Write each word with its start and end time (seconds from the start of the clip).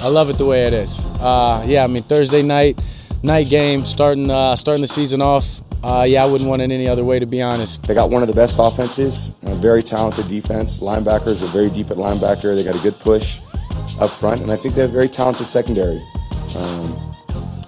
I 0.00 0.08
love 0.08 0.30
it 0.30 0.38
the 0.38 0.46
way 0.46 0.66
it 0.66 0.72
is. 0.72 1.04
Uh, 1.20 1.64
yeah, 1.66 1.82
I 1.82 1.88
mean 1.88 2.04
Thursday 2.04 2.42
night, 2.42 2.78
night 3.22 3.48
game, 3.48 3.84
starting 3.84 4.30
uh, 4.30 4.54
starting 4.54 4.82
the 4.82 4.88
season 4.88 5.20
off. 5.20 5.60
Uh, 5.82 6.04
yeah, 6.08 6.22
I 6.22 6.26
wouldn't 6.26 6.48
want 6.48 6.62
it 6.62 6.70
any 6.70 6.88
other 6.88 7.04
way, 7.04 7.18
to 7.18 7.26
be 7.26 7.42
honest. 7.42 7.82
They 7.84 7.94
got 7.94 8.10
one 8.10 8.22
of 8.22 8.28
the 8.28 8.34
best 8.34 8.56
offenses, 8.58 9.32
a 9.42 9.54
very 9.54 9.82
talented 9.82 10.28
defense. 10.28 10.78
Linebackers 10.78 11.42
are 11.42 11.46
very 11.46 11.70
deep 11.70 11.90
at 11.90 11.96
linebacker. 11.96 12.54
They 12.54 12.64
got 12.64 12.76
a 12.76 12.82
good 12.82 12.98
push 13.00 13.40
up 14.00 14.10
front, 14.10 14.40
and 14.40 14.52
I 14.52 14.56
think 14.56 14.74
they 14.74 14.82
have 14.82 14.90
a 14.90 14.92
very 14.92 15.08
talented 15.08 15.46
secondary. 15.46 16.00
Um, 16.56 17.14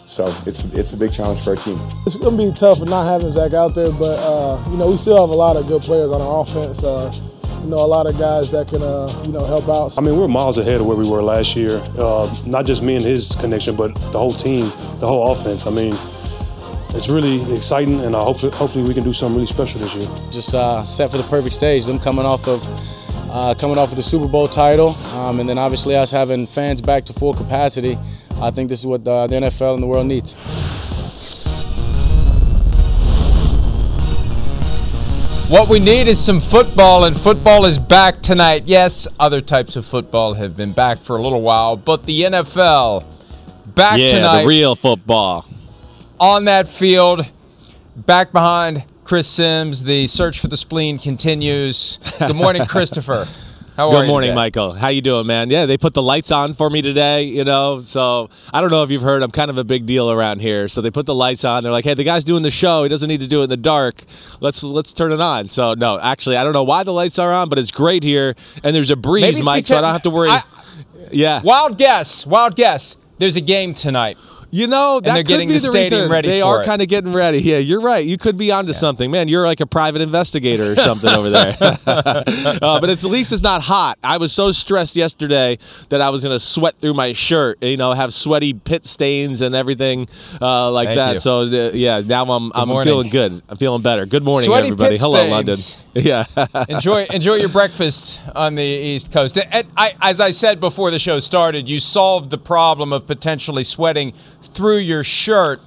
so 0.07 0.35
it's 0.47 0.65
it's 0.65 0.93
a 0.93 0.97
big 0.97 1.13
challenge 1.13 1.41
for 1.41 1.51
our 1.51 1.57
team. 1.57 1.81
It's 2.07 2.17
going 2.17 2.37
to 2.37 2.51
be 2.51 2.57
tough 2.57 2.81
with 2.81 2.89
not 2.89 3.07
having 3.07 3.31
Zack 3.31 3.55
out 3.55 3.75
there, 3.75 3.93
but 3.93 4.19
uh, 4.19 4.63
you 4.71 4.77
know 4.77 4.91
we 4.91 4.97
still 4.97 5.21
have 5.21 5.31
a 5.31 5.35
lot 5.35 5.57
of 5.57 5.67
good 5.67 5.83
players 5.83 6.11
on 6.11 6.21
our 6.21 6.43
offense. 6.43 6.83
Uh, 7.61 7.65
you 7.65 7.71
know, 7.71 7.79
a 7.79 7.87
lot 7.87 8.07
of 8.07 8.19
guys 8.19 8.51
that 8.51 8.69
can, 8.69 8.83
uh, 8.83 9.23
you 9.27 9.33
know, 9.33 9.45
help 9.45 9.69
out. 9.69 9.99
I 9.99 10.01
mean, 10.01 10.17
we're 10.17 10.29
miles 10.29 10.59
ahead 10.59 10.81
of 10.81 10.87
where 10.87 10.97
we 10.97 11.09
were 11.09 11.23
last 11.23 11.57
year. 11.57 11.83
Uh, 11.99 12.35
not 12.47 12.67
just 12.67 12.83
me 12.83 12.97
and 12.97 13.05
his 13.05 13.35
connection, 13.37 13.77
but 13.77 13.95
the 13.95 14.19
whole 14.19 14.35
team, 14.35 14.65
the 14.99 15.07
whole 15.07 15.33
offense. 15.33 15.67
I 15.67 15.71
mean, 15.71 15.97
it's 16.91 17.09
really 17.09 17.55
exciting, 17.55 18.01
and 18.01 18.17
I 18.17 18.23
hope 18.23 18.41
hopefully 18.41 18.85
we 18.85 18.95
can 18.95 19.05
do 19.05 19.13
something 19.13 19.37
really 19.37 19.47
special 19.47 19.81
this 19.81 19.95
year. 19.95 20.09
Just 20.31 20.55
uh, 20.55 20.83
set 20.85 21.11
for 21.11 21.19
the 21.19 21.23
perfect 21.25 21.55
stage. 21.55 21.87
Them 21.87 21.99
coming 21.99 22.27
off 22.27 22.49
of 22.49 22.67
uh, 23.31 23.55
coming 23.55 23.79
off 23.79 23.91
of 23.91 23.97
the 23.97 24.03
Super 24.03 24.27
Bowl 24.27 24.49
title, 24.49 24.97
um, 25.15 25.39
and 25.39 25.49
then 25.49 25.59
obviously 25.59 25.95
us 25.95 26.11
having 26.11 26.47
fans 26.47 26.81
back 26.81 27.05
to 27.07 27.13
full 27.13 27.35
capacity. 27.35 27.99
I 28.41 28.51
think 28.51 28.69
this 28.69 28.81
is 28.81 28.87
what 28.87 29.05
the, 29.05 29.27
the 29.27 29.37
NFL 29.37 29.75
and 29.75 29.83
the 29.83 29.87
world 29.87 30.07
needs. 30.07 30.35
What 35.51 35.69
we 35.69 35.81
need 35.81 36.07
is 36.07 36.25
some 36.25 36.39
football, 36.39 37.03
and 37.03 37.17
football 37.21 37.65
is 37.65 37.77
back 37.77 38.23
tonight. 38.23 38.67
Yes, 38.67 39.09
other 39.19 39.41
types 39.41 39.75
of 39.75 39.85
football 39.85 40.35
have 40.35 40.57
been 40.57 40.73
back 40.73 40.99
for 40.99 41.17
a 41.17 41.23
little 41.23 41.43
while, 41.43 41.77
but 41.77 42.07
the 42.07 42.23
NFL 42.23 43.05
back 43.67 43.99
yeah, 43.99 44.13
tonight 44.13 44.43
the 44.43 44.47
real 44.47 44.77
football. 44.77 45.45
on 46.21 46.45
that 46.45 46.69
field, 46.69 47.29
back 47.97 48.31
behind 48.31 48.85
Chris 49.03 49.27
Simms. 49.27 49.83
The 49.83 50.07
search 50.07 50.39
for 50.39 50.47
the 50.47 50.57
spleen 50.57 51.01
continues. 51.01 51.99
Good 52.21 52.37
morning, 52.37 52.65
Christopher. 52.67 53.27
How 53.81 53.91
Good 53.91 54.09
morning, 54.09 54.29
today? 54.29 54.35
Michael. 54.35 54.75
How 54.75 54.89
you 54.89 55.01
doing, 55.01 55.27
man? 55.27 55.49
Yeah, 55.49 55.65
they 55.65 55.79
put 55.79 55.95
the 55.95 56.03
lights 56.03 56.31
on 56.31 56.53
for 56.53 56.69
me 56.69 56.83
today, 56.83 57.23
you 57.23 57.45
know. 57.45 57.81
So 57.81 58.29
I 58.53 58.61
don't 58.61 58.71
know 58.71 58.83
if 58.83 58.91
you've 58.91 59.01
heard, 59.01 59.23
I'm 59.23 59.31
kind 59.31 59.51
of 59.51 59.57
a 59.57 59.65
big 59.65 59.87
deal 59.87 60.11
around 60.11 60.41
here. 60.41 60.69
So 60.69 60.83
they 60.83 60.91
put 60.91 61.07
the 61.07 61.15
lights 61.15 61.47
on. 61.47 61.63
They're 61.63 61.73
like, 61.73 61.87
"Hey, 61.87 61.95
the 61.95 62.05
guy's 62.05 62.23
doing 62.23 62.43
the 62.43 62.51
show. 62.51 62.83
He 62.83 62.91
doesn't 62.91 63.09
need 63.09 63.23
to 63.23 63.27
do 63.27 63.41
it 63.41 63.45
in 63.45 63.49
the 63.49 63.57
dark. 63.57 64.05
Let's 64.39 64.63
let's 64.63 64.93
turn 64.93 65.13
it 65.13 65.21
on." 65.23 65.49
So 65.49 65.73
no, 65.73 65.99
actually, 65.99 66.37
I 66.37 66.45
don't 66.45 66.53
know 66.53 66.63
why 66.63 66.83
the 66.83 66.93
lights 66.93 67.19
are 67.19 67.33
on, 67.33 67.49
but 67.49 67.59
it's 67.59 67.71
great 67.71 68.03
here, 68.03 68.35
and 68.63 68.77
there's 68.77 68.91
a 68.91 68.97
breeze, 68.97 69.43
Mike, 69.43 69.67
so 69.67 69.79
I 69.79 69.81
don't 69.81 69.93
have 69.93 70.03
to 70.03 70.11
worry. 70.11 70.29
I- 70.29 70.43
yeah, 71.11 71.41
Wild 71.41 71.79
guess. 71.79 72.27
Wild 72.27 72.57
guess. 72.57 72.99
There's 73.17 73.37
a 73.37 73.41
game 73.41 73.73
tonight. 73.73 74.19
You 74.51 74.67
know, 74.67 75.01
that 75.01 75.27
could 75.27 75.39
be 75.39 75.47
the 75.47 75.59
the, 75.59 75.71
reason. 75.73 76.11
ready 76.11 76.29
They 76.29 76.43
are 76.43 76.65
kind 76.65 76.83
of 76.83 76.89
getting 76.89 77.13
ready. 77.13 77.39
Yeah, 77.39 77.59
you're 77.59 77.81
right. 77.81 78.05
You 78.05 78.19
could 78.19 78.37
be 78.37 78.51
onto 78.51 78.73
something, 78.73 79.11
man. 79.11 79.29
You're 79.29 79.47
like 79.47 79.61
a 79.61 79.67
private 79.67 80.03
investigator 80.03 80.73
or 80.73 80.77
something 80.77 81.11
over 81.11 81.31
there. 81.31 81.57
uh, 81.61 82.81
but 82.81 82.91
it's, 82.91 83.05
at 83.05 83.11
least 83.11 83.33
it's 83.33 83.43
not 83.43 83.63
hot. 83.63 83.99
I 84.03 84.17
was 84.17 84.33
so 84.33 84.51
stressed 84.51 84.97
yesterday 84.97 85.59
that 85.91 86.01
I 86.01 86.11
was 86.11 86.25
going 86.25 86.35
to 86.35 86.41
sweat 86.41 86.79
through 86.81 86.95
my 86.95 87.13
shirt. 87.13 87.63
You 87.63 87.77
know, 87.77 87.93
have 87.93 88.13
sweaty 88.13 88.53
pit 88.53 88.85
stains 88.85 89.41
and 89.41 89.55
everything 89.55 90.09
uh, 90.41 90.71
like 90.73 90.89
Thank 90.89 90.97
that. 90.97 91.13
you. 91.15 91.19
So 91.21 91.43
uh, 91.43 91.71
yeah, 91.73 92.03
now 92.05 92.25
I'm 92.25 92.51
I'm 92.55 92.69
morning. 92.69 92.91
feeling 92.91 93.09
good. 93.09 93.43
I'm 93.49 93.57
feeling 93.57 93.83
better. 93.83 94.05
Good 94.07 94.25
morning, 94.25 94.47
Sweaty 94.47 94.69
everybody. 94.69 94.99
Hello, 94.99 95.19
stains. 95.19 95.31
London. 95.31 95.59
Yeah. 95.93 96.25
enjoy 96.69 97.07
enjoy 97.07 97.35
your 97.35 97.49
breakfast 97.49 98.21
on 98.37 98.55
the 98.55 98.63
East 98.63 99.11
Coast. 99.11 99.37
And 99.37 99.67
I, 99.77 99.97
as 100.01 100.21
I 100.21 100.31
said 100.31 100.61
before 100.61 100.93
the 100.93 101.01
show 101.01 101.19
started, 101.19 101.69
you 101.69 101.81
solved 101.81 102.31
the 102.31 102.39
problem 102.39 102.93
of 102.93 103.09
potentially 103.09 103.65
sweating 103.65 104.13
through 104.55 104.79
your 104.79 105.05
shirt 105.05 105.61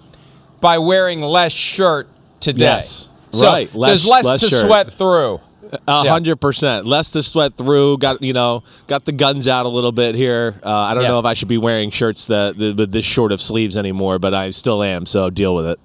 by 0.61 0.77
wearing 0.77 1.21
less 1.21 1.51
shirt 1.51 2.07
today. 2.39 2.65
Yes. 2.65 3.09
So 3.31 3.47
Right. 3.47 3.73
Less- 3.75 3.89
there's 3.89 4.05
less, 4.05 4.25
less 4.25 4.41
to 4.41 4.49
shirt. 4.49 4.65
sweat 4.65 4.93
through. 4.93 5.39
A 5.87 6.07
hundred 6.07 6.35
percent. 6.35 6.85
Less 6.85 7.09
to 7.11 7.23
sweat 7.23 7.57
through. 7.57 7.97
Got 7.97 8.21
you 8.21 8.31
know, 8.31 8.63
got 8.85 9.05
the 9.05 9.11
guns 9.11 9.47
out 9.47 9.65
a 9.65 9.69
little 9.69 9.91
bit 9.91 10.13
here. 10.13 10.53
Uh, 10.63 10.69
I 10.69 10.93
don't 10.93 11.01
Yeah. 11.03 11.09
know 11.09 11.19
if 11.19 11.25
I 11.25 11.33
should 11.33 11.47
be 11.47 11.57
wearing 11.57 11.89
shirts 11.89 12.27
that 12.27 12.59
that- 12.59 12.75
with 12.77 12.91
this 12.91 13.05
short 13.05 13.31
of 13.31 13.41
sleeves 13.41 13.75
anymore, 13.75 14.19
but 14.19 14.35
I 14.35 14.51
still 14.51 14.83
am. 14.83 15.07
So 15.07 15.31
deal 15.31 15.55
with 15.55 15.65
it. 15.65 15.79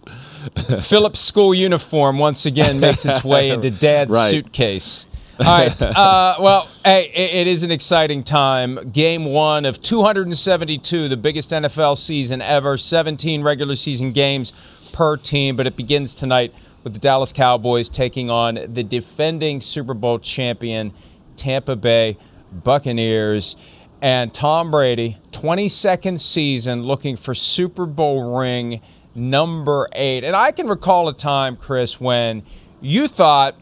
Phillips 0.83 1.21
school 1.21 1.55
uniform 1.55 2.19
once 2.19 2.45
again 2.45 2.81
makes 2.81 3.07
its 3.07 3.25
way 3.25 3.49
into 3.49 3.71
Dad's 3.87 4.11
Right. 4.13 4.31
suitcase. 4.31 5.07
All 5.41 5.45
right. 5.45 5.83
Uh, 5.83 6.37
well, 6.41 6.69
hey, 6.85 7.11
it, 7.15 7.35
it 7.41 7.47
is 7.47 7.63
an 7.63 7.71
exciting 7.71 8.25
time. 8.25 8.91
Game 8.91 9.25
one 9.25 9.65
of 9.65 9.81
272, 9.81 11.09
the 11.09 11.17
biggest 11.17 11.51
NFL 11.51 11.97
season 11.97 12.43
ever. 12.43 12.77
17 12.77 13.43
regular 13.43 13.77
season 13.77 14.13
games 14.13 14.53
per 14.93 15.17
team, 15.17 15.55
but 15.55 15.67
it 15.67 15.77
begins 15.77 16.15
tonight 16.15 16.53
with 16.83 16.93
the 16.93 16.99
Dallas 16.99 17.31
Cowboys 17.31 17.89
taking 17.89 18.31
on 18.31 18.59
the 18.67 18.83
defending 18.83 19.61
Super 19.61 19.95
Bowl 19.95 20.19
champion 20.19 20.93
Tampa 21.37 21.77
Bay 21.77 22.17
Buccaneers. 22.53 23.55
And 24.03 24.35
Tom 24.35 24.71
Brady, 24.73 25.19
22nd 25.31 26.19
season, 26.19 26.83
looking 26.83 27.15
for 27.15 27.35
Super 27.35 27.87
Bowl 27.87 28.39
ring 28.39 28.81
number 29.15 29.89
eight. 29.93 30.25
And 30.25 30.35
I 30.35 30.51
can 30.51 30.67
recall 30.67 31.09
a 31.09 31.13
time, 31.13 31.57
Chris, 31.57 32.01
when 32.01 32.43
you 32.81 33.07
thought 33.07 33.57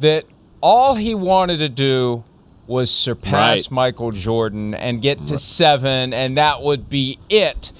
that 0.00 0.24
all 0.60 0.94
he 0.94 1.14
wanted 1.14 1.58
to 1.58 1.68
do 1.68 2.24
was 2.66 2.90
surpass 2.90 3.32
Right. 3.66 3.70
Michael 3.70 4.10
Jordan 4.10 4.74
and 4.74 5.00
get 5.00 5.26
to 5.28 5.38
seven, 5.38 6.12
and 6.12 6.36
that 6.36 6.62
would 6.62 6.90
be 6.90 7.18
it. 7.28 7.72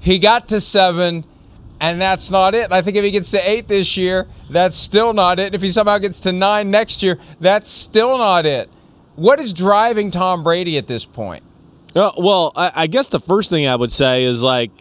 He 0.00 0.18
got 0.18 0.48
to 0.48 0.60
seven, 0.60 1.24
and 1.80 2.00
that's 2.00 2.30
not 2.30 2.54
it. 2.54 2.70
I 2.70 2.82
think 2.82 2.96
if 2.96 3.04
he 3.04 3.10
gets 3.10 3.30
to 3.30 3.50
eight 3.50 3.68
this 3.68 3.96
year, 3.96 4.26
that's 4.50 4.76
still 4.76 5.14
not 5.14 5.38
it. 5.38 5.54
If 5.54 5.62
he 5.62 5.70
somehow 5.70 5.96
gets 5.98 6.20
to 6.20 6.32
nine 6.32 6.70
next 6.70 7.02
year, 7.02 7.18
that's 7.40 7.70
still 7.70 8.18
not 8.18 8.44
it. 8.44 8.68
What 9.16 9.40
is 9.40 9.52
driving 9.54 10.10
Tom 10.10 10.42
Brady 10.42 10.76
at 10.76 10.86
this 10.88 11.06
point? 11.06 11.42
Uh, 11.96 12.10
well, 12.18 12.52
I, 12.56 12.72
I 12.74 12.86
guess 12.88 13.08
the 13.08 13.20
first 13.20 13.48
thing 13.48 13.66
I 13.66 13.76
would 13.76 13.92
say 13.92 14.24
is 14.24 14.42
like, 14.42 14.72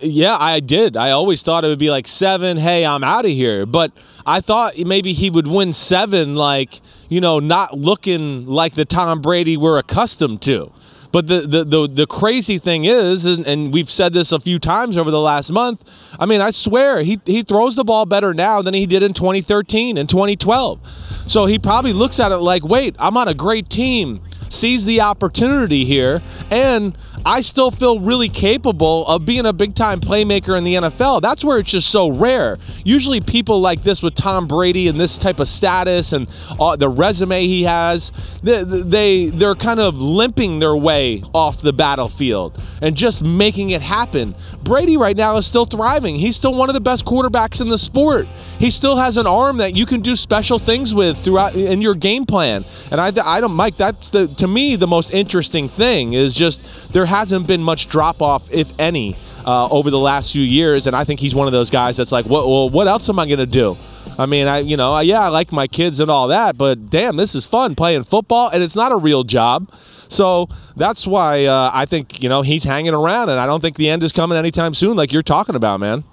yeah, 0.00 0.36
I 0.38 0.60
did. 0.60 0.96
I 0.96 1.10
always 1.10 1.42
thought 1.42 1.64
it 1.64 1.68
would 1.68 1.78
be 1.78 1.90
like 1.90 2.06
seven. 2.06 2.56
Hey, 2.56 2.86
I'm 2.86 3.04
out 3.04 3.24
of 3.24 3.30
here. 3.30 3.66
But 3.66 3.92
I 4.24 4.40
thought 4.40 4.78
maybe 4.78 5.12
he 5.12 5.30
would 5.30 5.46
win 5.46 5.72
seven, 5.72 6.34
like 6.34 6.80
you 7.08 7.20
know, 7.20 7.38
not 7.38 7.78
looking 7.78 8.46
like 8.46 8.74
the 8.74 8.84
Tom 8.84 9.20
Brady 9.20 9.56
we're 9.56 9.78
accustomed 9.78 10.40
to. 10.42 10.72
But 11.12 11.28
the 11.28 11.40
the 11.40 11.64
the, 11.64 11.86
the 11.86 12.06
crazy 12.06 12.58
thing 12.58 12.86
is, 12.86 13.26
and, 13.26 13.46
and 13.46 13.72
we've 13.72 13.90
said 13.90 14.14
this 14.14 14.32
a 14.32 14.40
few 14.40 14.58
times 14.58 14.96
over 14.96 15.10
the 15.10 15.20
last 15.20 15.50
month. 15.50 15.84
I 16.18 16.26
mean, 16.26 16.40
I 16.40 16.50
swear 16.50 17.02
he 17.02 17.20
he 17.24 17.42
throws 17.42 17.76
the 17.76 17.84
ball 17.84 18.06
better 18.06 18.32
now 18.32 18.62
than 18.62 18.74
he 18.74 18.86
did 18.86 19.02
in 19.02 19.12
2013 19.12 19.98
and 19.98 20.08
2012. 20.08 20.80
So 21.26 21.46
he 21.46 21.58
probably 21.58 21.92
looks 21.92 22.18
at 22.18 22.32
it 22.32 22.38
like, 22.38 22.64
wait, 22.64 22.96
I'm 22.98 23.16
on 23.16 23.28
a 23.28 23.34
great 23.34 23.68
team 23.68 24.22
sees 24.54 24.84
the 24.84 25.00
opportunity 25.00 25.84
here, 25.84 26.22
and 26.50 26.96
I 27.26 27.40
still 27.40 27.70
feel 27.70 28.00
really 28.00 28.28
capable 28.28 29.06
of 29.06 29.24
being 29.24 29.46
a 29.46 29.52
big 29.52 29.74
time 29.74 30.00
playmaker 30.00 30.56
in 30.58 30.64
the 30.64 30.74
NFL. 30.74 31.22
That's 31.22 31.42
where 31.42 31.58
it's 31.58 31.70
just 31.70 31.88
so 31.88 32.08
rare. 32.08 32.58
Usually, 32.84 33.20
people 33.20 33.60
like 33.60 33.82
this 33.82 34.02
with 34.02 34.14
Tom 34.14 34.46
Brady 34.46 34.88
and 34.88 35.00
this 35.00 35.16
type 35.16 35.40
of 35.40 35.48
status 35.48 36.12
and 36.12 36.28
uh, 36.60 36.76
the 36.76 36.88
resume 36.88 37.46
he 37.46 37.62
has, 37.62 38.12
they, 38.42 38.62
they 38.62 39.26
they're 39.26 39.54
kind 39.54 39.80
of 39.80 39.96
limping 39.96 40.58
their 40.58 40.76
way 40.76 41.22
off 41.32 41.62
the 41.62 41.72
battlefield 41.72 42.60
and 42.82 42.94
just 42.94 43.22
making 43.22 43.70
it 43.70 43.80
happen. 43.80 44.34
Brady 44.62 44.98
right 44.98 45.16
now 45.16 45.36
is 45.38 45.46
still 45.46 45.64
thriving. 45.64 46.16
He's 46.16 46.36
still 46.36 46.54
one 46.54 46.68
of 46.68 46.74
the 46.74 46.80
best 46.80 47.06
quarterbacks 47.06 47.60
in 47.60 47.70
the 47.70 47.78
sport. 47.78 48.28
He 48.58 48.70
still 48.70 48.96
has 48.96 49.16
an 49.16 49.26
arm 49.26 49.56
that 49.58 49.74
you 49.74 49.86
can 49.86 50.02
do 50.02 50.14
special 50.14 50.58
things 50.58 50.94
with 50.94 51.18
throughout 51.20 51.54
in 51.54 51.80
your 51.80 51.94
game 51.94 52.26
plan. 52.26 52.66
And 52.90 53.00
I, 53.00 53.12
I 53.24 53.40
don't, 53.40 53.52
Mike. 53.52 53.76
That's 53.76 54.10
the 54.10 54.26
to 54.28 54.46
me 54.46 54.76
the 54.76 54.86
most 54.86 55.10
interesting 55.12 55.70
thing 55.70 56.12
is 56.12 56.34
just 56.34 56.92
there 56.92 57.06
hasn't 57.14 57.46
been 57.46 57.62
much 57.62 57.88
drop 57.88 58.20
off, 58.20 58.52
if 58.52 58.72
any, 58.80 59.16
uh, 59.46 59.68
over 59.68 59.90
the 59.90 59.98
last 59.98 60.32
few 60.32 60.42
years. 60.42 60.86
And 60.86 60.96
I 60.96 61.04
think 61.04 61.20
he's 61.20 61.34
one 61.34 61.46
of 61.46 61.52
those 61.52 61.70
guys 61.70 61.96
that's 61.96 62.12
like, 62.12 62.26
what, 62.26 62.46
well, 62.46 62.68
what 62.68 62.88
else 62.88 63.08
am 63.08 63.18
I 63.18 63.26
gonna 63.28 63.46
do? 63.46 63.76
I 64.18 64.26
mean, 64.26 64.46
I 64.46 64.58
you 64.58 64.76
know, 64.76 64.92
I- 64.92 65.02
yeah, 65.02 65.20
I 65.22 65.28
like 65.28 65.52
my 65.52 65.66
kids 65.66 66.00
and 66.00 66.10
all 66.10 66.28
that, 66.28 66.56
but 66.58 66.90
damn, 66.90 67.16
this 67.16 67.34
is 67.34 67.44
fun 67.46 67.74
playing 67.74 68.04
football, 68.04 68.48
and 68.52 68.62
it's 68.62 68.76
not 68.76 68.92
a 68.92 68.96
real 68.96 69.24
job. 69.24 69.70
So 70.08 70.48
that's 70.76 71.06
why 71.06 71.44
uh, 71.46 71.70
I 71.72 71.86
think 71.86 72.22
you 72.22 72.28
know 72.28 72.42
he's 72.42 72.64
hanging 72.64 72.94
around, 72.94 73.28
and 73.30 73.38
I 73.40 73.46
don't 73.46 73.60
think 73.60 73.76
the 73.76 73.88
end 73.90 74.02
is 74.02 74.12
coming 74.12 74.36
anytime 74.38 74.74
soon, 74.74 74.96
like 74.96 75.12
you're 75.12 75.22
talking 75.22 75.54
about, 75.56 75.80
man. 75.80 76.04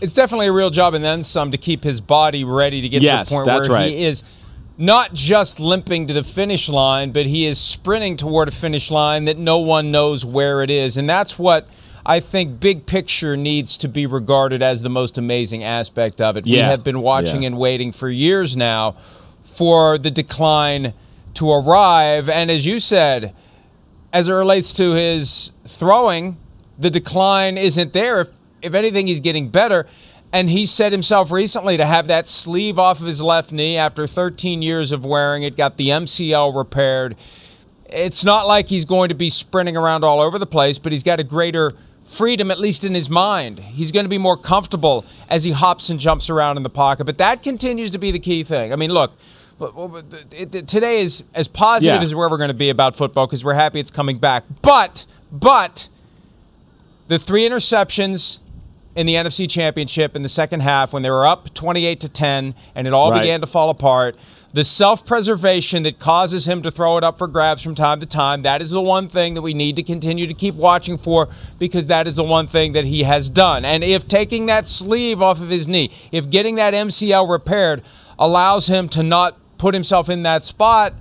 It's 0.00 0.14
definitely 0.14 0.46
a 0.46 0.52
real 0.52 0.70
job 0.70 0.94
and 0.94 1.04
then 1.04 1.24
some 1.24 1.50
to 1.50 1.58
keep 1.58 1.82
his 1.82 2.00
body 2.00 2.44
ready 2.44 2.80
to 2.80 2.88
get 2.88 3.02
Yes, 3.02 3.28
to 3.28 3.34
the 3.34 3.36
point 3.38 3.46
that's 3.46 3.68
where 3.68 3.78
right. 3.80 3.90
he 3.92 4.04
is 4.04 4.22
not 4.78 5.12
just 5.12 5.58
limping 5.58 6.06
to 6.06 6.14
the 6.14 6.22
finish 6.22 6.68
line, 6.68 7.10
but 7.10 7.26
he 7.26 7.46
is 7.46 7.58
sprinting 7.60 8.16
toward 8.16 8.46
a 8.48 8.52
finish 8.52 8.90
line 8.90 9.24
that 9.24 9.36
no 9.36 9.58
one 9.58 9.90
knows 9.90 10.24
where 10.24 10.62
it 10.62 10.70
is. 10.70 10.96
And 10.96 11.10
that's 11.10 11.36
what 11.38 11.68
I 12.06 12.20
think 12.20 12.60
big 12.60 12.86
picture 12.86 13.36
needs 13.36 13.76
to 13.78 13.88
be 13.88 14.06
regarded 14.06 14.62
as 14.62 14.82
the 14.82 14.88
most 14.88 15.18
amazing 15.18 15.64
aspect 15.64 16.20
of 16.20 16.36
it. 16.36 16.44
We 16.44 16.52
have 16.58 16.84
been 16.84 17.00
watching 17.02 17.42
Yeah. 17.42 17.48
and 17.48 17.58
waiting 17.58 17.90
for 17.90 18.08
years 18.08 18.56
now 18.56 18.94
for 19.42 19.98
the 19.98 20.10
decline 20.12 20.94
to 21.34 21.50
arrive. 21.50 22.28
And 22.28 22.48
as 22.50 22.64
you 22.64 22.78
said, 22.78 23.34
as 24.12 24.28
it 24.28 24.32
relates 24.32 24.72
to 24.74 24.92
his 24.94 25.50
throwing, 25.66 26.36
the 26.78 26.88
decline 26.88 27.58
isn't 27.58 27.92
there. 27.92 28.20
If, 28.20 28.28
if 28.62 28.74
anything, 28.74 29.08
he's 29.08 29.20
getting 29.20 29.48
better. 29.50 29.86
And 30.32 30.50
he 30.50 30.66
said 30.66 30.92
himself 30.92 31.30
recently 31.30 31.76
to 31.78 31.86
have 31.86 32.06
that 32.08 32.28
sleeve 32.28 32.78
off 32.78 33.00
of 33.00 33.06
his 33.06 33.22
left 33.22 33.50
knee 33.50 33.76
after 33.78 34.06
13 34.06 34.60
years 34.60 34.92
of 34.92 35.04
wearing 35.04 35.42
it, 35.42 35.56
got 35.56 35.76
the 35.78 35.88
MCL 35.88 36.54
repaired. 36.54 37.16
It's 37.86 38.24
not 38.24 38.46
like 38.46 38.68
he's 38.68 38.84
going 38.84 39.08
to 39.08 39.14
be 39.14 39.30
sprinting 39.30 39.76
around 39.76 40.04
all 40.04 40.20
over 40.20 40.38
the 40.38 40.46
place, 40.46 40.78
but 40.78 40.92
he's 40.92 41.02
got 41.02 41.18
a 41.18 41.24
greater 41.24 41.72
freedom, 42.04 42.50
at 42.50 42.60
least 42.60 42.84
in 42.84 42.94
his 42.94 43.08
mind. 43.08 43.58
He's 43.58 43.90
going 43.90 44.04
to 44.04 44.10
be 44.10 44.18
more 44.18 44.36
comfortable 44.36 45.06
as 45.30 45.44
he 45.44 45.52
hops 45.52 45.88
and 45.88 45.98
jumps 45.98 46.28
around 46.28 46.58
in 46.58 46.62
the 46.62 46.70
pocket. 46.70 47.04
But 47.04 47.16
that 47.18 47.42
continues 47.42 47.90
to 47.92 47.98
be 47.98 48.10
the 48.10 48.18
key 48.18 48.44
thing. 48.44 48.70
I 48.70 48.76
mean, 48.76 48.90
look, 48.90 49.12
today 50.66 51.00
is 51.00 51.24
as 51.34 51.48
positive 51.48 51.96
Yeah. 51.96 52.02
as 52.02 52.14
we're 52.14 52.26
ever 52.26 52.36
going 52.36 52.48
to 52.48 52.54
be 52.54 52.68
about 52.68 52.94
football 52.94 53.26
because 53.26 53.42
we're 53.44 53.54
happy 53.54 53.80
it's 53.80 53.90
coming 53.90 54.18
back. 54.18 54.44
But, 54.60 55.06
but, 55.32 55.88
the 57.08 57.18
three 57.18 57.48
interceptions 57.48 58.38
in 58.98 59.06
the 59.06 59.14
NFC 59.14 59.48
Championship 59.48 60.16
in 60.16 60.22
the 60.22 60.28
second 60.28 60.58
half 60.58 60.92
when 60.92 61.04
they 61.04 61.10
were 61.10 61.24
up 61.24 61.54
28 61.54 62.00
to 62.00 62.08
10 62.08 62.52
and 62.74 62.86
it 62.88 62.92
all 62.92 63.12
Right. 63.12 63.20
began 63.20 63.40
to 63.40 63.46
fall 63.46 63.70
apart. 63.70 64.16
The 64.52 64.64
self-preservation 64.64 65.84
that 65.84 66.00
causes 66.00 66.48
him 66.48 66.62
to 66.62 66.70
throw 66.72 66.96
it 66.98 67.04
up 67.04 67.16
for 67.16 67.28
grabs 67.28 67.62
from 67.62 67.76
time 67.76 68.00
to 68.00 68.06
time, 68.06 68.42
that 68.42 68.60
is 68.60 68.70
the 68.70 68.80
one 68.80 69.06
thing 69.06 69.34
that 69.34 69.42
we 69.42 69.54
need 69.54 69.76
to 69.76 69.84
continue 69.84 70.26
to 70.26 70.34
keep 70.34 70.56
watching 70.56 70.98
for 70.98 71.28
because 71.60 71.86
that 71.86 72.08
is 72.08 72.16
the 72.16 72.24
one 72.24 72.48
thing 72.48 72.72
that 72.72 72.86
he 72.86 73.04
has 73.04 73.30
done. 73.30 73.64
And 73.64 73.84
if 73.84 74.08
taking 74.08 74.46
that 74.46 74.66
sleeve 74.66 75.22
off 75.22 75.40
of 75.40 75.48
his 75.50 75.68
knee, 75.68 75.92
if 76.10 76.28
getting 76.28 76.56
that 76.56 76.74
MCL 76.74 77.28
repaired 77.30 77.82
allows 78.18 78.66
him 78.66 78.88
to 78.88 79.04
not 79.04 79.36
put 79.58 79.74
himself 79.74 80.08
in 80.08 80.24
that 80.24 80.44
spot, 80.44 80.92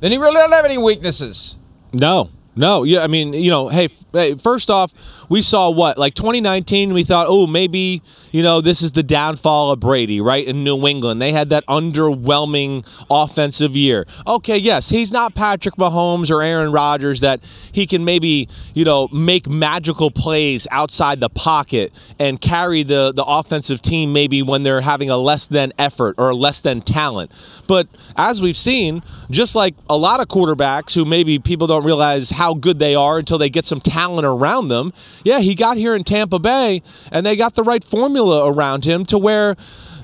then 0.00 0.12
he 0.12 0.16
really 0.16 0.36
doesn't 0.36 0.52
have 0.52 0.64
any 0.64 0.78
weaknesses. 0.78 1.56
No, 1.92 2.30
no. 2.56 2.84
Yeah, 2.84 3.02
I 3.02 3.06
mean, 3.06 3.32
you 3.32 3.50
know, 3.50 3.68
hey, 3.68 3.88
hey, 4.12 4.34
first 4.34 4.70
off, 4.70 4.92
we 5.28 5.42
saw 5.42 5.70
what 5.70 5.98
like 5.98 6.14
2019. 6.14 6.92
We 6.92 7.02
thought, 7.02 7.26
oh, 7.28 7.46
maybe 7.46 8.02
you 8.30 8.42
know 8.42 8.60
this 8.60 8.82
is 8.82 8.92
the 8.92 9.02
downfall 9.02 9.72
of 9.72 9.80
Brady, 9.80 10.20
right? 10.20 10.46
In 10.46 10.64
New 10.64 10.86
England, 10.86 11.20
they 11.20 11.32
had 11.32 11.48
that 11.50 11.66
underwhelming 11.66 12.86
offensive 13.10 13.76
year. 13.76 14.06
Okay, 14.26 14.56
yes, 14.56 14.90
he's 14.90 15.12
not 15.12 15.34
Patrick 15.34 15.76
Mahomes 15.76 16.30
or 16.30 16.42
Aaron 16.42 16.72
Rodgers 16.72 17.20
that 17.20 17.40
he 17.72 17.86
can 17.86 18.04
maybe 18.04 18.48
you 18.74 18.84
know 18.84 19.08
make 19.08 19.48
magical 19.48 20.10
plays 20.10 20.66
outside 20.70 21.20
the 21.20 21.30
pocket 21.30 21.92
and 22.18 22.40
carry 22.40 22.82
the 22.82 23.12
the 23.12 23.24
offensive 23.24 23.82
team 23.82 24.12
maybe 24.12 24.42
when 24.42 24.62
they're 24.62 24.82
having 24.82 25.10
a 25.10 25.16
less 25.16 25.46
than 25.46 25.72
effort 25.78 26.14
or 26.18 26.34
less 26.34 26.60
than 26.60 26.80
talent. 26.82 27.32
But 27.66 27.88
as 28.16 28.40
we've 28.40 28.56
seen, 28.56 29.02
just 29.30 29.54
like 29.54 29.74
a 29.88 29.96
lot 29.96 30.20
of 30.20 30.28
quarterbacks 30.28 30.94
who 30.94 31.04
maybe 31.04 31.38
people 31.38 31.66
don't 31.66 31.84
realize 31.84 32.30
how 32.30 32.43
good 32.52 32.78
they 32.78 32.94
are 32.94 33.18
until 33.18 33.38
they 33.38 33.48
get 33.48 33.64
some 33.64 33.80
talent 33.80 34.26
around 34.26 34.68
them. 34.68 34.92
Yeah, 35.24 35.38
he 35.38 35.54
got 35.54 35.78
here 35.78 35.94
in 35.94 36.04
Tampa 36.04 36.38
Bay 36.38 36.82
and 37.10 37.24
they 37.24 37.36
got 37.36 37.54
the 37.54 37.62
right 37.62 37.82
formula 37.82 38.46
around 38.46 38.84
him 38.84 39.06
to 39.06 39.16
where 39.16 39.56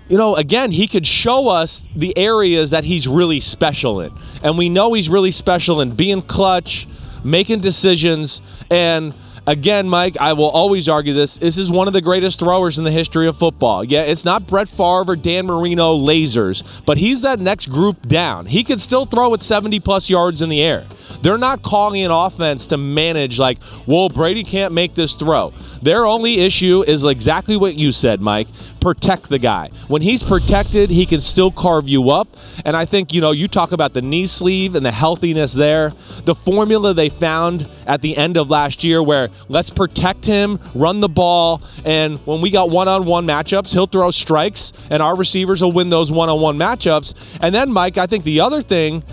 you 0.09 0.17
know, 0.17 0.35
again, 0.35 0.73
he 0.73 0.89
could 0.89 1.07
show 1.07 1.49
us 1.49 1.87
the 1.95 2.17
areas 2.19 2.73
that 2.73 2.83
he's 2.83 3.07
really 3.07 3.39
special 3.39 4.01
in. 4.01 4.13
And 4.43 4.59
we 4.59 4.69
know 4.69 4.93
he's 4.93 5.09
really 5.09 5.31
special 5.31 5.81
in 5.81 5.95
being 5.95 6.21
clutch, 6.21 6.89
making 7.23 7.61
decisions, 7.61 8.43
and 8.73 9.15
again, 9.47 9.89
Mike, 9.89 10.17
I 10.21 10.33
will 10.33 10.51
always 10.51 10.89
argue 10.89 11.13
this. 11.13 11.39
This 11.39 11.59
is 11.59 11.71
one 11.71 11.87
of 11.87 11.93
the 11.93 12.01
greatest 12.01 12.41
throwers 12.41 12.79
in 12.79 12.85
the 12.85 12.91
history 12.91 13.27
of 13.27 13.37
football. 13.37 13.85
Yeah, 13.85 14.03
it's 14.03 14.25
not 14.25 14.47
Brett 14.47 14.69
Favre 14.69 15.13
or 15.13 15.17
Dan 15.17 15.47
Marino 15.47 15.97
lasers, 15.97 16.65
but 16.85 16.99
he's 16.99 17.23
that 17.23 17.41
next 17.41 17.67
group 17.67 18.07
down. 18.07 18.47
He 18.47 18.65
could 18.65 18.81
still 18.81 19.07
throw 19.07 19.33
at 19.35 19.43
70 19.43 19.81
plus 19.81 20.11
yards 20.11 20.43
in 20.43 20.49
the 20.49 20.63
air. 20.63 20.87
They're 21.23 21.39
not 21.39 21.63
calling 21.63 22.03
an 22.03 22.11
offense 22.11 22.67
to 22.69 22.77
manage 22.77 23.39
like, 23.39 23.59
well, 23.87 24.09
Brady 24.09 24.45
can't 24.45 24.73
make 24.73 24.95
this 24.95 25.15
throw. 25.15 25.53
Their 25.83 26.07
only 26.07 26.41
issue 26.41 26.85
is 26.87 27.05
exactly 27.05 27.57
what 27.57 27.77
you 27.77 27.93
said, 27.93 28.21
Mike. 28.21 28.49
Protect 28.81 29.29
the 29.29 29.38
guy. 29.38 29.71
When 29.88 30.03
he's 30.03 30.23
protected, 30.23 30.91
he 30.91 31.05
can 31.05 31.21
still 31.21 31.50
carve 31.50 31.88
you 31.88 32.11
up. 32.11 32.29
And 32.65 32.77
I 32.77 32.85
think, 32.85 33.12
you 33.12 33.21
know, 33.21 33.31
you 33.31 33.47
talk 33.47 33.73
about 33.73 33.93
the 33.93 34.03
knee 34.03 34.27
sleeve 34.27 34.75
and 34.75 34.85
the 34.85 34.93
healthiness 34.93 35.53
there. 35.53 35.93
The 36.25 36.35
formula 36.35 36.94
they 36.94 37.09
found 37.09 37.69
at 37.87 38.00
the 38.00 38.17
end 38.17 38.37
of 38.37 38.49
last 38.49 38.82
year 38.82 39.03
where 39.03 39.29
let's 39.49 39.71
protect 39.71 40.25
him, 40.25 40.59
run 40.75 41.00
the 41.00 41.09
ball, 41.09 41.62
and 41.85 42.19
when 42.27 42.41
we 42.41 42.50
got 42.50 42.71
one 42.71 42.88
on 42.88 43.05
one 43.05 43.27
matchups, 43.27 43.73
he'll 43.73 43.87
throw 43.87 44.11
strikes, 44.11 44.73
and 44.91 45.03
our 45.03 45.17
receivers 45.17 45.62
will 45.62 45.73
win 45.73 45.91
those 45.91 46.11
one 46.11 46.29
on 46.29 46.41
one 46.41 46.56
matchups. 46.56 47.15
And 47.41 47.55
then, 47.55 47.73
Mike, 47.73 47.99
I 47.99 48.06
think 48.06 48.25
the 48.25 48.41
other 48.41 48.62
thing 48.62 49.05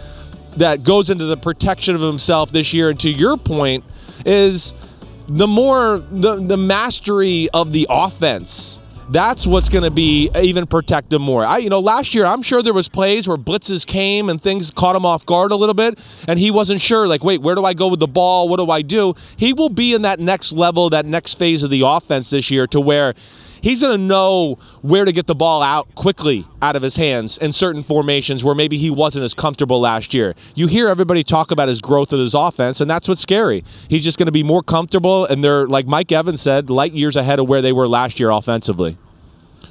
that 0.56 0.84
goes 0.84 1.10
into 1.10 1.26
the 1.26 1.38
protection 1.38 1.96
of 1.96 2.02
himself 2.02 2.52
this 2.52 2.74
year, 2.74 2.90
and 2.90 3.00
to 3.02 3.10
your 3.10 3.38
point, 3.38 3.84
is 4.26 4.74
the 5.28 5.48
more 5.48 5.98
the 5.98 6.36
the 6.36 6.58
mastery 6.58 7.50
of 7.54 7.72
the 7.72 7.86
offense. 7.90 8.80
That's 9.10 9.48
what's 9.48 9.70
going 9.70 9.86
to 9.86 9.92
be 9.92 10.30
even 10.36 10.68
protect 10.68 11.14
him 11.14 11.22
more. 11.22 11.46
I, 11.46 11.60
you 11.60 11.70
know, 11.70 11.80
last 11.80 12.14
year 12.14 12.26
I'm 12.26 12.42
sure 12.42 12.62
there 12.62 12.74
was 12.74 12.90
plays 12.90 13.28
where 13.28 13.38
blitzes 13.38 13.86
came 13.86 14.30
and 14.30 14.42
things 14.42 14.70
caught 14.70 14.96
him 14.96 15.06
off 15.06 15.26
guard 15.26 15.52
a 15.52 15.56
little 15.56 15.74
bit, 15.74 15.98
and 16.28 16.38
he 16.38 16.52
wasn't 16.52 16.82
sure. 16.82 17.08
Like, 17.08 17.24
wait, 17.24 17.42
where 17.42 17.56
do 17.56 17.64
I 17.64 17.74
go 17.74 17.88
with 17.88 18.02
the 18.02 18.08
ball? 18.08 18.50
What 18.50 18.58
do 18.58 18.70
I 18.70 18.82
do? 18.82 19.16
He 19.38 19.54
will 19.54 19.70
be 19.70 19.94
in 19.94 20.02
that 20.02 20.20
next 20.20 20.52
level, 20.52 20.90
that 20.90 21.06
next 21.06 21.36
phase 21.36 21.64
of 21.64 21.70
the 21.70 21.82
offense 21.86 22.32
this 22.32 22.52
year, 22.52 22.68
to 22.68 22.82
where 22.82 23.14
he's 23.62 23.82
going 23.82 23.98
to 23.98 24.04
know 24.04 24.58
where 24.82 25.06
to 25.06 25.12
get 25.12 25.28
the 25.28 25.36
ball 25.36 25.62
out 25.62 25.94
quickly 25.96 26.46
out 26.62 26.76
of 26.76 26.82
his 26.82 26.96
hands 26.96 27.38
in 27.38 27.52
certain 27.54 27.84
formations 27.84 28.44
where 28.44 28.56
maybe 28.56 28.78
he 28.78 28.90
wasn't 28.90 29.24
as 29.26 29.34
comfortable 29.34 29.80
last 29.80 30.14
year. 30.14 30.36
You 30.56 30.68
hear 30.68 30.88
everybody 30.88 31.24
talk 31.24 31.52
about 31.52 31.68
his 31.70 31.82
growth 31.82 32.12
of 32.14 32.20
his 32.20 32.34
offense, 32.34 32.82
and 32.82 32.90
that's 32.90 33.08
what's 33.08 33.22
scary. 33.22 33.64
He's 33.90 34.04
just 34.04 34.18
going 34.18 34.26
to 34.28 34.32
be 34.32 34.44
more 34.44 34.62
comfortable, 34.62 35.26
and 35.26 35.44
they're, 35.44 35.68
like 35.68 35.86
Mike 35.88 36.12
Evans 36.12 36.42
said, 36.42 36.70
light 36.70 36.94
years 36.94 37.16
ahead 37.16 37.40
of 37.40 37.48
where 37.48 37.62
they 37.62 37.72
were 37.72 37.88
last 37.88 38.20
year 38.20 38.30
offensively. 38.30 38.98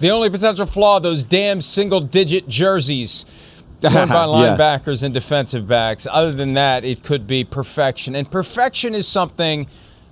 The 0.01 0.11
only 0.11 0.29
potential 0.29 0.67
flaw, 0.67 0.99
those 1.01 1.25
damn 1.25 1.61
single 1.63 2.01
digit 2.01 2.49
jerseys 2.49 3.25
worn 3.83 3.95
by 4.09 4.25
Yeah. 4.27 4.57
linebackers 4.57 5.03
and 5.03 5.13
defensive 5.15 5.67
backs. 5.67 6.07
Other 6.11 6.33
than 6.33 6.55
that, 6.55 6.85
it 6.85 7.03
could 7.03 7.27
be 7.27 7.45
perfection. 7.45 8.15
And 8.15 8.31
perfection 8.31 8.95
is 8.95 9.07
something 9.09 9.67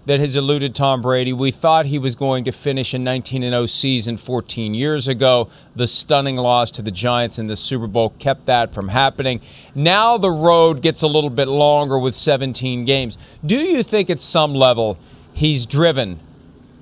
that 0.06 0.20
has 0.20 0.36
eluded 0.36 0.74
Tom 0.74 1.02
Brady. 1.02 1.32
We 1.32 1.50
thought 1.50 1.86
he 1.86 1.98
was 1.98 2.14
going 2.14 2.44
to 2.44 2.52
finish 2.52 2.92
a 2.94 2.98
19 2.98 3.42
0 3.42 3.66
season 3.66 4.16
14 4.16 4.74
years 4.74 5.08
ago. 5.08 5.48
The 5.74 5.88
stunning 5.88 6.36
loss 6.36 6.70
to 6.72 6.82
the 6.82 6.90
Giants 6.90 7.38
in 7.38 7.46
the 7.46 7.56
Super 7.56 7.86
Bowl 7.86 8.10
kept 8.18 8.46
that 8.46 8.72
from 8.72 8.88
happening. 8.88 9.40
Now 9.74 10.18
the 10.18 10.30
road 10.30 10.82
gets 10.82 11.02
a 11.02 11.06
little 11.06 11.30
bit 11.30 11.48
longer 11.48 11.98
with 11.98 12.14
17 12.14 12.84
games. 12.84 13.16
Do 13.44 13.56
you 13.56 13.82
think 13.82 14.10
at 14.10 14.20
some 14.20 14.54
level 14.54 14.98
he's 15.32 15.66
driven 15.66 16.20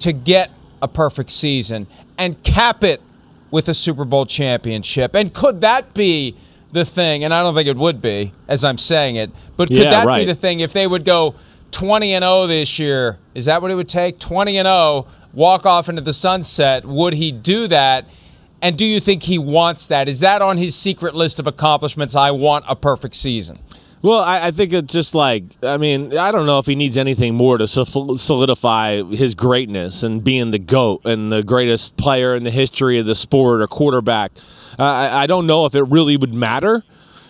to 0.00 0.12
get 0.12 0.50
a 0.83 0.88
perfect 0.88 1.31
season 1.31 1.87
and 2.19 2.43
cap 2.43 2.83
it 2.83 3.00
with 3.52 3.69
a 3.69 3.75
Super 3.75 4.05
Bowl 4.05 4.26
championship. 4.26 5.14
And 5.14 5.33
could 5.33 5.61
that 5.61 5.95
be 5.95 6.35
the 6.73 6.85
thing? 6.85 7.23
And 7.23 7.33
I 7.33 7.43
don't 7.43 7.55
think 7.55 7.69
it 7.69 7.76
would 7.76 8.02
be, 8.02 8.33
as 8.49 8.64
I'm 8.64 8.79
saying 8.79 9.14
it, 9.17 9.31
but 9.57 9.69
could 9.69 9.79
Yeah, 9.79 10.05
that 10.05 10.19
be 10.19 10.25
the 10.25 10.35
thing 10.35 10.59
if 10.61 10.73
they 10.73 10.87
would 10.87 11.05
go 11.05 11.37
20 11.73 12.14
and 12.14 12.23
0 12.23 12.47
this 12.47 12.79
year? 12.79 13.19
Is 13.35 13.47
that 13.47 13.61
what 13.61 13.71
it 13.71 13.75
would 13.75 13.88
take? 13.88 14.19
20 14.19 14.57
and 14.59 14.67
0, 14.67 15.07
walk 15.33 15.67
off 15.67 15.88
into 15.88 16.02
the 16.02 16.12
sunset. 16.12 16.85
Would 16.85 17.14
he 17.14 17.33
do 17.33 17.67
that? 17.67 18.07
And 18.61 18.79
do 18.79 18.85
you 18.85 19.00
think 19.00 19.25
he 19.25 19.38
wants 19.38 19.87
that? 19.88 20.09
Is 20.09 20.21
that 20.21 20.41
on 20.41 20.57
his 20.57 20.76
secret 20.76 21.17
list 21.17 21.41
of 21.41 21.49
accomplishments? 21.49 22.14
I 22.14 22.31
want 22.31 22.64
a 22.69 22.76
perfect 22.76 23.17
season. 23.17 23.59
Well, 24.02 24.21
I, 24.21 24.49
I 24.49 24.50
think 24.50 24.73
it's 24.73 24.93
just 24.93 25.14
like 25.14 25.45
I 25.62 25.76
mean 25.76 26.17
I 26.17 26.33
don't 26.33 26.45
know 26.45 26.59
if 26.59 26.67
he 26.67 26.75
needs 26.75 26.99
anything 26.99 27.35
more 27.35 27.57
to 27.59 27.69
solidify 27.69 29.02
his 29.05 29.37
greatness 29.37 30.02
and 30.02 30.23
being 30.23 30.50
the 30.50 30.59
goat 30.59 31.02
and 31.05 31.31
the 31.31 31.43
greatest 31.45 31.97
player 31.97 32.35
in 32.35 32.43
the 32.43 32.50
history 32.50 32.99
of 32.99 33.07
the 33.07 33.14
sport 33.14 33.62
or 33.62 33.67
quarterback. 33.69 34.33
Uh, 34.79 34.83
I, 34.83 35.23
I 35.23 35.26
don't 35.26 35.47
know 35.47 35.67
if 35.67 35.75
it 35.76 35.83
really 35.85 36.17
would 36.17 36.35
matter. 36.35 36.83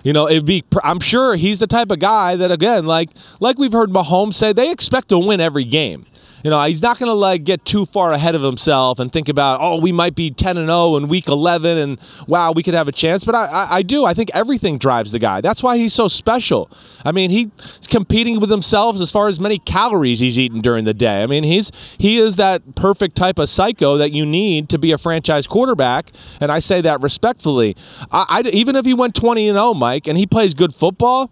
You 0.02 0.12
know, 0.12 0.28
it'd 0.28 0.44
be. 0.44 0.64
I'm 0.82 1.00
sure 1.00 1.36
he's 1.36 1.60
the 1.60 1.66
type 1.66 1.90
of 1.90 1.98
guy 1.98 2.36
that 2.36 2.50
again, 2.50 2.86
like 2.86 3.10
like 3.40 3.58
we've 3.58 3.72
heard 3.72 3.90
Mahomes 3.90 4.34
say, 4.34 4.52
they 4.52 4.70
expect 4.70 5.08
to 5.10 5.18
win 5.18 5.40
every 5.40 5.64
game. 5.64 6.06
You 6.42 6.50
know, 6.50 6.62
he's 6.64 6.82
not 6.82 6.98
going 6.98 7.08
to 7.08 7.14
like 7.14 7.44
get 7.44 7.64
too 7.64 7.86
far 7.86 8.12
ahead 8.12 8.34
of 8.34 8.42
himself 8.42 8.98
and 8.98 9.12
think 9.12 9.28
about, 9.28 9.60
oh, 9.60 9.78
we 9.80 9.92
might 9.92 10.14
be 10.14 10.30
10 10.30 10.56
and 10.56 10.66
0 10.66 10.96
in 10.96 11.08
week 11.08 11.28
11 11.28 11.78
and 11.78 12.00
wow, 12.26 12.52
we 12.52 12.62
could 12.62 12.74
have 12.74 12.88
a 12.88 12.92
chance. 12.92 13.24
But 13.24 13.34
I, 13.34 13.44
I, 13.46 13.68
I 13.76 13.82
do. 13.82 14.04
I 14.04 14.12
think 14.14 14.30
everything 14.34 14.78
drives 14.78 15.12
the 15.12 15.20
guy. 15.20 15.40
That's 15.40 15.62
why 15.62 15.78
he's 15.78 15.94
so 15.94 16.08
special. 16.08 16.68
I 17.04 17.12
mean, 17.12 17.30
he's 17.30 17.48
competing 17.88 18.40
with 18.40 18.50
himself 18.50 19.00
as 19.00 19.10
far 19.10 19.28
as 19.28 19.38
many 19.38 19.58
calories 19.58 20.18
he's 20.18 20.38
eaten 20.38 20.60
during 20.60 20.84
the 20.84 20.94
day. 20.94 21.22
I 21.22 21.26
mean, 21.26 21.44
he's 21.44 21.70
he 21.96 22.18
is 22.18 22.36
that 22.36 22.74
perfect 22.74 23.16
type 23.16 23.38
of 23.38 23.48
psycho 23.48 23.96
that 23.96 24.12
you 24.12 24.26
need 24.26 24.68
to 24.70 24.78
be 24.78 24.90
a 24.90 24.98
franchise 24.98 25.46
quarterback. 25.46 26.10
And 26.40 26.50
I 26.50 26.58
say 26.58 26.80
that 26.80 27.00
respectfully. 27.00 27.76
I, 28.10 28.26
I 28.28 28.48
even 28.48 28.74
if 28.74 28.84
he 28.84 28.94
went 28.94 29.14
20 29.14 29.48
and 29.48 29.56
0, 29.56 29.74
Mike, 29.74 29.91
and 30.06 30.16
he 30.16 30.26
plays 30.26 30.54
good 30.54 30.74
football. 30.74 31.30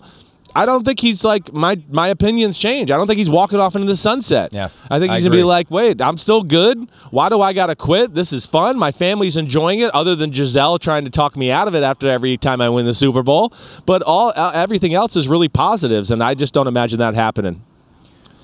I 0.55 0.67
don't 0.67 0.85
think 0.85 0.99
he's 0.99 1.25
like 1.25 1.53
my 1.53 1.81
my 1.89 2.09
opinions 2.09 2.59
change. 2.59 2.91
I 2.91 2.97
don't 2.97 3.07
think 3.07 3.19
he's 3.19 3.31
walking 3.31 3.61
off 3.61 3.75
into 3.77 3.87
the 3.87 3.97
sunset. 3.97 4.53
Yeah, 4.53 4.71
I 4.91 4.99
think 4.99 5.13
I 5.13 5.15
he's 5.15 5.25
gonna 5.25 5.35
agree. 5.35 5.41
be 5.41 5.45
like, 5.45 5.71
wait, 5.71 6.03
I'm 6.03 6.17
still 6.17 6.43
good. 6.43 6.89
Why 7.11 7.29
do 7.29 7.41
I 7.41 7.53
gotta 7.53 7.77
quit? 7.77 8.15
This 8.15 8.33
is 8.33 8.47
fun. 8.47 8.77
My 8.79 8.91
family's 8.91 9.37
enjoying 9.37 9.79
it. 9.81 9.95
Other 9.95 10.17
than 10.17 10.31
Gisele 10.31 10.79
trying 10.79 11.05
to 11.05 11.11
talk 11.11 11.37
me 11.37 11.51
out 11.51 11.69
of 11.69 11.75
it 11.75 11.83
after 11.83 12.09
every 12.09 12.37
time 12.37 12.61
I 12.61 12.69
win 12.69 12.87
the 12.87 12.95
Super 12.95 13.23
Bowl, 13.23 13.53
but 13.87 14.03
all 14.03 14.33
uh, 14.35 14.53
everything 14.55 14.93
else 14.93 15.15
is 15.15 15.29
really 15.29 15.49
positives, 15.49 16.11
and 16.11 16.23
I 16.23 16.35
just 16.35 16.53
don't 16.53 16.67
imagine 16.67 16.99
that 16.99 17.15
happening. 17.15 17.63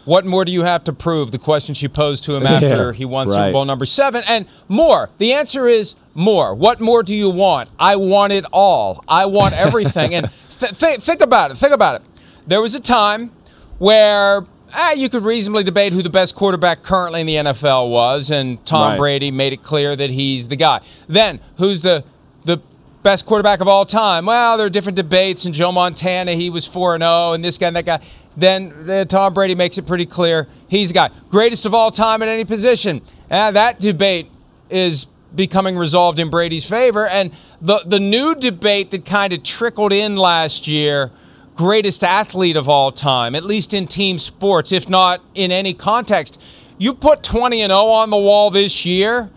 What 0.04 0.25
more 0.25 0.44
do 0.44 0.52
you 0.52 0.62
have 0.62 0.85
to 0.85 0.92
prove? 0.92 1.32
The 1.32 1.38
question 1.38 1.75
she 1.75 1.88
posed 1.88 2.23
to 2.25 2.37
him 2.37 2.46
after 2.46 2.66
Yeah, 2.66 2.92
he 2.92 3.04
won 3.04 3.26
right. 3.26 3.35
Super 3.35 3.52
Bowl 3.52 3.64
number 3.64 3.87
seven. 3.87 4.23
And 4.28 4.46
more. 4.68 5.11
The 5.18 5.32
answer 5.32 5.66
is 5.66 5.96
more. 6.16 6.54
What 6.54 6.80
more 6.80 7.02
do 7.02 7.14
you 7.14 7.30
want? 7.30 7.68
I 7.78 7.96
want 7.96 8.32
it 8.32 8.44
all. 8.52 9.04
I 9.06 9.26
want 9.26 9.54
everything. 9.66 10.14
and 10.14 10.30
th- 10.58 10.76
th- 10.78 11.00
think 11.00 11.20
about 11.20 11.50
it. 11.50 11.56
Think 11.58 11.73
about 11.73 12.00
it. 12.00 12.06
There 12.46 12.61
was 12.62 12.75
a 12.75 12.80
time 12.80 13.30
where 13.78 14.46
ah, 14.75 14.92
you 14.92 15.08
could 15.08 15.23
reasonably 15.23 15.62
debate 15.64 15.92
who 15.92 16.02
the 16.02 16.11
best 16.11 16.35
quarterback 16.35 16.82
currently 16.82 17.20
in 17.20 17.26
the 17.26 17.37
NFL 17.37 17.90
was, 17.90 18.30
and 18.30 18.64
Tom 18.66 18.90
Right. 18.92 18.99
Brady 18.99 19.30
made 19.30 19.52
it 19.52 19.62
clear 19.62 19.96
that 19.96 20.11
he's 20.11 20.49
the 20.49 20.56
guy. 20.56 20.80
Then, 21.08 21.40
who's 21.58 21.80
the 21.82 22.04
the 22.44 22.61
best 23.02 23.26
quarterback 23.26 23.61
of 23.61 23.68
all 23.68 23.85
time? 23.87 24.26
Well, 24.26 24.56
there 24.56 24.66
are 24.66 24.70
different 24.70 24.96
debates, 24.96 25.44
and 25.44 25.54
Joe 25.54 25.73
Montana, 25.73 26.32
he 26.32 26.50
was 26.50 26.66
4 26.66 26.94
and 26.96 27.02
0, 27.02 27.32
and 27.32 27.44
this 27.44 27.58
guy 27.58 27.68
and 27.68 27.76
that 27.76 27.85
guy. 27.85 28.00
Then 28.37 28.90
uh, 28.90 29.04
Tom 29.06 29.32
Brady 29.32 29.54
makes 29.54 29.78
it 29.78 29.87
pretty 29.87 30.04
clear 30.06 30.46
he's 30.68 30.88
the 30.88 30.94
guy. 30.94 31.11
Greatest 31.30 31.64
of 31.64 31.73
all 31.75 31.90
time 31.90 32.20
at 32.23 32.28
any 32.28 32.44
position. 32.44 33.00
Ah, 33.30 33.50
that 33.50 33.80
debate 33.80 34.30
is 34.68 35.06
becoming 35.35 35.76
resolved 35.76 36.18
in 36.18 36.30
Brady's 36.30 36.64
favor. 36.64 37.06
And 37.06 37.33
the, 37.61 37.83
the 37.85 38.00
new 38.00 38.35
debate 38.35 38.90
that 38.92 39.04
kind 39.04 39.33
of 39.33 39.42
trickled 39.42 39.92
in 39.92 40.16
last 40.16 40.66
year 40.66 41.11
greatest 41.56 42.04
athlete 42.04 42.56
of 42.56 42.68
all 42.68 42.92
time, 42.92 43.35
at 43.35 43.42
least 43.42 43.75
in 43.75 43.88
team 43.88 44.18
sports, 44.18 44.71
if 44.71 44.88
not 44.88 45.23
in 45.35 45.50
any 45.50 45.75
context. 45.75 46.38
You 46.78 46.92
put 46.92 47.23
20 47.23 47.62
and 47.62 47.71
0 47.71 47.87
on 47.87 48.11
the 48.11 48.16
wall 48.16 48.50
this 48.50 48.85
year, 48.85 49.30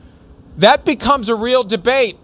that 0.57 0.83
becomes 0.83 1.29
a 1.29 1.35
real 1.35 1.63
debate. 1.63 2.17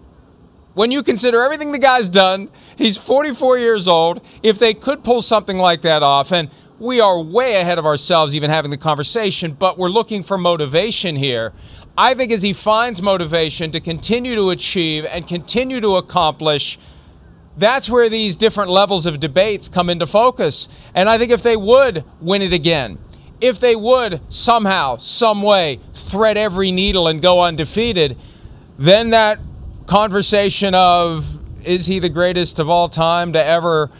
When 0.74 0.90
you 0.90 1.02
consider 1.02 1.42
everything 1.42 1.72
the 1.72 1.78
guy's 1.78 2.10
done, 2.10 2.50
he's 2.76 2.98
44 2.98 3.58
years 3.58 3.88
old. 3.88 4.20
If 4.42 4.58
they 4.58 4.74
could 4.74 5.02
pull 5.02 5.22
something 5.22 5.56
like 5.56 5.80
that 5.82 6.02
off, 6.02 6.30
and 6.30 6.50
we 6.78 7.00
are 7.00 7.18
way 7.18 7.54
ahead 7.54 7.78
of 7.78 7.86
ourselves 7.86 8.36
even 8.36 8.50
having 8.50 8.70
the 8.70 8.76
conversation, 8.76 9.56
but 9.58 9.78
we're 9.78 9.88
looking 9.88 10.22
for 10.22 10.36
motivation 10.36 11.16
here. 11.16 11.54
I 11.98 12.12
think 12.12 12.30
as 12.30 12.42
he 12.42 12.52
finds 12.52 13.00
motivation 13.00 13.70
to 13.72 13.80
continue 13.80 14.34
to 14.34 14.50
achieve 14.50 15.06
and 15.06 15.26
continue 15.26 15.80
to 15.80 15.96
accomplish, 15.96 16.78
that's 17.56 17.88
where 17.88 18.10
these 18.10 18.36
different 18.36 18.70
levels 18.70 19.06
of 19.06 19.18
debates 19.18 19.68
come 19.68 19.88
into 19.88 20.06
focus. 20.06 20.68
And 20.94 21.08
I 21.08 21.16
think 21.16 21.30
if 21.30 21.42
they 21.42 21.56
would 21.56 22.04
win 22.20 22.42
it 22.42 22.52
again, 22.52 22.98
if 23.40 23.58
they 23.58 23.74
would 23.74 24.20
somehow, 24.28 24.96
some 24.98 25.40
way 25.40 25.80
thread 25.94 26.36
every 26.36 26.70
needle 26.70 27.08
and 27.08 27.22
go 27.22 27.42
undefeated, 27.42 28.18
then 28.78 29.10
that 29.10 29.38
conversation 29.86 30.74
of 30.74 31.38
is 31.64 31.86
he 31.86 31.98
the 31.98 32.08
greatest 32.08 32.58
of 32.58 32.68
all 32.68 32.88
time 32.88 33.32
to 33.32 33.44
ever 33.44 33.90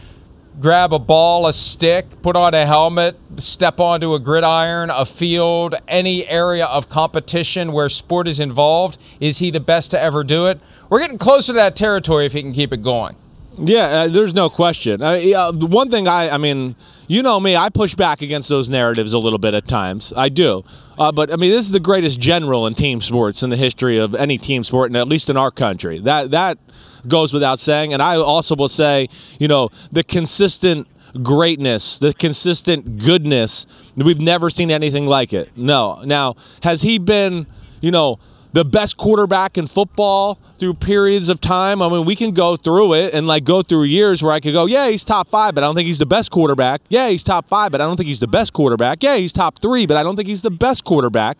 grab 0.60 0.92
a 0.92 0.98
ball, 0.98 1.46
a 1.46 1.52
stick, 1.52 2.22
put 2.22 2.36
on 2.36 2.54
a 2.54 2.66
helmet, 2.66 3.16
step 3.38 3.78
onto 3.78 4.14
a 4.14 4.20
gridiron, 4.20 4.90
a 4.90 5.04
field, 5.04 5.74
any 5.86 6.26
area 6.26 6.66
of 6.66 6.88
competition 6.88 7.72
where 7.72 7.88
sport 7.88 8.26
is 8.26 8.40
involved, 8.40 8.98
is 9.20 9.38
he 9.38 9.50
the 9.50 9.60
best 9.60 9.90
to 9.90 10.00
ever 10.00 10.24
do 10.24 10.46
it? 10.46 10.60
We're 10.88 11.00
getting 11.00 11.18
closer 11.18 11.52
to 11.52 11.56
that 11.56 11.76
territory 11.76 12.26
if 12.26 12.32
he 12.32 12.42
can 12.42 12.52
keep 12.52 12.72
it 12.72 12.82
going. 12.82 13.16
Yeah, 13.58 13.86
uh, 13.86 14.08
there's 14.08 14.34
no 14.34 14.50
question. 14.50 15.00
Uh, 15.00 15.50
the 15.50 15.66
one 15.66 15.90
thing 15.90 16.06
I, 16.06 16.28
I 16.30 16.36
mean, 16.36 16.76
you 17.08 17.22
know 17.22 17.40
me, 17.40 17.56
I 17.56 17.70
push 17.70 17.94
back 17.94 18.20
against 18.20 18.50
those 18.50 18.68
narratives 18.68 19.14
a 19.14 19.18
little 19.18 19.38
bit 19.38 19.54
at 19.54 19.66
times. 19.66 20.12
I 20.14 20.28
do. 20.28 20.62
Uh, 20.98 21.10
but 21.10 21.32
I 21.32 21.36
mean, 21.36 21.50
this 21.50 21.64
is 21.64 21.72
the 21.72 21.80
greatest 21.80 22.20
general 22.20 22.66
in 22.66 22.74
team 22.74 23.00
sports 23.00 23.42
in 23.42 23.48
the 23.48 23.56
history 23.56 23.98
of 23.98 24.14
any 24.14 24.36
team 24.36 24.62
sport, 24.62 24.90
and 24.90 24.96
at 24.96 25.08
least 25.08 25.30
in 25.30 25.38
our 25.38 25.50
country. 25.50 25.98
That 25.98 26.30
that 26.32 26.58
goes 27.08 27.32
without 27.32 27.58
saying. 27.58 27.92
And 27.92 28.02
I 28.02 28.16
also 28.16 28.54
will 28.56 28.68
say, 28.68 29.08
you 29.38 29.48
know, 29.48 29.70
the 29.92 30.04
consistent 30.04 30.88
greatness, 31.22 31.98
the 31.98 32.12
consistent 32.12 32.98
goodness. 32.98 33.66
We've 33.96 34.20
never 34.20 34.50
seen 34.50 34.70
anything 34.70 35.06
like 35.06 35.32
it. 35.32 35.50
No. 35.56 36.02
Now, 36.04 36.34
has 36.62 36.82
he 36.82 36.98
been, 36.98 37.46
you 37.80 37.90
know, 37.90 38.18
the 38.56 38.64
best 38.64 38.96
quarterback 38.96 39.58
in 39.58 39.66
football 39.66 40.38
through 40.58 40.72
periods 40.72 41.28
of 41.28 41.42
time. 41.42 41.82
I 41.82 41.90
mean, 41.90 42.06
we 42.06 42.16
can 42.16 42.32
go 42.32 42.56
through 42.56 42.94
it 42.94 43.12
and 43.12 43.26
like 43.26 43.44
go 43.44 43.60
through 43.60 43.82
years 43.82 44.22
where 44.22 44.32
I 44.32 44.40
could 44.40 44.54
go, 44.54 44.64
yeah, 44.64 44.88
he's 44.88 45.04
top 45.04 45.28
five, 45.28 45.54
but 45.54 45.62
I 45.62 45.66
don't 45.66 45.74
think 45.74 45.86
he's 45.86 45.98
the 45.98 46.06
best 46.06 46.30
quarterback. 46.30 46.80
Yeah, 46.88 47.08
he's 47.08 47.22
top 47.22 47.46
five, 47.46 47.70
but 47.70 47.82
I 47.82 47.84
don't 47.84 47.98
think 47.98 48.06
he's 48.06 48.20
the 48.20 48.26
best 48.26 48.54
quarterback. 48.54 49.02
Yeah, 49.02 49.18
he's 49.18 49.34
top 49.34 49.58
three, 49.58 49.84
but 49.84 49.98
I 49.98 50.02
don't 50.02 50.16
think 50.16 50.26
he's 50.26 50.40
the 50.40 50.50
best 50.50 50.84
quarterback. 50.84 51.36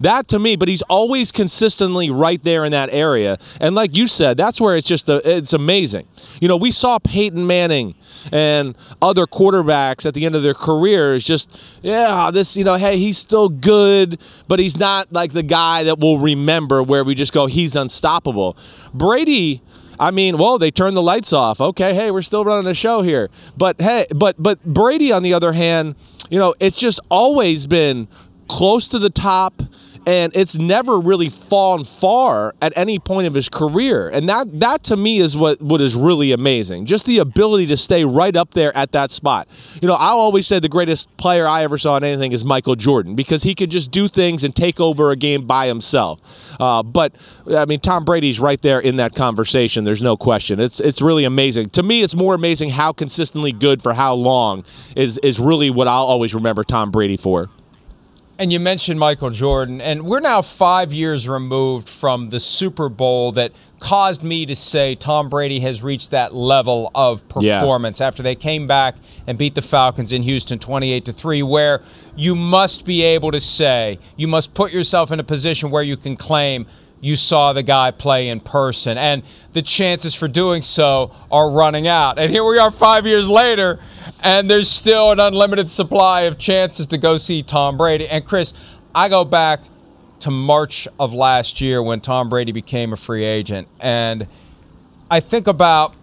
That 0.00 0.28
to 0.28 0.38
me, 0.38 0.56
but 0.56 0.68
he's 0.68 0.82
always 0.82 1.32
consistently 1.32 2.08
right 2.10 2.42
there 2.42 2.64
in 2.64 2.72
that 2.72 2.90
area. 2.92 3.38
And 3.60 3.74
like 3.74 3.96
you 3.96 4.06
said, 4.06 4.36
that's 4.36 4.60
where 4.60 4.76
it's 4.76 4.86
just 4.86 5.08
a, 5.08 5.16
it's 5.28 5.52
amazing. 5.52 6.06
You 6.40 6.48
know, 6.48 6.56
we 6.56 6.70
saw 6.70 6.98
Peyton 6.98 7.46
Manning 7.46 7.94
and 8.32 8.76
other 9.02 9.26
quarterbacks 9.26 10.06
at 10.06 10.14
the 10.14 10.24
end 10.24 10.36
of 10.36 10.42
their 10.42 10.54
careers 10.54 11.24
just 11.24 11.60
yeah, 11.82 12.30
this, 12.32 12.56
you 12.56 12.64
know, 12.64 12.74
hey, 12.74 12.96
he's 12.96 13.18
still 13.18 13.48
good, 13.48 14.20
but 14.46 14.58
he's 14.58 14.76
not 14.76 15.12
like 15.12 15.32
the 15.32 15.42
guy 15.42 15.82
that 15.82 15.98
we'll 15.98 16.18
remember 16.18 16.82
where 16.82 17.02
we 17.02 17.14
just 17.14 17.32
go 17.32 17.46
he's 17.46 17.74
unstoppable. 17.74 18.56
Brady 18.94 19.62
I 20.00 20.12
mean, 20.12 20.38
whoa, 20.38 20.58
they 20.58 20.70
turned 20.70 20.96
the 20.96 21.02
lights 21.02 21.32
off. 21.32 21.60
Okay, 21.60 21.92
hey, 21.92 22.10
we're 22.10 22.22
still 22.22 22.44
running 22.44 22.70
a 22.70 22.74
show 22.74 23.02
here. 23.02 23.30
But 23.56 23.80
hey, 23.80 24.06
but 24.14 24.40
but 24.40 24.62
Brady 24.64 25.10
on 25.10 25.22
the 25.22 25.34
other 25.34 25.52
hand, 25.52 25.96
you 26.30 26.38
know, 26.38 26.54
it's 26.60 26.76
just 26.76 27.00
always 27.08 27.66
been 27.66 28.06
close 28.48 28.88
to 28.88 28.98
the 28.98 29.10
top 29.10 29.62
and 30.08 30.32
it's 30.34 30.56
never 30.56 30.98
really 30.98 31.28
fallen 31.28 31.84
far 31.84 32.54
at 32.62 32.72
any 32.76 32.98
point 32.98 33.26
of 33.26 33.34
his 33.34 33.50
career. 33.50 34.08
And 34.08 34.26
that 34.26 34.58
that 34.58 34.82
to 34.84 34.96
me 34.96 35.18
is 35.18 35.36
what 35.36 35.60
what 35.60 35.82
is 35.82 35.94
really 35.94 36.32
amazing. 36.32 36.86
Just 36.86 37.04
the 37.04 37.18
ability 37.18 37.66
to 37.66 37.76
stay 37.76 38.06
right 38.06 38.34
up 38.34 38.54
there 38.54 38.74
at 38.74 38.92
that 38.92 39.10
spot. 39.10 39.46
You 39.82 39.86
know, 39.86 39.94
I 39.94 40.08
always 40.08 40.46
say 40.46 40.60
the 40.60 40.68
greatest 40.70 41.14
player 41.18 41.46
I 41.46 41.62
ever 41.62 41.76
saw 41.76 41.98
in 41.98 42.04
anything 42.04 42.32
is 42.32 42.42
Michael 42.42 42.74
Jordan 42.74 43.16
because 43.16 43.42
he 43.42 43.54
could 43.54 43.70
just 43.70 43.90
do 43.90 44.08
things 44.08 44.44
and 44.44 44.56
take 44.56 44.80
over 44.80 45.10
a 45.10 45.16
game 45.16 45.46
by 45.46 45.66
himself. 45.66 46.20
Uh, 46.58 46.82
but 46.82 47.14
I 47.54 47.66
mean, 47.66 47.80
Tom 47.80 48.06
Brady's 48.06 48.40
right 48.40 48.62
there 48.62 48.80
in 48.80 48.96
that 48.96 49.14
conversation. 49.14 49.84
There's 49.84 50.00
no 50.00 50.16
question. 50.16 50.58
It's 50.58 50.80
it's 50.80 51.02
really 51.02 51.24
amazing. 51.24 51.68
To 51.70 51.82
me, 51.82 52.02
it's 52.02 52.16
more 52.16 52.34
amazing 52.34 52.70
how 52.70 52.94
consistently 52.94 53.52
good 53.52 53.82
for 53.82 53.92
how 53.92 54.14
long 54.14 54.64
is 54.96 55.18
is 55.18 55.38
really 55.38 55.68
what 55.68 55.86
I'll 55.86 56.06
always 56.06 56.34
remember 56.34 56.64
Tom 56.64 56.90
Brady 56.90 57.18
for. 57.18 57.50
And 58.40 58.52
you 58.52 58.60
mentioned 58.60 59.00
Michael 59.00 59.30
Jordan, 59.30 59.80
and 59.80 60.04
we're 60.04 60.20
now 60.20 60.42
five 60.42 60.92
years 60.92 61.28
removed 61.28 61.88
from 61.88 62.30
the 62.30 62.38
Super 62.38 62.88
Bowl 62.88 63.32
that 63.32 63.50
caused 63.80 64.22
me 64.22 64.46
to 64.46 64.54
say 64.54 64.94
Tom 64.94 65.28
Brady 65.28 65.58
has 65.60 65.82
reached 65.82 66.12
that 66.12 66.32
level 66.36 66.92
of 66.94 67.20
Yeah. 67.40 67.58
performance 67.58 68.00
after 68.00 68.22
they 68.22 68.36
came 68.36 68.68
back 68.68 68.94
and 69.26 69.36
beat 69.36 69.56
the 69.56 69.62
Falcons 69.62 70.12
in 70.12 70.22
Houston 70.22 70.60
28 70.60 71.04
to 71.06 71.12
3, 71.12 71.42
where 71.42 71.80
you 72.16 72.36
must 72.36 72.84
be 72.84 73.02
able 73.02 73.32
to 73.32 73.40
say, 73.40 73.98
you 74.16 74.28
must 74.28 74.54
put 74.54 74.70
yourself 74.72 75.10
in 75.10 75.18
a 75.18 75.24
position 75.24 75.70
where 75.72 75.82
you 75.82 75.96
can 75.96 76.14
claim 76.14 76.64
you 77.00 77.14
saw 77.16 77.52
the 77.52 77.62
guy 77.62 77.90
play 77.90 78.28
in 78.28 78.40
person, 78.40 78.98
and 78.98 79.22
the 79.52 79.62
chances 79.62 80.14
for 80.14 80.26
doing 80.28 80.62
so 80.62 81.12
are 81.30 81.50
running 81.50 81.86
out. 81.86 82.18
And 82.18 82.32
here 82.32 82.44
we 82.44 82.58
are 82.58 82.70
five 82.70 83.06
years 83.06 83.28
later, 83.28 83.78
and 84.22 84.50
there's 84.50 84.70
still 84.70 85.12
an 85.12 85.20
unlimited 85.20 85.70
supply 85.70 86.22
of 86.22 86.38
chances 86.38 86.86
to 86.88 86.98
go 86.98 87.16
see 87.16 87.42
Tom 87.42 87.76
Brady. 87.76 88.08
And 88.08 88.24
Chris, 88.24 88.52
I 88.94 89.08
go 89.08 89.24
back 89.24 89.60
to 90.20 90.30
March 90.32 90.88
of 90.98 91.14
last 91.14 91.60
year 91.60 91.80
when 91.80 92.00
Tom 92.00 92.28
Brady 92.28 92.50
became 92.50 92.92
a 92.92 92.96
free 92.96 93.24
agent, 93.24 93.68
and 93.78 94.26
I 95.10 95.20
think 95.20 95.46
about 95.46 95.94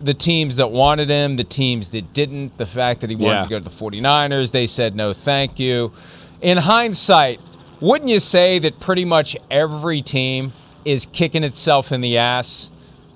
the 0.00 0.14
teams 0.14 0.56
that 0.56 0.70
wanted 0.70 1.10
him, 1.10 1.36
the 1.36 1.44
teams 1.44 1.88
that 1.88 2.12
didn't, 2.14 2.56
the 2.56 2.64
fact 2.66 3.00
that 3.00 3.10
he 3.10 3.16
wanted 3.16 3.34
Yeah. 3.36 3.42
to 3.44 3.48
go 3.50 3.58
to 3.58 3.64
the 3.64 3.70
49ers, 3.70 4.52
they 4.52 4.66
said 4.66 4.94
no 4.94 5.12
thank 5.12 5.58
you. 5.58 5.92
In 6.40 6.58
hindsight, 6.58 7.40
wouldn't 7.80 8.10
you 8.10 8.20
say 8.20 8.58
that 8.60 8.80
pretty 8.80 9.04
much 9.04 9.36
every 9.50 10.02
team 10.02 10.52
is 10.84 11.06
kicking 11.06 11.44
itself 11.44 11.92
in 11.92 12.00
the 12.00 12.16
ass 12.18 12.70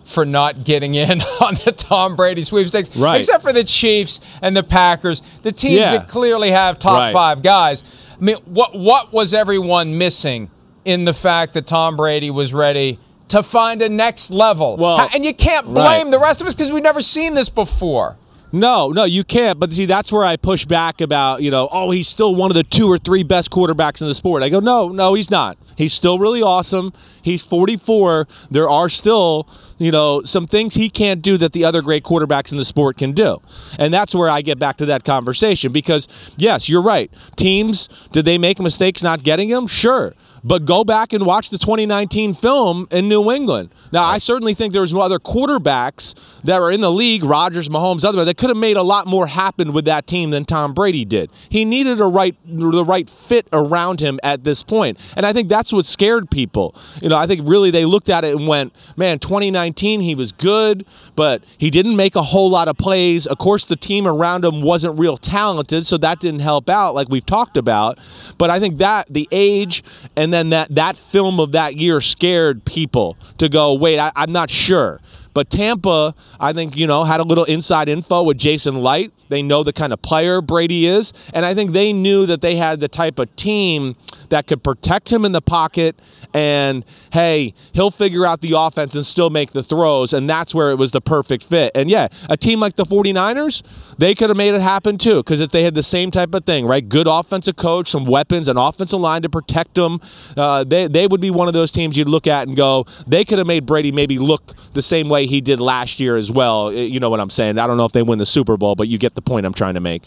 for 0.05 0.25
not 0.27 0.65
getting 0.65 0.95
in 0.95 1.23
on 1.41 1.55
the 1.65 1.73
Tom 1.73 2.17
Brady 2.17 2.43
sweepstakes? 2.43 2.95
Right. 2.97 3.19
Except 3.21 3.43
for 3.43 3.53
the 3.53 3.65
Chiefs 3.65 4.21
and 4.41 4.57
the 4.57 4.63
Packers, 4.63 5.23
the 5.43 5.53
teams 5.53 5.77
Yeah. 5.77 5.93
that 5.99 6.09
clearly 6.09 6.51
have 6.51 6.79
top 6.79 6.99
Right. 6.99 7.13
five 7.13 7.43
guys. 7.43 7.83
I 8.21 8.25
mean, 8.25 8.37
what 8.45 8.79
what 8.79 9.13
was 9.13 9.33
everyone 9.35 9.97
missing 9.99 10.51
in 10.85 11.05
the 11.05 11.15
fact 11.15 11.55
that 11.55 11.67
Tom 11.67 11.97
Brady 11.97 12.31
was 12.31 12.53
ready 12.53 12.99
to 13.29 13.43
find 13.43 13.81
a 13.83 13.89
next 13.89 14.31
level? 14.31 14.77
Well, 14.77 15.09
and 15.15 15.25
you 15.25 15.33
can't 15.35 15.67
blame 15.67 15.85
right. 16.07 16.11
the 16.11 16.19
rest 16.19 16.41
of 16.41 16.47
us 16.47 16.55
because 16.55 16.71
we've 16.73 16.83
never 16.83 17.01
seen 17.03 17.35
this 17.35 17.49
before. 17.49 18.17
No, 18.53 18.91
no, 18.91 19.05
you 19.05 19.25
can't. 19.25 19.59
But 19.59 19.73
see, 19.73 19.87
that's 19.87 20.13
where 20.13 20.25
I 20.25 20.37
push 20.37 20.67
back 20.67 21.01
about, 21.01 21.43
you 21.43 21.51
know, 21.51 21.69
oh, 21.73 21.91
he's 21.91 22.07
still 22.07 22.35
one 22.35 22.51
of 22.51 22.55
the 22.55 22.63
two 22.63 22.87
or 22.87 22.99
three 22.99 23.23
best 23.23 23.51
quarterbacks 23.51 24.03
in 24.03 24.09
the 24.09 24.15
sport. 24.15 24.43
I 24.43 24.51
go, 24.51 24.61
no, 24.61 24.89
no, 24.89 25.15
he's 25.15 25.31
not. 25.31 25.57
He's 25.77 25.95
still 25.95 26.19
really 26.19 26.43
awesome. 26.43 26.93
He's 27.23 27.43
44. 27.43 28.29
There 28.51 28.69
are 28.69 28.91
still, 28.91 29.49
you 29.79 29.91
know, 29.91 30.23
some 30.23 30.47
things 30.47 30.75
he 30.75 30.91
can't 30.91 31.23
do 31.23 31.39
that 31.39 31.53
the 31.53 31.65
other 31.65 31.81
great 31.81 32.05
quarterbacks 32.05 32.53
in 32.53 32.59
the 32.59 32.65
sport 32.65 32.99
can 32.99 33.13
do. 33.13 33.41
And 33.79 33.93
that's 33.93 34.15
where 34.15 34.29
I 34.29 34.43
get 34.43 34.59
back 34.59 34.77
to 34.79 34.87
that 34.87 35.05
conversation 35.05 35.73
because, 35.73 36.07
yes, 36.37 36.69
you're 36.69 36.83
right. 36.83 37.11
Teams, 37.37 37.89
did 38.13 38.27
they 38.27 38.37
make 38.37 38.61
mistakes 38.61 39.03
not 39.03 39.23
getting 39.23 39.49
him? 39.49 39.67
Sure. 39.67 40.15
But 40.45 40.65
go 40.65 40.83
back 40.83 41.13
and 41.13 41.25
watch 41.25 41.51
the 41.51 41.59
2019 41.59 42.35
film 42.35 42.89
in 42.91 43.09
New 43.09 43.31
England. 43.31 43.71
Now, 43.93 44.05
I 44.05 44.19
certainly 44.19 44.55
think 44.55 44.73
there's 44.73 44.93
other 44.93 45.19
quarterbacks 45.19 46.15
that 46.43 46.61
were 46.61 46.71
in 46.71 46.81
the 46.81 46.91
league, 46.91 47.25
Rodgers, 47.25 47.69
Mahomes, 47.69 48.05
other 48.05 48.25
that 48.25 48.37
could 48.37 48.51
have 48.51 48.57
made 48.57 48.77
a 48.77 48.83
lot 48.83 49.07
more 49.07 49.29
happen 49.29 49.73
with 49.73 49.85
that 49.85 50.07
team 50.07 50.31
than 50.31 50.45
Tom 50.45 50.75
Brady 50.75 51.05
did. 51.05 51.31
He 51.49 51.65
needed 51.65 52.01
a 52.01 52.07
right 52.07 52.37
the 52.45 52.85
right 52.85 53.09
fit 53.09 53.47
around 53.53 54.01
him 54.01 54.19
at 54.23 54.45
this 54.45 54.63
point. 54.63 54.99
And 55.17 55.25
I 55.25 55.33
think 55.33 55.49
that's 55.49 55.73
what 55.73 55.87
scared 55.87 56.31
people. 56.31 56.75
You 57.03 57.09
know, 57.09 57.17
I 57.17 57.27
think 57.27 57.43
really 57.49 57.71
they 57.71 57.85
looked 57.85 58.11
at 58.11 58.25
it 58.25 58.35
and 58.35 58.49
went, 58.49 58.75
"Man, 58.97 59.19
2019 59.19 60.01
he 60.01 60.15
was 60.15 60.33
good, 60.33 60.85
but 61.15 61.43
he 61.57 61.71
didn't 61.71 61.97
make 61.97 62.17
a 62.17 62.23
whole 62.23 62.51
lot 62.51 62.69
of 62.69 62.77
plays. 62.77 63.27
Of 63.27 63.39
course, 63.39 63.65
the 63.65 63.77
team 63.77 64.07
around 64.07 64.45
him 64.45 64.63
wasn't 64.63 64.99
real 64.99 65.17
talented, 65.17 65.87
so 65.87 65.97
that 65.99 66.19
didn't 66.19 66.41
help 66.41 66.69
out 66.69 66.95
like 66.95 67.09
we've 67.09 67.27
talked 67.27 67.57
about. 67.57 67.99
But 68.39 68.51
I 68.51 68.59
think 68.59 68.79
that 68.79 69.07
the 69.09 69.29
age 69.31 69.85
and 70.17 70.32
then 70.33 70.51
that 70.51 70.75
that 70.75 70.97
film 70.97 71.41
of 71.41 71.53
that 71.53 71.77
year 71.77 72.01
scared 72.01 72.65
people 72.65 73.17
to 73.39 73.49
go, 73.49 73.75
"Wait, 73.75 73.99
I, 73.99 74.13
I'm 74.17 74.33
not 74.33 74.51
sure." 74.51 75.01
But 75.35 75.49
Tampa, 75.49 76.15
I 76.39 76.53
think, 76.53 76.77
you 76.77 76.87
know, 76.87 77.05
had 77.05 77.21
a 77.21 77.23
little 77.23 77.45
inside 77.45 77.89
info 77.89 78.23
with 78.23 78.37
Jason 78.37 78.77
Licht. 78.77 79.15
They 79.31 79.43
know 79.43 79.63
the 79.63 79.73
kind 79.73 79.93
of 79.93 80.03
player 80.03 80.43
Brady 80.43 80.87
is. 80.87 81.13
And 81.33 81.47
I 81.47 81.55
think 81.55 81.73
they 81.73 81.93
knew 81.93 82.27
that 82.27 82.43
they 82.43 82.57
had 82.57 82.81
the 82.81 82.89
type 82.89 83.19
of 83.19 83.35
team 83.37 83.97
that 84.33 84.47
could 84.47 84.65
protect 84.65 85.13
him 85.13 85.25
in 85.27 85.33
the 85.33 85.43
pocket 85.43 85.95
and, 86.33 86.85
hey, 87.13 87.53
he'll 87.73 87.91
figure 87.91 88.25
out 88.25 88.41
the 88.41 88.55
offense 88.57 88.95
and 88.95 89.05
still 89.05 89.29
make 89.29 89.53
the 89.53 89.63
throws. 89.63 90.15
And 90.15 90.29
that's 90.29 90.55
where 90.55 90.71
it 90.71 90.77
was 90.77 90.91
the 90.91 91.03
perfect 91.03 91.45
fit. 91.45 91.71
And 91.75 91.91
yeah, 91.91 92.09
a 92.31 92.37
team 92.37 92.59
like 92.59 92.77
the 92.77 92.85
49ers, 92.85 93.63
they 93.99 94.15
could 94.15 94.31
have 94.31 94.37
made 94.37 94.55
it 94.55 94.63
happen 94.63 94.97
too 94.97 95.19
because 95.19 95.41
if 95.41 95.51
they 95.51 95.65
had 95.65 95.75
the 95.75 95.83
same 95.83 96.11
type 96.11 96.33
of 96.33 96.45
thing, 96.45 96.65
right? 96.65 96.89
Good 96.89 97.07
offensive 97.07 97.57
coach, 97.57 97.91
some 97.91 98.07
weapons, 98.07 98.49
an 98.49 98.57
offensive 98.57 99.01
line 99.01 99.21
to 99.21 99.29
protect 99.29 99.75
them, 99.75 100.01
uh, 100.37 100.65
they, 100.65 100.89
they 100.89 101.07
would 101.07 101.21
be 101.21 101.31
one 101.31 101.47
of 101.47 101.55
those 101.55 101.71
teams 101.71 101.99
you'd 101.99 102.09
look 102.09 102.27
at 102.27 102.49
and 102.49 102.57
go, 102.57 102.87
they 103.07 103.27
could 103.27 103.37
have 103.37 103.47
made 103.47 103.67
Brady 103.67 103.93
maybe 103.93 104.19
look 104.19 104.55
the 104.73 104.83
same 104.83 105.11
way 105.11 105.27
he 105.27 105.43
did 105.43 105.61
last 105.61 106.01
year 106.01 106.17
as 106.17 106.33
well. 106.33 106.73
You 106.73 107.01
know 107.01 107.11
what 107.11 107.21
I'm 107.21 107.31
saying? 107.31 107.59
I 107.59 107.67
don't 107.67 107.77
know 107.77 107.85
if 107.85 107.93
they 107.93 108.03
win 108.03 108.19
the 108.19 108.27
Super 108.27 108.57
Bowl, 108.57 108.75
but 108.77 108.89
you 108.89 108.97
get 108.97 109.15
the 109.15 109.23
point 109.23 109.45
I'm 109.45 109.55
trying 109.55 109.75
to 109.75 109.81
make. 109.81 110.05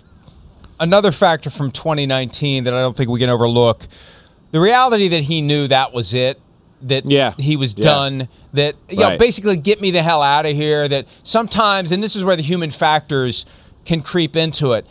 Another 0.80 1.12
factor 1.12 1.50
from 1.50 1.72
2019 1.72 2.66
that 2.66 2.74
I 2.74 2.82
don't 2.82 2.98
think 2.98 3.10
we 3.10 3.20
can 3.20 3.30
overlook 3.30 3.88
the 4.56 4.62
reality 4.62 5.10
that 5.10 5.24
he 5.24 5.42
knew 5.42 5.68
that 5.68 5.92
was 5.92 6.14
it. 6.14 6.40
That 6.82 7.12
yeah. 7.12 7.34
he 7.38 7.58
was 7.58 7.76
Yeah. 7.78 7.84
done. 7.84 8.30
That 8.54 8.76
you 8.90 8.96
know, 8.96 9.18
basically 9.18 9.58
get 9.58 9.82
me 9.82 9.92
the 9.92 10.02
hell 10.02 10.22
out 10.22 10.46
of 10.46 10.56
here. 10.56 10.88
That 10.88 11.08
sometimes, 11.24 11.92
and 11.92 12.02
this 12.02 12.16
is 12.16 12.24
where 12.24 12.38
the 12.38 12.42
human 12.42 12.72
factors 12.72 13.46
can 13.84 14.02
creep 14.02 14.34
into 14.34 14.72
it. 14.72 14.88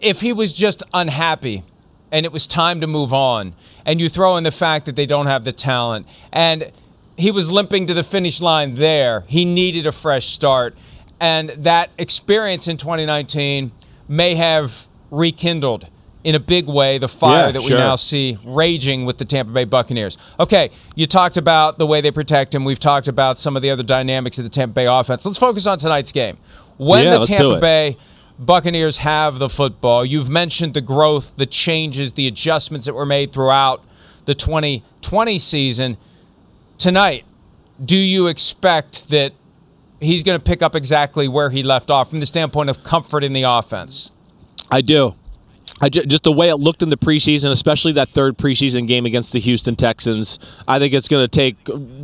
If 0.00 0.22
he 0.22 0.32
was 0.32 0.54
just 0.54 0.82
unhappy 0.94 1.62
and 2.10 2.24
it 2.24 2.32
was 2.32 2.46
time 2.46 2.80
to 2.80 2.86
move 2.86 3.12
on, 3.12 3.54
and 3.84 4.00
you 4.00 4.08
throw 4.08 4.38
in 4.38 4.44
the 4.44 4.50
fact 4.50 4.86
that 4.86 4.96
they 4.96 5.04
don't 5.04 5.26
have 5.26 5.44
the 5.44 5.52
talent, 5.52 6.06
and 6.32 6.72
he 7.18 7.30
was 7.30 7.50
limping 7.50 7.86
to 7.86 7.92
the 7.92 8.02
finish 8.02 8.40
line 8.40 8.76
there, 8.76 9.24
he 9.26 9.44
needed 9.44 9.86
a 9.86 9.92
fresh 9.92 10.28
start. 10.28 10.74
And 11.20 11.50
that 11.50 11.90
experience 11.98 12.66
in 12.66 12.78
2019 12.78 13.72
may 14.08 14.36
have 14.36 14.86
rekindled 15.10 15.88
in 16.26 16.34
a 16.34 16.40
big 16.40 16.66
way 16.66 16.98
the 16.98 17.06
fire 17.06 17.46
Yeah, 17.46 17.52
that 17.52 17.62
we 17.62 17.68
sure. 17.68 17.78
now 17.78 17.94
see 17.94 18.36
raging 18.44 19.06
with 19.06 19.18
the 19.18 19.24
Tampa 19.24 19.52
Bay 19.52 19.62
Buccaneers. 19.62 20.18
Okay, 20.40 20.70
you 20.96 21.06
talked 21.06 21.36
about 21.36 21.78
the 21.78 21.86
way 21.86 22.00
they 22.00 22.10
protect 22.10 22.52
him. 22.52 22.64
We've 22.64 22.80
talked 22.80 23.06
about 23.06 23.38
some 23.38 23.54
of 23.54 23.62
the 23.62 23.70
other 23.70 23.84
dynamics 23.84 24.36
of 24.36 24.42
the 24.42 24.50
Tampa 24.50 24.72
Bay 24.74 24.86
offense. 24.86 25.24
Let's 25.24 25.38
focus 25.38 25.68
on 25.68 25.78
tonight's 25.78 26.10
game. 26.10 26.36
When 26.78 27.04
Yeah, 27.04 27.18
the 27.18 27.26
Tampa. 27.26 27.60
Bay 27.60 27.96
Buccaneers 28.40 28.96
have 28.98 29.38
the 29.38 29.48
football, 29.48 30.04
you've 30.04 30.28
mentioned 30.28 30.74
the 30.74 30.80
growth, 30.80 31.32
the 31.36 31.46
changes, 31.46 32.12
the 32.14 32.26
adjustments 32.26 32.86
that 32.86 32.94
were 32.94 33.06
made 33.06 33.32
throughout 33.32 33.84
the 34.24 34.34
2020 34.34 35.38
season. 35.38 35.96
Tonight, 36.76 37.24
do 37.82 37.96
you 37.96 38.26
expect 38.26 39.10
that 39.10 39.32
he's 40.00 40.24
going 40.24 40.36
to 40.36 40.44
pick 40.44 40.60
up 40.60 40.74
exactly 40.74 41.28
where 41.28 41.50
he 41.50 41.62
left 41.62 41.88
off 41.88 42.10
from 42.10 42.18
the 42.18 42.26
standpoint 42.26 42.68
of 42.68 42.82
comfort 42.82 43.22
in 43.22 43.32
the 43.32 43.44
offense? 43.44 44.10
I 44.72 44.80
do. 44.80 45.14
I 45.78 45.90
ju- 45.90 46.06
just 46.06 46.22
the 46.22 46.32
way 46.32 46.48
it 46.48 46.56
looked 46.56 46.82
in 46.82 46.88
the 46.88 46.96
preseason, 46.96 47.50
especially 47.50 47.92
that 47.92 48.08
third 48.08 48.38
preseason 48.38 48.88
game 48.88 49.04
against 49.04 49.32
the 49.34 49.38
Houston 49.40 49.76
Texans, 49.76 50.38
I 50.66 50.78
think 50.78 50.94
it's 50.94 51.06
going 51.06 51.22
to 51.22 51.28
take 51.28 51.56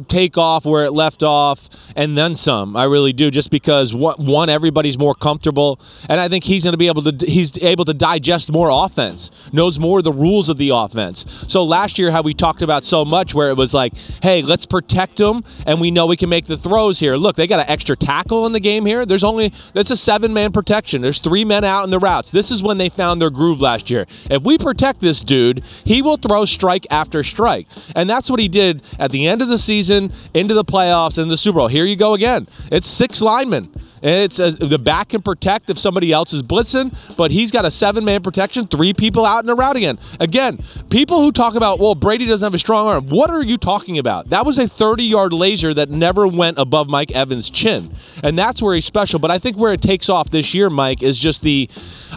take 0.08 0.36
off 0.36 0.66
where 0.66 0.84
it 0.84 0.92
left 0.92 1.22
off 1.22 1.70
and 1.96 2.16
then 2.16 2.34
some. 2.34 2.76
I 2.76 2.84
really 2.84 3.14
do, 3.14 3.30
just 3.30 3.50
because 3.50 3.94
one, 3.94 4.50
everybody's 4.50 4.98
more 4.98 5.14
comfortable, 5.14 5.80
and 6.10 6.20
I 6.20 6.28
think 6.28 6.44
he's 6.44 6.64
going 6.64 6.72
to 6.72 6.78
be 6.78 6.88
able 6.88 7.02
to 7.02 7.26
he's 7.26 7.62
able 7.62 7.86
to 7.86 7.94
digest 7.94 8.52
more 8.52 8.68
offense, 8.70 9.30
knows 9.52 9.78
more 9.78 9.98
of 9.98 10.04
the 10.04 10.12
rules 10.12 10.50
of 10.50 10.58
the 10.58 10.68
offense. 10.68 11.24
So 11.48 11.64
last 11.64 11.98
year, 11.98 12.10
how 12.10 12.20
we 12.20 12.34
talked 12.34 12.60
about 12.60 12.84
so 12.84 13.06
much, 13.06 13.32
where 13.32 13.48
it 13.48 13.56
was 13.56 13.72
like, 13.72 13.94
hey, 14.22 14.42
let's 14.42 14.66
protect 14.66 15.16
them, 15.16 15.44
and 15.66 15.80
we 15.80 15.90
know 15.90 16.06
we 16.06 16.18
can 16.18 16.28
make 16.28 16.44
the 16.44 16.58
throws 16.58 17.00
here. 17.00 17.16
Look, 17.16 17.36
they 17.36 17.46
got 17.46 17.60
an 17.60 17.70
extra 17.70 17.96
tackle 17.96 18.44
in 18.44 18.52
the 18.52 18.60
game 18.60 18.84
here. 18.84 19.06
There's 19.06 19.24
only 19.24 19.50
that's 19.72 19.90
a 19.90 19.96
seven 19.96 20.34
man 20.34 20.52
protection. 20.52 21.00
There's 21.00 21.20
three 21.20 21.46
men 21.46 21.64
out 21.64 21.84
in 21.84 21.90
the 21.90 21.98
routes. 21.98 22.30
This 22.30 22.50
is 22.50 22.62
when 22.62 22.76
they 22.76 22.90
found 22.90 23.22
their 23.22 23.30
groove 23.30 23.61
last 23.62 23.88
year. 23.88 24.06
If 24.28 24.42
we 24.42 24.58
protect 24.58 25.00
this 25.00 25.22
dude, 25.22 25.62
he 25.84 26.02
will 26.02 26.18
throw 26.18 26.44
strike 26.44 26.86
after 26.90 27.22
strike. 27.22 27.66
And 27.96 28.10
that's 28.10 28.28
what 28.28 28.40
he 28.40 28.48
did 28.48 28.82
at 28.98 29.10
the 29.10 29.26
end 29.26 29.40
of 29.40 29.48
the 29.48 29.58
season, 29.58 30.12
into 30.34 30.52
the 30.52 30.64
playoffs, 30.64 31.16
and 31.16 31.30
the 31.30 31.36
Super 31.36 31.60
Bowl. 31.60 31.68
Here 31.68 31.84
you 31.84 31.96
go 31.96 32.14
again. 32.14 32.48
It's 32.70 32.86
six 32.86 33.22
linemen. 33.22 33.72
And 34.02 34.20
it's 34.20 34.40
uh, 34.40 34.50
the 34.58 34.78
back 34.78 35.10
can 35.10 35.22
protect 35.22 35.70
if 35.70 35.78
somebody 35.78 36.12
else 36.12 36.32
is 36.32 36.42
blitzing, 36.42 36.94
but 37.16 37.30
he's 37.30 37.52
got 37.52 37.64
a 37.64 37.70
seven 37.70 38.04
man 38.04 38.22
protection, 38.22 38.66
three 38.66 38.92
people 38.92 39.24
out 39.24 39.40
in 39.40 39.46
the 39.46 39.54
route 39.54 39.76
again. 39.76 39.98
Again, 40.18 40.62
people 40.90 41.20
who 41.20 41.30
talk 41.30 41.54
about, 41.54 41.78
well, 41.78 41.94
Brady 41.94 42.26
doesn't 42.26 42.44
have 42.44 42.54
a 42.54 42.58
strong 42.58 42.88
arm. 42.88 43.08
What 43.08 43.30
are 43.30 43.42
you 43.42 43.56
talking 43.56 43.98
about? 43.98 44.30
That 44.30 44.44
was 44.44 44.58
a 44.58 44.66
30 44.66 45.04
yard 45.04 45.32
laser 45.32 45.72
that 45.74 45.88
never 45.88 46.26
went 46.26 46.58
above 46.58 46.88
Mike 46.88 47.12
Evans' 47.12 47.48
chin. 47.48 47.94
And 48.24 48.36
that's 48.36 48.60
where 48.60 48.74
he's 48.74 48.84
special. 48.84 49.20
But 49.20 49.30
I 49.30 49.38
think 49.38 49.56
where 49.56 49.72
it 49.72 49.80
takes 49.80 50.08
off 50.08 50.30
this 50.30 50.52
year, 50.52 50.68
Mike, 50.68 51.02
is 51.02 51.18
just 51.18 51.42
the, 51.42 51.70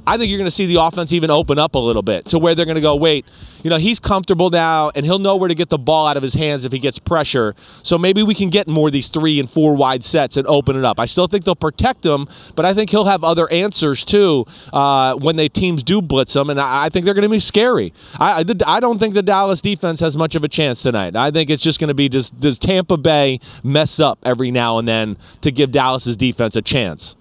I 0.07 0.17
think 0.17 0.29
you're 0.29 0.39
going 0.39 0.47
to 0.47 0.51
see 0.51 0.65
the 0.65 0.81
offense 0.81 1.13
even 1.13 1.29
open 1.29 1.59
up 1.59 1.75
a 1.75 1.79
little 1.79 2.01
bit 2.01 2.25
to 2.25 2.39
where 2.39 2.55
they're 2.55 2.65
going 2.65 2.75
to 2.75 2.81
go, 2.81 2.95
wait, 2.95 3.25
you 3.63 3.69
know, 3.69 3.77
he's 3.77 3.99
comfortable 3.99 4.49
now 4.49 4.91
and 4.95 5.05
he'll 5.05 5.19
know 5.19 5.35
where 5.35 5.49
to 5.49 5.55
get 5.55 5.69
the 5.69 5.77
ball 5.77 6.07
out 6.07 6.17
of 6.17 6.23
his 6.23 6.33
hands 6.33 6.65
if 6.65 6.71
he 6.71 6.79
gets 6.79 6.97
pressure. 6.97 7.55
So 7.83 7.97
maybe 7.97 8.23
we 8.23 8.33
can 8.33 8.49
get 8.49 8.67
more 8.67 8.87
of 8.87 8.93
these 8.93 9.07
three 9.07 9.39
and 9.39 9.49
four 9.49 9.75
wide 9.75 10.03
sets 10.03 10.35
and 10.37 10.47
open 10.47 10.75
it 10.75 10.83
up. 10.83 10.99
I 10.99 11.05
still 11.05 11.27
think 11.27 11.45
they'll 11.45 11.55
protect 11.55 11.74
him, 11.81 12.27
but 12.55 12.65
I 12.65 12.73
think 12.73 12.89
he'll 12.89 13.05
have 13.05 13.23
other 13.23 13.51
answers 13.51 14.03
too 14.03 14.45
uh, 14.73 15.15
when 15.15 15.35
they 15.35 15.47
teams 15.47 15.83
do 15.83 16.01
blitz 16.01 16.35
him, 16.35 16.49
and 16.49 16.59
I, 16.59 16.89
think 16.89 17.05
they're 17.05 17.13
going 17.13 17.23
to 17.23 17.29
be 17.29 17.39
scary. 17.39 17.93
I, 18.19 18.41
I, 18.41 18.75
I 18.77 18.79
don't 18.79 18.99
think 18.99 19.13
the 19.13 19.21
Dallas 19.21 19.61
defense 19.61 19.99
has 19.99 20.17
much 20.17 20.35
of 20.35 20.43
a 20.43 20.47
chance 20.47 20.81
tonight. 20.81 21.15
I 21.15 21.31
think 21.31 21.49
it's 21.49 21.63
just 21.63 21.79
going 21.79 21.87
to 21.89 21.93
be 21.93 22.09
just 22.09 22.39
does 22.39 22.59
Tampa 22.59 22.97
Bay 22.97 23.39
mess 23.63 23.99
up 23.99 24.19
every 24.23 24.51
now 24.51 24.77
and 24.77 24.87
then 24.87 25.17
to 25.41 25.51
give 25.51 25.71
Dallas's 25.71 26.17
defense 26.17 26.55
a 26.55 26.61
chance. 26.61 27.15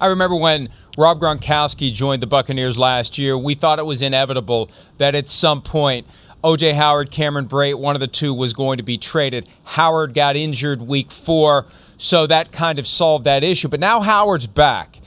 I 0.00 0.06
remember 0.06 0.36
when 0.36 0.70
Rob 0.96 1.20
Gronkowski 1.20 1.92
joined 1.92 2.22
the 2.22 2.26
Buccaneers 2.26 2.78
last 2.78 3.18
year, 3.18 3.36
we 3.36 3.54
thought 3.54 3.78
it 3.78 3.84
was 3.84 4.00
inevitable 4.00 4.70
that 4.98 5.14
at 5.14 5.28
some 5.28 5.60
point 5.60 6.06
OJ 6.42 6.74
Howard, 6.74 7.10
Cameron 7.10 7.46
Brate, 7.46 7.78
one 7.78 7.94
of 7.94 8.00
the 8.00 8.06
two 8.06 8.32
was 8.32 8.54
going 8.54 8.78
to 8.78 8.82
be 8.82 8.96
traded. 8.96 9.48
Howard 9.64 10.14
got 10.14 10.36
injured 10.36 10.80
week 10.80 11.10
four, 11.10 11.66
so 12.02 12.26
that 12.26 12.50
kind 12.50 12.78
of 12.78 12.86
solved 12.86 13.24
that 13.26 13.44
issue. 13.44 13.68
But 13.68 13.78
now 13.78 14.00
Howard's 14.00 14.46
back. 14.46 14.98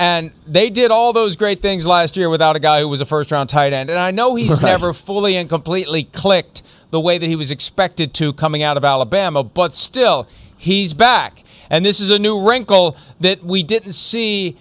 And 0.00 0.32
they 0.46 0.68
did 0.68 0.90
all 0.90 1.12
those 1.12 1.36
great 1.36 1.62
things 1.62 1.86
last 1.86 2.16
year 2.16 2.28
without 2.28 2.56
a 2.56 2.58
guy 2.58 2.80
who 2.80 2.88
was 2.88 3.00
a 3.00 3.06
first 3.06 3.30
round 3.30 3.48
tight 3.50 3.72
end. 3.72 3.88
And 3.88 3.98
I 3.98 4.10
know 4.10 4.34
he's 4.34 4.50
Right. 4.50 4.62
never 4.62 4.92
fully 4.92 5.36
and 5.36 5.48
completely 5.48 6.04
clicked 6.04 6.62
the 6.90 6.98
way 6.98 7.18
that 7.18 7.26
he 7.28 7.36
was 7.36 7.52
expected 7.52 8.12
to 8.14 8.32
coming 8.32 8.64
out 8.64 8.76
of 8.76 8.84
Alabama, 8.84 9.44
but 9.44 9.76
still, 9.76 10.26
he's 10.56 10.92
back. 10.92 11.44
And 11.70 11.86
this 11.86 12.00
is 12.00 12.10
a 12.10 12.18
new 12.18 12.40
wrinkle 12.40 12.96
that 13.20 13.44
we 13.44 13.62
didn't 13.62 13.92
see 13.92 14.56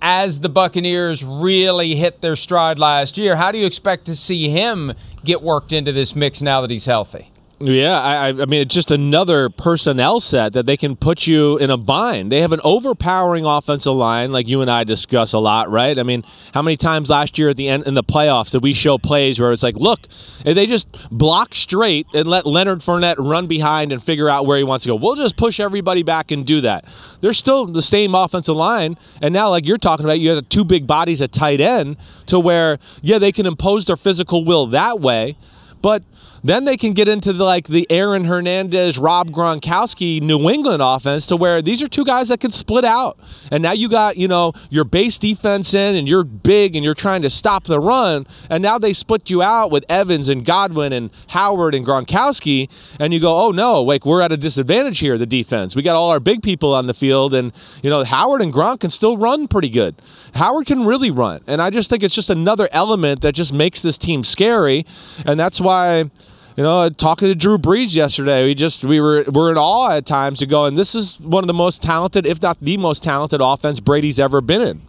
as 0.00 0.38
the 0.40 0.48
Buccaneers 0.48 1.24
really 1.24 1.96
hit 1.96 2.20
their 2.20 2.36
stride 2.36 2.78
last 2.78 3.18
year. 3.18 3.34
How 3.36 3.50
do 3.50 3.58
you 3.58 3.66
expect 3.66 4.04
to 4.04 4.14
see 4.14 4.50
him 4.50 4.92
get 5.24 5.42
worked 5.42 5.72
into 5.72 5.90
this 5.90 6.14
mix 6.14 6.42
now 6.42 6.60
that 6.60 6.70
he's 6.70 6.84
healthy? 6.86 7.30
Yeah, 7.60 8.00
I, 8.00 8.28
I 8.28 8.32
mean, 8.32 8.62
it's 8.62 8.74
just 8.74 8.90
another 8.90 9.48
personnel 9.48 10.18
set 10.18 10.52
that 10.54 10.66
they 10.66 10.76
can 10.76 10.96
put 10.96 11.26
you 11.26 11.56
in 11.56 11.70
a 11.70 11.76
bind. 11.76 12.32
They 12.32 12.40
have 12.40 12.52
an 12.52 12.60
overpowering 12.64 13.44
offensive 13.44 13.94
line, 13.94 14.32
like 14.32 14.48
you 14.48 14.60
and 14.60 14.70
I 14.70 14.82
discuss 14.82 15.32
a 15.32 15.38
lot, 15.38 15.70
right? 15.70 15.96
I 15.96 16.02
mean, 16.02 16.24
how 16.52 16.62
many 16.62 16.76
times 16.76 17.10
last 17.10 17.38
year 17.38 17.48
at 17.48 17.56
the 17.56 17.68
end 17.68 17.86
in 17.86 17.94
the 17.94 18.02
playoffs 18.02 18.50
did 18.50 18.62
we 18.62 18.72
show 18.72 18.98
plays 18.98 19.38
where 19.38 19.52
it's 19.52 19.62
like, 19.62 19.76
look, 19.76 20.08
if 20.44 20.56
they 20.56 20.66
just 20.66 20.88
block 21.10 21.54
straight 21.54 22.08
and 22.12 22.28
let 22.28 22.44
Leonard 22.44 22.80
Fournette 22.80 23.16
run 23.18 23.46
behind 23.46 23.92
and 23.92 24.02
figure 24.02 24.28
out 24.28 24.46
where 24.46 24.58
he 24.58 24.64
wants 24.64 24.82
to 24.82 24.88
go, 24.88 24.96
we'll 24.96 25.14
just 25.14 25.36
push 25.36 25.60
everybody 25.60 26.02
back 26.02 26.32
and 26.32 26.44
do 26.44 26.60
that. 26.60 26.84
They're 27.20 27.32
still 27.32 27.66
the 27.66 27.82
same 27.82 28.16
offensive 28.16 28.56
line, 28.56 28.98
and 29.22 29.32
now, 29.32 29.48
like 29.48 29.64
you're 29.64 29.78
talking 29.78 30.04
about, 30.04 30.18
you 30.18 30.30
have 30.30 30.48
two 30.48 30.64
big 30.64 30.88
bodies 30.88 31.22
at 31.22 31.30
tight 31.30 31.60
end 31.60 31.96
to 32.26 32.40
where, 32.40 32.78
yeah, 33.00 33.18
they 33.18 33.32
can 33.32 33.46
impose 33.46 33.84
their 33.84 33.96
physical 33.96 34.44
will 34.44 34.66
that 34.66 35.00
way. 35.00 35.36
But 35.80 36.02
then 36.44 36.66
they 36.66 36.76
can 36.76 36.92
get 36.92 37.08
into 37.08 37.32
the, 37.32 37.42
like 37.42 37.68
the 37.68 37.86
Aaron 37.90 38.26
Hernandez, 38.26 38.98
Rob 38.98 39.30
Gronkowski 39.30 40.20
New 40.20 40.50
England 40.50 40.82
offense 40.82 41.26
to 41.28 41.36
where 41.36 41.62
these 41.62 41.82
are 41.82 41.88
two 41.88 42.04
guys 42.04 42.28
that 42.28 42.38
can 42.38 42.50
split 42.50 42.84
out. 42.84 43.18
And 43.50 43.62
now 43.62 43.72
you 43.72 43.88
got, 43.88 44.18
you 44.18 44.28
know, 44.28 44.52
your 44.68 44.84
base 44.84 45.18
defense 45.18 45.72
in 45.72 45.96
and 45.96 46.06
you're 46.06 46.22
big 46.22 46.76
and 46.76 46.84
you're 46.84 46.92
trying 46.92 47.22
to 47.22 47.30
stop 47.30 47.64
the 47.64 47.80
run. 47.80 48.26
And 48.50 48.62
now 48.62 48.78
they 48.78 48.92
split 48.92 49.30
you 49.30 49.40
out 49.40 49.70
with 49.70 49.86
Evans 49.88 50.28
and 50.28 50.44
Godwin 50.44 50.92
and 50.92 51.10
Howard 51.28 51.74
and 51.74 51.84
Gronkowski. 51.84 52.68
And 53.00 53.14
you 53.14 53.20
go, 53.20 53.42
oh 53.42 53.50
no, 53.50 53.80
like 53.80 54.04
we're 54.04 54.20
at 54.20 54.30
a 54.30 54.36
disadvantage 54.36 54.98
here, 54.98 55.16
the 55.16 55.24
defense. 55.24 55.74
We 55.74 55.80
got 55.80 55.96
all 55.96 56.10
our 56.10 56.20
big 56.20 56.42
people 56.42 56.74
on 56.74 56.86
the 56.86 56.94
field. 56.94 57.32
And, 57.32 57.54
you 57.82 57.88
know, 57.88 58.04
Howard 58.04 58.42
and 58.42 58.52
Gronk 58.52 58.80
can 58.80 58.90
still 58.90 59.16
run 59.16 59.48
pretty 59.48 59.70
good. 59.70 59.94
Howard 60.34 60.66
can 60.66 60.84
really 60.84 61.10
run. 61.10 61.40
And 61.46 61.62
I 61.62 61.70
just 61.70 61.88
think 61.88 62.02
it's 62.02 62.14
just 62.14 62.28
another 62.28 62.68
element 62.70 63.22
that 63.22 63.34
just 63.34 63.54
makes 63.54 63.80
this 63.80 63.96
team 63.96 64.24
scary. 64.24 64.84
And 65.24 65.40
that's 65.40 65.58
why 65.58 66.10
you 66.56 66.62
know, 66.62 66.88
talking 66.88 67.28
to 67.28 67.34
Drew 67.34 67.58
Brees 67.58 67.94
yesterday, 67.94 68.44
we 68.44 68.54
just 68.54 68.84
we 68.84 69.00
were 69.00 69.24
we're 69.28 69.50
in 69.50 69.58
awe 69.58 69.90
at 69.92 70.06
times 70.06 70.38
to 70.38 70.46
go, 70.46 70.64
and 70.66 70.76
this 70.78 70.94
is 70.94 71.18
one 71.20 71.42
of 71.42 71.48
the 71.48 71.54
most 71.54 71.82
talented, 71.82 72.26
if 72.26 72.40
not 72.40 72.58
the 72.60 72.76
most 72.76 73.02
talented, 73.02 73.40
offense 73.42 73.80
Brady's 73.80 74.20
ever 74.20 74.40
been 74.40 74.62
in. 74.62 74.80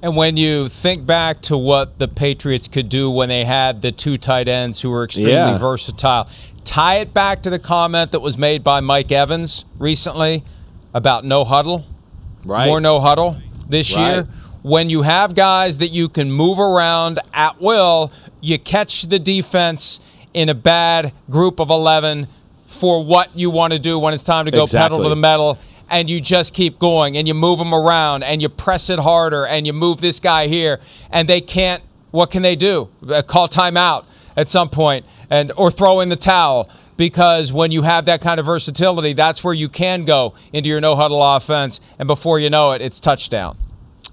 And 0.00 0.14
when 0.14 0.36
you 0.36 0.68
think 0.68 1.06
back 1.06 1.40
to 1.42 1.56
what 1.56 1.98
the 1.98 2.06
Patriots 2.06 2.68
could 2.68 2.88
do 2.88 3.10
when 3.10 3.28
they 3.28 3.44
had 3.44 3.82
the 3.82 3.90
two 3.90 4.16
tight 4.16 4.46
ends 4.46 4.80
who 4.82 4.90
were 4.90 5.02
extremely 5.04 5.32
Yeah. 5.32 5.58
versatile, 5.58 6.28
tie 6.64 6.96
it 6.96 7.12
back 7.12 7.42
to 7.42 7.50
the 7.50 7.58
comment 7.58 8.12
that 8.12 8.20
was 8.20 8.38
made 8.38 8.62
by 8.62 8.78
Mike 8.80 9.10
Evans 9.10 9.64
recently 9.78 10.44
about 10.94 11.24
no 11.24 11.44
huddle. 11.44 11.84
Right. 12.44 12.66
More 12.66 12.80
no 12.80 13.00
huddle 13.00 13.38
this 13.68 13.94
Right. 13.96 14.08
year. 14.14 14.28
When 14.62 14.88
you 14.88 15.02
have 15.02 15.34
guys 15.34 15.78
that 15.78 15.88
you 15.90 16.08
can 16.08 16.30
move 16.30 16.60
around 16.60 17.18
at 17.34 17.60
will, 17.60 18.12
you 18.40 18.56
catch 18.58 19.02
the 19.02 19.18
defense 19.18 19.98
in 20.34 20.48
a 20.48 20.54
bad 20.54 21.12
group 21.30 21.60
of 21.60 21.70
11 21.70 22.28
for 22.66 23.04
what 23.04 23.34
you 23.36 23.50
want 23.50 23.72
to 23.72 23.78
do 23.78 23.98
when 23.98 24.14
it's 24.14 24.24
time 24.24 24.44
to 24.44 24.50
go 24.50 24.66
pedal 24.66 25.02
to 25.02 25.08
the 25.08 25.16
metal 25.16 25.58
and 25.90 26.10
you 26.10 26.20
just 26.20 26.54
keep 26.54 26.78
going 26.78 27.16
and 27.16 27.26
you 27.26 27.34
move 27.34 27.58
them 27.58 27.74
around 27.74 28.22
and 28.22 28.42
you 28.42 28.48
press 28.48 28.90
it 28.90 28.98
harder 28.98 29.46
and 29.46 29.66
you 29.66 29.72
move 29.72 30.00
this 30.00 30.20
guy 30.20 30.46
here 30.46 30.80
and 31.10 31.28
they 31.28 31.40
can't 31.40 31.82
what 32.10 32.30
can 32.30 32.42
they 32.42 32.56
do? 32.56 32.88
Uh, 33.06 33.20
call 33.20 33.48
timeout 33.48 34.06
at 34.36 34.48
some 34.48 34.68
point 34.70 35.04
and 35.28 35.52
or 35.56 35.70
throw 35.70 36.00
in 36.00 36.08
the 36.08 36.16
towel 36.16 36.68
because 36.96 37.52
when 37.52 37.70
you 37.70 37.82
have 37.82 38.04
that 38.04 38.20
kind 38.20 38.38
of 38.40 38.46
versatility 38.46 39.12
that's 39.12 39.42
where 39.42 39.54
you 39.54 39.68
can 39.68 40.04
go 40.04 40.34
into 40.52 40.68
your 40.68 40.80
no 40.80 40.96
huddle 40.96 41.22
offense 41.22 41.80
and 41.98 42.06
before 42.06 42.38
you 42.38 42.48
know 42.48 42.72
it 42.72 42.80
it's 42.80 43.00
touchdown 43.00 43.56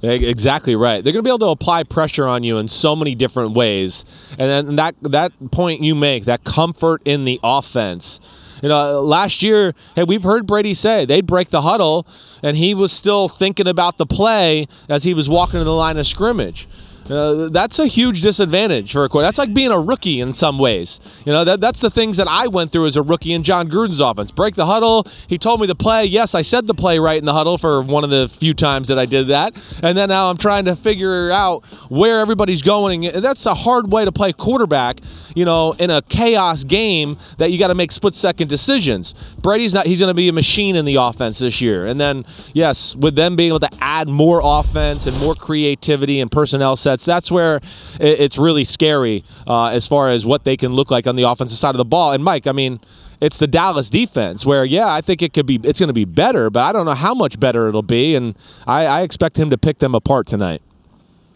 Exactly 0.06 0.76
right. 0.76 1.04
They're 1.04 1.14
going 1.14 1.24
to 1.24 1.28
be 1.28 1.32
able 1.32 1.40
to 1.40 1.48
apply 1.48 1.84
pressure 1.84 2.28
on 2.28 2.44
you 2.44 2.58
in 2.58 2.68
so 2.68 2.96
many 2.96 3.16
different 3.16 3.54
ways, 3.54 4.06
and 4.32 4.68
then 4.68 4.76
that 4.76 4.96
that 5.02 5.32
point 5.52 5.82
you 5.82 5.96
make, 5.96 6.26
that 6.26 6.44
comfort 6.44 7.02
in 7.06 7.26
the 7.26 7.40
offense. 7.44 8.20
You 8.62 8.70
know, 8.70 9.02
last 9.02 9.44
year, 9.44 9.74
hey, 9.96 10.04
we've 10.04 10.24
heard 10.24 10.48
Brady 10.48 10.74
say 10.74 11.06
they'd 11.06 11.26
break 11.26 11.50
the 11.50 11.62
huddle, 11.62 12.08
and 12.42 12.58
he 12.58 12.74
was 12.74 12.92
still 12.92 13.28
thinking 13.28 13.68
about 13.68 13.98
the 13.98 14.06
play 14.06 14.68
as 14.88 15.04
he 15.04 15.14
was 15.14 15.28
walking 15.30 15.60
to 15.60 15.64
the 15.64 15.74
line 15.74 15.98
of 15.98 16.08
scrimmage. 16.08 16.68
Uh, 17.10 17.50
that's 17.50 17.78
a 17.78 17.86
huge 17.86 18.22
disadvantage 18.22 18.92
for 18.92 19.04
a 19.04 19.10
quarterback. 19.10 19.30
That's 19.30 19.38
like 19.38 19.54
being 19.54 19.72
a 19.72 19.80
rookie 19.80 20.22
in 20.22 20.34
some 20.34 20.58
ways. 20.58 21.00
You 21.24 21.34
know, 21.34 21.44
that, 21.44 21.62
that's 21.62 21.80
the 21.80 21.92
things 21.92 22.18
that 22.18 22.28
I 22.28 22.48
went 22.48 22.72
through 22.72 22.88
as 22.88 22.98
a 22.98 23.04
rookie 23.04 23.32
in 23.32 23.44
Jon 23.44 23.70
Gruden's 23.70 24.00
offense. 24.00 24.32
Break 24.32 24.56
the 24.56 24.66
huddle. 24.66 25.06
He 25.28 25.38
told 25.38 25.62
me 25.62 25.68
the 25.68 25.76
play. 25.76 26.06
Yes, 26.06 26.34
I 26.34 26.42
said 26.42 26.66
the 26.66 26.74
play 26.74 26.98
right 26.98 27.18
in 27.18 27.26
the 27.26 27.34
huddle 27.34 27.60
for 27.60 27.82
one 27.82 28.04
of 28.04 28.10
the 28.10 28.28
few 28.28 28.56
times 28.56 28.88
that 28.88 28.98
I 28.98 29.06
did 29.06 29.28
that. 29.28 29.56
And 29.84 29.96
then 29.98 30.10
now 30.10 30.32
I'm 30.32 30.38
trying 30.38 30.66
to 30.66 30.76
figure 30.76 31.30
out 31.30 31.64
where 31.90 32.20
everybody's 32.22 32.64
going. 32.64 33.06
And 33.06 33.24
that's 33.24 33.46
a 33.46 33.54
hard 33.54 33.92
way 33.92 34.06
to 34.06 34.12
play 34.12 34.34
quarterback, 34.34 35.00
you 35.36 35.46
know, 35.46 35.74
in 35.74 35.92
a 35.92 36.02
chaos 36.02 36.64
game 36.64 37.18
that 37.38 37.52
you 37.52 37.60
got 37.60 37.68
to 37.68 37.76
make 37.76 37.92
split 37.92 38.16
second 38.16 38.48
decisions. 38.48 39.14
Brady's 39.38 39.74
not, 39.74 39.86
he's 39.86 40.00
going 40.00 40.10
to 40.10 40.16
be 40.16 40.28
a 40.28 40.34
machine 40.34 40.76
in 40.76 40.86
the 40.86 40.96
offense 40.96 41.38
this 41.38 41.62
year. 41.62 41.86
And 41.86 42.00
then, 42.00 42.26
yes, 42.54 42.96
with 42.96 43.16
them 43.16 43.36
being 43.36 43.50
able 43.50 43.60
to 43.60 43.70
add 43.80 44.08
more 44.08 44.42
offense 44.44 45.06
and 45.06 45.16
more 45.20 45.36
creativity 45.36 46.20
and 46.20 46.32
personnel 46.32 46.76
sets, 46.76 46.95
that's 47.04 47.30
where 47.30 47.60
it's 48.00 48.38
really 48.38 48.64
scary 48.64 49.26
uh, 49.48 49.66
as 49.66 49.88
far 49.88 50.10
as 50.12 50.26
what 50.26 50.46
they 50.46 50.56
can 50.56 50.72
look 50.74 50.90
like 50.92 51.08
on 51.08 51.18
the 51.18 51.24
offensive 51.24 51.58
side 51.58 51.72
of 51.76 51.78
the 51.78 51.84
ball. 51.86 52.14
And 52.14 52.24
Mike, 52.24 52.48
I 52.48 52.54
mean, 52.54 52.80
it's 53.20 53.40
the 53.40 53.48
Dallas 53.48 53.90
defense 53.90 54.46
where, 54.46 54.64
yeah, 54.64 54.88
I 54.88 55.02
think 55.02 55.22
it 55.22 55.34
could 55.34 55.46
be, 55.46 55.60
it's 55.64 55.80
going 55.80 55.88
to 55.90 55.94
be 55.94 56.06
better, 56.06 56.50
but 56.50 56.62
I 56.64 56.72
don't 56.72 56.86
know 56.86 56.94
how 56.94 57.14
much 57.14 57.40
better 57.40 57.68
it'll 57.68 57.82
be. 57.82 58.16
And 58.16 58.38
I, 58.68 58.86
I 58.86 59.02
expect 59.02 59.38
him 59.40 59.50
to 59.50 59.58
pick 59.58 59.80
them 59.80 59.96
apart 59.96 60.28
tonight. 60.28 60.62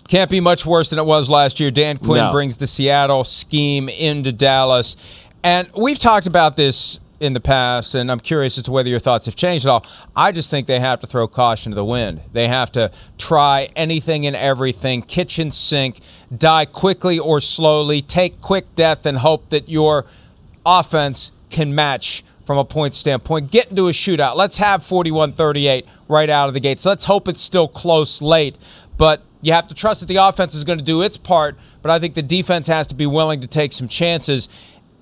Can't 0.07 0.31
be 0.31 0.39
much 0.39 0.65
worse 0.65 0.89
than 0.89 0.99
it 0.99 1.05
was 1.05 1.29
last 1.29 1.59
year. 1.59 1.71
Dan 1.71 1.97
Quinn 1.97 2.17
No. 2.23 2.31
brings 2.31 2.57
the 2.57 2.67
Seattle 2.67 3.23
scheme 3.23 3.89
into 3.89 4.31
Dallas. 4.31 4.95
And 5.43 5.69
we've 5.75 5.99
talked 5.99 6.27
about 6.27 6.55
this 6.55 6.99
in 7.19 7.33
the 7.33 7.39
past, 7.39 7.95
and 7.95 8.11
I'm 8.11 8.19
curious 8.19 8.57
as 8.57 8.63
to 8.65 8.71
whether 8.71 8.89
your 8.89 8.99
thoughts 8.99 9.25
have 9.25 9.35
changed 9.35 9.65
at 9.65 9.69
all. 9.69 9.85
I 10.15 10.31
just 10.31 10.49
think 10.49 10.67
they 10.67 10.79
have 10.79 10.99
to 11.01 11.07
throw 11.07 11.27
caution 11.27 11.71
to 11.71 11.75
the 11.75 11.85
wind. 11.85 12.21
They 12.31 12.47
have 12.47 12.71
to 12.73 12.91
try 13.17 13.69
anything 13.75 14.25
and 14.25 14.35
everything, 14.35 15.01
kitchen 15.01 15.51
sink, 15.51 15.99
die 16.35 16.65
quickly 16.65 17.19
or 17.19 17.41
slowly, 17.41 18.01
take 18.01 18.41
quick 18.41 18.75
death, 18.75 19.05
and 19.05 19.19
hope 19.19 19.49
that 19.49 19.67
your 19.67 20.05
offense 20.65 21.31
can 21.49 21.75
match 21.75 22.23
from 22.45 22.57
a 22.57 22.65
point 22.65 22.95
standpoint. 22.95 23.51
Get 23.51 23.69
into 23.69 23.87
a 23.87 23.91
shootout. 23.91 24.35
Let's 24.35 24.57
have 24.57 24.83
41 24.83 25.33
38 25.33 25.85
right 26.07 26.29
out 26.29 26.47
of 26.47 26.53
the 26.53 26.59
gates. 26.59 26.85
Let's 26.85 27.05
hope 27.05 27.27
it's 27.27 27.41
still 27.41 27.67
close 27.67 28.21
late. 28.21 28.57
But 28.97 29.23
you 29.41 29.53
have 29.53 29.67
to 29.67 29.75
trust 29.75 29.99
that 30.01 30.07
the 30.07 30.17
offense 30.17 30.55
is 30.55 30.63
going 30.63 30.79
to 30.79 30.85
do 30.85 31.01
its 31.01 31.15
part. 31.15 31.57
But 31.81 31.91
I 31.91 31.99
think 31.99 32.15
the 32.15 32.21
defense 32.21 32.67
has 32.67 32.87
to 32.87 32.95
be 32.95 33.05
willing 33.05 33.39
to 33.41 33.47
take 33.47 33.71
some 33.71 33.87
chances 33.87 34.49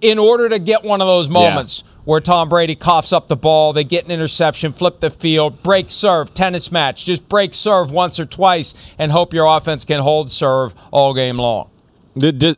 in 0.02 0.20
order 0.20 0.50
to 0.50 0.60
get 0.60 0.84
one 0.84 1.02
of 1.02 1.08
those 1.08 1.30
moments 1.30 1.84
where 2.08 2.22
Tom 2.22 2.48
Brady 2.48 2.74
coughs 2.74 3.12
up 3.12 3.28
the 3.28 3.36
ball, 3.36 3.74
they 3.74 3.84
get 3.84 4.06
an 4.06 4.12
interception, 4.12 4.72
flip 4.72 5.02
the 5.02 5.10
field, 5.10 5.62
break 5.62 5.92
serve, 5.92 6.34
tennis 6.34 6.72
match. 6.72 7.04
Just 7.04 7.28
break 7.28 7.54
serve 7.54 7.92
once 7.92 8.18
or 8.18 8.26
twice 8.26 8.74
and 8.98 9.12
hope 9.12 9.34
your 9.34 9.46
offense 9.46 9.84
can 9.84 10.00
hold 10.00 10.32
serve 10.32 10.74
all 10.90 11.14
game 11.14 11.36
long. 11.36 11.70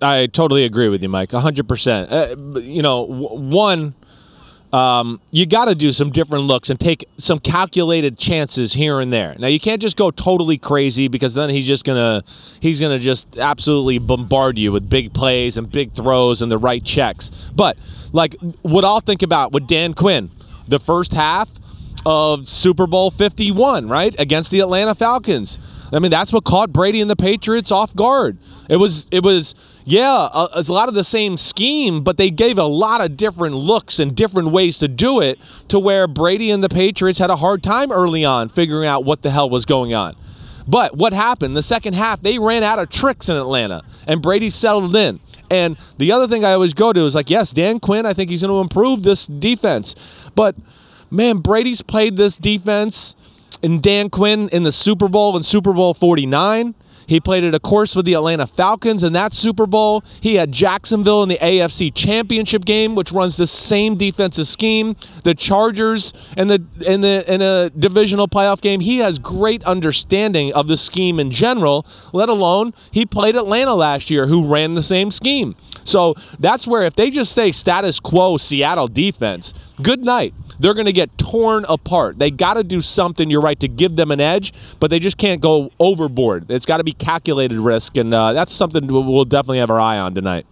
I 0.04 0.28
totally 0.28 0.66
agree 0.66 0.88
with 0.88 1.02
you, 1.02 1.10
Mike. 1.10 1.32
100%. 1.32 2.12
Uh, 2.12 2.60
you 2.60 2.84
know, 2.84 3.02
one, 3.02 3.96
um, 4.72 5.20
you 5.32 5.46
got 5.46 5.66
to 5.66 5.76
do 5.76 5.92
some 5.92 6.12
different 6.12 6.44
looks 6.44 6.70
and 6.70 6.80
take 6.80 7.08
some 7.18 7.40
calculated 7.40 8.18
chances 8.18 8.74
here 8.74 9.00
and 9.00 9.12
there. 9.12 9.36
Now, 9.40 9.48
you 9.48 9.60
can't 9.60 9.82
just 9.82 9.98
go 9.98 10.12
totally 10.12 10.58
crazy 10.58 11.08
because 11.08 11.34
then 11.34 11.50
he's 11.50 11.68
just 11.68 11.86
to 11.86 12.24
he's 12.60 12.80
to 12.92 13.00
just 13.00 13.38
absolutely 13.40 13.98
bombard 13.98 14.58
you 14.58 14.72
with 14.72 14.90
big 14.90 15.14
plays 15.14 15.58
and 15.58 15.72
big 15.72 15.94
throws 15.94 16.42
and 16.42 16.52
the 16.52 16.58
right 16.58 16.84
checks. 16.84 17.32
But 17.56 17.78
like 18.12 18.36
what 18.62 18.86
I'll 18.86 19.00
think 19.00 19.24
about 19.24 19.52
with 19.52 19.68
Dan 19.68 19.94
Quinn, 19.94 20.30
the 20.68 20.80
first 20.80 21.14
half 21.14 21.50
of 22.06 22.48
Super 22.48 22.88
Bowl 22.88 23.12
51, 23.12 23.90
right? 23.90 24.16
Against 24.20 24.52
the 24.52 24.60
Atlanta 24.60 24.96
Falcons. 24.96 25.60
I 25.92 26.00
mean, 26.00 26.12
that's 26.12 26.32
what 26.32 26.44
caught 26.44 26.72
Brady 26.72 27.02
and 27.02 27.10
the 27.10 27.16
Patriots 27.16 27.72
off 27.72 27.96
guard. 27.96 28.38
It 28.70 28.78
was, 28.78 29.08
it 29.12 29.24
was, 29.24 29.56
yeah, 29.90 30.30
a, 30.32 30.48
it's 30.58 30.70
a 30.70 30.74
lot 30.74 30.88
of 30.88 30.94
the 30.94 31.04
same 31.04 31.36
scheme, 31.36 32.04
but 32.04 32.18
they 32.18 32.30
gave 32.30 32.60
a 32.60 32.64
lot 32.66 33.04
of 33.04 33.18
different 33.18 33.56
looks 33.56 33.98
and 33.98 34.16
different 34.16 34.52
ways 34.52 34.78
to 34.78 34.88
do 34.88 35.20
it 35.20 35.40
to 35.68 35.80
where 35.80 36.08
Brady 36.08 36.52
and 36.52 36.64
the 36.64 36.70
Patriots 36.70 37.18
had 37.18 37.32
a 37.32 37.38
hard 37.38 37.64
time 37.64 37.92
early 37.92 38.24
on 38.24 38.50
figuring 38.50 38.88
out 38.88 39.04
what 39.04 39.24
the 39.24 39.32
hell 39.32 39.50
was 39.50 39.66
going 39.66 39.96
on. 39.96 40.16
But 40.68 40.96
what 40.96 41.14
happened? 41.14 41.58
The 41.58 41.64
second 41.64 41.96
half, 41.96 42.22
they 42.22 42.38
ran 42.38 42.62
out 42.62 42.78
of 42.78 42.90
tricks 42.90 43.30
in 43.30 43.36
Atlanta, 43.36 43.84
and 44.06 44.22
Brady 44.22 44.52
settled 44.52 44.96
in. 44.96 45.20
And 45.50 45.76
the 45.98 46.12
other 46.12 46.28
thing 46.28 46.46
I 46.46 46.54
always 46.54 46.76
go 46.76 46.94
to 46.94 47.06
is 47.06 47.16
like, 47.16 47.32
yes, 47.32 47.52
Dan 47.52 47.80
Quinn, 47.80 48.06
I 48.06 48.14
think 48.14 48.30
he's 48.30 48.44
going 48.44 48.54
to 48.54 48.62
improve 48.62 49.02
this 49.02 49.26
defense. 49.26 49.96
But 50.36 50.56
man, 51.10 51.40
Brady's 51.40 51.82
played 51.82 52.16
this 52.16 52.38
defense 52.38 53.16
and 53.64 53.82
Dan 53.82 54.12
Quinn 54.12 54.50
in 54.50 54.62
the 54.62 54.72
Super 54.72 55.08
Bowl 55.08 55.36
in 55.36 55.42
Super 55.42 55.74
Bowl 55.74 55.96
49. 55.96 56.76
He 57.10 57.20
played 57.20 57.44
it, 57.44 57.56
of 57.56 57.64
course, 57.64 57.96
with 57.96 58.06
the 58.06 58.14
Atlanta 58.14 58.46
Falcons 58.46 59.04
in 59.04 59.14
that 59.14 59.34
Super 59.34 59.66
Bowl. 59.66 60.04
He 60.22 60.36
had 60.36 60.52
Jacksonville 60.52 61.24
in 61.24 61.30
the 61.30 61.40
AFC 61.40 61.92
Championship 61.92 62.66
game, 62.66 62.94
which 62.94 63.12
runs 63.12 63.36
the 63.36 63.48
same 63.48 63.96
defensive 63.96 64.46
scheme. 64.46 64.96
The 65.24 65.34
Chargers 65.34 66.14
in 66.38 66.50
the 66.50 66.64
in 66.86 67.02
the 67.02 67.24
in 67.28 67.42
a 67.42 67.72
divisional 67.72 68.28
playoff 68.28 68.62
game. 68.62 68.82
He 68.82 69.00
has 69.00 69.18
great 69.18 69.64
understanding 69.64 70.54
of 70.54 70.68
the 70.68 70.78
scheme 70.78 71.20
in 71.20 71.32
general. 71.32 71.84
Let 72.14 72.30
alone 72.30 72.76
he 72.92 73.08
played 73.08 73.36
Atlanta 73.36 73.74
last 73.74 74.12
year, 74.12 74.28
who 74.28 74.48
ran 74.48 74.76
the 74.76 74.84
same 74.84 75.10
scheme. 75.10 75.56
So 75.84 76.14
that's 76.40 76.68
where 76.68 76.84
if 76.84 76.96
they 76.96 77.10
just 77.10 77.32
say 77.32 77.52
status 77.52 78.00
quo 78.00 78.38
Seattle 78.38 78.88
defense, 78.88 79.56
good 79.82 80.04
night 80.04 80.36
they're 80.60 80.74
going 80.74 80.86
to 80.86 80.94
get 80.94 81.18
torn 81.18 81.66
apart. 81.68 82.20
They 82.20 82.32
got 82.32 82.56
to 82.56 82.64
do 82.64 82.82
something, 82.82 83.30
you're 83.30 83.42
right, 83.42 83.60
to 83.60 83.68
give 83.68 83.96
them 83.96 84.12
an 84.12 84.20
edge, 84.20 84.54
but 84.80 84.90
they 84.90 85.00
just 85.00 85.18
can't 85.18 85.42
go 85.42 85.72
overboard. 85.80 86.50
It's 86.52 86.66
got 86.66 86.78
to 86.78 86.84
be 86.84 86.94
calculated 86.94 87.58
risk, 87.58 87.98
and 87.98 88.14
uh, 88.14 88.34
that's 88.34 88.54
something 88.54 88.88
we'll 88.88 89.26
definitely 89.26 89.60
have 89.60 89.70
our 89.70 89.80
eye 89.80 89.98
on 89.98 90.14
tonight. 90.14 90.46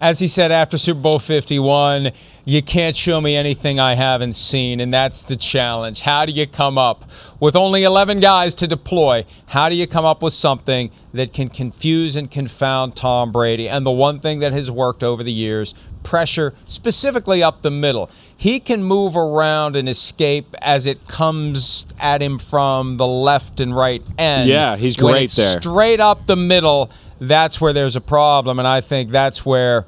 as 0.00 0.20
he 0.20 0.28
said 0.28 0.52
after 0.52 0.78
Super 0.78 1.00
Bowl 1.00 1.18
51, 1.18 2.12
you 2.44 2.62
can't 2.62 2.96
show 2.96 3.20
me 3.20 3.36
anything 3.36 3.80
I 3.80 3.94
haven't 3.94 4.34
seen, 4.34 4.80
and 4.80 4.94
that's 4.94 5.22
the 5.22 5.36
challenge. 5.36 6.02
How 6.02 6.24
do 6.24 6.32
you 6.32 6.46
come 6.46 6.78
up 6.78 7.10
with 7.40 7.56
only 7.56 7.82
11 7.82 8.20
guys 8.20 8.54
to 8.56 8.68
deploy? 8.68 9.26
How 9.46 9.68
do 9.68 9.74
you 9.74 9.86
come 9.86 10.04
up 10.04 10.22
with 10.22 10.34
something 10.34 10.90
that 11.12 11.32
can 11.32 11.48
confuse 11.48 12.14
and 12.16 12.30
confound 12.30 12.94
Tom 12.96 13.32
Brady? 13.32 13.68
And 13.68 13.84
the 13.84 13.90
one 13.90 14.20
thing 14.20 14.38
that 14.38 14.52
has 14.52 14.70
worked 14.70 15.02
over 15.02 15.22
the 15.22 15.32
years 15.32 15.74
pressure, 16.02 16.54
specifically 16.66 17.42
up 17.42 17.62
the 17.62 17.70
middle. 17.70 18.10
He 18.40 18.60
can 18.60 18.84
move 18.84 19.16
around 19.16 19.74
and 19.74 19.88
escape 19.88 20.54
as 20.62 20.86
it 20.86 21.08
comes 21.08 21.88
at 21.98 22.22
him 22.22 22.38
from 22.38 22.96
the 22.96 23.06
left 23.06 23.58
and 23.58 23.74
right 23.74 24.00
end. 24.16 24.48
Yeah, 24.48 24.76
he's 24.76 24.96
When 24.96 25.14
great 25.14 25.24
it's 25.24 25.34
there. 25.34 25.60
Straight 25.60 25.98
up 25.98 26.28
the 26.28 26.36
middle, 26.36 26.88
that's 27.20 27.60
where 27.60 27.72
there's 27.72 27.96
a 27.96 28.00
problem. 28.00 28.60
And 28.60 28.68
I 28.68 28.80
think 28.80 29.10
that's 29.10 29.44
where 29.44 29.86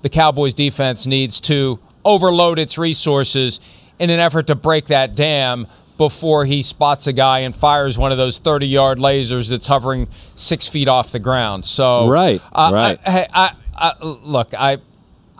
the 0.00 0.08
Cowboys 0.08 0.54
defense 0.54 1.06
needs 1.06 1.38
to 1.40 1.80
overload 2.02 2.58
its 2.58 2.78
resources 2.78 3.60
in 3.98 4.08
an 4.08 4.20
effort 4.20 4.46
to 4.46 4.54
break 4.54 4.86
that 4.86 5.14
dam 5.14 5.66
before 5.98 6.46
he 6.46 6.62
spots 6.62 7.06
a 7.06 7.12
guy 7.12 7.40
and 7.40 7.54
fires 7.54 7.98
one 7.98 8.10
of 8.10 8.16
those 8.16 8.38
30 8.38 8.66
yard 8.66 8.96
lasers 8.96 9.50
that's 9.50 9.66
hovering 9.66 10.08
six 10.34 10.66
feet 10.66 10.88
off 10.88 11.12
the 11.12 11.18
ground. 11.18 11.66
So, 11.66 12.08
Right, 12.08 12.40
uh, 12.52 12.70
right. 12.72 12.98
I, 13.04 13.10
hey, 13.10 13.26
I, 13.34 13.54
I, 13.74 13.92
look, 14.00 14.54
I. 14.54 14.78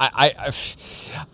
I, 0.03 0.35
I, 0.39 0.53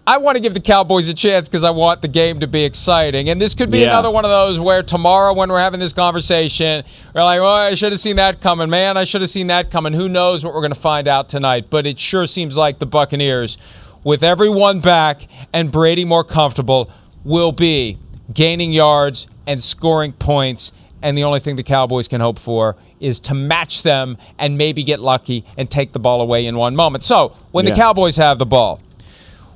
I 0.06 0.16
want 0.18 0.36
to 0.36 0.40
give 0.40 0.52
the 0.52 0.60
Cowboys 0.60 1.08
a 1.08 1.14
chance 1.14 1.48
because 1.48 1.64
I 1.64 1.70
want 1.70 2.02
the 2.02 2.08
game 2.08 2.40
to 2.40 2.46
be 2.46 2.64
exciting. 2.64 3.30
And 3.30 3.40
this 3.40 3.54
could 3.54 3.70
be 3.70 3.78
Yeah. 3.78 3.86
another 3.86 4.10
one 4.10 4.26
of 4.26 4.30
those 4.30 4.60
where 4.60 4.82
tomorrow, 4.82 5.32
when 5.32 5.48
we're 5.48 5.60
having 5.60 5.80
this 5.80 5.94
conversation, 5.94 6.84
we're 7.14 7.24
like, 7.24 7.40
well, 7.40 7.54
I 7.54 7.74
should 7.74 7.92
have 7.92 8.00
seen 8.00 8.16
that 8.16 8.42
coming. 8.42 8.68
Man, 8.68 8.98
I 8.98 9.04
should 9.04 9.22
have 9.22 9.30
seen 9.30 9.46
that 9.46 9.70
coming. 9.70 9.94
Who 9.94 10.08
knows 10.08 10.44
what 10.44 10.52
we're 10.52 10.60
going 10.60 10.74
to 10.74 10.78
find 10.80 11.08
out 11.08 11.30
tonight? 11.30 11.66
But 11.70 11.86
it 11.86 11.98
sure 11.98 12.26
seems 12.26 12.56
like 12.58 12.78
the 12.78 12.86
Buccaneers, 12.86 13.56
with 14.04 14.22
everyone 14.22 14.80
back 14.80 15.26
and 15.52 15.72
Brady 15.72 16.04
more 16.04 16.24
comfortable, 16.24 16.90
will 17.24 17.52
be 17.52 17.98
gaining 18.34 18.72
yards 18.72 19.26
and 19.46 19.62
scoring 19.62 20.12
points. 20.12 20.72
And 21.00 21.16
the 21.16 21.24
only 21.24 21.40
thing 21.40 21.56
the 21.56 21.62
Cowboys 21.62 22.06
can 22.08 22.20
hope 22.20 22.38
for 22.38 22.76
is 23.00 23.20
to 23.20 23.34
match 23.34 23.82
them 23.82 24.18
and 24.38 24.58
maybe 24.58 24.82
get 24.82 25.00
lucky 25.00 25.44
and 25.56 25.70
take 25.70 25.92
the 25.92 25.98
ball 25.98 26.20
away 26.20 26.46
in 26.46 26.56
one 26.56 26.76
moment. 26.76 27.04
So 27.04 27.36
when 27.50 27.64
the 27.64 27.72
Cowboys 27.72 28.16
have 28.16 28.38
the 28.38 28.46
ball, 28.46 28.80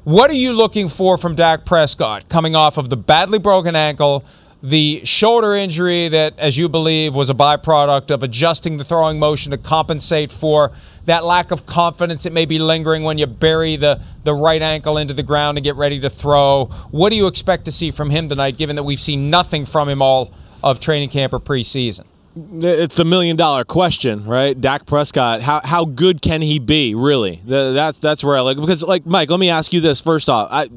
what 0.04 0.30
are 0.30 0.34
you 0.34 0.52
looking 0.52 0.88
for 0.88 1.16
from 1.16 1.36
Dak 1.36 1.64
Prescott 1.64 2.28
coming 2.28 2.56
off 2.56 2.76
of 2.76 2.90
the 2.90 2.96
badly 2.96 3.38
broken 3.38 3.76
ankle, 3.76 4.24
the 4.62 5.04
shoulder 5.04 5.54
injury 5.54 6.08
that, 6.08 6.38
as 6.38 6.56
you 6.56 6.68
believe, 6.68 7.14
was 7.14 7.28
a 7.30 7.34
byproduct 7.34 8.12
of 8.12 8.22
adjusting 8.22 8.76
the 8.76 8.84
throwing 8.84 9.18
motion 9.18 9.50
to 9.50 9.58
compensate 9.58 10.30
for 10.30 10.70
that 11.04 11.24
lack 11.24 11.50
of 11.50 11.66
confidence 11.66 12.22
that 12.22 12.32
may 12.32 12.46
be 12.46 12.60
lingering 12.60 13.02
when 13.02 13.18
you 13.18 13.26
bury 13.26 13.74
the, 13.74 14.00
the 14.22 14.32
right 14.32 14.62
ankle 14.62 14.96
into 14.96 15.14
the 15.14 15.22
ground 15.22 15.58
and 15.58 15.64
get 15.64 15.74
ready 15.74 15.98
to 15.98 16.08
throw? 16.08 16.66
What 16.92 17.10
do 17.10 17.16
you 17.16 17.26
expect 17.26 17.64
to 17.64 17.72
see 17.72 17.90
from 17.90 18.10
him 18.10 18.28
tonight, 18.28 18.56
given 18.56 18.76
that 18.76 18.84
we've 18.84 19.00
seen 19.00 19.30
nothing 19.30 19.66
from 19.66 19.88
him 19.88 20.00
all 20.00 20.32
of 20.62 20.78
training 20.78 21.08
camp 21.08 21.32
or 21.32 21.40
preseason? 21.40 22.04
It's 22.34 22.94
the 22.94 23.04
million 23.04 23.36
dollar 23.36 23.62
question, 23.64 24.24
right? 24.26 24.58
Dak 24.58 24.86
Prescott, 24.86 25.42
how 25.42 25.60
how 25.64 25.84
good 25.84 26.22
can 26.22 26.40
he 26.40 26.58
be, 26.58 26.94
really? 26.94 27.36
Th- 27.46 27.74
That's 27.74 27.98
that's 27.98 28.24
where 28.24 28.36
I 28.38 28.40
look 28.40 28.58
because, 28.58 28.82
like 28.82 29.04
Mike, 29.04 29.28
let 29.28 29.38
me 29.38 29.50
ask 29.50 29.72
you 29.74 29.80
this 29.80 30.00
first 30.00 30.30
off. 30.30 30.48
I, 30.50 30.68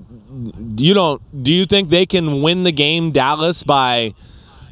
you 0.75 0.93
don't 0.93 1.21
do 1.43 1.53
you 1.53 1.65
think 1.65 1.89
they 1.89 2.05
can 2.05 2.41
win 2.41 2.63
the 2.63 2.73
game, 2.73 3.11
Dallas, 3.11 3.63
by 3.63 4.13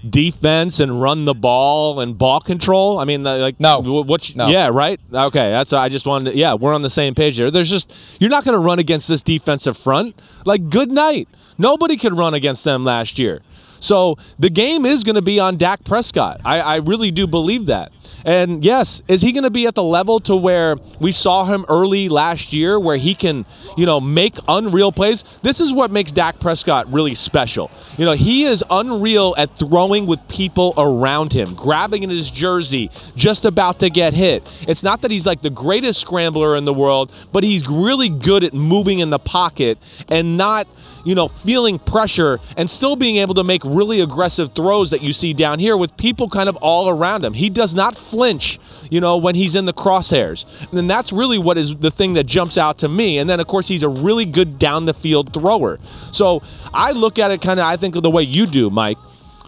defense 0.10 0.82
and 0.82 1.02
run 1.02 1.24
the 1.24 1.34
ball 1.34 2.00
and 2.02 2.18
ball 2.18 2.42
control? 2.42 3.00
I 3.00 3.06
mean, 3.06 3.24
like 3.24 3.60
No. 3.60 3.82
wh- 3.82 4.06
What? 4.08 4.36
No. 4.36 4.48
Yeah, 4.48 4.70
right. 4.72 5.00
Okay, 5.14 5.50
that's. 5.52 5.72
I 5.74 5.88
just 5.90 6.06
wanted. 6.06 6.32
To, 6.32 6.38
yeah, 6.38 6.54
we're 6.54 6.74
on 6.74 6.82
the 6.82 6.90
same 6.90 7.16
page 7.16 7.38
there. 7.38 7.50
There's 7.50 7.70
just 7.70 7.92
you're 8.20 8.30
not 8.30 8.44
going 8.44 8.56
to 8.56 8.60
run 8.66 8.80
against 8.80 9.08
this 9.08 9.22
defensive 9.22 9.78
front. 9.78 10.20
Like, 10.46 10.70
good 10.70 10.92
night. 10.92 11.30
Nobody 11.58 11.96
could 11.98 12.16
run 12.18 12.34
against 12.34 12.64
them 12.66 12.84
last 12.84 13.20
year. 13.20 13.42
So 13.84 14.18
the 14.40 14.50
game 14.50 14.86
is 14.86 15.04
going 15.04 15.16
to 15.16 15.22
be 15.22 15.42
on 15.42 15.58
Dak 15.58 15.84
Prescott. 15.84 16.40
I, 16.46 16.62
I 16.62 16.76
really 16.78 17.12
do 17.12 17.28
believe 17.28 17.66
that. 17.66 17.92
And 18.26 18.64
yes, 18.64 19.02
is 19.10 19.22
he 19.22 19.34
going 19.34 19.44
to 19.44 19.52
be 19.52 19.68
at 19.68 19.76
the 19.76 19.84
level 19.84 20.22
to 20.22 20.36
where 20.36 20.78
we 21.02 21.12
saw 21.12 21.44
him 21.44 21.66
early 21.68 22.08
last 22.08 22.54
year, 22.54 22.80
where 22.80 22.96
he 22.96 23.14
can, 23.14 23.46
you 23.76 23.86
know, 23.86 24.00
make 24.00 24.38
unreal 24.48 24.94
plays? 24.94 25.26
This 25.42 25.60
is 25.60 25.74
what 25.74 25.92
makes 25.92 26.14
Dak 26.14 26.40
Prescott 26.40 26.92
really 26.94 27.16
special. 27.16 27.70
You 27.98 28.06
know, 28.06 28.14
he 28.14 28.44
is 28.44 28.64
unreal 28.70 29.36
at 29.38 29.58
throwing 29.58 30.06
with 30.06 30.26
people 30.30 30.74
around 30.78 31.34
him, 31.34 31.54
grabbing 31.54 32.04
in 32.04 32.10
his 32.10 32.32
jersey, 32.32 32.90
just 33.18 33.44
about 33.44 33.80
to 33.80 33.90
get 33.90 34.14
hit. 34.14 34.50
It's 34.66 34.84
not 34.84 35.02
that 35.02 35.12
he's 35.12 35.26
like 35.26 35.42
the 35.42 35.50
greatest 35.50 36.00
scrambler 36.00 36.56
in 36.56 36.64
the 36.64 36.74
world, 36.74 37.12
but 37.34 37.44
he's 37.44 37.68
really 37.68 38.08
good 38.08 38.46
at 38.46 38.54
moving 38.54 39.00
in 39.00 39.10
the 39.10 39.20
pocket 39.20 39.78
and 40.08 40.38
not, 40.38 40.68
you 41.04 41.16
know, 41.16 41.28
feeling 41.28 41.80
pressure 41.80 42.40
and 42.56 42.70
still 42.70 42.96
being 42.96 43.18
able 43.18 43.34
to 43.34 43.44
make 43.44 43.64
really 43.74 44.00
aggressive 44.00 44.54
throws 44.54 44.92
that 44.92 45.02
you 45.02 45.14
see 45.14 45.34
down 45.34 45.60
here 45.60 45.76
with 45.76 45.96
people 45.98 46.30
kind 46.30 46.48
of 46.48 46.56
all 46.58 46.88
around 46.90 47.24
him. 47.24 47.34
He 47.34 47.50
does 47.50 47.74
not 47.74 47.96
flinch, 47.96 48.60
you 48.90 49.02
know, 49.02 49.18
when 49.18 49.36
he's 49.36 49.56
in 49.56 49.66
the 49.66 49.74
crosshairs. 49.74 50.46
And 50.62 50.72
then 50.72 50.88
that's 50.88 51.12
really 51.12 51.38
what 51.38 51.58
is 51.58 51.76
the 51.78 51.92
thing 51.92 52.14
that 52.14 52.26
jumps 52.26 52.58
out 52.58 52.78
to 52.80 52.88
me. 52.88 53.18
And 53.18 53.30
then, 53.30 53.40
of 53.40 53.48
course, 53.48 53.68
he's 53.68 53.84
a 53.84 53.90
really 53.90 54.26
good 54.26 54.60
down 54.60 54.86
the 54.86 54.94
field 54.94 55.34
thrower. 55.34 55.80
So 56.12 56.42
I 56.74 56.92
look 56.92 57.20
at 57.20 57.32
it 57.32 57.42
kind 57.42 57.60
of, 57.60 57.66
I 57.66 57.78
think, 57.78 57.96
the 57.96 58.12
way 58.12 58.24
you 58.24 58.46
do, 58.46 58.70
Mike. 58.70 58.98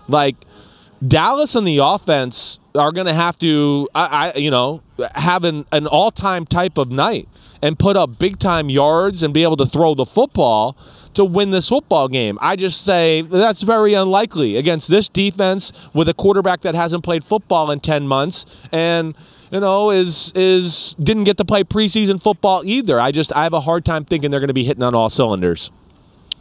Like, 0.07 0.35
Dallas 1.05 1.55
and 1.55 1.67
the 1.67 1.77
offense 1.77 2.59
are 2.73 2.91
going 2.91 3.07
to 3.07 3.13
have 3.13 3.38
to, 3.39 3.88
I, 3.93 4.31
I, 4.33 4.38
you 4.38 4.49
know, 4.49 4.81
have 5.13 5.43
an, 5.43 5.65
an 5.71 5.88
all 5.88 6.11
time 6.11 6.45
type 6.45 6.77
of 6.77 6.89
night 6.89 7.27
and 7.61 7.77
put 7.77 7.97
up 7.97 8.17
big 8.19 8.39
time 8.39 8.69
yards 8.69 9.23
and 9.23 9.33
be 9.33 9.43
able 9.43 9.57
to 9.57 9.65
throw 9.65 9.93
the 9.93 10.05
football 10.05 10.77
to 11.15 11.25
win 11.25 11.51
this 11.51 11.69
football 11.69 12.08
game. 12.08 12.38
I 12.41 12.56
just 12.56 12.84
say 12.86 13.21
that's 13.21 13.62
very 13.62 13.93
unlikely 13.93 14.58
against 14.58 14.89
this 14.89 15.10
defense 15.10 15.71
with 15.93 16.08
a 16.10 16.13
quarterback 16.13 16.62
that 16.62 16.75
hasn't 16.75 17.04
played 17.04 17.23
football 17.23 17.71
in 17.71 17.80
10 17.80 18.08
months 18.08 18.45
and 18.71 19.15
you 19.51 19.60
know 19.60 19.91
is 19.91 20.32
is 20.36 20.95
didn't 20.99 21.23
get 21.23 21.38
to 21.38 21.45
play 21.45 21.63
preseason 21.63 22.21
football 22.21 22.63
either. 22.65 22.99
I 22.99 23.12
just 23.12 23.36
I 23.36 23.43
have 23.43 23.54
a 23.54 23.62
hard 23.62 23.86
time 23.86 24.06
thinking 24.06 24.32
they're 24.32 24.39
going 24.39 24.47
to 24.47 24.54
be 24.54 24.65
hitting 24.65 24.84
on 24.84 24.95
all 24.95 25.10
cylinders. 25.10 25.71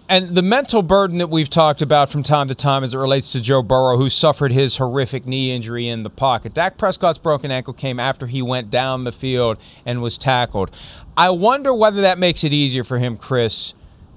And 0.07 0.35
the 0.35 0.43
mental 0.43 0.83
burden 0.83 1.17
that 1.19 1.31
we've 1.31 1.49
talked 1.49 1.81
about 1.81 2.11
from 2.11 2.23
time 2.23 2.49
to 2.49 2.55
time 2.55 2.85
as 2.85 2.93
it 2.93 2.99
relates 2.99 3.33
to 3.33 3.41
Joe 3.41 3.63
Burrow, 3.63 3.97
who 3.97 4.11
suffered 4.11 4.53
his 4.53 4.77
horrific 4.77 5.27
knee 5.27 5.51
injury 5.51 5.89
in 5.89 6.03
the 6.03 6.11
pocket. 6.11 6.53
Dak 6.53 6.77
Prescott's 6.77 7.17
broken 7.17 7.51
ankle 7.51 7.73
came 7.73 7.99
after 7.99 8.27
he 8.27 8.43
went 8.43 8.71
down 8.71 9.05
the 9.05 9.13
field 9.13 9.57
and 9.87 10.03
was 10.03 10.19
tackled. 10.19 10.71
I 11.17 11.31
wonder 11.31 11.73
whether 11.73 12.03
that 12.03 12.19
makes 12.19 12.45
it 12.45 12.53
easier 12.53 12.85
for 12.85 12.99
him, 12.99 13.17
Chris, 13.17 13.73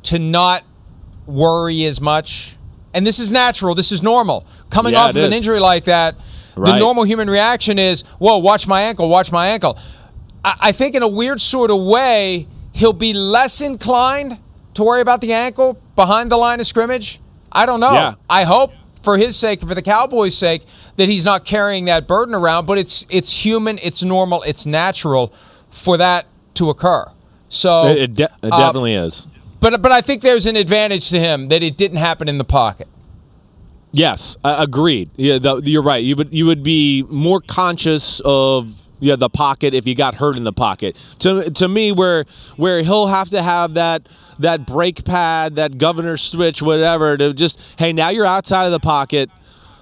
to 0.07 0.19
not 0.19 0.63
worry 1.25 1.83
as 1.85 1.99
much. 1.99 2.55
And 2.93 3.05
this 3.05 3.19
is 3.19 3.31
natural, 3.31 3.75
this 3.75 3.91
is 3.91 4.01
normal. 4.01 4.45
Coming 4.69 4.93
Yeah, 4.93 5.01
off 5.03 5.09
of 5.11 5.17
an 5.17 5.33
injury 5.33 5.59
like 5.59 5.83
that, 5.85 6.15
the 6.55 6.79
normal 6.79 7.03
human 7.03 7.29
reaction 7.29 7.77
is, 7.77 8.03
whoa, 8.17 8.37
watch 8.37 8.65
my 8.67 8.83
ankle, 8.83 9.09
watch 9.09 9.31
my 9.31 9.49
ankle. 9.49 9.77
I, 10.43 10.55
I 10.59 10.71
think 10.71 10.95
in 10.95 11.03
a 11.03 11.07
weird 11.07 11.41
sort 11.41 11.71
of 11.71 11.81
way, 11.81 12.47
he'll 12.71 12.93
be 12.93 13.13
less 13.13 13.61
inclined 13.61 14.39
to 14.75 14.83
worry 14.83 15.01
about 15.01 15.21
the 15.21 15.33
ankle 15.33 15.77
behind 15.95 16.31
the 16.31 16.37
line 16.37 16.59
of 16.59 16.67
scrimmage. 16.67 17.19
I 17.51 17.65
don't 17.65 17.79
know. 17.79 17.93
Yeah. 17.93 18.15
I 18.29 18.45
hope 18.45 18.71
for 19.03 19.17
his 19.17 19.35
sake, 19.35 19.61
for 19.61 19.75
the 19.75 19.81
Cowboys' 19.81 20.37
sake, 20.37 20.63
that 20.95 21.09
he's 21.09 21.25
not 21.25 21.45
carrying 21.45 21.85
that 21.85 22.07
burden 22.07 22.33
around. 22.33 22.65
But 22.65 22.77
it's 22.77 23.05
it's 23.09 23.45
human, 23.45 23.79
it's 23.83 24.03
normal, 24.03 24.43
it's 24.43 24.65
natural 24.65 25.33
for 25.69 25.97
that 25.97 26.27
to 26.55 26.69
occur. 26.69 27.05
So 27.49 27.87
It, 27.87 27.97
it, 27.97 28.13
de- 28.15 28.23
it 28.23 28.51
uh, 28.51 28.57
definitely 28.57 28.95
is. 28.95 29.27
But 29.59 29.81
but 29.81 29.91
I 29.91 30.01
think 30.01 30.21
there's 30.21 30.45
an 30.45 30.55
advantage 30.55 31.09
to 31.09 31.19
him 31.19 31.49
that 31.49 31.63
it 31.63 31.77
didn't 31.77 31.97
happen 31.97 32.27
in 32.27 32.37
the 32.37 32.43
pocket. 32.43 32.87
Yes, 33.91 34.37
uh, 34.43 34.57
agreed. 34.59 35.09
Yeah, 35.15 35.39
the, 35.39 35.61
you're 35.63 35.81
right. 35.81 36.03
You 36.03 36.15
would 36.15 36.31
you 36.33 36.45
would 36.45 36.63
be 36.63 37.03
more 37.09 37.41
conscious 37.41 38.21
of 38.25 38.73
yeah 38.99 39.15
the 39.15 39.29
pocket 39.29 39.73
if 39.73 39.87
you 39.87 39.95
got 39.95 40.15
hurt 40.15 40.37
in 40.37 40.43
the 40.43 40.53
pocket. 40.53 40.95
To 41.19 41.49
to 41.49 41.67
me, 41.67 41.91
where 41.91 42.25
where 42.57 42.81
he'll 42.83 43.07
have 43.07 43.29
to 43.29 43.41
have 43.41 43.73
that 43.75 44.07
that 44.39 44.67
brake 44.67 45.03
pad, 45.05 45.55
that 45.55 45.77
governor 45.77 46.17
switch, 46.17 46.61
whatever, 46.61 47.17
to 47.17 47.33
just 47.33 47.59
hey 47.79 47.93
now 47.93 48.09
you're 48.09 48.25
outside 48.25 48.65
of 48.65 48.71
the 48.71 48.79
pocket. 48.79 49.29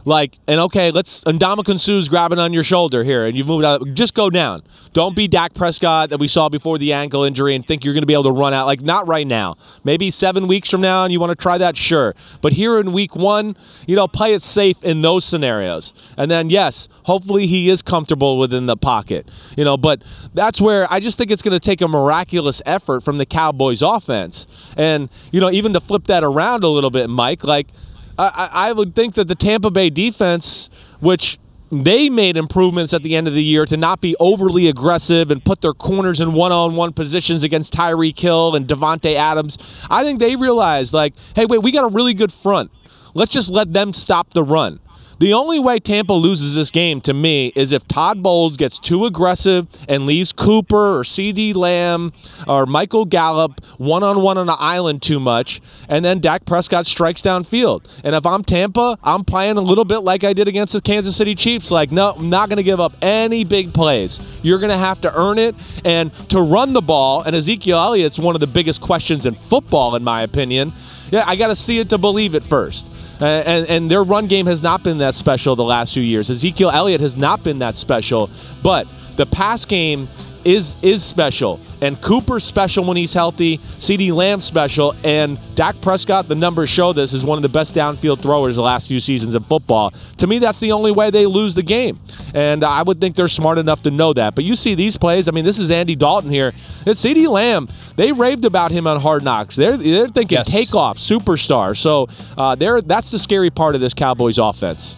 Like 0.06 0.38
and 0.48 0.60
okay, 0.62 0.92
let's 0.92 1.24
and 1.24 1.40
Ndamukong 1.40 1.80
Suh's 1.80 2.08
grabbing 2.08 2.38
on 2.38 2.54
your 2.54 2.64
shoulder 2.64 3.04
here, 3.04 3.26
and 3.26 3.36
you've 3.36 3.48
moved 3.48 3.66
out. 3.66 3.82
Just 3.96 4.14
go 4.14 4.30
down. 4.30 4.62
Don't 4.94 5.16
be 5.16 5.28
Dak 5.28 5.56
Prescott 5.56 6.12
that 6.12 6.20
we 6.20 6.28
saw 6.28 6.48
before 6.48 6.78
the 6.78 6.94
ankle 6.94 7.24
injury 7.24 7.56
and 7.56 7.66
think 7.66 7.84
you're 7.84 7.96
going 7.96 8.04
to 8.04 8.08
be 8.08 8.14
able 8.14 8.24
to 8.26 8.32
run 8.32 8.54
out. 8.54 8.68
Like 8.68 8.82
not 8.82 9.08
right 9.08 9.26
now. 9.26 9.58
Maybe 9.84 10.12
seven 10.12 10.46
weeks 10.46 10.70
from 10.70 10.82
now, 10.82 11.04
and 11.04 11.12
you 11.12 11.20
want 11.20 11.32
to 11.32 11.36
try 11.36 11.58
that, 11.58 11.76
sure. 11.76 12.14
But 12.42 12.54
here 12.54 12.80
in 12.80 12.94
week 12.94 13.16
one, 13.16 13.58
you 13.88 13.96
know, 13.96 14.08
play 14.08 14.34
it 14.34 14.44
safe 14.44 14.82
in 14.84 15.02
those 15.02 15.26
scenarios. 15.26 15.92
And 16.18 16.30
then 16.30 16.52
yes, 16.52 16.88
hopefully 17.06 17.48
he 17.48 17.70
is 17.70 17.82
comfortable 17.82 18.38
within 18.38 18.68
the 18.68 18.78
pocket. 18.78 19.28
You 19.58 19.66
know, 19.66 19.76
but 19.76 20.04
that's 20.36 20.62
where 20.62 20.86
I 20.94 21.00
just 21.00 21.18
think 21.18 21.32
it's 21.32 21.42
going 21.42 21.58
to 21.58 21.60
take 21.60 21.82
a 21.82 21.88
miraculous 21.88 22.62
effort 22.68 23.02
from 23.02 23.18
the 23.18 23.26
Cowboys 23.26 23.82
offense. 23.82 24.46
And 24.78 25.10
you 25.32 25.42
know, 25.42 25.50
even 25.50 25.74
to 25.74 25.80
flip 25.80 26.06
that 26.06 26.24
around 26.24 26.64
a 26.64 26.70
little 26.70 26.92
bit, 26.92 27.10
Mike, 27.10 27.44
like. 27.44 27.70
I, 28.18 28.50
I 28.52 28.72
would 28.72 28.96
think 28.96 29.16
that 29.16 29.28
the 29.28 29.36
Tampa 29.36 29.72
Bay 29.72 29.90
defense, 29.90 30.70
which 31.00 31.38
they 31.72 32.10
made 32.10 32.38
improvements 32.38 32.94
at 32.94 33.04
the 33.04 33.16
end 33.16 33.28
of 33.28 33.34
the 33.34 33.44
year 33.44 33.66
to 33.66 33.76
not 33.76 34.00
be 34.00 34.16
overly 34.20 34.68
aggressive 34.68 35.32
and 35.32 35.44
put 35.44 35.62
their 35.62 35.74
corners 35.74 36.22
in 36.22 36.34
one-on-one 36.34 36.94
positions 36.94 37.44
against 37.44 37.74
Tyreek 37.74 38.18
Hill 38.20 38.56
and 38.56 38.68
Davante 38.68 39.16
Adams. 39.16 39.58
I 39.90 40.04
think 40.04 40.20
they 40.20 40.36
realized 40.36 40.94
like, 40.94 41.14
hey, 41.36 41.46
wait, 41.46 41.60
we 41.60 41.72
got 41.72 41.92
a 41.92 41.94
really 41.94 42.14
good 42.14 42.32
front. 42.32 42.72
Let's 43.14 43.32
just 43.32 43.50
let 43.50 43.74
them 43.74 43.94
stop 43.94 44.34
the 44.34 44.44
run. 44.44 44.80
The 45.18 45.32
only 45.32 45.60
way 45.60 45.80
Tampa 45.80 46.12
loses 46.12 46.56
this 46.56 46.72
game 46.72 47.00
to 47.02 47.14
me 47.14 47.54
is 47.56 47.72
if 47.72 47.88
Todd 47.88 48.22
Bowles 48.22 48.58
gets 48.58 48.78
too 48.78 49.06
aggressive 49.06 49.68
and 49.88 50.06
leaves 50.06 50.34
Cooper 50.34 51.00
or 51.00 51.04
CeeDee 51.04 51.56
Lamb 51.56 52.12
or 52.48 52.66
Michael 52.66 53.06
Gallup 53.06 53.64
one 53.78 54.04
on 54.04 54.22
one 54.22 54.38
on 54.38 54.48
the 54.48 54.58
island 54.60 55.02
too 55.02 55.20
much, 55.22 55.62
and 55.88 56.04
then 56.04 56.20
Dak 56.20 56.46
Prescott 56.46 56.86
strikes 56.86 57.22
downfield. 57.22 57.86
And 58.04 58.14
if 58.14 58.26
I'm 58.26 58.44
Tampa, 58.44 58.98
I'm 59.04 59.24
playing 59.24 59.56
a 59.56 59.62
little 59.62 59.86
bit 59.86 60.00
like 60.00 60.26
I 60.26 60.34
did 60.34 60.50
against 60.50 60.74
the 60.74 60.82
Kansas 60.82 61.16
City 61.16 61.34
Chiefs. 61.34 61.72
Like, 61.72 61.94
no, 61.94 62.12
I'm 62.12 62.30
not 62.30 62.50
going 62.50 62.58
to 62.58 62.64
give 62.64 62.82
up 62.82 62.94
any 63.02 63.46
big 63.46 63.74
plays. 63.74 64.20
You're 64.42 64.60
going 64.60 64.72
to 64.72 64.78
have 64.78 65.00
to 65.02 65.18
earn 65.18 65.40
it. 65.40 65.56
And 65.86 66.14
to 66.30 66.42
run 66.42 66.74
the 66.74 66.82
ball, 66.82 67.22
and 67.22 67.36
Ezekiel 67.36 67.78
Elliott's 67.78 68.20
one 68.20 68.36
of 68.36 68.42
the 68.42 68.48
biggest 68.48 68.82
questions 68.82 69.26
in 69.26 69.36
football, 69.36 69.96
in 69.96 70.04
my 70.04 70.24
opinion. 70.24 70.74
Yeah, 71.12 71.24
I 71.26 71.36
got 71.36 71.48
to 71.48 71.56
see 71.56 71.80
it 71.80 71.90
to 71.90 71.98
believe 71.98 72.36
it 72.36 72.44
first. 72.44 72.88
And, 73.20 73.68
and 73.68 73.92
their 73.92 74.04
run 74.04 74.28
game 74.28 74.46
has 74.48 74.62
not 74.62 74.84
been 74.84 74.98
that 74.98 75.16
special 75.16 75.56
the 75.56 75.64
last 75.64 75.94
few 75.94 76.04
years. 76.04 76.30
Ezekiel 76.30 76.70
Elliott 76.70 77.02
has 77.02 77.16
not 77.16 77.44
been 77.44 77.60
that 77.60 77.76
special, 77.76 78.30
but 78.62 78.88
the 79.16 79.26
pass 79.26 79.64
game 79.66 80.10
is 80.46 80.78
is 80.82 81.04
special. 81.04 81.60
And 81.82 82.02
Cooper's 82.02 82.44
special 82.46 82.86
when 82.86 82.96
he's 82.96 83.14
healthy. 83.14 83.58
CeeDee 83.58 84.14
Lamb 84.14 84.40
special. 84.40 84.96
And 85.04 85.38
Dak 85.56 85.80
Prescott, 85.82 86.28
the 86.28 86.34
numbers 86.36 86.70
show 86.70 86.94
this, 86.94 87.12
is 87.14 87.26
one 87.26 87.38
of 87.38 87.42
the 87.42 87.50
best 87.50 87.76
downfield 87.76 88.22
throwers 88.22 88.56
the 88.56 88.62
last 88.62 88.88
few 88.88 89.00
seasons 89.02 89.36
in 89.36 89.44
football. 89.44 89.94
To 90.18 90.26
me, 90.28 90.40
that's 90.40 90.60
the 90.62 90.72
only 90.72 90.92
way 90.92 91.10
they 91.10 91.26
lose 91.26 91.54
the 91.54 91.62
game. 91.64 92.00
And 92.34 92.64
I 92.64 92.82
would 92.82 93.02
think 93.02 93.16
they're 93.16 93.28
smart 93.28 93.58
enough 93.58 93.82
to 93.84 93.92
know 93.92 94.14
that. 94.14 94.36
But 94.36 94.46
you 94.46 94.56
see 94.56 94.74
these 94.74 94.96
plays. 94.96 95.28
I 95.28 95.32
mean, 95.32 95.44
this 95.46 95.60
is 95.60 95.70
Andy 95.70 95.96
Dalton 95.96 96.32
here. 96.32 96.54
It's 96.86 97.04
CeeDee 97.04 97.28
Lamb. 97.28 97.68
They 97.98 98.12
raved 98.14 98.46
about 98.46 98.72
him 98.72 98.88
on 98.88 99.00
Hard 99.02 99.24
Knocks. 99.24 99.56
They're, 99.58 99.76
they're 99.78 100.08
thinking 100.08 100.38
Yes. 100.38 100.50
takeoff, 100.52 100.98
superstar. 100.98 101.76
So 101.78 102.08
uh, 102.38 102.56
they're, 102.56 102.82
that's 102.82 103.12
the 103.12 103.20
scary 103.20 103.50
part 103.50 103.76
of 103.76 103.82
this 103.82 103.94
Cowboys 103.94 104.38
offense. 104.38 104.96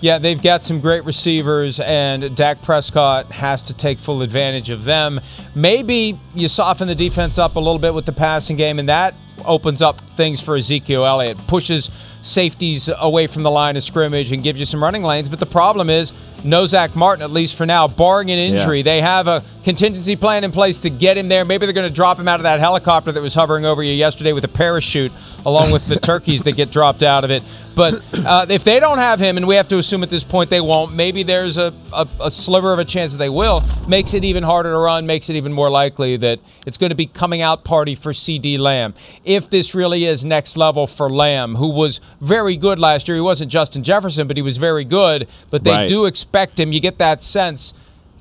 Yeah, 0.00 0.18
they've 0.18 0.40
got 0.40 0.64
some 0.64 0.80
great 0.80 1.04
receivers, 1.04 1.80
and 1.80 2.36
Dak 2.36 2.60
Prescott 2.62 3.32
has 3.32 3.62
to 3.64 3.74
take 3.74 3.98
full 3.98 4.20
advantage 4.22 4.68
of 4.68 4.84
them. 4.84 5.20
Maybe 5.54 6.20
you 6.34 6.48
soften 6.48 6.88
the 6.88 6.94
defense 6.94 7.38
up 7.38 7.56
a 7.56 7.60
little 7.60 7.78
bit 7.78 7.94
with 7.94 8.04
the 8.04 8.12
passing 8.12 8.56
game, 8.56 8.78
and 8.78 8.88
that 8.88 9.14
opens 9.44 9.80
up 9.80 10.00
things 10.16 10.40
for 10.40 10.56
Ezekiel 10.56 11.06
Elliott, 11.06 11.38
pushes 11.46 11.90
safeties 12.24 12.90
away 12.98 13.26
from 13.26 13.42
the 13.42 13.50
line 13.50 13.76
of 13.76 13.82
scrimmage, 13.82 14.32
and 14.32 14.42
gives 14.42 14.58
you 14.58 14.66
some 14.66 14.82
running 14.82 15.02
lanes. 15.02 15.28
But 15.28 15.38
the 15.38 15.46
problem 15.46 15.90
is, 15.90 16.12
no 16.44 16.66
Zack 16.66 16.94
Martin, 16.94 17.22
at 17.22 17.30
least 17.30 17.56
for 17.56 17.66
now, 17.66 17.88
barring 17.88 18.30
an 18.30 18.38
injury. 18.38 18.78
Yeah. 18.78 18.84
They 18.84 19.00
have 19.00 19.26
a 19.28 19.42
contingency 19.64 20.14
plan 20.16 20.44
in 20.44 20.52
place 20.52 20.80
to 20.80 20.90
get 20.90 21.16
him 21.16 21.28
there. 21.28 21.44
Maybe 21.44 21.66
they're 21.66 21.72
going 21.72 21.88
to 21.88 21.94
drop 21.94 22.18
him 22.18 22.28
out 22.28 22.38
of 22.38 22.44
that 22.44 22.60
helicopter 22.60 23.12
that 23.12 23.22
was 23.22 23.34
hovering 23.34 23.64
over 23.64 23.82
you 23.82 23.92
yesterday 23.92 24.32
with 24.32 24.44
a 24.44 24.48
parachute, 24.48 25.12
along 25.46 25.70
with 25.70 25.86
the 25.86 25.96
turkeys 26.00 26.42
that 26.42 26.52
get 26.52 26.70
dropped 26.70 27.02
out 27.02 27.24
of 27.24 27.30
it. 27.30 27.42
But 27.74 28.04
uh, 28.24 28.46
if 28.48 28.62
they 28.62 28.78
don't 28.78 28.98
have 28.98 29.18
him, 29.18 29.36
and 29.36 29.48
we 29.48 29.56
have 29.56 29.66
to 29.68 29.78
assume 29.78 30.02
at 30.02 30.10
this 30.10 30.22
point 30.22 30.48
they 30.50 30.60
won't, 30.60 30.94
maybe 30.94 31.22
there's 31.24 31.58
a, 31.58 31.72
a, 31.92 32.06
a 32.20 32.30
sliver 32.30 32.72
of 32.72 32.78
a 32.78 32.84
chance 32.84 33.12
that 33.12 33.18
they 33.18 33.28
will, 33.28 33.64
makes 33.88 34.14
it 34.14 34.24
even 34.24 34.44
harder 34.44 34.70
to 34.70 34.78
run, 34.78 35.06
makes 35.06 35.28
it 35.28 35.34
even 35.34 35.52
more 35.52 35.70
likely 35.70 36.16
that 36.18 36.38
it's 36.66 36.76
going 36.76 36.90
to 36.90 36.96
be 36.96 37.06
coming 37.06 37.42
out 37.42 37.64
party 37.64 37.94
for 37.94 38.12
CeeDee 38.12 38.58
Lamb. 38.58 38.94
If 39.24 39.50
this 39.50 39.74
really 39.74 40.04
is 40.04 40.24
next 40.24 40.56
level 40.56 40.86
for 40.86 41.10
Lamb, 41.10 41.56
who 41.56 41.70
was 41.70 42.00
very 42.20 42.56
good 42.56 42.78
last 42.78 43.08
year, 43.08 43.16
he 43.16 43.20
wasn't 43.20 43.50
Justin 43.50 43.82
Jefferson, 43.82 44.26
but 44.26 44.36
he 44.36 44.42
was 44.42 44.56
very 44.56 44.84
good. 44.84 45.26
But 45.50 45.64
they 45.64 45.72
Right. 45.72 45.88
do 45.88 46.04
expect 46.06 46.58
him. 46.60 46.72
You 46.72 46.80
get 46.80 46.98
that 46.98 47.22
sense 47.22 47.74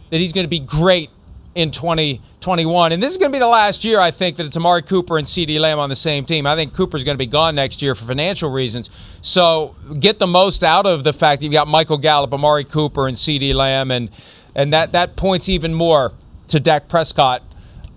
that 0.09 0.19
he's 0.19 0.33
going 0.33 0.45
to 0.45 0.49
be 0.49 0.59
great 0.59 1.09
in 1.55 1.69
2021. 1.71 2.91
And 2.91 3.01
this 3.01 3.11
is 3.11 3.17
going 3.17 3.31
to 3.31 3.35
be 3.35 3.39
the 3.39 3.47
last 3.47 3.83
year, 3.83 3.99
I 3.99 4.11
think, 4.11 4.37
that 4.37 4.45
it's 4.45 4.57
Amari 4.57 4.81
Cooper 4.81 5.17
and 5.17 5.27
CeeDee 5.27 5.59
Lamb 5.59 5.79
on 5.79 5.89
the 5.89 5.95
same 5.95 6.25
team. 6.25 6.47
I 6.47 6.55
think 6.55 6.73
Cooper's 6.73 7.03
going 7.03 7.15
to 7.15 7.19
be 7.19 7.27
gone 7.27 7.55
next 7.55 7.81
year 7.81 7.93
for 7.95 8.05
financial 8.05 8.49
reasons. 8.51 8.89
So 9.21 9.75
get 9.99 10.19
the 10.19 10.27
most 10.27 10.63
out 10.63 10.85
of 10.85 11.03
the 11.03 11.13
fact 11.13 11.39
that 11.39 11.45
you've 11.45 11.53
got 11.53 11.67
Michael 11.67 11.97
Gallup, 11.97 12.33
Amari 12.33 12.63
Cooper, 12.63 13.07
and 13.07 13.15
CeeDee 13.15 13.53
Lamb. 13.53 13.91
And, 13.91 14.09
and 14.55 14.73
that, 14.73 14.91
that 14.93 15.15
points 15.15 15.47
even 15.47 15.73
more 15.73 16.13
to 16.47 16.59
Dak 16.59 16.87
Prescott 16.87 17.43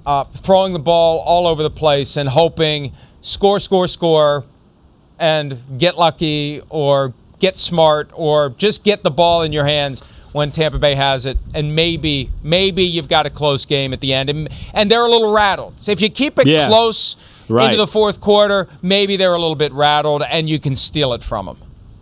uh, 0.04 0.24
throwing 0.24 0.72
the 0.72 0.78
ball 0.78 1.18
all 1.20 1.46
over 1.46 1.62
the 1.62 1.70
place 1.70 2.16
and 2.16 2.28
hoping 2.28 2.92
score, 3.22 3.58
score, 3.58 3.88
score, 3.88 4.44
and 5.18 5.62
get 5.78 5.96
lucky 5.96 6.62
or 6.68 7.12
get 7.38 7.58
smart 7.58 8.10
or 8.14 8.50
just 8.50 8.82
get 8.84 9.02
the 9.02 9.10
ball 9.10 9.42
in 9.42 9.52
your 9.52 9.64
hands 9.66 10.00
when 10.32 10.52
Tampa 10.52 10.78
Bay 10.78 10.94
has 10.94 11.24
it, 11.24 11.38
and 11.54 11.74
maybe 11.74 12.30
maybe 12.42 12.82
you've 12.84 13.08
got 13.08 13.24
a 13.24 13.30
close 13.30 13.64
game 13.64 13.92
at 13.94 14.00
the 14.00 14.12
end, 14.12 14.28
and, 14.28 14.48
and 14.74 14.90
they're 14.90 15.04
a 15.04 15.08
little 15.08 15.32
rattled. 15.32 15.74
So 15.78 15.92
if 15.92 16.00
you 16.02 16.10
keep 16.10 16.38
it 16.38 16.46
Yeah. 16.46 16.68
close 16.68 17.16
Right. 17.48 17.66
into 17.66 17.76
the 17.76 17.86
fourth 17.86 18.20
quarter, 18.20 18.68
maybe 18.82 19.16
they're 19.16 19.32
a 19.34 19.38
little 19.38 19.54
bit 19.54 19.72
rattled, 19.72 20.22
and 20.24 20.50
you 20.50 20.58
can 20.58 20.76
steal 20.76 21.12
it 21.14 21.22
from 21.22 21.46
them. 21.46 21.56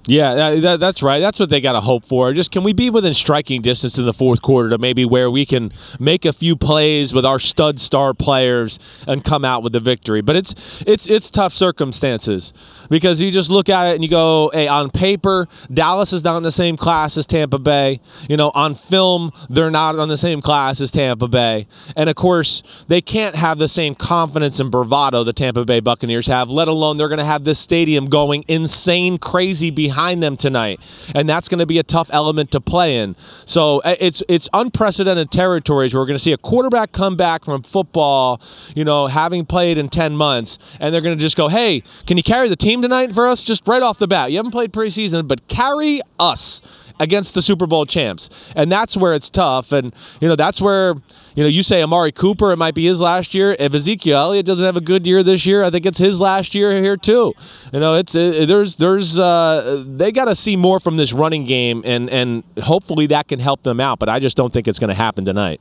Yeah, 0.06 0.34
that, 0.34 0.60
that- 0.62 0.80
that's 0.80 1.02
right. 1.02 1.20
That's 1.20 1.40
what 1.40 1.48
they 1.48 1.60
got 1.62 1.72
to 1.72 1.80
hope 1.80 2.04
for. 2.04 2.32
Just 2.34 2.50
can 2.50 2.62
we 2.62 2.72
be 2.74 2.90
within 2.90 3.14
striking 3.14 3.62
distance 3.62 3.96
in 3.96 4.04
the 4.04 4.12
fourth 4.12 4.42
quarter 4.42 4.68
to 4.70 4.76
maybe 4.78 5.04
where 5.06 5.30
we 5.30 5.46
can 5.46 5.72
make 5.98 6.24
a 6.26 6.32
few 6.32 6.56
plays 6.56 7.14
with 7.14 7.24
our 7.24 7.38
stud 7.38 7.80
star 7.80 8.12
players 8.12 8.78
and 9.06 9.24
come 9.24 9.44
out 9.46 9.62
with 9.62 9.72
the 9.72 9.80
victory? 9.80 10.20
But 10.20 10.36
it's 10.36 10.54
it's 10.86 11.06
it's 11.06 11.30
tough 11.30 11.54
circumstances 11.54 12.52
because 12.90 13.22
you 13.22 13.30
just 13.30 13.50
look 13.50 13.70
at 13.70 13.86
it 13.92 13.94
and 13.94 14.04
you 14.04 14.10
go, 14.10 14.50
hey, 14.52 14.68
on 14.68 14.90
paper, 14.90 15.48
Dallas 15.72 16.12
is 16.12 16.22
not 16.22 16.36
in 16.36 16.42
the 16.42 16.52
same 16.52 16.76
class 16.76 17.16
as 17.16 17.26
Tampa 17.26 17.58
Bay. 17.58 18.00
You 18.28 18.36
know, 18.36 18.50
on 18.54 18.74
film, 18.74 19.32
they're 19.48 19.70
not 19.70 19.98
on 19.98 20.08
the 20.08 20.18
same 20.18 20.42
class 20.42 20.82
as 20.82 20.90
Tampa 20.90 21.28
Bay, 21.28 21.66
and 21.96 22.10
of 22.10 22.16
course, 22.16 22.62
they 22.88 23.00
can't 23.00 23.36
have 23.36 23.56
the 23.56 23.68
same 23.68 23.94
confidence 23.94 24.60
and 24.60 24.70
bravado 24.70 25.24
the 25.24 25.32
Tampa 25.32 25.64
Bay 25.64 25.80
Buccaneers 25.80 26.26
have. 26.26 26.50
Let 26.50 26.68
alone 26.68 26.98
they're 26.98 27.08
going 27.08 27.18
to 27.18 27.24
have 27.24 27.44
this 27.44 27.58
stadium 27.58 28.06
going 28.06 28.44
insane, 28.48 29.16
crazy 29.16 29.70
behind 29.70 29.93
them 30.22 30.36
tonight, 30.36 30.80
and 31.14 31.28
that's 31.28 31.48
going 31.48 31.58
to 31.58 31.66
be 31.66 31.78
a 31.78 31.82
tough 31.82 32.10
element 32.12 32.50
to 32.52 32.60
play 32.60 32.96
in. 32.96 33.16
So 33.44 33.80
uh, 33.80 33.96
it's 34.00 34.22
it's 34.28 34.48
unprecedented 34.52 35.30
territories 35.30 35.94
where 35.94 36.02
we're 36.02 36.06
going 36.06 36.16
to 36.16 36.22
see 36.22 36.32
a 36.32 36.38
quarterback 36.38 36.92
come 36.92 37.16
back 37.16 37.44
from 37.44 37.62
football, 37.62 38.40
you 38.74 38.84
know, 38.84 39.06
having 39.06 39.46
played 39.46 39.78
in 39.78 39.88
ten 39.88 40.16
months, 40.16 40.58
and 40.80 40.94
they're 40.94 41.00
going 41.00 41.16
to 41.16 41.22
just 41.22 41.36
go, 41.36 41.48
"Hey, 41.48 41.82
can 42.06 42.16
you 42.16 42.22
carry 42.22 42.48
the 42.48 42.56
team 42.56 42.82
tonight 42.82 43.14
for 43.14 43.26
us?" 43.26 43.44
Just 43.44 43.66
right 43.66 43.82
off 43.82 43.98
the 43.98 44.08
bat, 44.08 44.30
you 44.30 44.36
haven't 44.36 44.52
played 44.52 44.72
preseason, 44.72 45.26
but 45.28 45.46
carry 45.48 46.00
us 46.18 46.62
against 47.00 47.34
the 47.34 47.42
Super 47.42 47.66
Bowl 47.66 47.86
champs. 47.86 48.30
And 48.54 48.70
that's 48.70 48.96
where 48.96 49.14
it's 49.14 49.28
tough. 49.28 49.72
And, 49.72 49.94
you 50.20 50.28
know, 50.28 50.36
that's 50.36 50.60
where, 50.60 50.94
you 51.34 51.42
know, 51.42 51.48
you 51.48 51.62
say 51.62 51.82
Amari 51.82 52.12
Cooper, 52.12 52.52
it 52.52 52.56
might 52.56 52.74
be 52.74 52.86
his 52.86 53.00
last 53.00 53.34
year. 53.34 53.56
If 53.58 53.74
Ezekiel 53.74 54.16
Elliott 54.16 54.46
doesn't 54.46 54.64
have 54.64 54.76
a 54.76 54.80
good 54.80 55.06
year 55.06 55.22
this 55.22 55.44
year, 55.46 55.64
I 55.64 55.70
think 55.70 55.86
it's 55.86 55.98
his 55.98 56.20
last 56.20 56.54
year 56.54 56.80
here 56.80 56.96
too. 56.96 57.34
You 57.72 57.80
know, 57.80 57.94
it's 57.94 58.14
it, 58.14 58.46
there's 58.46 58.76
there's 58.76 59.18
uh 59.18 59.84
they 59.86 60.12
got 60.12 60.26
to 60.26 60.34
see 60.34 60.56
more 60.56 60.78
from 60.80 60.96
this 60.96 61.12
running 61.12 61.44
game 61.44 61.82
and 61.84 62.08
and 62.10 62.44
hopefully 62.62 63.06
that 63.08 63.28
can 63.28 63.40
help 63.40 63.62
them 63.62 63.80
out, 63.80 63.98
but 63.98 64.08
I 64.08 64.20
just 64.20 64.36
don't 64.36 64.52
think 64.52 64.68
it's 64.68 64.78
going 64.78 64.88
to 64.88 64.94
happen 64.94 65.24
tonight. 65.24 65.60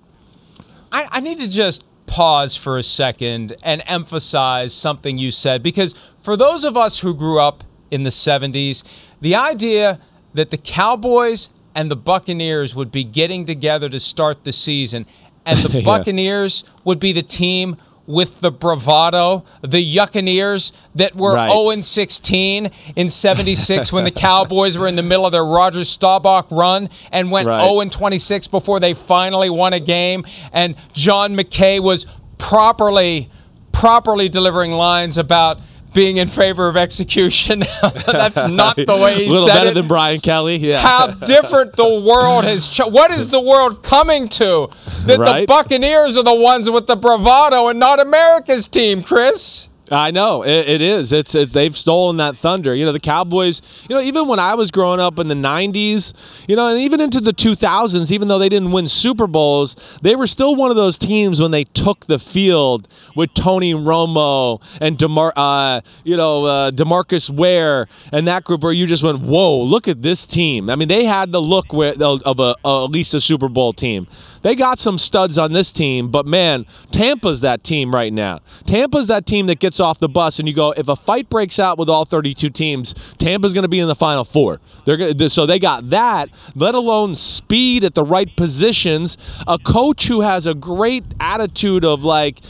I, 0.91 1.07
I 1.09 1.19
need 1.19 1.39
to 1.39 1.49
just 1.49 1.83
pause 2.05 2.55
for 2.55 2.77
a 2.77 2.83
second 2.83 3.55
and 3.63 3.81
emphasize 3.87 4.73
something 4.73 5.17
you 5.17 5.31
said 5.31 5.63
because 5.63 5.95
for 6.21 6.37
those 6.37 6.63
of 6.63 6.77
us 6.77 6.99
who 6.99 7.15
grew 7.15 7.39
up 7.39 7.63
in 7.89 8.03
the 8.03 8.09
70s, 8.11 8.83
the 9.21 9.35
idea 9.35 9.99
that 10.33 10.49
the 10.51 10.57
Cowboys 10.57 11.49
and 11.75 11.89
the 11.89 11.95
Buccaneers 11.95 12.75
would 12.75 12.91
be 12.91 13.03
getting 13.03 13.45
together 13.45 13.89
to 13.89 13.99
start 13.99 14.43
the 14.43 14.51
season 14.51 15.05
and 15.45 15.59
the 15.59 15.69
Yeah. 15.79 15.85
Buccaneers 15.85 16.63
would 16.83 16.99
be 16.99 17.11
the 17.11 17.23
team 17.23 17.77
with 18.05 18.41
the 18.41 18.51
bravado, 18.51 19.45
the 19.61 19.81
Yuccaneers 19.95 20.73
that 20.93 21.15
were 21.15 21.35
Right. 21.35 21.49
0 21.49 21.69
and 21.69 21.85
16 21.85 22.69
in 22.97 23.09
76 23.09 23.93
when 23.93 24.03
the 24.03 24.11
Cowboys 24.29 24.77
were 24.77 24.87
in 24.87 24.97
the 24.97 25.01
middle 25.01 25.25
of 25.25 25.31
their 25.31 25.45
Roger 25.45 25.85
Staubach 25.85 26.47
run 26.51 26.89
and 27.13 27.31
went 27.31 27.47
Right. 27.47 27.63
0 27.63 27.79
and 27.79 27.91
26 27.91 28.47
before 28.47 28.79
they 28.81 28.93
finally 28.93 29.49
won 29.49 29.71
a 29.71 29.79
game. 29.79 30.25
And 30.51 30.75
John 30.91 31.33
McKay 31.35 31.81
was 31.81 32.05
properly, 32.37 33.29
properly 33.71 34.27
delivering 34.27 34.71
lines 34.71 35.17
about 35.17 35.59
being 35.93 36.17
in 36.17 36.27
favor 36.27 36.67
of 36.67 36.75
execution. 36.77 37.59
That's 38.07 38.35
not 38.51 38.75
the 38.75 38.97
way 38.97 39.25
he 39.25 39.25
said 39.25 39.25
it. 39.25 39.27
a 39.27 39.31
little 39.31 39.47
better 39.47 39.69
it. 39.69 39.73
than 39.75 39.87
Brian 39.87 40.19
Kelly. 40.21 40.57
Yeah. 40.57 40.79
How 40.81 41.07
different 41.07 41.75
the 41.75 41.87
world 42.07 42.43
has. 42.45 42.67
Ch- 42.67 42.81
what 42.85 43.11
is 43.11 43.29
the 43.29 43.41
world 43.41 43.83
coming 43.83 44.29
to? 44.29 44.69
That 45.05 45.17
the 45.19 45.45
Buccaneers 45.47 46.17
are 46.17 46.23
the 46.23 46.33
ones 46.33 46.69
with 46.69 46.87
the 46.87 46.95
bravado 46.95 47.67
and 47.67 47.79
not 47.79 47.99
America's 47.99 48.67
team, 48.67 49.03
Chris. 49.03 49.69
I 49.93 50.11
know 50.11 50.43
it, 50.43 50.67
it 50.67 50.81
is. 50.81 51.13
It's 51.13 51.35
it's 51.35 51.53
they've 51.53 51.77
stolen 51.77 52.17
that 52.17 52.35
thunder. 52.35 52.73
You 52.73 52.85
know 52.85 52.91
the 52.91 52.99
Cowboys. 52.99 53.61
You 53.87 53.95
know 53.95 54.01
even 54.01 54.27
when 54.27 54.39
I 54.39 54.55
was 54.55 54.71
growing 54.71 54.99
up 54.99 55.19
in 55.19 55.27
the 55.27 55.35
'90s, 55.35 56.13
you 56.47 56.55
know, 56.55 56.67
and 56.67 56.79
even 56.79 56.99
into 56.99 57.21
the 57.21 57.31
2000s, 57.33 58.11
even 58.11 58.27
though 58.27 58.39
they 58.39 58.49
didn't 58.49 58.71
win 58.71 58.87
Super 58.87 59.27
Bowls, 59.27 59.75
they 60.01 60.15
were 60.15 60.27
still 60.27 60.55
one 60.55 60.71
of 60.71 60.75
those 60.75 60.97
teams 60.97 61.39
when 61.39 61.51
they 61.51 61.63
took 61.63 62.07
the 62.07 62.17
field 62.17 62.87
with 63.15 63.33
Tony 63.33 63.73
Romo 63.73 64.61
and 64.81 64.97
Demar, 64.97 65.31
uh, 65.35 65.81
you 66.03 66.17
know, 66.17 66.45
uh, 66.45 66.71
Demarcus 66.71 67.29
Ware 67.29 67.87
and 68.11 68.27
that 68.27 68.43
group, 68.43 68.63
where 68.63 68.73
you 68.73 68.87
just 68.87 69.03
went, 69.03 69.19
"Whoa, 69.21 69.61
look 69.61 69.87
at 69.87 70.01
this 70.01 70.25
team." 70.25 70.69
I 70.69 70.75
mean, 70.75 70.87
they 70.87 71.05
had 71.05 71.31
the 71.31 71.41
look 71.41 71.67
of 71.71 72.39
a, 72.39 72.55
a 72.65 72.83
at 72.83 72.91
least 72.91 73.13
a 73.13 73.21
Super 73.21 73.47
Bowl 73.47 73.73
team. 73.73 74.07
They 74.43 74.55
got 74.55 74.77
some 74.77 74.97
studs 74.97 75.37
on 75.37 75.53
this 75.53 75.71
team, 75.71 76.09
but 76.09 76.25
man, 76.25 76.65
Tampa's 76.91 77.41
that 77.41 77.63
team 77.63 77.93
right 77.93 78.13
now. 78.13 78.41
Tampa's 78.65 79.07
that 79.07 79.25
team 79.25 79.47
that 79.47 79.59
gets 79.59 79.79
off 79.79 79.99
the 79.99 80.09
bus, 80.09 80.37
and 80.37 80.47
you 80.47 80.53
go, 80.53 80.71
if 80.71 80.87
a 80.89 80.95
fight 80.95 81.29
breaks 81.29 81.59
out 81.59 81.77
with 81.77 81.89
all 81.89 82.05
32 82.05 82.49
teams, 82.49 82.93
Tampa's 83.17 83.53
going 83.53 83.63
to 83.63 83.69
be 83.69 83.79
in 83.79 83.87
the 83.87 83.95
final 83.95 84.23
four. 84.23 84.59
They're 84.85 84.97
gonna, 84.97 85.29
so 85.29 85.45
they 85.45 85.59
got 85.59 85.89
that, 85.89 86.29
let 86.55 86.75
alone 86.75 87.15
speed 87.15 87.83
at 87.83 87.95
the 87.95 88.03
right 88.03 88.33
positions. 88.35 89.17
A 89.47 89.57
coach 89.57 90.07
who 90.07 90.21
has 90.21 90.45
a 90.45 90.53
great 90.53 91.05
attitude 91.19 91.85
of 91.85 92.03
like, 92.03 92.41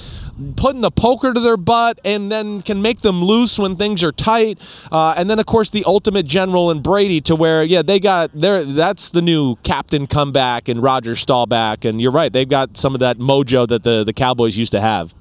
putting 0.55 0.81
the 0.81 0.91
poker 0.91 1.33
to 1.33 1.39
their 1.39 1.57
butt 1.57 1.99
and 2.03 2.31
then 2.31 2.61
can 2.61 2.81
make 2.81 3.01
them 3.01 3.23
loose 3.23 3.59
when 3.59 3.75
things 3.75 4.03
are 4.03 4.11
tight. 4.11 4.59
Uh, 4.91 5.13
and 5.17 5.29
then, 5.29 5.39
of 5.39 5.45
course, 5.45 5.69
the 5.69 5.83
ultimate 5.85 6.25
general 6.25 6.71
and 6.71 6.81
Brady 6.83 7.21
to 7.21 7.35
where, 7.35 7.63
yeah, 7.63 7.81
they 7.81 7.99
got 7.99 8.31
there. 8.33 8.63
That's 8.63 9.09
the 9.09 9.21
new 9.21 9.55
captain 9.57 10.07
comeback 10.07 10.67
and 10.67 10.81
Roger 10.81 11.15
Staubach. 11.15 11.85
And 11.85 12.01
you're 12.01 12.11
right, 12.11 12.31
they've 12.31 12.49
got 12.49 12.77
some 12.77 12.93
of 12.93 12.99
that 12.99 13.17
mojo 13.17 13.67
that 13.67 13.83
the, 13.83 14.03
the 14.03 14.13
Cowboys 14.13 14.57
used 14.57 14.71
to 14.71 14.81
have. 14.81 15.13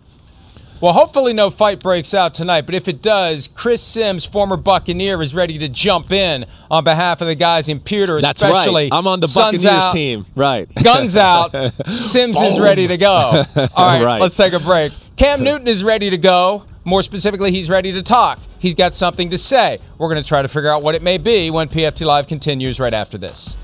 Well, 0.83 0.95
hopefully 0.95 1.33
no 1.33 1.49
fight 1.49 1.79
breaks 1.79 2.13
out 2.13 2.35
tonight, 2.35 2.63
but 2.67 2.75
if 2.75 2.89
it 2.89 3.01
does, 3.01 3.47
Chris 3.47 3.81
Simms, 3.81 4.25
former 4.25 4.57
Buccaneer, 4.57 5.23
is 5.23 5.33
ready 5.33 5.57
to 5.59 5.69
jump 5.69 6.11
in 6.11 6.45
on 6.69 6.83
behalf 6.83 7.21
of 7.21 7.29
the 7.29 7.37
guys 7.37 7.69
in 7.69 7.79
Pewter, 7.79 8.21
That's 8.21 8.43
especially. 8.43 8.91
Right. 8.91 8.93
I'm 8.93 9.07
on 9.07 9.21
the 9.21 9.31
Buccaneers 9.33 9.65
out, 9.65 9.93
team. 9.93 10.27
Right. 10.35 10.69
Guns 10.75 11.17
out. 11.17 11.53
Simms 12.01 12.41
is 12.41 12.59
ready 12.59 12.89
to 12.89 12.97
go. 12.97 13.07
All 13.57 13.87
right, 13.87 14.03
right, 14.03 14.21
let's 14.21 14.37
take 14.37 14.55
a 14.55 14.59
break. 14.59 14.93
Cam 15.15 15.45
Newton 15.45 15.69
is 15.69 15.85
ready 15.85 16.11
to 16.11 16.19
go. 16.19 16.65
More 16.83 17.05
specifically, 17.05 17.53
he's 17.53 17.71
ready 17.71 17.93
to 17.93 18.03
talk. 18.03 18.41
He's 18.59 18.75
got 18.75 18.97
something 18.97 19.31
to 19.31 19.39
say. 19.39 19.79
We're 19.99 20.09
going 20.09 20.21
to 20.21 20.29
try 20.29 20.43
to 20.43 20.49
figure 20.49 20.73
out 20.73 20.83
what 20.83 20.97
it 20.97 21.03
may 21.03 21.17
be 21.17 21.49
when 21.49 21.69
PFT 21.69 22.05
Live 22.05 22.27
continues 22.27 22.81
right 22.81 22.93
after 22.93 23.17
this. 23.17 23.57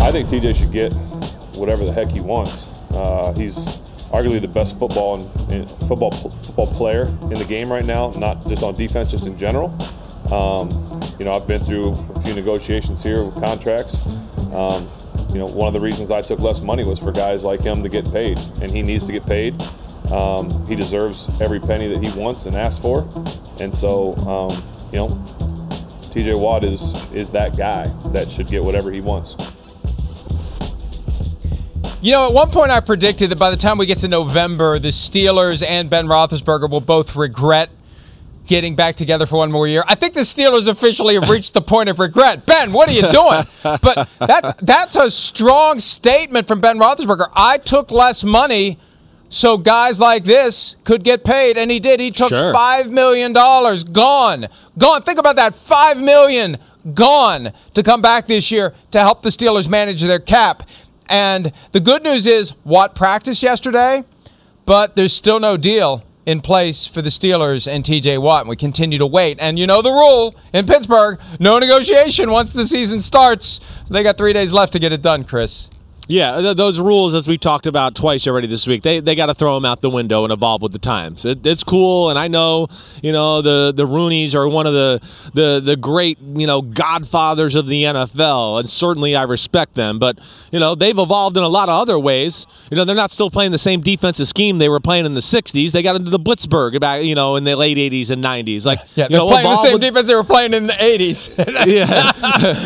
I 0.00 0.10
think 0.10 0.28
TJ 0.28 0.56
should 0.56 0.72
get 0.72 0.92
whatever 1.54 1.84
the 1.84 1.92
heck 1.92 2.08
he 2.08 2.20
wants. 2.20 2.66
Uh, 2.90 3.32
he's 3.36 3.66
arguably 4.10 4.40
the 4.40 4.48
best 4.48 4.78
football 4.78 5.20
and, 5.20 5.50
and 5.52 5.68
football 5.86 6.10
football 6.10 6.66
player 6.68 7.02
in 7.02 7.34
the 7.34 7.44
game 7.44 7.70
right 7.70 7.84
now, 7.84 8.10
not 8.16 8.46
just 8.48 8.62
on 8.62 8.74
defense, 8.74 9.10
just 9.10 9.26
in 9.26 9.38
general. 9.38 9.68
Um, 10.32 10.70
you 11.18 11.24
know, 11.24 11.32
I've 11.32 11.46
been 11.46 11.62
through 11.62 11.92
a 12.14 12.22
few 12.22 12.34
negotiations 12.34 13.02
here 13.02 13.22
with 13.24 13.34
contracts. 13.34 14.00
Um, 14.52 14.88
you 15.28 15.38
know, 15.38 15.46
one 15.46 15.68
of 15.68 15.74
the 15.74 15.80
reasons 15.80 16.10
I 16.10 16.22
took 16.22 16.40
less 16.40 16.60
money 16.60 16.82
was 16.82 16.98
for 16.98 17.12
guys 17.12 17.44
like 17.44 17.60
him 17.60 17.82
to 17.82 17.88
get 17.88 18.10
paid, 18.10 18.38
and 18.60 18.70
he 18.70 18.82
needs 18.82 19.04
to 19.06 19.12
get 19.12 19.26
paid. 19.26 19.60
Um, 20.10 20.66
he 20.66 20.74
deserves 20.74 21.28
every 21.40 21.60
penny 21.60 21.88
that 21.88 22.02
he 22.02 22.10
wants 22.18 22.46
and 22.46 22.56
asks 22.56 22.80
for, 22.82 23.08
and 23.60 23.72
so 23.72 24.16
um, 24.16 24.64
you 24.92 24.98
know, 24.98 25.08
TJ 26.10 26.40
Watt 26.40 26.64
is 26.64 26.94
is 27.12 27.30
that 27.30 27.56
guy 27.56 27.86
that 28.12 28.30
should 28.30 28.48
get 28.48 28.64
whatever 28.64 28.90
he 28.90 29.00
wants. 29.00 29.36
You 32.02 32.12
know, 32.12 32.28
at 32.28 32.32
one 32.32 32.50
point 32.50 32.70
I 32.70 32.80
predicted 32.80 33.30
that 33.30 33.38
by 33.38 33.50
the 33.50 33.58
time 33.58 33.76
we 33.76 33.84
get 33.84 33.98
to 33.98 34.08
November, 34.08 34.78
the 34.78 34.88
Steelers 34.88 35.62
and 35.66 35.90
Ben 35.90 36.06
Roethlisberger 36.06 36.70
will 36.70 36.80
both 36.80 37.14
regret 37.14 37.68
getting 38.46 38.74
back 38.74 38.96
together 38.96 39.26
for 39.26 39.36
one 39.36 39.52
more 39.52 39.68
year. 39.68 39.84
I 39.86 39.96
think 39.96 40.14
the 40.14 40.20
Steelers 40.20 40.66
officially 40.66 41.12
have 41.14 41.28
reached 41.28 41.52
the 41.52 41.60
point 41.60 41.90
of 41.90 41.98
regret. 41.98 42.46
Ben, 42.46 42.72
what 42.72 42.88
are 42.88 42.92
you 42.92 43.06
doing? 43.10 43.44
But 43.62 44.08
that's 44.18 44.62
that's 44.62 44.96
a 44.96 45.10
strong 45.10 45.78
statement 45.78 46.48
from 46.48 46.62
Ben 46.62 46.78
Roethlisberger. 46.78 47.30
I 47.34 47.58
took 47.58 47.90
less 47.90 48.24
money 48.24 48.78
so 49.28 49.58
guys 49.58 50.00
like 50.00 50.24
this 50.24 50.76
could 50.84 51.04
get 51.04 51.22
paid, 51.22 51.58
and 51.58 51.70
he 51.70 51.80
did. 51.80 52.00
He 52.00 52.10
took 52.10 52.30
sure. 52.30 52.52
five 52.52 52.90
million 52.90 53.34
dollars, 53.34 53.84
gone, 53.84 54.48
gone. 54.78 55.02
Think 55.02 55.18
about 55.18 55.36
that, 55.36 55.54
five 55.54 56.00
million 56.00 56.56
gone 56.94 57.52
to 57.74 57.82
come 57.82 58.00
back 58.00 58.26
this 58.26 58.50
year 58.50 58.72
to 58.90 59.00
help 59.00 59.20
the 59.20 59.28
Steelers 59.28 59.68
manage 59.68 60.00
their 60.00 60.18
cap. 60.18 60.62
And 61.10 61.52
the 61.72 61.80
good 61.80 62.04
news 62.04 62.26
is 62.26 62.54
Watt 62.64 62.94
practiced 62.94 63.42
yesterday, 63.42 64.04
but 64.64 64.94
there's 64.94 65.12
still 65.12 65.40
no 65.40 65.56
deal 65.56 66.04
in 66.24 66.40
place 66.40 66.86
for 66.86 67.02
the 67.02 67.08
Steelers 67.08 67.66
and 67.66 67.82
TJ 67.82 68.22
Watt. 68.22 68.46
We 68.46 68.54
continue 68.54 68.96
to 68.98 69.06
wait. 69.06 69.36
And 69.40 69.58
you 69.58 69.66
know 69.66 69.82
the 69.82 69.90
rule 69.90 70.36
in 70.52 70.66
Pittsburgh 70.66 71.18
no 71.40 71.58
negotiation 71.58 72.30
once 72.30 72.52
the 72.52 72.64
season 72.64 73.02
starts. 73.02 73.58
They 73.90 74.04
got 74.04 74.16
three 74.16 74.32
days 74.32 74.52
left 74.52 74.72
to 74.74 74.78
get 74.78 74.92
it 74.92 75.02
done, 75.02 75.24
Chris. 75.24 75.68
Yeah, 76.10 76.40
th- 76.40 76.56
those 76.56 76.80
rules, 76.80 77.14
as 77.14 77.28
we 77.28 77.38
talked 77.38 77.66
about 77.66 77.94
twice 77.94 78.26
already 78.26 78.48
this 78.48 78.66
week, 78.66 78.82
they, 78.82 78.98
they 78.98 79.14
got 79.14 79.26
to 79.26 79.34
throw 79.34 79.54
them 79.54 79.64
out 79.64 79.80
the 79.80 79.88
window 79.88 80.24
and 80.24 80.32
evolve 80.32 80.60
with 80.60 80.72
the 80.72 80.80
times. 80.80 81.24
It, 81.24 81.46
it's 81.46 81.62
cool, 81.62 82.10
and 82.10 82.18
I 82.18 82.26
know 82.26 82.66
you 83.00 83.12
know 83.12 83.40
the 83.42 83.72
the 83.72 83.84
Rooneys 83.84 84.34
are 84.34 84.48
one 84.48 84.66
of 84.66 84.72
the, 84.72 85.00
the 85.34 85.60
the 85.64 85.76
great 85.76 86.18
you 86.18 86.48
know 86.48 86.62
godfathers 86.62 87.54
of 87.54 87.68
the 87.68 87.84
NFL, 87.84 88.58
and 88.58 88.68
certainly 88.68 89.14
I 89.14 89.22
respect 89.22 89.76
them. 89.76 90.00
But 90.00 90.18
you 90.50 90.58
know 90.58 90.74
they've 90.74 90.98
evolved 90.98 91.36
in 91.36 91.44
a 91.44 91.48
lot 91.48 91.68
of 91.68 91.80
other 91.80 91.96
ways. 91.96 92.44
You 92.72 92.76
know 92.76 92.84
they're 92.84 92.96
not 92.96 93.12
still 93.12 93.30
playing 93.30 93.52
the 93.52 93.58
same 93.58 93.80
defensive 93.80 94.26
scheme 94.26 94.58
they 94.58 94.68
were 94.68 94.80
playing 94.80 95.06
in 95.06 95.14
the 95.14 95.20
'60s. 95.20 95.70
They 95.70 95.82
got 95.82 95.94
into 95.94 96.10
the 96.10 96.18
Blitzburgh 96.18 96.74
about 96.74 97.04
you 97.04 97.14
know 97.14 97.36
in 97.36 97.44
the 97.44 97.54
late 97.54 97.76
'80s 97.76 98.10
and 98.10 98.22
'90s. 98.24 98.66
Like 98.66 98.80
yeah, 98.96 99.06
they're 99.06 99.18
know, 99.18 99.28
playing 99.28 99.48
the 99.48 99.62
same 99.62 99.72
with, 99.74 99.82
defense 99.82 100.08
they 100.08 100.16
were 100.16 100.24
playing 100.24 100.54
in 100.54 100.66
the 100.66 100.72
'80s. 100.72 101.36
that's, 101.36 101.66
yeah, 101.68 102.10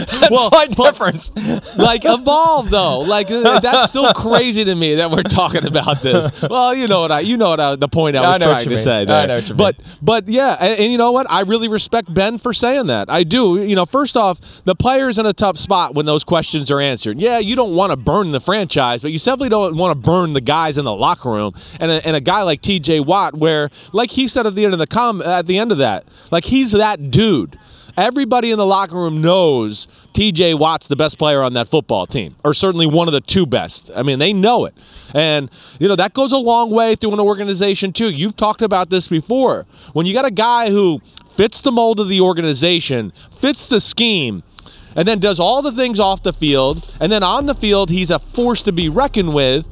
that's 0.09 0.31
well, 0.31 0.49
slight 0.49 0.71
difference. 0.71 1.31
Like 1.77 2.07
evolve 2.07 2.71
though, 2.71 3.01
like 3.01 3.34
that's 3.43 3.89
still 3.89 4.13
crazy 4.15 4.65
to 4.65 4.75
me 4.75 4.97
that 4.97 5.11
we're 5.11 5.23
talking 5.23 5.67
about 5.67 6.03
this. 6.03 6.31
Well, 6.43 6.75
you 6.75 6.87
know 6.89 7.01
what 7.01 7.13
I, 7.13 7.21
you 7.21 7.37
know 7.37 7.51
what 7.51 7.61
I, 7.61 7.77
the 7.77 7.89
point 7.89 8.17
I 8.17 8.21
was 8.21 8.37
I 8.37 8.45
trying 8.45 8.65
to 8.65 8.71
mean. 8.71 8.79
say. 8.79 9.05
There. 9.05 9.17
I 9.17 9.27
know 9.27 9.37
what 9.37 9.49
you 9.49 9.55
but 9.55 9.79
mean. 9.79 9.89
but 10.03 10.29
yeah, 10.29 10.57
and, 10.61 10.79
and, 10.79 10.93
you 10.93 10.99
know 10.99 11.13
what? 11.13 11.27
I 11.31 11.41
really 11.41 11.69
respect 11.69 12.13
Ben 12.13 12.39
for 12.39 12.53
saying 12.53 12.87
that. 12.87 13.11
I 13.11 13.25
do. 13.25 13.63
You 13.63 13.75
know, 13.75 13.87
first 13.87 14.17
off, 14.17 14.41
the 14.65 14.75
player's 14.75 15.19
in 15.19 15.27
a 15.27 15.33
tough 15.33 15.57
spot 15.57 15.95
when 15.95 16.07
those 16.07 16.25
questions 16.25 16.71
are 16.71 16.81
answered. 16.81 17.21
Yeah, 17.21 17.39
you 17.39 17.57
don't 17.57 17.75
want 17.75 17.91
to 17.91 17.97
burn 17.97 18.33
the 18.33 18.41
franchise, 18.41 19.03
but 19.03 19.13
you 19.13 19.19
simply 19.19 19.49
don't 19.49 19.77
want 19.77 19.91
to 19.91 20.01
burn 20.01 20.33
the 20.33 20.41
guys 20.41 20.79
in 20.79 20.85
the 20.85 20.95
locker 20.95 21.31
room. 21.31 21.55
And 21.81 21.91
a, 21.91 22.07
and 22.07 22.17
a 22.17 22.21
guy 22.21 22.43
like 22.43 22.61
T.J. 22.61 23.01
Watt, 23.01 23.35
where 23.35 23.71
like 23.93 24.11
he 24.11 24.29
said 24.29 24.47
at 24.47 24.55
the 24.55 24.65
end 24.65 24.73
of 24.73 24.79
the 24.79 24.87
com 24.87 25.23
at 25.23 25.47
the 25.47 25.59
end 25.59 25.73
of 25.73 25.79
that, 25.79 26.05
like 26.31 26.45
he's 26.45 26.73
that 26.73 27.11
dude. 27.11 27.59
Everybody 27.97 28.51
in 28.51 28.59
the 28.59 28.67
locker 28.67 28.97
room 28.97 29.21
knows 29.21 29.87
TJ 30.15 30.59
Watt's 30.59 30.89
the 30.89 30.97
best 30.97 31.17
player 31.17 31.43
on 31.43 31.53
that 31.53 31.69
football 31.69 32.07
team, 32.07 32.35
or 32.43 32.53
certainly 32.53 32.87
one 32.87 33.07
of 33.07 33.13
the 33.13 33.21
two 33.21 33.47
best. 33.47 33.91
I 33.95 34.03
mean, 34.03 34.19
they 34.19 34.33
know 34.33 34.65
it. 34.65 34.75
And, 35.15 35.49
you 35.79 35.87
know, 35.87 35.95
that 35.95 36.13
goes 36.13 36.33
a 36.33 36.39
long 36.39 36.71
way 36.71 36.97
through 36.97 37.13
an 37.13 37.21
organization, 37.21 37.93
too. 37.93 38.11
You've 38.11 38.37
talked 38.37 38.63
about 38.63 38.91
this 38.91 39.07
before. 39.07 39.67
When 39.93 40.07
you 40.07 40.13
got 40.13 40.25
a 40.25 40.33
guy 40.33 40.71
who 40.71 41.01
fits 41.31 41.61
the 41.61 41.71
mold 41.71 42.01
of 42.01 42.09
the 42.09 42.21
organization, 42.21 43.13
fits 43.31 43.69
the 43.69 43.81
scheme, 43.81 44.43
and 44.97 45.07
then 45.07 45.21
does 45.21 45.39
all 45.39 45.63
the 45.63 45.73
things 45.73 46.01
off 46.01 46.23
the 46.23 46.33
field, 46.33 46.93
and 47.01 47.13
then 47.13 47.23
on 47.23 47.47
the 47.47 47.55
field, 47.55 47.91
he's 47.91 48.11
a 48.11 48.19
force 48.19 48.63
to 48.65 48.73
be 48.73 48.89
reckoned 48.89 49.35
with 49.35 49.69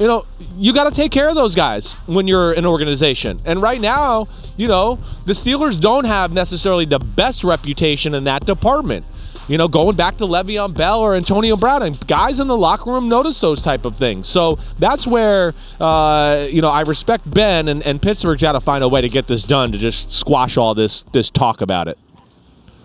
you 0.00 0.06
know, 0.06 0.24
you 0.56 0.72
got 0.72 0.88
to 0.88 0.94
take 0.94 1.12
care 1.12 1.28
of 1.28 1.34
those 1.34 1.54
guys 1.54 1.96
when 2.06 2.26
you're 2.26 2.52
an 2.54 2.64
organization. 2.64 3.38
And 3.44 3.60
right 3.60 3.80
now, 3.80 4.28
you 4.56 4.66
know, 4.66 4.98
the 5.26 5.34
Steelers 5.34 5.78
don't 5.78 6.06
have 6.06 6.32
necessarily 6.32 6.86
the 6.86 6.98
best 6.98 7.44
reputation 7.44 8.14
in 8.14 8.24
that 8.24 8.46
department. 8.46 9.04
You 9.46 9.58
know, 9.58 9.68
going 9.68 9.96
back 9.96 10.16
to 10.18 10.24
Le'Veon 10.24 10.74
Bell 10.74 11.00
or 11.00 11.16
Antonio 11.16 11.56
Brown, 11.56 11.82
and 11.82 12.06
guys 12.06 12.40
in 12.40 12.46
the 12.46 12.56
locker 12.56 12.90
room 12.90 13.08
notice 13.08 13.40
those 13.40 13.62
type 13.62 13.84
of 13.84 13.96
things. 13.96 14.28
So 14.28 14.54
that's 14.78 15.06
where, 15.06 15.54
uh, 15.80 16.46
you 16.48 16.62
know, 16.62 16.68
I 16.68 16.82
respect 16.82 17.28
Ben, 17.28 17.68
and, 17.68 17.82
and 17.82 18.00
Pittsburgh's 18.00 18.42
got 18.42 18.52
to 18.52 18.60
find 18.60 18.84
a 18.84 18.88
way 18.88 19.00
to 19.00 19.08
get 19.08 19.26
this 19.26 19.42
done 19.42 19.72
to 19.72 19.78
just 19.78 20.12
squash 20.12 20.56
all 20.56 20.74
this 20.74 21.02
this 21.12 21.30
talk 21.30 21.60
about 21.62 21.88
it. 21.88 21.98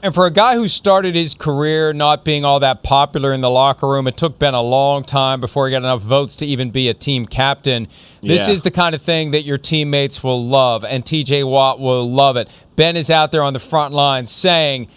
And 0.06 0.14
for 0.14 0.28
a 0.28 0.32
guy 0.32 0.54
who 0.54 0.68
started 0.68 1.16
his 1.16 1.34
career 1.34 1.92
not 1.92 2.24
being 2.24 2.46
all 2.46 2.60
that 2.60 2.84
popular 2.84 3.34
in 3.34 3.42
the 3.42 3.50
locker 3.50 3.88
room, 3.88 4.06
it 4.06 4.16
took 4.16 4.38
Ben 4.38 4.54
a 4.54 4.62
long 4.62 5.04
time 5.04 5.42
before 5.42 5.66
he 5.66 5.72
got 5.72 5.78
enough 5.80 6.04
votes 6.04 6.36
to 6.36 6.46
even 6.46 6.70
be 6.70 6.88
a 6.90 6.94
team 6.94 7.26
captain. 7.26 7.88
This 8.22 8.48
Yeah. 8.48 8.54
is 8.54 8.62
the 8.62 8.70
kind 8.70 8.94
of 8.94 9.02
thing 9.02 9.32
that 9.32 9.46
your 9.46 9.58
teammates 9.58 10.24
will 10.24 10.46
love, 10.46 10.86
and 10.86 11.04
TJ 11.04 11.44
Watt 11.44 11.80
will 11.80 12.08
love 12.08 12.38
it. 12.38 12.50
Ben 12.76 12.96
is 12.96 13.10
out 13.10 13.32
there 13.32 13.42
on 13.42 13.54
the 13.54 13.60
front 13.60 13.96
line 13.96 14.28
saying 14.28 14.90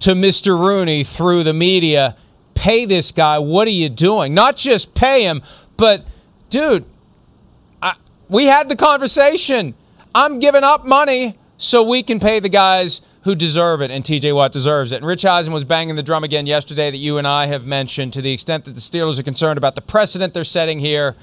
to 0.00 0.12
Mr. 0.12 0.58
Rooney 0.58 1.04
through 1.04 1.44
the 1.44 1.54
media, 1.54 2.16
pay 2.54 2.84
this 2.84 3.12
guy. 3.12 3.38
What 3.38 3.68
are 3.68 3.70
you 3.70 3.88
doing? 3.88 4.34
Not 4.34 4.56
just 4.56 4.92
pay 4.94 5.22
him, 5.22 5.40
but 5.76 6.04
dude, 6.50 6.84
I, 7.80 7.92
we 8.28 8.46
had 8.46 8.68
the 8.68 8.74
conversation. 8.74 9.74
I'm 10.16 10.40
giving 10.40 10.64
up 10.64 10.84
money 10.84 11.38
so 11.58 11.80
we 11.84 12.02
can 12.02 12.18
pay 12.18 12.40
the 12.40 12.48
guys 12.48 13.02
who 13.22 13.34
deserve 13.34 13.80
it, 13.80 13.90
and 13.90 14.04
TJ 14.04 14.34
Watt 14.34 14.52
deserves 14.52 14.92
it. 14.92 14.96
And 14.96 15.06
Rich 15.06 15.24
Eisen 15.24 15.52
was 15.52 15.64
banging 15.64 15.94
the 15.94 16.02
drum 16.02 16.24
again 16.24 16.46
yesterday 16.46 16.90
that 16.90 16.96
you 16.96 17.18
and 17.18 17.26
I 17.26 17.46
have 17.46 17.66
mentioned 17.66 18.12
to 18.14 18.22
the 18.22 18.32
extent 18.32 18.64
that 18.64 18.74
the 18.74 18.80
Steelers 18.80 19.18
are 19.18 19.22
concerned 19.22 19.58
about 19.58 19.74
the 19.74 19.80
precedent 19.80 20.34
they're 20.34 20.44
setting 20.44 20.80
here. 20.80 21.14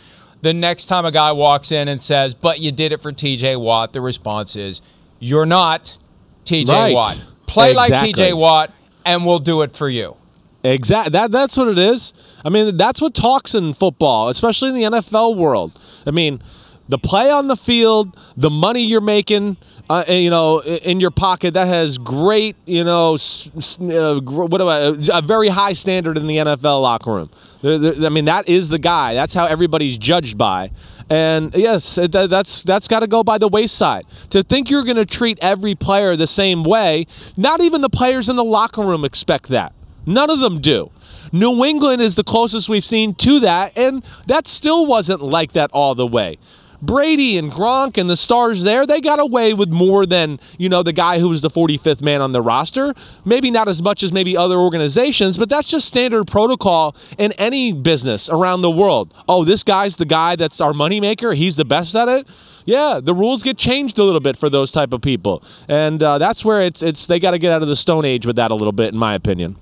The 0.41 0.53
next 0.53 0.85
time 0.85 1.05
a 1.05 1.11
guy 1.11 1.33
walks 1.33 1.71
in 1.71 1.87
and 1.89 2.01
says, 2.01 2.33
But 2.33 2.59
you 2.61 2.71
did 2.71 2.93
it 2.93 3.01
for 3.01 3.11
TJ 3.11 3.59
Watt, 3.59 3.91
the 3.93 3.99
response 4.01 4.55
is, 4.55 4.81
You're 5.19 5.45
not 5.45 5.97
TJ 6.45 6.69
Right. 6.69 6.93
Watt. 6.93 7.25
Play 7.47 7.71
Exactly. 7.71 8.07
like 8.07 8.15
TJ 8.15 8.37
Watt, 8.37 8.73
and 9.05 9.25
we'll 9.25 9.39
do 9.39 9.61
it 9.61 9.75
for 9.75 9.89
you. 9.89 10.15
Exactly. 10.63 11.11
That 11.11 11.31
that's 11.31 11.55
what 11.57 11.67
it 11.67 11.77
is. 11.79 12.13
I 12.43 12.49
mean, 12.49 12.77
that's 12.77 13.01
what 13.01 13.13
talks 13.13 13.55
in 13.55 13.73
football, 13.73 14.29
especially 14.29 14.69
in 14.69 14.75
the 14.75 14.83
NFL 14.99 15.35
world. 15.35 15.77
I 16.05 16.11
mean, 16.11 16.41
the 16.89 16.97
play 16.97 17.29
on 17.29 17.47
the 17.47 17.55
field, 17.55 18.17
the 18.35 18.49
money 18.49 18.81
you're 18.81 18.99
making, 18.99 19.57
uh, 19.89 20.03
you 20.07 20.29
know, 20.29 20.61
in 20.61 20.99
your 20.99 21.11
pocket, 21.11 21.53
that 21.53 21.67
has 21.67 21.99
great, 21.99 22.55
you 22.65 22.83
know, 22.83 23.13
uh, 23.13 24.19
what 24.19 24.57
do 24.57 24.67
I, 24.67 24.95
a 25.13 25.21
very 25.21 25.49
high 25.49 25.73
standard 25.73 26.17
in 26.17 26.27
the 26.27 26.37
NFL 26.37 26.81
locker 26.81 27.13
room. 27.13 27.29
I 27.63 28.09
mean, 28.09 28.25
that 28.25 28.49
is 28.49 28.69
the 28.69 28.79
guy. 28.79 29.13
That's 29.13 29.33
how 29.33 29.45
everybody's 29.45 29.97
judged 29.97 30.37
by. 30.37 30.71
And 31.11 31.53
yes, 31.55 31.95
that's 31.95 32.63
that's 32.63 32.87
got 32.87 32.99
to 32.99 33.07
go 33.07 33.23
by 33.23 33.37
the 33.37 33.47
wayside. 33.47 34.05
To 34.29 34.43
think 34.43 34.69
you're 34.69 34.83
going 34.83 34.97
to 34.97 35.05
treat 35.05 35.39
every 35.41 35.73
player 35.73 36.15
the 36.15 36.27
same 36.27 36.63
way, 36.63 37.07
not 37.35 37.61
even 37.61 37.81
the 37.81 37.89
players 37.89 38.29
in 38.29 38.35
the 38.35 38.43
locker 38.43 38.81
room 38.81 39.03
expect 39.03 39.47
that. 39.49 39.73
None 40.05 40.29
of 40.29 40.39
them 40.39 40.59
do. 40.59 40.91
New 41.31 41.63
England 41.63 42.01
is 42.01 42.15
the 42.15 42.23
closest 42.23 42.69
we've 42.69 42.85
seen 42.85 43.13
to 43.15 43.39
that, 43.41 43.77
and 43.77 44.03
that 44.27 44.47
still 44.47 44.85
wasn't 44.85 45.21
like 45.21 45.53
that 45.53 45.69
all 45.71 45.95
the 45.95 46.07
way. 46.07 46.37
Brady 46.81 47.37
and 47.37 47.51
Gronk 47.51 47.97
and 47.97 48.09
the 48.09 48.15
stars 48.15 48.63
there, 48.63 48.85
they 48.85 49.01
got 49.01 49.19
away 49.19 49.53
with 49.53 49.69
more 49.69 50.05
than, 50.05 50.39
you 50.57 50.69
know, 50.69 50.81
the 50.81 50.93
guy 50.93 51.19
who 51.19 51.29
was 51.29 51.41
the 51.41 51.49
45th 51.49 52.01
man 52.01 52.21
on 52.21 52.31
the 52.31 52.41
roster. 52.41 52.93
Maybe 53.25 53.51
not 53.51 53.67
as 53.67 53.81
much 53.81 54.01
as 54.03 54.13
maybe 54.13 54.37
other 54.37 54.57
organizations, 54.57 55.37
but 55.37 55.49
that's 55.49 55.67
just 55.67 55.87
standard 55.87 56.25
protocol 56.25 56.95
in 57.17 57.33
any 57.33 57.73
business 57.73 58.29
around 58.29 58.61
the 58.61 58.71
world. 58.71 59.13
Oh, 59.27 59.43
this 59.43 59.63
guy's 59.63 59.97
the 59.97 60.05
guy 60.05 60.35
that's 60.35 60.61
our 60.61 60.73
moneymaker. 60.73 61.35
He's 61.35 61.57
the 61.57 61.65
best 61.65 61.95
at 61.95 62.07
it. 62.07 62.27
Yeah, 62.65 62.99
the 63.01 63.13
rules 63.13 63.43
get 63.43 63.57
changed 63.57 63.97
a 63.97 64.03
little 64.03 64.19
bit 64.19 64.37
for 64.37 64.49
those 64.49 64.71
type 64.71 64.93
of 64.93 65.01
people. 65.01 65.43
And 65.67 66.01
uh, 66.01 66.17
that's 66.17 66.45
where 66.45 66.61
it's, 66.61 66.81
it's 66.81 67.07
they 67.07 67.19
got 67.19 67.31
to 67.31 67.39
get 67.39 67.51
out 67.51 67.61
of 67.61 67.67
the 67.67 67.75
stone 67.75 68.05
age 68.05 68.25
with 68.25 68.35
that 68.35 68.51
a 68.51 68.55
little 68.55 68.71
bit, 68.71 68.93
in 68.93 68.99
my 68.99 69.15
opinion. 69.15 69.57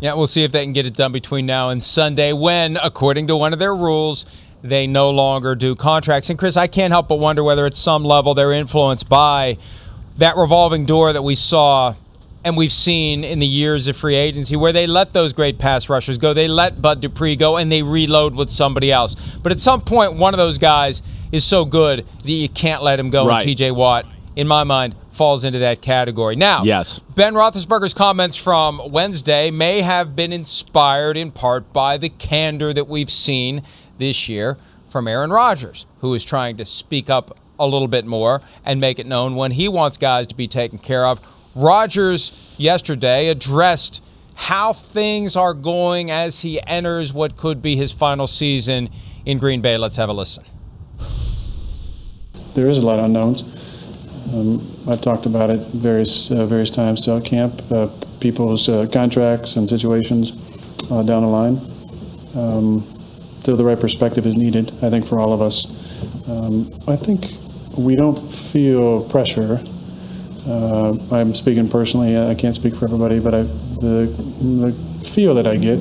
Yeah, 0.00 0.14
we'll 0.14 0.26
see 0.26 0.42
if 0.42 0.50
they 0.50 0.64
can 0.64 0.72
get 0.72 0.84
it 0.84 0.94
done 0.94 1.12
between 1.12 1.46
now 1.46 1.68
and 1.68 1.82
Sunday 1.82 2.32
when, 2.32 2.76
according 2.76 3.28
to 3.28 3.36
one 3.36 3.52
of 3.52 3.60
their 3.60 3.74
rules, 3.74 4.26
they 4.62 4.86
no 4.86 5.10
longer 5.10 5.54
do 5.54 5.74
contracts. 5.74 6.30
And 6.30 6.38
Chris, 6.38 6.56
I 6.56 6.66
can't 6.66 6.92
help 6.92 7.08
but 7.08 7.16
wonder 7.16 7.42
whether 7.42 7.66
at 7.66 7.74
some 7.74 8.04
level 8.04 8.34
they're 8.34 8.52
influenced 8.52 9.08
by 9.08 9.58
that 10.18 10.36
revolving 10.36 10.86
door 10.86 11.12
that 11.12 11.22
we 11.22 11.34
saw 11.34 11.94
and 12.44 12.56
we've 12.56 12.72
seen 12.72 13.22
in 13.22 13.38
the 13.38 13.46
years 13.46 13.86
of 13.86 13.96
free 13.96 14.16
agency 14.16 14.56
where 14.56 14.72
they 14.72 14.86
let 14.86 15.12
those 15.12 15.32
great 15.32 15.58
pass 15.58 15.88
rushers 15.88 16.18
go. 16.18 16.34
They 16.34 16.48
let 16.48 16.82
Bud 16.82 17.00
Dupree 17.00 17.36
go 17.36 17.56
and 17.56 17.70
they 17.70 17.82
reload 17.82 18.34
with 18.34 18.50
somebody 18.50 18.90
else. 18.90 19.14
But 19.42 19.52
at 19.52 19.60
some 19.60 19.80
point, 19.80 20.14
one 20.14 20.34
of 20.34 20.38
those 20.38 20.58
guys 20.58 21.02
is 21.30 21.44
so 21.44 21.64
good 21.64 22.04
that 22.24 22.30
you 22.30 22.48
can't 22.48 22.82
let 22.82 22.98
him 22.98 23.10
go. 23.10 23.26
Right. 23.26 23.46
And 23.46 23.56
TJ 23.56 23.74
Watt, 23.74 24.06
in 24.34 24.48
my 24.48 24.64
mind, 24.64 24.96
falls 25.12 25.44
into 25.44 25.60
that 25.60 25.82
category. 25.82 26.34
Now, 26.34 26.64
Yes. 26.64 26.98
Ben 27.14 27.34
Roethlisberger's 27.34 27.94
comments 27.94 28.34
from 28.34 28.90
Wednesday 28.90 29.50
may 29.50 29.82
have 29.82 30.16
been 30.16 30.32
inspired 30.32 31.16
in 31.16 31.30
part 31.30 31.72
by 31.72 31.96
the 31.96 32.08
candor 32.08 32.72
that 32.72 32.88
we've 32.88 33.10
seen 33.10 33.62
this 34.02 34.28
year 34.28 34.58
from 34.90 35.06
Aaron 35.06 35.30
Rodgers, 35.30 35.86
who 36.00 36.12
is 36.12 36.24
trying 36.24 36.56
to 36.56 36.64
speak 36.64 37.08
up 37.08 37.38
a 37.58 37.66
little 37.66 37.86
bit 37.86 38.04
more 38.04 38.42
and 38.64 38.80
make 38.80 38.98
it 38.98 39.06
known 39.06 39.36
when 39.36 39.52
he 39.52 39.68
wants 39.68 39.96
guys 39.96 40.26
to 40.26 40.34
be 40.34 40.48
taken 40.48 40.78
care 40.78 41.06
of. 41.06 41.20
Rodgers 41.54 42.56
yesterday 42.58 43.28
addressed 43.28 44.02
how 44.34 44.72
things 44.72 45.36
are 45.36 45.54
going 45.54 46.10
as 46.10 46.40
he 46.40 46.60
enters 46.66 47.12
what 47.12 47.36
could 47.36 47.62
be 47.62 47.76
his 47.76 47.92
final 47.92 48.26
season 48.26 48.90
in 49.24 49.38
Green 49.38 49.60
Bay. 49.60 49.78
Let's 49.78 49.96
have 49.96 50.08
a 50.08 50.12
listen. 50.12 50.44
there 52.54 52.68
is 52.68 52.78
a 52.78 52.86
lot 52.86 52.98
of 52.98 53.04
unknowns. 53.04 53.42
Um, 54.34 54.66
I've 54.88 55.00
talked 55.00 55.26
about 55.26 55.50
it 55.50 55.60
various 55.68 56.30
uh, 56.30 56.46
various 56.46 56.70
times 56.70 57.04
throughout 57.04 57.24
camp. 57.24 57.60
Uh, 57.70 57.88
people's 58.18 58.68
uh, 58.68 58.86
contracts 58.92 59.56
and 59.56 59.68
situations 59.68 60.32
uh, 60.90 61.02
down 61.02 61.22
the 61.22 61.28
line. 61.28 61.60
Um, 62.34 62.91
so 63.44 63.56
the 63.56 63.64
right 63.64 63.78
perspective 63.78 64.26
is 64.26 64.36
needed, 64.36 64.68
I 64.82 64.90
think, 64.90 65.06
for 65.06 65.18
all 65.18 65.32
of 65.32 65.42
us. 65.42 65.66
Um, 66.28 66.70
I 66.86 66.96
think 66.96 67.32
we 67.76 67.96
don't 67.96 68.30
feel 68.30 69.04
pressure. 69.08 69.60
Uh, 70.46 70.96
I'm 71.10 71.34
speaking 71.34 71.68
personally. 71.68 72.16
I 72.16 72.34
can't 72.34 72.54
speak 72.54 72.76
for 72.76 72.84
everybody, 72.84 73.18
but 73.18 73.34
I, 73.34 73.42
the 73.42 74.06
the 74.40 75.08
feel 75.08 75.34
that 75.34 75.46
I 75.46 75.56
get 75.56 75.78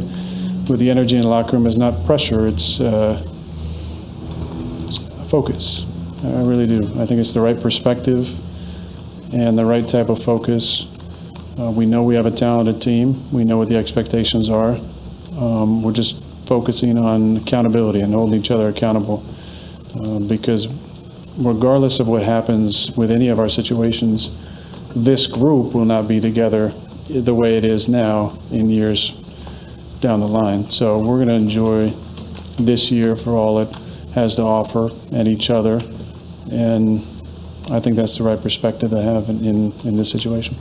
with 0.68 0.80
the 0.80 0.89
energy 0.89 1.16
in 1.16 1.22
the 1.22 1.28
locker 1.28 1.57
room 1.57 1.68
is 1.68 1.78
not 1.78 2.05
pressure. 2.05 2.47
It's 2.47 2.80
uh, 2.80 3.22
focus. 5.30 5.86
I 6.24 6.41
really 6.43 6.68
do. 6.68 6.80
I 6.99 7.05
think 7.05 7.20
it's 7.20 7.34
the 7.34 7.41
right 7.41 7.59
perspective 7.59 8.30
and 9.34 9.57
the 9.57 9.66
right 9.66 9.88
type 9.88 10.09
of 10.09 10.22
focus. 10.22 10.88
Uh, 11.59 11.72
we 11.72 11.86
know 11.86 12.03
we 12.03 12.16
have 12.16 12.26
a 12.26 12.32
talented 12.32 12.82
team. 12.82 13.32
We 13.32 13.43
know 13.43 13.57
what 13.57 13.70
the 13.70 13.78
expectations 13.78 14.49
are. 14.49 14.78
Um, 15.38 15.84
we're 15.84 15.93
just 15.93 16.24
focusing 16.52 16.97
on 16.97 17.38
accountability 17.38 18.02
and 18.02 18.14
holding 18.14 18.38
each 18.38 18.52
other 18.52 18.68
accountable 18.68 19.24
uh, 20.04 20.20
because 20.20 20.68
regardless 21.38 22.02
of 22.02 22.10
what 22.10 22.24
happens 22.24 22.91
with 22.97 23.10
any 23.10 23.30
of 23.30 23.39
our 23.39 23.47
situations, 23.47 24.38
this 24.93 25.28
group 25.28 25.74
will 25.74 25.86
not 25.86 26.10
be 26.10 26.20
together 26.20 26.74
the 27.08 27.34
way 27.34 27.56
it 27.56 27.64
is 27.64 27.88
now 27.88 28.38
in 28.52 28.70
years 28.70 29.12
down 30.02 30.20
the 30.20 30.28
line. 30.28 30.70
So 30.70 30.99
we're 30.99 31.24
going 31.24 31.30
to 31.30 31.36
enjoy 31.36 31.93
this 32.60 32.91
year 32.91 33.16
for 33.16 33.32
all 33.32 33.60
it 33.60 33.74
has 34.14 34.36
to 34.36 34.41
offer 34.41 34.89
and 35.14 35.30
each 35.30 35.49
other. 35.49 35.80
And 36.52 36.99
I 37.72 37.80
think 37.80 37.95
that's 37.95 38.18
the 38.18 38.26
right 38.26 38.41
perspective 38.41 38.89
to 38.89 39.02
have 39.02 39.30
in, 39.30 39.45
in, 39.45 39.72
in 39.86 39.95
this 39.95 40.12
situation. 40.12 40.58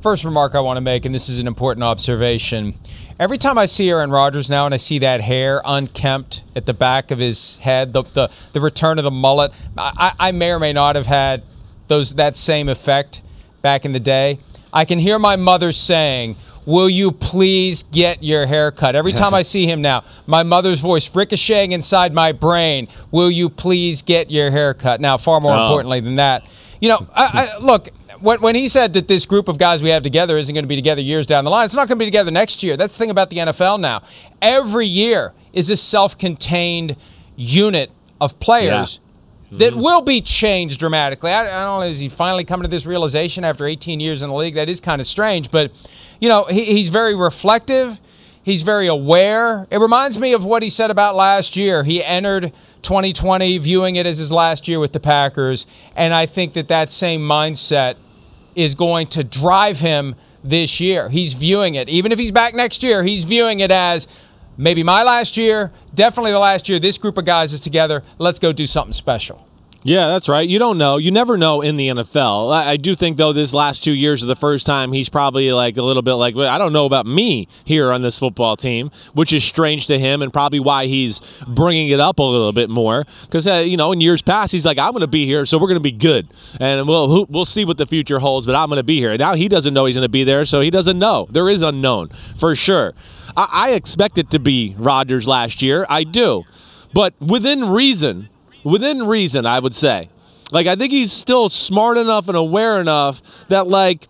First 0.00 0.22
remark 0.24 0.54
I 0.54 0.60
want 0.60 0.76
to 0.76 0.80
make, 0.80 1.04
and 1.04 1.12
this 1.14 1.28
is 1.28 1.40
an 1.40 1.48
important 1.48 1.82
observation. 1.82 2.74
Every 3.18 3.36
time 3.36 3.58
I 3.58 3.66
see 3.66 3.90
Aaron 3.90 4.10
Rodgers 4.10 4.48
now 4.48 4.64
and 4.64 4.72
I 4.72 4.76
see 4.76 5.00
that 5.00 5.20
hair 5.22 5.60
unkempt 5.64 6.42
at 6.54 6.66
the 6.66 6.72
back 6.72 7.10
of 7.10 7.18
his 7.18 7.56
head, 7.56 7.92
the, 7.92 8.04
the, 8.04 8.30
the 8.52 8.60
return 8.60 8.98
of 8.98 9.04
the 9.04 9.10
mullet, 9.10 9.50
I, 9.76 10.12
I 10.20 10.30
may 10.32 10.50
or 10.52 10.60
may 10.60 10.72
not 10.72 10.94
have 10.94 11.06
had 11.06 11.42
those 11.88 12.14
that 12.14 12.36
same 12.36 12.68
effect 12.68 13.22
back 13.60 13.84
in 13.84 13.90
the 13.92 13.98
day. 13.98 14.38
I 14.72 14.84
can 14.84 15.00
hear 15.00 15.18
my 15.18 15.34
mother 15.36 15.72
saying, 15.72 16.36
Will 16.64 16.88
you 16.90 17.10
please 17.12 17.82
get 17.84 18.22
your 18.22 18.46
hair 18.46 18.70
cut? 18.70 18.94
Every 18.94 19.12
time 19.14 19.32
I 19.34 19.42
see 19.54 19.66
him 19.66 19.82
now, 19.82 20.04
my 20.26 20.42
mother's 20.44 20.80
voice 20.80 21.12
ricocheting 21.12 21.72
inside 21.72 22.12
my 22.14 22.30
brain, 22.30 22.86
Will 23.10 23.30
you 23.32 23.48
please 23.48 24.02
get 24.02 24.30
your 24.30 24.52
hair 24.52 24.74
cut? 24.74 25.00
Now, 25.00 25.16
far 25.16 25.40
more 25.40 25.54
Oh. 25.54 25.62
importantly 25.64 25.98
than 26.00 26.16
that, 26.16 26.44
you 26.80 26.88
know, 26.88 27.08
I, 27.14 27.50
I, 27.54 27.58
look, 27.58 27.88
when, 28.20 28.40
when 28.40 28.54
he 28.54 28.68
said 28.68 28.92
that 28.94 29.08
this 29.08 29.26
group 29.26 29.48
of 29.48 29.58
guys 29.58 29.82
we 29.82 29.90
have 29.90 30.02
together 30.02 30.36
isn't 30.36 30.54
going 30.54 30.64
to 30.64 30.68
be 30.68 30.76
together 30.76 31.00
years 31.00 31.26
down 31.26 31.44
the 31.44 31.50
line, 31.50 31.64
it's 31.64 31.74
not 31.74 31.88
going 31.88 31.98
to 31.98 32.02
be 32.02 32.06
together 32.06 32.30
next 32.30 32.62
year. 32.62 32.76
That's 32.76 32.94
the 32.94 32.98
thing 32.98 33.10
about 33.10 33.30
the 33.30 33.38
NFL 33.38 33.80
now. 33.80 34.02
Every 34.42 34.86
year 34.86 35.32
is 35.52 35.70
a 35.70 35.76
self 35.76 36.16
contained 36.16 36.96
unit 37.36 37.90
of 38.20 38.38
players 38.40 39.00
that 39.50 39.72
mm-hmm. 39.72 39.80
will 39.80 40.02
be 40.02 40.20
changed 40.20 40.78
dramatically. 40.78 41.30
I, 41.30 41.42
I 41.42 41.64
don't 41.64 41.80
know, 41.80 41.86
is 41.86 41.98
he 41.98 42.08
finally 42.08 42.44
coming 42.44 42.64
to 42.64 42.68
this 42.68 42.84
realization 42.84 43.44
after 43.44 43.66
18 43.66 44.00
years 44.00 44.22
in 44.22 44.28
the 44.28 44.34
league? 44.34 44.54
That 44.54 44.68
is 44.68 44.80
kind 44.80 45.00
of 45.00 45.06
strange, 45.06 45.50
but, 45.50 45.72
you 46.20 46.28
know, 46.28 46.44
he, 46.44 46.64
he's 46.66 46.88
very 46.88 47.14
reflective. 47.14 47.98
He's 48.42 48.62
very 48.62 48.86
aware. 48.86 49.66
It 49.70 49.78
reminds 49.78 50.18
me 50.18 50.32
of 50.32 50.44
what 50.44 50.62
he 50.62 50.70
said 50.70 50.90
about 50.90 51.14
last 51.14 51.56
year. 51.56 51.84
He 51.84 52.02
entered 52.02 52.52
2020 52.82 53.58
viewing 53.58 53.96
it 53.96 54.06
as 54.06 54.18
his 54.18 54.32
last 54.32 54.68
year 54.68 54.80
with 54.80 54.92
the 54.92 55.00
Packers, 55.00 55.66
and 55.94 56.14
I 56.14 56.26
think 56.26 56.54
that 56.54 56.68
that 56.68 56.90
same 56.90 57.20
mindset 57.20 57.96
is 58.54 58.74
going 58.74 59.06
to 59.08 59.24
drive 59.24 59.80
him 59.80 60.14
this 60.44 60.80
year. 60.80 61.08
He's 61.08 61.34
viewing 61.34 61.74
it, 61.74 61.88
even 61.88 62.12
if 62.12 62.18
he's 62.18 62.32
back 62.32 62.54
next 62.54 62.82
year, 62.82 63.02
he's 63.02 63.24
viewing 63.24 63.60
it 63.60 63.70
as 63.70 64.06
maybe 64.56 64.82
my 64.82 65.02
last 65.02 65.36
year, 65.36 65.72
definitely 65.94 66.32
the 66.32 66.38
last 66.38 66.68
year 66.68 66.78
this 66.78 66.98
group 66.98 67.18
of 67.18 67.24
guys 67.24 67.52
is 67.52 67.60
together. 67.60 68.02
Let's 68.18 68.38
go 68.38 68.52
do 68.52 68.66
something 68.66 68.92
special. 68.92 69.47
Yeah, 69.84 70.08
that's 70.08 70.28
right. 70.28 70.48
You 70.48 70.58
don't 70.58 70.76
know. 70.76 70.96
You 70.96 71.12
never 71.12 71.38
know 71.38 71.60
in 71.60 71.76
the 71.76 71.88
NFL. 71.88 72.52
I, 72.52 72.72
I 72.72 72.76
do 72.76 72.96
think 72.96 73.16
though 73.16 73.32
this 73.32 73.54
last 73.54 73.84
two 73.84 73.92
years 73.92 74.24
are 74.24 74.26
the 74.26 74.34
first 74.34 74.66
time 74.66 74.92
he's 74.92 75.08
probably 75.08 75.52
like 75.52 75.76
a 75.76 75.82
little 75.82 76.02
bit 76.02 76.14
like, 76.14 76.36
I 76.36 76.58
don't 76.58 76.72
know 76.72 76.84
about 76.84 77.06
me 77.06 77.46
here 77.64 77.92
on 77.92 78.02
this 78.02 78.18
football 78.18 78.56
team, 78.56 78.90
which 79.14 79.32
is 79.32 79.44
strange 79.44 79.86
to 79.86 79.96
him 79.96 80.20
and 80.20 80.32
probably 80.32 80.58
why 80.58 80.86
he's 80.86 81.20
bringing 81.46 81.88
it 81.90 82.00
up 82.00 82.18
a 82.18 82.22
little 82.22 82.52
bit 82.52 82.68
more. 82.68 83.04
Because 83.22 83.46
uh, 83.46 83.64
you 83.64 83.76
know, 83.76 83.92
in 83.92 84.00
years 84.00 84.20
past, 84.20 84.50
he's 84.50 84.66
like, 84.66 84.78
I'm 84.78 84.90
going 84.90 85.02
to 85.02 85.06
be 85.06 85.26
here, 85.26 85.46
so 85.46 85.58
we're 85.58 85.68
going 85.68 85.76
to 85.76 85.80
be 85.80 85.92
good, 85.92 86.26
and 86.58 86.88
we'll 86.88 87.26
we'll 87.26 87.44
see 87.44 87.64
what 87.64 87.78
the 87.78 87.86
future 87.86 88.18
holds. 88.18 88.46
But 88.46 88.56
I'm 88.56 88.68
going 88.68 88.78
to 88.78 88.82
be 88.82 88.98
here. 88.98 89.16
Now 89.16 89.34
he 89.34 89.48
doesn't 89.48 89.72
know 89.72 89.84
he's 89.84 89.96
going 89.96 90.02
to 90.02 90.08
be 90.08 90.24
there, 90.24 90.44
so 90.44 90.60
he 90.60 90.70
doesn't 90.70 90.98
know. 90.98 91.28
There 91.30 91.48
is 91.48 91.62
unknown 91.62 92.10
for 92.36 92.56
sure. 92.56 92.94
I, 93.36 93.48
I 93.52 93.70
expect 93.72 94.18
it 94.18 94.30
to 94.32 94.40
be 94.40 94.74
Rodgers 94.76 95.28
last 95.28 95.62
year. 95.62 95.86
I 95.88 96.02
do, 96.02 96.42
but 96.92 97.14
within 97.20 97.70
reason 97.70 98.28
within 98.64 99.06
reason, 99.06 99.46
I 99.46 99.58
would 99.58 99.74
say. 99.74 100.08
Like 100.50 100.66
I 100.66 100.76
think 100.76 100.92
he's 100.92 101.12
still 101.12 101.48
smart 101.48 101.98
enough 101.98 102.28
and 102.28 102.36
aware 102.36 102.80
enough 102.80 103.20
that 103.48 103.68
like 103.68 104.08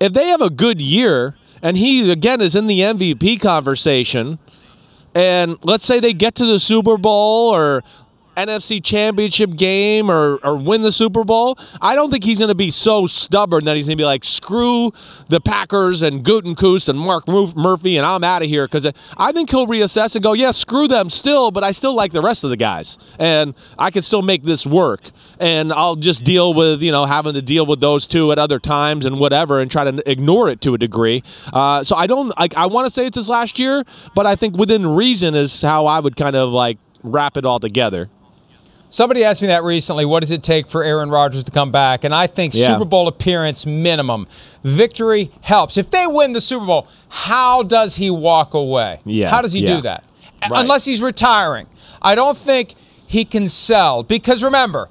if 0.00 0.12
they 0.12 0.28
have 0.28 0.40
a 0.40 0.50
good 0.50 0.80
year 0.80 1.36
and 1.62 1.76
he 1.76 2.10
again 2.10 2.40
is 2.40 2.54
in 2.54 2.68
the 2.68 2.80
MVP 2.80 3.40
conversation 3.40 4.38
and 5.14 5.58
let's 5.64 5.84
say 5.84 5.98
they 5.98 6.12
get 6.12 6.36
to 6.36 6.46
the 6.46 6.60
Super 6.60 6.96
Bowl 6.96 7.52
or 7.52 7.82
NFC 8.46 8.82
championship 8.82 9.56
game 9.56 10.10
or, 10.10 10.38
or 10.44 10.56
win 10.56 10.82
the 10.82 10.92
Super 10.92 11.24
Bowl, 11.24 11.58
I 11.80 11.94
don't 11.94 12.10
think 12.10 12.24
he's 12.24 12.38
going 12.38 12.48
to 12.48 12.54
be 12.54 12.70
so 12.70 13.06
stubborn 13.06 13.64
that 13.64 13.76
he's 13.76 13.86
going 13.86 13.98
to 13.98 14.00
be 14.00 14.06
like, 14.06 14.24
screw 14.24 14.92
the 15.28 15.40
Packers 15.40 16.02
and 16.02 16.24
Gutekunst 16.24 16.88
and 16.88 16.98
Mark 16.98 17.26
Murphy 17.28 17.96
and 17.96 18.06
I'm 18.06 18.24
out 18.24 18.42
of 18.42 18.48
here. 18.48 18.66
Because 18.66 18.86
I 19.16 19.32
think 19.32 19.50
he'll 19.50 19.66
reassess 19.66 20.14
and 20.14 20.22
go, 20.22 20.32
yeah, 20.32 20.50
screw 20.50 20.88
them 20.88 21.10
still, 21.10 21.50
but 21.50 21.64
I 21.64 21.72
still 21.72 21.94
like 21.94 22.12
the 22.12 22.22
rest 22.22 22.44
of 22.44 22.50
the 22.50 22.56
guys. 22.56 22.98
And 23.18 23.54
I 23.78 23.90
can 23.90 24.02
still 24.02 24.22
make 24.22 24.42
this 24.42 24.66
work. 24.66 25.10
And 25.38 25.72
I'll 25.72 25.96
just 25.96 26.24
deal 26.24 26.54
with, 26.54 26.82
you 26.82 26.92
know, 26.92 27.04
having 27.04 27.34
to 27.34 27.42
deal 27.42 27.66
with 27.66 27.80
those 27.80 28.06
two 28.06 28.32
at 28.32 28.38
other 28.38 28.58
times 28.58 29.06
and 29.06 29.18
whatever 29.18 29.60
and 29.60 29.70
try 29.70 29.84
to 29.84 30.10
ignore 30.10 30.48
it 30.48 30.60
to 30.62 30.74
a 30.74 30.78
degree. 30.78 31.22
Uh, 31.52 31.82
so 31.84 31.96
I 31.96 32.06
don't, 32.06 32.36
like, 32.38 32.54
I 32.56 32.66
want 32.66 32.86
to 32.86 32.90
say 32.90 33.06
it's 33.06 33.16
his 33.16 33.28
last 33.28 33.58
year, 33.58 33.84
but 34.14 34.26
I 34.26 34.36
think 34.36 34.56
within 34.56 34.86
reason 34.86 35.34
is 35.34 35.62
how 35.62 35.86
I 35.86 36.00
would 36.00 36.16
kind 36.16 36.36
of 36.36 36.50
like 36.50 36.78
wrap 37.02 37.36
it 37.36 37.44
all 37.44 37.58
together. 37.58 38.10
Somebody 38.90 39.22
asked 39.22 39.42
me 39.42 39.48
that 39.48 39.62
recently. 39.64 40.04
What 40.04 40.20
does 40.20 40.30
it 40.30 40.42
take 40.42 40.68
for 40.68 40.82
Aaron 40.82 41.10
Rodgers 41.10 41.44
to 41.44 41.50
come 41.50 41.70
back? 41.70 42.04
And 42.04 42.14
I 42.14 42.26
think 42.26 42.54
yeah. 42.54 42.68
Super 42.68 42.84
Bowl 42.84 43.06
appearance 43.06 43.66
minimum. 43.66 44.26
Victory 44.64 45.30
helps. 45.42 45.76
If 45.76 45.90
they 45.90 46.06
win 46.06 46.32
the 46.32 46.40
Super 46.40 46.64
Bowl, 46.64 46.88
how 47.08 47.62
does 47.62 47.96
he 47.96 48.10
walk 48.10 48.54
away? 48.54 49.00
Yeah. 49.04 49.28
How 49.28 49.42
does 49.42 49.52
he 49.52 49.60
yeah. 49.60 49.76
do 49.76 49.80
that? 49.82 50.04
Right. 50.42 50.60
Unless 50.60 50.86
he's 50.86 51.02
retiring. 51.02 51.66
I 52.00 52.14
don't 52.14 52.38
think 52.38 52.74
he 53.06 53.24
can 53.24 53.48
sell 53.48 54.02
because 54.02 54.42
remember, 54.42 54.88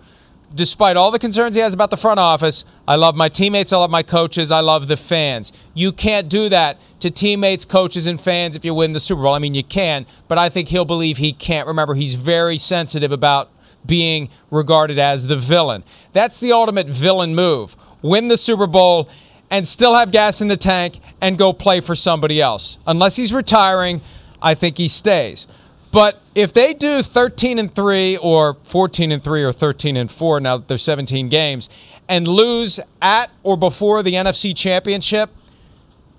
despite 0.53 0.97
all 0.97 1.11
the 1.11 1.19
concerns 1.19 1.55
he 1.55 1.61
has 1.61 1.73
about 1.73 1.89
the 1.89 1.97
front 1.97 2.19
office, 2.19 2.65
I 2.87 2.95
love 2.95 3.15
my 3.15 3.29
teammates, 3.29 3.73
I 3.73 3.77
love 3.77 3.89
my 3.89 4.03
coaches, 4.03 4.51
I 4.51 4.59
love 4.59 4.87
the 4.87 4.97
fans. 4.97 5.51
You 5.73 5.91
can't 5.91 6.29
do 6.29 6.49
that 6.49 6.79
to 6.99 7.09
teammates, 7.09 7.65
coaches, 7.65 8.05
and 8.05 8.19
fans 8.19 8.55
if 8.55 8.65
you 8.65 8.73
win 8.73 8.93
the 8.93 8.99
Super 8.99 9.21
Bowl. 9.23 9.33
I 9.33 9.39
mean, 9.39 9.53
you 9.53 9.63
can, 9.63 10.05
but 10.27 10.37
I 10.37 10.49
think 10.49 10.69
he'll 10.69 10.85
believe 10.85 11.17
he 11.17 11.31
can't. 11.33 11.67
Remember, 11.67 11.95
he's 11.95 12.15
very 12.15 12.57
sensitive 12.57 13.11
about 13.11 13.49
being 13.85 14.29
regarded 14.51 14.99
as 14.99 15.27
the 15.27 15.35
villain. 15.35 15.83
That's 16.13 16.39
the 16.39 16.51
ultimate 16.51 16.87
villain 16.87 17.35
move. 17.35 17.75
Win 18.01 18.27
the 18.27 18.37
Super 18.37 18.67
Bowl 18.67 19.09
and 19.49 19.67
still 19.67 19.95
have 19.95 20.11
gas 20.11 20.41
in 20.41 20.47
the 20.47 20.57
tank 20.57 20.99
and 21.21 21.37
go 21.37 21.53
play 21.53 21.79
for 21.79 21.95
somebody 21.95 22.41
else. 22.41 22.77
Unless 22.85 23.15
he's 23.15 23.33
retiring, 23.33 24.01
I 24.41 24.55
think 24.55 24.77
he 24.77 24.87
stays. 24.87 25.47
But 25.91 26.21
if 26.35 26.53
they 26.53 26.73
do 26.73 27.01
13 27.01 27.57
and 27.57 27.73
3 27.73 28.17
or 28.17 28.55
14 28.63 29.11
and 29.11 29.23
3 29.23 29.43
or 29.43 29.53
13 29.53 29.95
and 29.95 30.11
4 30.11 30.39
now 30.41 30.57
that 30.57 30.67
there's 30.67 30.83
17 30.83 31.29
games 31.29 31.69
and 32.07 32.27
lose 32.27 32.79
at 33.01 33.31
or 33.43 33.57
before 33.57 34.03
the 34.03 34.13
NFC 34.13 34.55
Championship, 34.55 35.29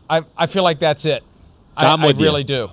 I, 0.09 0.23
I 0.37 0.47
feel 0.47 0.63
like 0.63 0.79
that's 0.79 1.05
it. 1.05 1.23
I, 1.77 1.87
I 1.87 2.11
really 2.13 2.41
you. 2.41 2.47
do. 2.47 2.71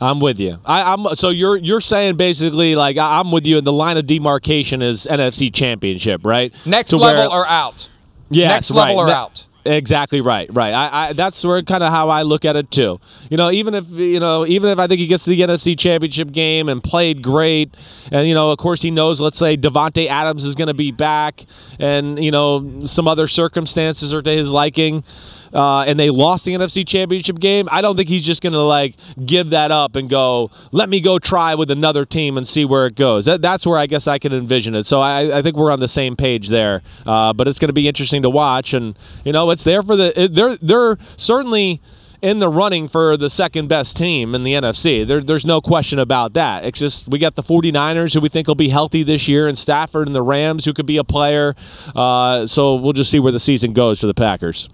I'm 0.00 0.20
with 0.20 0.38
you. 0.38 0.58
I, 0.64 0.92
am 0.92 1.06
so 1.14 1.30
you're 1.30 1.56
you're 1.56 1.80
saying 1.80 2.16
basically 2.16 2.76
like 2.76 2.96
I'm 2.98 3.32
with 3.32 3.46
you. 3.46 3.58
And 3.58 3.66
the 3.66 3.72
line 3.72 3.96
of 3.96 4.06
demarcation 4.06 4.82
is 4.82 5.06
NFC 5.10 5.52
Championship, 5.52 6.24
right? 6.24 6.54
Next 6.64 6.90
to 6.90 6.98
level 6.98 7.30
where, 7.30 7.40
or 7.40 7.46
out. 7.46 7.88
Yeah, 8.30 8.48
next 8.48 8.70
level 8.70 8.96
right. 8.96 9.02
or 9.02 9.06
ne- 9.06 9.12
out. 9.12 9.44
Exactly 9.64 10.20
right, 10.20 10.48
right. 10.52 10.72
I, 10.72 11.08
I 11.08 11.12
that's 11.12 11.44
where 11.44 11.60
kind 11.62 11.82
of 11.82 11.90
how 11.92 12.08
I 12.08 12.22
look 12.22 12.44
at 12.44 12.56
it 12.56 12.70
too. 12.70 13.00
You 13.28 13.36
know, 13.36 13.50
even 13.50 13.74
if 13.74 13.90
you 13.90 14.20
know, 14.20 14.46
even 14.46 14.70
if 14.70 14.78
I 14.78 14.86
think 14.86 15.00
he 15.00 15.06
gets 15.06 15.24
to 15.24 15.30
the 15.30 15.40
NFC 15.40 15.78
Championship 15.78 16.32
game 16.32 16.68
and 16.68 16.82
played 16.82 17.22
great, 17.22 17.74
and 18.10 18.26
you 18.26 18.34
know, 18.34 18.50
of 18.50 18.58
course 18.58 18.82
he 18.82 18.90
knows. 18.90 19.20
Let's 19.20 19.36
say 19.36 19.56
Davante 19.56 20.06
Adams 20.06 20.44
is 20.44 20.54
going 20.54 20.68
to 20.68 20.74
be 20.74 20.90
back, 20.90 21.44
and 21.78 22.22
you 22.22 22.30
know, 22.30 22.84
some 22.84 23.06
other 23.06 23.26
circumstances 23.26 24.14
are 24.14 24.22
to 24.22 24.30
his 24.30 24.52
liking 24.52 25.04
uh, 25.52 25.82
and 25.82 25.98
they 25.98 26.10
lost 26.10 26.44
the 26.44 26.54
NFC 26.54 26.86
Championship 26.86 27.38
game, 27.38 27.68
I 27.70 27.80
don't 27.80 27.96
think 27.96 28.08
he's 28.08 28.24
just 28.24 28.42
going 28.42 28.52
to 28.52 28.62
like 28.62 28.96
give 29.24 29.50
that 29.50 29.70
up 29.70 29.96
and 29.96 30.08
go, 30.08 30.50
let 30.72 30.88
me 30.88 31.00
go 31.00 31.18
try 31.18 31.54
with 31.54 31.70
another 31.70 32.04
team 32.04 32.36
and 32.36 32.46
see 32.46 32.64
where 32.64 32.86
it 32.86 32.94
goes. 32.94 33.26
That, 33.26 33.42
that's 33.42 33.66
where 33.66 33.78
I 33.78 33.86
guess 33.86 34.06
I 34.06 34.18
can 34.18 34.32
envision 34.32 34.74
it. 34.74 34.84
So 34.84 35.00
I, 35.00 35.38
I 35.38 35.42
think 35.42 35.56
we're 35.56 35.72
on 35.72 35.80
the 35.80 35.88
same 35.88 36.16
page 36.16 36.48
there. 36.48 36.82
Uh, 37.06 37.32
but 37.32 37.48
it's 37.48 37.58
going 37.58 37.68
to 37.68 37.74
be 37.74 37.88
interesting 37.88 38.22
to 38.22 38.30
watch, 38.30 38.74
and 38.74 38.96
you 39.24 39.32
know, 39.32 39.47
it's 39.50 39.64
there 39.64 39.82
for 39.82 39.96
the. 39.96 40.28
They're 40.30 40.56
they're 40.56 40.98
certainly 41.16 41.80
in 42.20 42.40
the 42.40 42.48
running 42.48 42.88
for 42.88 43.16
the 43.16 43.30
second 43.30 43.68
best 43.68 43.96
team 43.96 44.34
in 44.34 44.42
the 44.42 44.52
NFC. 44.54 45.06
There, 45.06 45.20
there's 45.20 45.46
no 45.46 45.60
question 45.60 45.98
about 45.98 46.32
that. 46.32 46.64
It's 46.64 46.78
just 46.78 47.08
we 47.08 47.18
got 47.18 47.36
the 47.36 47.42
49ers 47.42 48.14
who 48.14 48.20
we 48.20 48.28
think 48.28 48.48
will 48.48 48.54
be 48.54 48.70
healthy 48.70 49.02
this 49.02 49.28
year, 49.28 49.46
and 49.46 49.56
Stafford 49.56 50.08
and 50.08 50.14
the 50.14 50.22
Rams 50.22 50.64
who 50.64 50.72
could 50.72 50.86
be 50.86 50.96
a 50.96 51.04
player. 51.04 51.54
Uh, 51.94 52.46
so 52.46 52.74
we'll 52.74 52.92
just 52.92 53.10
see 53.10 53.20
where 53.20 53.32
the 53.32 53.38
season 53.38 53.72
goes 53.72 54.00
for 54.00 54.06
the 54.06 54.14
Packers. 54.14 54.68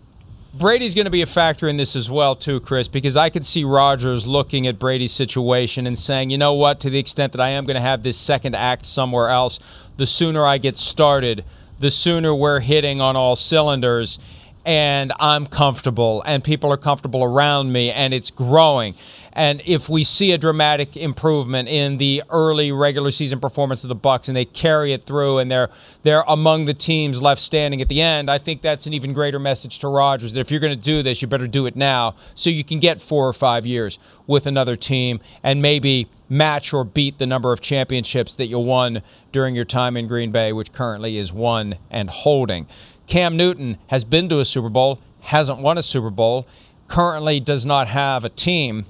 Brady's 0.56 0.94
going 0.94 1.06
to 1.06 1.10
be 1.10 1.22
a 1.22 1.26
factor 1.26 1.66
in 1.66 1.78
this 1.78 1.96
as 1.96 2.08
well, 2.08 2.36
too, 2.36 2.60
Chris, 2.60 2.86
because 2.86 3.16
I 3.16 3.28
could 3.28 3.44
see 3.44 3.64
Rodgers 3.64 4.24
looking 4.24 4.68
at 4.68 4.78
Brady's 4.78 5.10
situation 5.10 5.84
and 5.84 5.98
saying, 5.98 6.30
you 6.30 6.38
know 6.38 6.54
what, 6.54 6.78
to 6.80 6.90
the 6.90 6.98
extent 7.00 7.32
that 7.32 7.40
I 7.40 7.48
am 7.48 7.64
going 7.64 7.74
to 7.74 7.80
have 7.80 8.04
this 8.04 8.16
second 8.16 8.54
act 8.54 8.86
somewhere 8.86 9.30
else, 9.30 9.58
the 9.96 10.06
sooner 10.06 10.46
I 10.46 10.58
get 10.58 10.76
started, 10.76 11.44
the 11.80 11.90
sooner 11.90 12.32
we're 12.32 12.60
hitting 12.60 13.00
on 13.00 13.16
all 13.16 13.34
cylinders 13.34 14.20
and 14.64 15.12
I'm 15.18 15.46
comfortable 15.46 16.22
and 16.24 16.42
people 16.42 16.72
are 16.72 16.76
comfortable 16.76 17.22
around 17.22 17.72
me 17.72 17.90
and 17.90 18.14
it's 18.14 18.30
growing. 18.30 18.94
And 19.32 19.60
if 19.66 19.88
we 19.88 20.04
see 20.04 20.30
a 20.30 20.38
dramatic 20.38 20.96
improvement 20.96 21.68
in 21.68 21.98
the 21.98 22.22
early 22.30 22.70
regular 22.70 23.10
season 23.10 23.40
performance 23.40 23.82
of 23.82 23.88
the 23.88 23.94
Bucks 23.94 24.28
and 24.28 24.36
they 24.36 24.44
carry 24.44 24.92
it 24.92 25.06
through 25.06 25.38
and 25.38 25.50
they're 25.50 25.70
they're 26.04 26.24
among 26.28 26.66
the 26.66 26.74
teams 26.74 27.20
left 27.20 27.40
standing 27.40 27.82
at 27.82 27.88
the 27.88 28.00
end, 28.00 28.30
I 28.30 28.38
think 28.38 28.62
that's 28.62 28.86
an 28.86 28.94
even 28.94 29.12
greater 29.12 29.40
message 29.40 29.80
to 29.80 29.88
Rodgers 29.88 30.32
that 30.34 30.40
if 30.40 30.50
you're 30.50 30.60
going 30.60 30.76
to 30.76 30.82
do 30.82 31.02
this, 31.02 31.20
you 31.20 31.26
better 31.26 31.48
do 31.48 31.66
it 31.66 31.74
now 31.74 32.14
so 32.34 32.48
you 32.48 32.62
can 32.62 32.78
get 32.78 33.02
4 33.02 33.28
or 33.28 33.32
5 33.32 33.66
years 33.66 33.98
with 34.26 34.46
another 34.46 34.76
team 34.76 35.20
and 35.42 35.60
maybe 35.60 36.08
match 36.28 36.72
or 36.72 36.84
beat 36.84 37.18
the 37.18 37.26
number 37.26 37.52
of 37.52 37.60
championships 37.60 38.34
that 38.34 38.46
you 38.46 38.58
won 38.58 39.02
during 39.32 39.54
your 39.54 39.64
time 39.64 39.96
in 39.96 40.06
Green 40.06 40.30
Bay, 40.32 40.52
which 40.52 40.72
currently 40.72 41.16
is 41.16 41.32
one 41.32 41.76
and 41.90 42.08
holding. 42.08 42.66
Cam 43.06 43.36
Newton 43.36 43.78
has 43.88 44.04
been 44.04 44.28
to 44.28 44.40
a 44.40 44.44
Super 44.44 44.68
Bowl, 44.68 44.98
hasn't 45.20 45.60
won 45.60 45.78
a 45.78 45.82
Super 45.82 46.10
Bowl, 46.10 46.46
currently 46.88 47.40
does 47.40 47.64
not 47.64 47.88
have 47.88 48.24
a 48.24 48.28
team. 48.28 48.86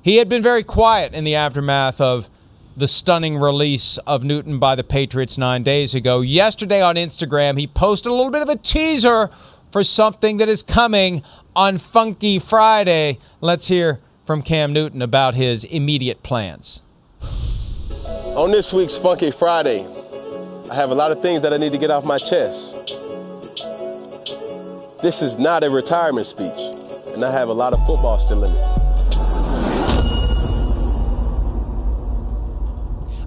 He 0.00 0.16
had 0.16 0.28
been 0.28 0.42
very 0.42 0.64
quiet 0.64 1.14
in 1.14 1.24
the 1.24 1.34
aftermath 1.34 2.00
of 2.00 2.28
the 2.76 2.88
stunning 2.88 3.36
release 3.36 3.98
of 3.98 4.24
Newton 4.24 4.58
by 4.58 4.74
the 4.74 4.84
Patriots 4.84 5.36
nine 5.36 5.62
days 5.62 5.94
ago. 5.94 6.20
Yesterday 6.20 6.80
on 6.80 6.96
Instagram, 6.96 7.58
he 7.58 7.66
posted 7.66 8.10
a 8.10 8.14
little 8.14 8.32
bit 8.32 8.42
of 8.42 8.48
a 8.48 8.56
teaser 8.56 9.30
for 9.70 9.84
something 9.84 10.38
that 10.38 10.48
is 10.48 10.62
coming 10.62 11.22
on 11.54 11.78
Funky 11.78 12.38
Friday. 12.38 13.18
Let's 13.40 13.68
hear 13.68 14.00
from 14.24 14.42
Cam 14.42 14.72
Newton 14.72 15.02
about 15.02 15.34
his 15.34 15.64
immediate 15.64 16.22
plans. 16.22 16.80
On 17.22 18.50
this 18.50 18.72
week's 18.72 18.96
Funky 18.96 19.30
Friday, 19.30 19.86
I 20.70 20.74
have 20.74 20.90
a 20.90 20.94
lot 20.94 21.12
of 21.12 21.20
things 21.20 21.42
that 21.42 21.52
I 21.52 21.58
need 21.58 21.72
to 21.72 21.78
get 21.78 21.90
off 21.90 22.04
my 22.04 22.18
chest. 22.18 22.96
This 25.02 25.20
is 25.20 25.36
not 25.36 25.64
a 25.64 25.70
retirement 25.70 26.28
speech, 26.28 26.60
and 27.08 27.24
I 27.24 27.32
have 27.32 27.48
a 27.48 27.52
lot 27.52 27.72
of 27.72 27.84
football 27.84 28.20
still 28.20 28.44
in 28.44 28.52
me. 28.52 28.60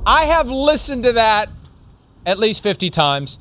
I 0.06 0.24
have 0.24 0.50
listened 0.50 1.04
to 1.04 1.12
that 1.12 1.50
at 2.26 2.40
least 2.40 2.64
50 2.64 2.90
times. 2.90 3.38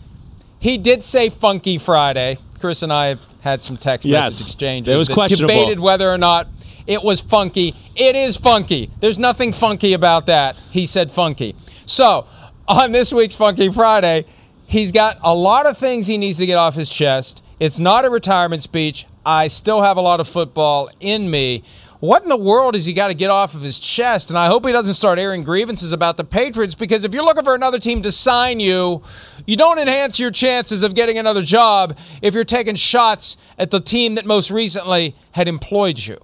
He 0.59 0.79
did 0.79 1.05
say 1.05 1.29
Funky 1.29 1.79
Friday. 1.79 2.39
Chris 2.59 2.83
and 2.83 2.93
I 2.93 3.07
have 3.07 3.21
had 3.43 3.63
some 3.63 3.77
text 3.77 4.05
yes, 4.05 4.25
message 4.25 4.47
exchanges. 4.47 4.93
It 4.93 4.97
was 4.97 5.09
questionable. 5.09 5.55
Debated 5.55 5.79
whether 5.79 6.11
or 6.11 6.19
not 6.19 6.49
it 6.89 7.05
was 7.05 7.21
funky. 7.21 7.77
It 7.95 8.17
is 8.17 8.37
funky. 8.37 8.91
There's 8.99 9.19
nothing 9.19 9.53
funky 9.53 9.93
about 9.93 10.27
that. 10.27 10.57
He 10.73 10.87
said 10.87 11.13
funky. 11.13 11.55
So, 11.87 12.27
on 12.67 12.91
this 12.91 13.13
week's 13.13 13.37
Funky 13.37 13.71
Friday, 13.71 14.25
he's 14.67 14.91
got 14.91 15.19
a 15.23 15.35
lot 15.35 15.67
of 15.67 15.79
things 15.79 16.09
he 16.09 16.19
needs 16.19 16.39
to 16.39 16.47
get 16.47 16.57
off 16.57 16.75
his 16.75 16.91
chest. 16.91 17.43
It's 17.61 17.79
not 17.79 18.05
a 18.05 18.11
retirement 18.11 18.63
speech. 18.63 19.07
I 19.25 19.49
still 19.49 19.83
have 19.83 19.97
a 19.97 20.01
lot 20.01 20.21
of 20.21 20.27
football 20.27 20.91
in 21.01 21.31
me. 21.31 21.63
What 22.01 22.23
in 22.23 22.29
the 22.29 22.37
world 22.37 22.75
has 22.75 22.85
he 22.85 22.93
got 22.93 23.09
to 23.09 23.15
get 23.15 23.31
off 23.31 23.55
of 23.55 23.63
his 23.63 23.79
chest? 23.79 24.29
And 24.29 24.39
I 24.39 24.49
hope 24.49 24.67
he 24.67 24.73
doesn't 24.73 24.95
start 24.95 25.19
airing 25.19 25.45
grievances 25.45 25.93
about 25.93 26.17
the 26.17 26.25
Patriots 26.25 26.75
because 26.75 27.05
if 27.05 27.15
you're 27.15 27.25
looking 27.25 27.45
for 27.45 27.55
another 27.55 27.79
team 27.79 28.03
to 28.03 28.13
sign 28.13 28.61
you, 28.61 29.03
you 29.47 29.57
don't 29.57 29.79
enhance 29.79 30.19
your 30.19 30.31
chances 30.31 30.83
of 30.83 30.95
getting 30.95 31.17
another 31.17 31.43
job 31.43 31.97
if 32.21 32.35
you're 32.35 32.45
taking 32.45 32.75
shots 32.75 33.37
at 33.57 33.71
the 33.71 33.81
team 33.81 34.17
that 34.17 34.27
most 34.27 34.51
recently 34.51 35.17
had 35.33 35.49
employed 35.49 35.99
you. 35.99 36.19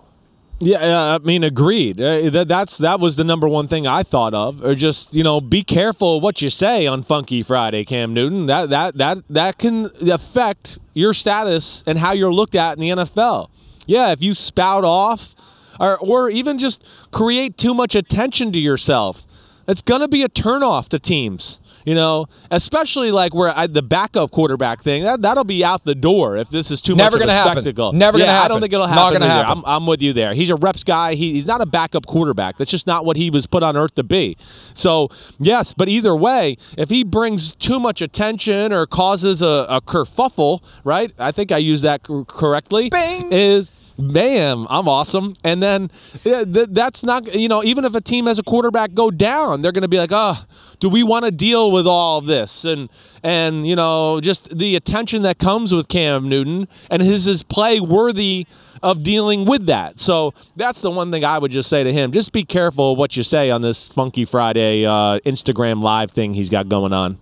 Yeah, 0.62 1.14
I 1.14 1.18
mean, 1.18 1.42
agreed. 1.42 1.98
Uh, 2.00 2.28
that 2.28 2.46
that's 2.46 2.76
that 2.78 3.00
was 3.00 3.16
the 3.16 3.24
number 3.24 3.48
one 3.48 3.66
thing 3.66 3.86
I 3.86 4.02
thought 4.02 4.34
of. 4.34 4.62
Or 4.62 4.74
just 4.74 5.14
you 5.14 5.24
know, 5.24 5.40
be 5.40 5.64
careful 5.64 6.20
what 6.20 6.42
you 6.42 6.50
say 6.50 6.86
on 6.86 7.02
Funky 7.02 7.42
Friday, 7.42 7.84
Cam 7.86 8.12
Newton. 8.12 8.44
That 8.44 8.68
that 8.68 8.98
that 8.98 9.18
that 9.30 9.58
can 9.58 9.90
affect 10.10 10.78
your 10.92 11.14
status 11.14 11.82
and 11.86 11.98
how 11.98 12.12
you're 12.12 12.32
looked 12.32 12.54
at 12.54 12.76
in 12.76 12.80
the 12.80 12.90
NFL. 12.90 13.48
Yeah, 13.86 14.12
if 14.12 14.22
you 14.22 14.34
spout 14.34 14.84
off, 14.84 15.34
or 15.80 15.96
or 15.98 16.28
even 16.28 16.58
just 16.58 16.86
create 17.10 17.56
too 17.56 17.72
much 17.72 17.94
attention 17.94 18.52
to 18.52 18.58
yourself. 18.58 19.26
it's 19.66 19.80
to 19.82 20.08
be 20.08 20.22
a 20.22 20.28
turnoff 20.28 20.90
to 20.90 20.98
teams. 20.98 21.58
You 21.84 21.94
know, 21.94 22.26
especially 22.50 23.10
like 23.10 23.34
where 23.34 23.52
I, 23.56 23.66
the 23.66 23.82
backup 23.82 24.30
quarterback 24.30 24.82
thing 24.82 25.02
that 25.04 25.22
that'll 25.22 25.44
be 25.44 25.64
out 25.64 25.84
the 25.84 25.94
door 25.94 26.36
if 26.36 26.50
this 26.50 26.70
is 26.70 26.80
too 26.80 26.94
Never 26.94 27.12
much 27.16 27.22
of 27.22 27.28
gonna 27.28 27.32
a 27.32 27.34
happen. 27.34 27.52
spectacle. 27.64 27.92
Never 27.92 28.18
yeah, 28.18 28.26
gonna 28.26 28.32
happen. 28.32 28.44
I 28.44 28.48
don't 28.48 28.60
think 28.60 28.72
it'll 28.72 28.86
Not 28.86 28.96
happen. 28.98 29.12
gonna 29.20 29.32
either. 29.32 29.44
happen. 29.44 29.62
I'm, 29.66 29.82
I'm 29.82 29.86
with 29.86 30.02
you 30.02 30.12
there. 30.12 30.34
He's 30.34 30.50
a 30.50 30.56
reps 30.56 30.84
guy. 30.84 31.14
He, 31.14 31.32
he's 31.32 31.46
not 31.46 31.60
a 31.60 31.66
backup 31.66 32.06
quarterback. 32.06 32.58
That's 32.58 32.70
just 32.70 32.86
not 32.86 33.04
what 33.04 33.16
he 33.16 33.30
was 33.30 33.46
put 33.46 33.62
on 33.62 33.76
earth 33.76 33.94
to 33.94 34.02
be. 34.02 34.36
So 34.74 35.08
yes, 35.38 35.72
but 35.72 35.88
either 35.88 36.14
way, 36.14 36.56
if 36.76 36.90
he 36.90 37.02
brings 37.02 37.54
too 37.54 37.80
much 37.80 38.02
attention 38.02 38.72
or 38.72 38.86
causes 38.86 39.40
a, 39.42 39.66
a 39.68 39.80
kerfuffle, 39.80 40.62
right? 40.84 41.12
I 41.18 41.32
think 41.32 41.50
I 41.52 41.58
use 41.58 41.82
that 41.82 42.02
correctly. 42.02 42.90
Is 42.92 43.72
bam, 44.00 44.66
I'm 44.70 44.88
awesome. 44.88 45.36
And 45.44 45.62
then 45.62 45.90
th- 46.24 46.46
that's 46.70 47.04
not, 47.04 47.34
you 47.34 47.48
know, 47.48 47.62
even 47.62 47.84
if 47.84 47.94
a 47.94 48.00
team 48.00 48.26
has 48.26 48.38
a 48.38 48.42
quarterback 48.42 48.94
go 48.94 49.10
down, 49.10 49.62
they're 49.62 49.72
going 49.72 49.82
to 49.82 49.88
be 49.88 49.98
like, 49.98 50.10
oh, 50.12 50.44
do 50.80 50.88
we 50.88 51.02
want 51.02 51.24
to 51.24 51.30
deal 51.30 51.70
with 51.70 51.86
all 51.86 52.18
of 52.18 52.26
this? 52.26 52.64
And, 52.64 52.88
and, 53.22 53.66
you 53.66 53.76
know, 53.76 54.20
just 54.20 54.56
the 54.56 54.76
attention 54.76 55.22
that 55.22 55.38
comes 55.38 55.74
with 55.74 55.88
Cam 55.88 56.28
Newton 56.28 56.68
and 56.90 57.02
is 57.02 57.24
his 57.24 57.42
play 57.42 57.80
worthy 57.80 58.46
of 58.82 59.02
dealing 59.02 59.44
with 59.44 59.66
that. 59.66 59.98
So 59.98 60.32
that's 60.56 60.80
the 60.80 60.90
one 60.90 61.10
thing 61.10 61.24
I 61.24 61.38
would 61.38 61.50
just 61.50 61.68
say 61.68 61.84
to 61.84 61.92
him. 61.92 62.12
Just 62.12 62.32
be 62.32 62.44
careful 62.44 62.96
what 62.96 63.16
you 63.16 63.22
say 63.22 63.50
on 63.50 63.60
this 63.60 63.88
Funky 63.88 64.24
Friday 64.24 64.86
uh, 64.86 65.20
Instagram 65.20 65.82
live 65.82 66.10
thing 66.10 66.34
he's 66.34 66.50
got 66.50 66.68
going 66.68 66.92
on. 66.92 67.18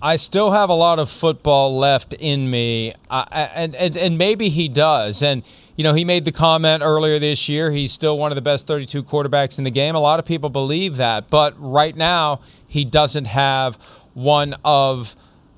I 0.00 0.14
still 0.16 0.52
have 0.52 0.70
a 0.70 0.74
lot 0.74 1.00
of 1.00 1.10
football 1.10 1.76
left 1.76 2.12
in 2.14 2.48
me, 2.50 2.94
uh, 3.10 3.24
and, 3.32 3.74
and 3.74 3.96
and 3.96 4.16
maybe 4.16 4.48
he 4.48 4.68
does. 4.68 5.22
And 5.22 5.42
you 5.78 5.84
know, 5.84 5.94
he 5.94 6.04
made 6.04 6.24
the 6.26 6.32
comment 6.32 6.82
earlier 6.84 7.18
this 7.20 7.48
year. 7.48 7.70
He's 7.70 7.92
still 7.92 8.18
one 8.18 8.32
of 8.32 8.36
the 8.36 8.42
best 8.42 8.66
32 8.66 9.02
quarterbacks 9.04 9.56
in 9.58 9.64
the 9.64 9.70
game. 9.70 9.94
A 9.94 10.00
lot 10.00 10.18
of 10.18 10.26
people 10.26 10.50
believe 10.50 10.96
that, 10.96 11.30
but 11.30 11.54
right 11.56 11.96
now 11.96 12.40
he 12.66 12.84
doesn't 12.84 13.26
have 13.26 13.78
one 14.12 14.56
of 14.64 15.14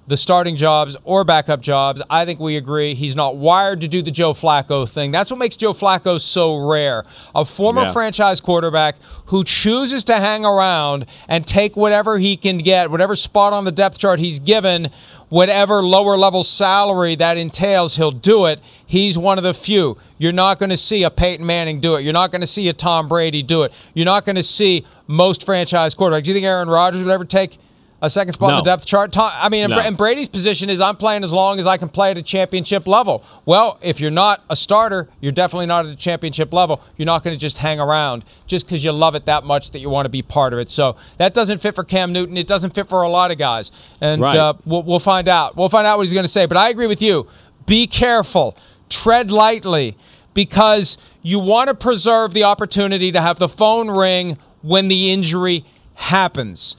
the 0.06 0.16
starting 0.16 0.56
jobs 0.56 0.96
or 1.04 1.22
backup 1.22 1.60
jobs. 1.60 2.02
I 2.10 2.24
think 2.24 2.40
we 2.40 2.56
agree 2.56 2.94
he's 2.94 3.14
not 3.14 3.36
wired 3.36 3.80
to 3.82 3.88
do 3.88 4.02
the 4.02 4.10
Joe 4.10 4.34
Flacco 4.34 4.88
thing. 4.88 5.12
That's 5.12 5.30
what 5.30 5.38
makes 5.38 5.56
Joe 5.56 5.72
Flacco 5.72 6.20
so 6.20 6.56
rare. 6.56 7.04
A 7.32 7.44
former 7.44 7.82
Yeah. 7.82 7.92
franchise 7.92 8.40
quarterback 8.40 8.96
who 9.26 9.44
chooses 9.44 10.02
to 10.04 10.16
hang 10.16 10.44
around 10.44 11.06
and 11.28 11.46
take 11.46 11.76
whatever 11.76 12.18
he 12.18 12.36
can 12.36 12.58
get, 12.58 12.90
whatever 12.90 13.14
spot 13.14 13.52
on 13.52 13.64
the 13.64 13.70
depth 13.72 13.98
chart 13.98 14.18
he's 14.18 14.40
given, 14.40 14.90
whatever 15.30 15.82
lower 15.82 16.18
level 16.18 16.44
salary 16.44 17.14
that 17.14 17.38
entails, 17.38 17.96
he'll 17.96 18.10
do 18.10 18.44
it. 18.44 18.60
He's 18.84 19.16
one 19.16 19.38
of 19.38 19.44
the 19.44 19.54
few. 19.54 19.96
You're 20.18 20.32
not 20.32 20.58
going 20.58 20.68
to 20.68 20.76
see 20.76 21.02
a 21.02 21.10
Peyton 21.10 21.46
Manning 21.46 21.80
do 21.80 21.94
it. 21.94 22.02
You're 22.02 22.12
not 22.12 22.30
going 22.30 22.42
to 22.42 22.46
see 22.46 22.68
a 22.68 22.74
Tom 22.74 23.08
Brady 23.08 23.42
do 23.42 23.62
it. 23.62 23.72
You're 23.94 24.04
not 24.04 24.26
going 24.26 24.36
to 24.36 24.42
see 24.42 24.84
most 25.06 25.46
franchise 25.46 25.94
quarterbacks. 25.94 26.24
Do 26.24 26.30
you 26.30 26.34
think 26.34 26.44
Aaron 26.44 26.68
Rodgers 26.68 27.02
would 27.02 27.10
ever 27.10 27.24
take 27.24 27.58
a 28.03 28.09
second 28.09 28.32
spot 28.32 28.51
on 28.51 28.57
No. 28.59 28.61
the 28.62 28.70
depth 28.70 28.86
chart? 28.86 29.14
I 29.18 29.48
mean, 29.48 29.64
and 29.64 29.70
No. 29.72 29.78
And 29.80 29.96
Brady's 29.96 30.28
position 30.28 30.70
is 30.70 30.80
I'm 30.80 30.96
playing 30.96 31.22
as 31.24 31.32
long 31.32 31.59
as 31.59 31.66
I 31.66 31.76
can 31.76 31.88
play 31.88 32.11
at 32.11 32.18
a 32.18 32.22
championship 32.22 32.86
level. 32.86 33.22
Well, 33.44 33.78
if 33.82 34.01
you're 34.01 34.11
not 34.11 34.42
a 34.48 34.57
starter, 34.57 35.09
you're 35.20 35.32
definitely 35.32 35.66
not 35.66 35.86
at 35.86 35.92
a 35.92 35.96
championship 35.96 36.53
level. 36.53 36.80
You're 36.96 37.07
not 37.07 37.22
going 37.22 37.36
to 37.36 37.40
just 37.40 37.59
hang 37.59 37.78
around 37.80 38.24
just 38.46 38.66
because 38.66 38.82
you 38.82 38.92
love 38.92 39.14
it 39.14 39.26
that 39.26 39.44
much 39.44 39.70
that 39.72 39.80
you 39.80 39.90
want 39.90 40.07
to 40.07 40.11
be 40.11 40.22
part 40.22 40.53
of 40.53 40.59
it. 40.59 40.70
So 40.70 40.96
that 41.18 41.34
doesn't 41.34 41.59
fit 41.59 41.74
for 41.74 41.84
Cam 41.84 42.12
Newton. 42.12 42.36
It 42.36 42.46
doesn't 42.46 42.74
fit 42.74 42.88
for 42.88 43.03
a 43.03 43.09
lot 43.09 43.30
of 43.30 43.38
guys. 43.38 43.70
And 44.01 44.22
Right. 44.22 44.36
uh, 44.36 44.55
we'll, 44.64 44.82
we'll 44.82 44.98
find 45.01 45.28
out. 45.28 45.57
We'll 45.57 45.68
find 45.68 45.86
out 45.86 45.98
what 45.98 46.05
he's 46.07 46.12
going 46.14 46.24
to 46.24 46.28
say. 46.28 46.46
But 46.46 46.57
I 46.57 46.68
agree 46.70 46.86
with 46.86 47.03
you. 47.03 47.26
Be 47.66 47.86
careful. 47.86 48.57
Tread 48.88 49.30
lightly 49.30 49.96
because 50.32 50.96
you 51.22 51.38
want 51.38 51.68
to 51.68 51.74
preserve 51.74 52.32
the 52.32 52.44
opportunity 52.44 53.12
to 53.12 53.20
have 53.20 53.38
the 53.38 53.48
phone 53.48 53.90
ring 53.90 54.38
when 54.62 54.88
the 54.88 55.12
injury 55.12 55.64
happens. 55.94 56.76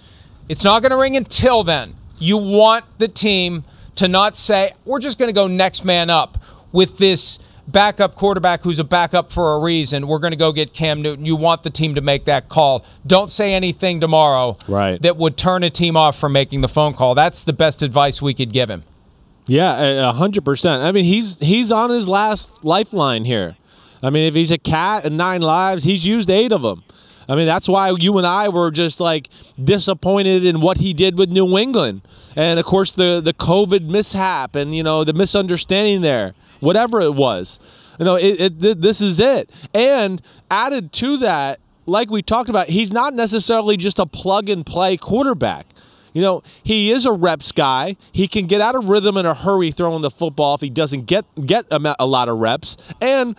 It's 0.51 0.63
not 0.65 0.81
going 0.81 0.89
to 0.91 0.97
ring 0.97 1.15
until 1.15 1.63
then. 1.63 1.95
You 2.19 2.35
want 2.37 2.83
the 2.97 3.07
team 3.07 3.63
to 3.95 4.07
not 4.07 4.35
say, 4.35 4.73
we're 4.85 4.99
just 4.99 5.17
going 5.17 5.29
to 5.29 5.33
go 5.33 5.47
next 5.47 5.85
man 5.85 6.09
up 6.09 6.37
with 6.71 6.97
this 6.97 7.39
backup 7.67 8.15
quarterback 8.15 8.63
who's 8.63 8.77
a 8.79 8.83
backup 8.83 9.31
for 9.31 9.55
a 9.55 9.59
reason. 9.59 10.07
We're 10.07 10.19
going 10.19 10.31
to 10.31 10.37
go 10.37 10.51
get 10.51 10.73
Cam 10.73 11.01
Newton. 11.01 11.25
You 11.25 11.37
want 11.37 11.63
the 11.63 11.69
team 11.69 11.95
to 11.95 12.01
make 12.01 12.25
that 12.25 12.49
call. 12.49 12.85
Don't 13.07 13.31
say 13.31 13.53
anything 13.53 14.01
tomorrow 14.01 14.57
Right. 14.67 15.01
that 15.01 15.15
would 15.15 15.37
turn 15.37 15.63
a 15.63 15.69
team 15.69 15.95
off 15.95 16.19
from 16.19 16.33
making 16.33 16.59
the 16.61 16.67
phone 16.67 16.93
call. 16.95 17.15
That's 17.15 17.43
the 17.43 17.53
best 17.53 17.81
advice 17.81 18.21
we 18.21 18.33
could 18.33 18.51
give 18.51 18.69
him. 18.69 18.83
Yeah, 19.47 20.11
hundred 20.11 20.45
percent. 20.45 20.83
I 20.83 20.91
mean, 20.91 21.05
he's 21.05 21.39
he's 21.39 21.71
on 21.71 21.89
his 21.89 22.07
last 22.07 22.51
lifeline 22.61 23.25
here. 23.25 23.55
I 24.03 24.09
mean, 24.09 24.25
if 24.27 24.33
he's 24.33 24.51
a 24.51 24.57
cat 24.57 25.05
and 25.05 25.17
nine 25.17 25.41
lives, 25.41 25.83
he's 25.83 26.05
used 26.05 26.29
eight 26.29 26.51
of 26.51 26.61
them. 26.61 26.83
I 27.27 27.35
mean, 27.35 27.45
that's 27.45 27.67
why 27.67 27.93
you 27.97 28.17
and 28.17 28.27
I 28.27 28.49
were 28.49 28.71
just 28.71 28.99
like 28.99 29.29
disappointed 29.61 30.43
in 30.43 30.61
what 30.61 30.77
he 30.77 30.93
did 30.93 31.17
with 31.17 31.29
New 31.29 31.57
England, 31.57 32.01
and 32.35 32.59
of 32.59 32.65
course 32.65 32.91
the 32.91 33.21
the 33.23 33.33
COVID 33.33 33.87
mishap 33.87 34.55
and 34.55 34.75
you 34.75 34.83
know 34.83 35.03
the 35.03 35.13
misunderstanding 35.13 36.01
there, 36.01 36.33
whatever 36.59 37.01
it 37.01 37.15
was. 37.15 37.59
You 37.99 38.05
know, 38.05 38.15
it, 38.15 38.63
it 38.63 38.81
this 38.81 39.01
is 39.01 39.19
it. 39.19 39.51
And 39.73 40.21
added 40.49 40.91
to 40.93 41.17
that, 41.17 41.59
like 41.85 42.09
we 42.09 42.21
talked 42.21 42.49
about, 42.49 42.69
he's 42.69 42.91
not 42.91 43.13
necessarily 43.13 43.77
just 43.77 43.99
a 43.99 44.05
plug 44.05 44.49
and 44.49 44.65
play 44.65 44.97
quarterback. 44.97 45.67
You 46.13 46.21
know, 46.21 46.43
he 46.63 46.91
is 46.91 47.05
a 47.05 47.11
reps 47.11 47.51
guy. 47.51 47.95
He 48.11 48.27
can 48.27 48.45
get 48.45 48.59
out 48.59 48.75
of 48.75 48.89
rhythm 48.89 49.17
in 49.17 49.25
a 49.25 49.33
hurry 49.33 49.71
throwing 49.71 50.01
the 50.01 50.09
football 50.09 50.55
if 50.55 50.61
he 50.61 50.69
doesn't 50.69 51.05
get 51.05 51.25
get 51.45 51.65
a, 51.71 51.95
a 51.99 52.05
lot 52.05 52.27
of 52.27 52.39
reps. 52.39 52.75
And 52.99 53.35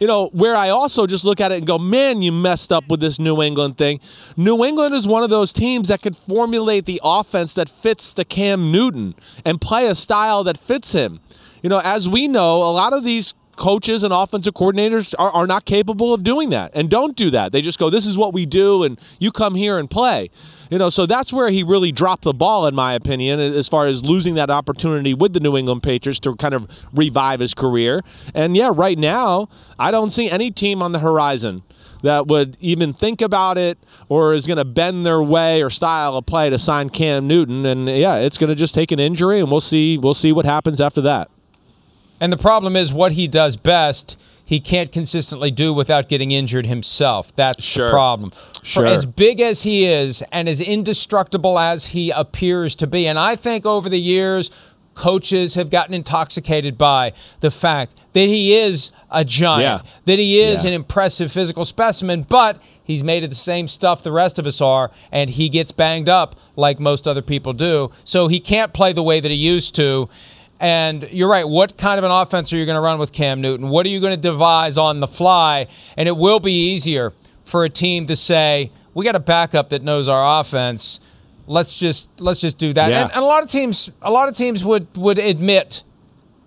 you 0.00 0.06
know, 0.06 0.28
where 0.28 0.56
I 0.56 0.70
also 0.70 1.06
just 1.06 1.24
look 1.24 1.40
at 1.40 1.52
it 1.52 1.58
and 1.58 1.66
go, 1.66 1.78
man, 1.78 2.22
you 2.22 2.32
messed 2.32 2.72
up 2.72 2.88
with 2.88 3.00
this 3.00 3.18
New 3.18 3.42
England 3.42 3.76
thing. 3.78 4.00
New 4.36 4.64
England 4.64 4.94
is 4.94 5.06
one 5.06 5.22
of 5.22 5.30
those 5.30 5.52
teams 5.52 5.88
that 5.88 6.02
could 6.02 6.16
formulate 6.16 6.86
the 6.86 7.00
offense 7.04 7.54
that 7.54 7.68
fits 7.68 8.12
the 8.12 8.24
Cam 8.24 8.72
Newton 8.72 9.14
and 9.44 9.60
play 9.60 9.86
a 9.86 9.94
style 9.94 10.44
that 10.44 10.58
fits 10.58 10.92
him. 10.92 11.20
You 11.62 11.70
know, 11.70 11.80
as 11.82 12.08
we 12.08 12.28
know, 12.28 12.58
a 12.58 12.72
lot 12.72 12.92
of 12.92 13.04
these 13.04 13.34
coaches 13.56 14.02
and 14.02 14.12
offensive 14.12 14.54
coordinators 14.54 15.14
are, 15.18 15.30
are 15.30 15.46
not 15.46 15.64
capable 15.64 16.12
of 16.14 16.22
doing 16.22 16.50
that 16.50 16.70
and 16.74 16.90
don't 16.90 17.16
do 17.16 17.30
that. 17.30 17.52
They 17.52 17.62
just 17.62 17.78
go, 17.78 17.90
this 17.90 18.06
is 18.06 18.16
what 18.18 18.32
we 18.32 18.46
do, 18.46 18.82
and 18.82 19.00
you 19.18 19.30
come 19.30 19.54
here 19.54 19.78
and 19.78 19.90
play. 19.90 20.30
You 20.70 20.78
know, 20.78 20.90
so 20.90 21.06
that's 21.06 21.32
where 21.32 21.50
he 21.50 21.62
really 21.62 21.92
dropped 21.92 22.24
the 22.24 22.32
ball, 22.32 22.66
in 22.66 22.74
my 22.74 22.94
opinion, 22.94 23.38
as 23.38 23.68
far 23.68 23.86
as 23.86 24.04
losing 24.04 24.34
that 24.34 24.50
opportunity 24.50 25.14
with 25.14 25.32
the 25.32 25.40
New 25.40 25.56
England 25.56 25.82
Patriots 25.82 26.20
to 26.20 26.34
kind 26.36 26.54
of 26.54 26.68
revive 26.92 27.40
his 27.40 27.54
career. 27.54 28.02
And 28.34 28.56
yeah, 28.56 28.72
right 28.74 28.98
now, 28.98 29.48
I 29.78 29.90
don't 29.90 30.10
see 30.10 30.30
any 30.30 30.50
team 30.50 30.82
on 30.82 30.92
the 30.92 30.98
horizon 31.00 31.62
that 32.02 32.26
would 32.26 32.56
even 32.60 32.92
think 32.92 33.22
about 33.22 33.56
it 33.56 33.78
or 34.08 34.34
is 34.34 34.46
going 34.46 34.58
to 34.58 34.64
bend 34.64 35.06
their 35.06 35.22
way 35.22 35.62
or 35.62 35.70
style 35.70 36.16
of 36.16 36.26
play 36.26 36.50
to 36.50 36.58
sign 36.58 36.90
Cam 36.90 37.26
Newton. 37.26 37.64
And 37.64 37.88
yeah, 37.88 38.16
it's 38.16 38.36
going 38.36 38.48
to 38.48 38.54
just 38.54 38.74
take 38.74 38.92
an 38.92 38.98
injury, 38.98 39.40
and 39.40 39.50
we'll 39.50 39.60
see. 39.60 39.96
We'll 39.96 40.14
see 40.14 40.32
what 40.32 40.44
happens 40.44 40.80
after 40.80 41.00
that. 41.02 41.30
And 42.20 42.32
the 42.32 42.36
problem 42.36 42.76
is 42.76 42.92
what 42.92 43.12
he 43.12 43.26
does 43.28 43.56
best, 43.56 44.16
he 44.44 44.60
can't 44.60 44.92
consistently 44.92 45.50
do 45.50 45.72
without 45.72 46.08
getting 46.08 46.30
injured 46.30 46.66
himself. 46.66 47.34
That's 47.34 47.64
Sure. 47.64 47.86
the 47.86 47.92
problem. 47.92 48.32
Sure. 48.62 48.82
For 48.82 48.86
as 48.86 49.04
big 49.04 49.40
as 49.40 49.62
he 49.62 49.86
is 49.86 50.22
and 50.30 50.48
as 50.48 50.60
indestructible 50.60 51.58
as 51.58 51.86
he 51.86 52.10
appears 52.10 52.74
to 52.76 52.86
be, 52.86 53.06
and 53.06 53.18
I 53.18 53.36
think 53.36 53.64
over 53.66 53.88
the 53.88 54.00
years, 54.00 54.50
coaches 54.94 55.54
have 55.54 55.70
gotten 55.70 55.92
intoxicated 55.94 56.78
by 56.78 57.12
the 57.40 57.50
fact 57.50 57.94
that 58.12 58.28
he 58.28 58.54
is 58.54 58.90
a 59.10 59.24
giant, 59.24 59.82
Yeah. 59.84 59.90
that 60.04 60.18
he 60.20 60.40
is 60.40 60.62
Yeah. 60.62 60.68
an 60.68 60.74
impressive 60.74 61.32
physical 61.32 61.64
specimen, 61.64 62.24
but 62.28 62.58
he's 62.84 63.02
made 63.02 63.24
of 63.24 63.30
the 63.30 63.34
same 63.36 63.66
stuff 63.66 64.02
the 64.04 64.12
rest 64.12 64.38
of 64.38 64.46
us 64.46 64.60
are, 64.60 64.92
and 65.10 65.30
he 65.30 65.48
gets 65.48 65.72
banged 65.72 66.08
up 66.08 66.36
like 66.54 66.78
most 66.78 67.08
other 67.08 67.22
people 67.22 67.52
do. 67.52 67.90
So 68.04 68.28
he 68.28 68.38
can't 68.38 68.72
play 68.72 68.92
the 68.92 69.02
way 69.02 69.18
that 69.18 69.30
he 69.32 69.36
used 69.36 69.74
to. 69.76 70.08
And 70.64 71.08
you're 71.10 71.28
right. 71.28 71.48
What 71.48 71.76
kind 71.76 71.98
of 71.98 72.04
an 72.04 72.10
offense 72.10 72.52
are 72.52 72.56
you 72.56 72.66
going 72.66 72.76
to 72.76 72.80
run 72.80 72.98
with 72.98 73.12
Cam 73.12 73.40
Newton? 73.40 73.68
What 73.68 73.86
are 73.86 73.88
you 73.90 74.00
going 74.00 74.12
to 74.12 74.20
devise 74.20 74.78
on 74.78 75.00
the 75.00 75.06
fly? 75.06 75.66
And 75.96 76.08
it 76.08 76.16
will 76.16 76.40
be 76.40 76.52
easier 76.52 77.12
for 77.44 77.64
a 77.64 77.70
team 77.70 78.06
to 78.06 78.16
say, 78.16 78.72
"We 78.94 79.04
got 79.04 79.14
a 79.14 79.20
backup 79.20 79.70
that 79.70 79.82
knows 79.82 80.08
our 80.08 80.40
offense. 80.40 81.00
Let's 81.46 81.76
just 81.76 82.08
let's 82.18 82.40
just 82.40 82.58
do 82.58 82.72
that." 82.72 82.90
Yeah. 82.90 83.02
And, 83.02 83.10
and 83.12 83.22
a 83.22 83.26
lot 83.26 83.42
of 83.42 83.50
teams, 83.50 83.90
a 84.00 84.10
lot 84.10 84.28
of 84.28 84.36
teams 84.36 84.64
would 84.64 84.88
would 84.96 85.18
admit 85.18 85.82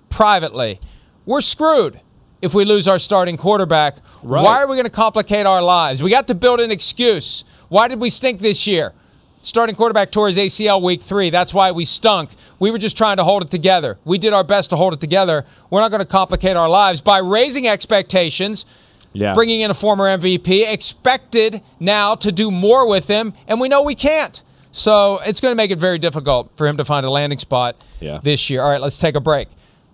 privately, 0.09 0.79
we're 1.25 1.41
screwed 1.41 1.99
if 2.41 2.53
we 2.53 2.65
lose 2.65 2.87
our 2.87 2.99
starting 2.99 3.37
quarterback. 3.37 3.97
Right. 4.23 4.43
Why 4.43 4.61
are 4.61 4.67
we 4.67 4.75
going 4.75 4.85
to 4.85 4.89
complicate 4.89 5.45
our 5.45 5.61
lives? 5.61 6.01
We 6.01 6.09
got 6.09 6.27
to 6.27 6.35
build 6.35 6.59
an 6.59 6.71
excuse. 6.71 7.43
Why 7.69 7.87
did 7.87 7.99
we 7.99 8.09
stink 8.09 8.39
this 8.39 8.65
year? 8.65 8.93
Starting 9.41 9.75
quarterback 9.75 10.11
tore 10.11 10.27
his 10.27 10.37
ACL 10.37 10.81
week 10.81 11.01
three. 11.01 11.29
That's 11.29 11.53
why 11.53 11.71
we 11.71 11.85
stunk. 11.85 12.31
We 12.59 12.71
were 12.71 12.77
just 12.77 12.97
trying 12.97 13.17
to 13.17 13.23
hold 13.23 13.43
it 13.43 13.51
together. 13.51 13.97
We 14.05 14.17
did 14.17 14.33
our 14.33 14.43
best 14.43 14.69
to 14.71 14.75
hold 14.75 14.93
it 14.93 14.99
together. 14.99 15.45
We're 15.69 15.81
not 15.81 15.89
going 15.91 15.99
to 16.01 16.05
complicate 16.07 16.55
our 16.57 16.69
lives 16.69 17.01
by 17.01 17.19
raising 17.19 17.67
expectations, 17.67 18.65
Yeah. 19.13 19.33
bringing 19.33 19.61
in 19.61 19.69
a 19.71 19.75
former 19.75 20.05
MVP, 20.07 20.63
expected 20.65 21.61
now 21.79 22.15
to 22.15 22.31
do 22.31 22.49
more 22.51 22.87
with 22.87 23.07
him, 23.07 23.33
and 23.47 23.59
we 23.59 23.67
know 23.69 23.81
we 23.81 23.95
can't. 23.95 24.41
So 24.71 25.19
it's 25.25 25.39
going 25.41 25.51
to 25.51 25.55
make 25.55 25.71
it 25.71 25.79
very 25.79 25.97
difficult 25.99 26.51
for 26.55 26.67
him 26.67 26.77
to 26.77 26.85
find 26.85 27.05
a 27.05 27.09
landing 27.09 27.39
spot 27.39 27.75
Yeah. 27.99 28.19
this 28.21 28.49
year. 28.49 28.61
All 28.63 28.69
right, 28.69 28.81
let's 28.81 28.97
take 28.99 29.15
a 29.15 29.19
break. 29.21 29.47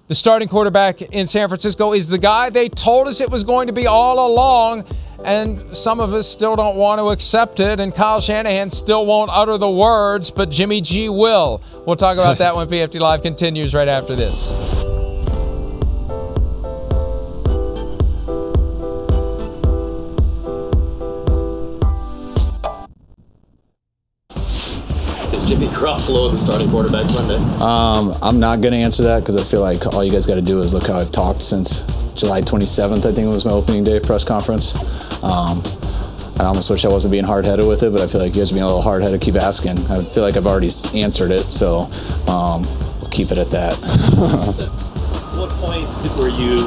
The 0.09 0.15
starting 0.15 0.47
quarterback 0.49 1.01
in 1.01 1.27
San 1.27 1.47
Francisco 1.47 1.93
is 1.93 2.09
the 2.09 2.17
guy 2.17 2.49
they 2.49 2.67
told 2.69 3.07
us 3.07 3.21
it 3.21 3.29
was 3.29 3.43
going 3.45 3.67
to 3.67 3.73
be 3.73 3.87
all 3.87 4.25
along. 4.27 4.83
And 5.23 5.75
some 5.75 5.99
of 5.99 6.13
us 6.13 6.29
still 6.29 6.55
don't 6.55 6.75
want 6.75 6.99
to 6.99 7.09
accept 7.09 7.59
it, 7.59 7.79
and 7.79 7.93
Kyle 7.93 8.21
Shanahan 8.21 8.71
still 8.71 9.05
won't 9.05 9.31
utter 9.31 9.57
the 9.57 9.69
words, 9.69 10.31
but 10.31 10.49
Jimmy 10.49 10.81
G 10.81 11.09
will. 11.09 11.61
We'll 11.85 11.95
talk 11.95 12.17
about 12.17 12.37
that 12.39 12.55
when 12.55 12.67
PFT 12.67 12.99
Live 12.99 13.21
continues 13.21 13.73
right 13.73 13.87
after 13.87 14.15
this. 14.15 14.82
Jimmy 25.53 25.67
Garoppolo 25.67 26.31
the 26.31 26.37
starting 26.39 26.67
quarterback 26.71 27.07
Sunday? 27.11 27.35
Um, 27.61 28.17
I'm 28.23 28.39
not 28.39 28.61
going 28.61 28.71
to 28.71 28.79
answer 28.79 29.03
that 29.03 29.19
because 29.19 29.37
I 29.37 29.43
feel 29.43 29.61
like 29.61 29.85
all 29.85 30.03
you 30.03 30.09
guys 30.09 30.25
got 30.25 30.33
to 30.33 30.41
do 30.41 30.63
is 30.63 30.73
look 30.73 30.87
how 30.87 30.99
I've 30.99 31.11
talked 31.11 31.43
since 31.43 31.81
July 32.15 32.41
27th. 32.41 32.97
I 32.97 33.13
think 33.13 33.19
it 33.19 33.27
was 33.27 33.45
my 33.45 33.51
opening 33.51 33.83
day 33.83 33.99
press 33.99 34.23
conference. 34.23 34.75
Um, 35.23 35.61
I 36.39 36.45
almost 36.45 36.71
wish 36.71 36.85
I 36.85 36.87
wasn't 36.87 37.11
being 37.11 37.23
hard 37.23 37.45
headed 37.45 37.67
with 37.67 37.83
it, 37.83 37.91
but 37.91 38.01
I 38.01 38.07
feel 38.07 38.19
like 38.19 38.33
you 38.33 38.41
guys 38.41 38.49
are 38.49 38.55
being 38.55 38.63
a 38.63 38.65
little 38.65 38.81
hard 38.81 39.03
headed. 39.03 39.21
Keep 39.21 39.35
asking. 39.35 39.77
I 39.91 40.03
feel 40.03 40.23
like 40.23 40.37
I've 40.37 40.47
already 40.47 40.71
answered 40.95 41.29
it, 41.29 41.51
so 41.51 41.81
um, 42.27 42.63
we'll 42.99 43.11
keep 43.11 43.31
it 43.31 43.37
at 43.37 43.51
that. 43.51 43.75
what 45.37 45.51
point 45.51 45.87
were 46.17 46.29
you 46.29 46.61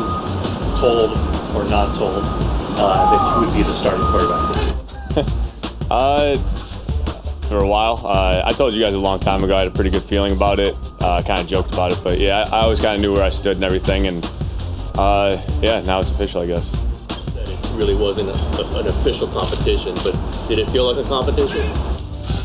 told 0.78 1.10
or 1.56 1.68
not 1.68 1.96
told 1.96 2.22
uh, 2.78 3.10
that 3.10 3.34
you 3.34 3.46
would 3.46 3.52
be 3.52 3.64
the 3.64 3.74
starting 3.74 4.06
quarterback 4.06 4.54
this 4.54 4.64
season? 5.16 5.42
Uh, 5.88 6.36
for 7.46 7.58
a 7.58 7.68
while. 7.68 8.00
Uh, 8.04 8.42
I 8.44 8.52
told 8.52 8.74
you 8.74 8.82
guys 8.82 8.94
a 8.94 8.98
long 8.98 9.20
time 9.20 9.44
ago. 9.44 9.54
I 9.54 9.60
had 9.60 9.68
a 9.68 9.70
pretty 9.70 9.90
good 9.90 10.02
feeling 10.02 10.32
about 10.32 10.58
it. 10.58 10.74
Uh, 11.00 11.22
kind 11.22 11.40
of 11.40 11.46
joked 11.46 11.72
about 11.72 11.92
it, 11.92 11.98
but 12.02 12.18
yeah, 12.18 12.48
I, 12.50 12.58
I 12.58 12.60
always 12.62 12.80
kind 12.80 12.96
of 12.96 13.00
knew 13.00 13.12
where 13.12 13.22
I 13.22 13.30
stood 13.30 13.56
and 13.56 13.64
everything. 13.64 14.06
And 14.06 14.24
uh, 14.96 15.40
yeah, 15.60 15.80
now 15.82 16.00
it's 16.00 16.10
official, 16.10 16.42
I 16.42 16.46
guess. 16.46 16.72
It 17.36 17.76
really 17.76 17.94
wasn't 17.94 18.30
a, 18.30 18.78
an 18.78 18.88
official 18.88 19.28
competition, 19.28 19.94
but 20.02 20.14
did 20.48 20.58
it 20.58 20.70
feel 20.70 20.92
like 20.92 21.04
a 21.04 21.08
competition? 21.08 21.62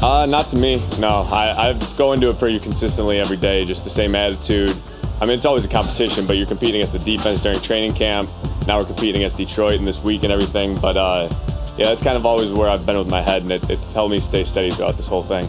Uh, 0.02 0.26
not 0.26 0.48
to 0.48 0.56
me. 0.56 0.82
No, 1.00 1.28
I, 1.32 1.70
I 1.70 1.96
go 1.96 2.14
into 2.14 2.30
it 2.30 2.40
pretty 2.40 2.60
consistently 2.60 3.20
every 3.20 3.38
day. 3.38 3.66
Just 3.66 3.84
the 3.84 3.90
same 3.90 4.16
attitude. 4.16 4.76
I 5.22 5.26
mean, 5.26 5.38
it's 5.38 5.46
always 5.46 5.66
a 5.66 5.70
competition, 5.70 6.26
but 6.26 6.38
you're 6.38 6.48
competing 6.48 6.82
against 6.82 6.94
the 6.94 7.00
defense 7.00 7.40
during 7.40 7.62
training 7.62 7.94
camp. 7.94 8.30
Now 8.66 8.80
we're 8.80 8.86
competing 8.86 9.22
against 9.22 9.38
Detroit 9.38 9.80
in 9.80 9.86
this 9.86 10.02
week 10.02 10.24
and 10.24 10.32
everything. 10.32 10.76
But 10.80 10.98
uh, 10.98 11.30
yeah, 11.78 11.86
that's 11.88 12.02
kind 12.02 12.18
of 12.18 12.26
always 12.26 12.52
where 12.52 12.70
I've 12.70 12.86
been 12.86 12.98
with 12.98 13.08
my 13.08 13.22
head, 13.22 13.44
and 13.44 13.52
it, 13.52 13.70
it 13.70 13.80
helped 13.94 14.12
me 14.12 14.20
stay 14.20 14.44
steady 14.44 14.72
throughout 14.72 14.98
this 14.98 15.08
whole 15.08 15.24
thing. 15.24 15.48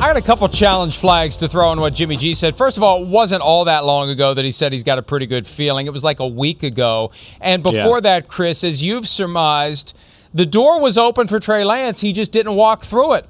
I 0.00 0.06
got 0.08 0.16
a 0.16 0.22
couple 0.22 0.48
challenge 0.48 0.96
flags 0.98 1.36
to 1.38 1.48
throw 1.48 1.68
on 1.68 1.80
what 1.80 1.94
Jimmy 1.94 2.16
G 2.16 2.34
said. 2.34 2.56
First 2.56 2.76
of 2.76 2.82
all, 2.82 3.02
it 3.02 3.08
wasn't 3.08 3.40
all 3.40 3.64
that 3.66 3.84
long 3.84 4.10
ago 4.10 4.34
that 4.34 4.44
he 4.44 4.50
said 4.50 4.72
he's 4.72 4.82
got 4.82 4.98
a 4.98 5.02
pretty 5.02 5.26
good 5.26 5.46
feeling. 5.46 5.86
It 5.86 5.92
was 5.92 6.02
like 6.02 6.18
a 6.18 6.26
week 6.26 6.64
ago. 6.64 7.12
And 7.40 7.62
before 7.62 7.98
Yeah. 7.98 8.00
that, 8.00 8.26
Chris, 8.28 8.64
as 8.64 8.82
you've 8.82 9.06
surmised, 9.06 9.94
the 10.34 10.44
door 10.44 10.80
was 10.80 10.98
open 10.98 11.28
for 11.28 11.38
Trey 11.38 11.62
Lance. 11.62 12.00
He 12.00 12.12
just 12.12 12.32
didn't 12.32 12.56
walk 12.56 12.82
through 12.84 13.12
it. 13.14 13.26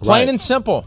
Plain 0.00 0.22
Right. 0.22 0.28
and 0.28 0.40
simple. 0.40 0.84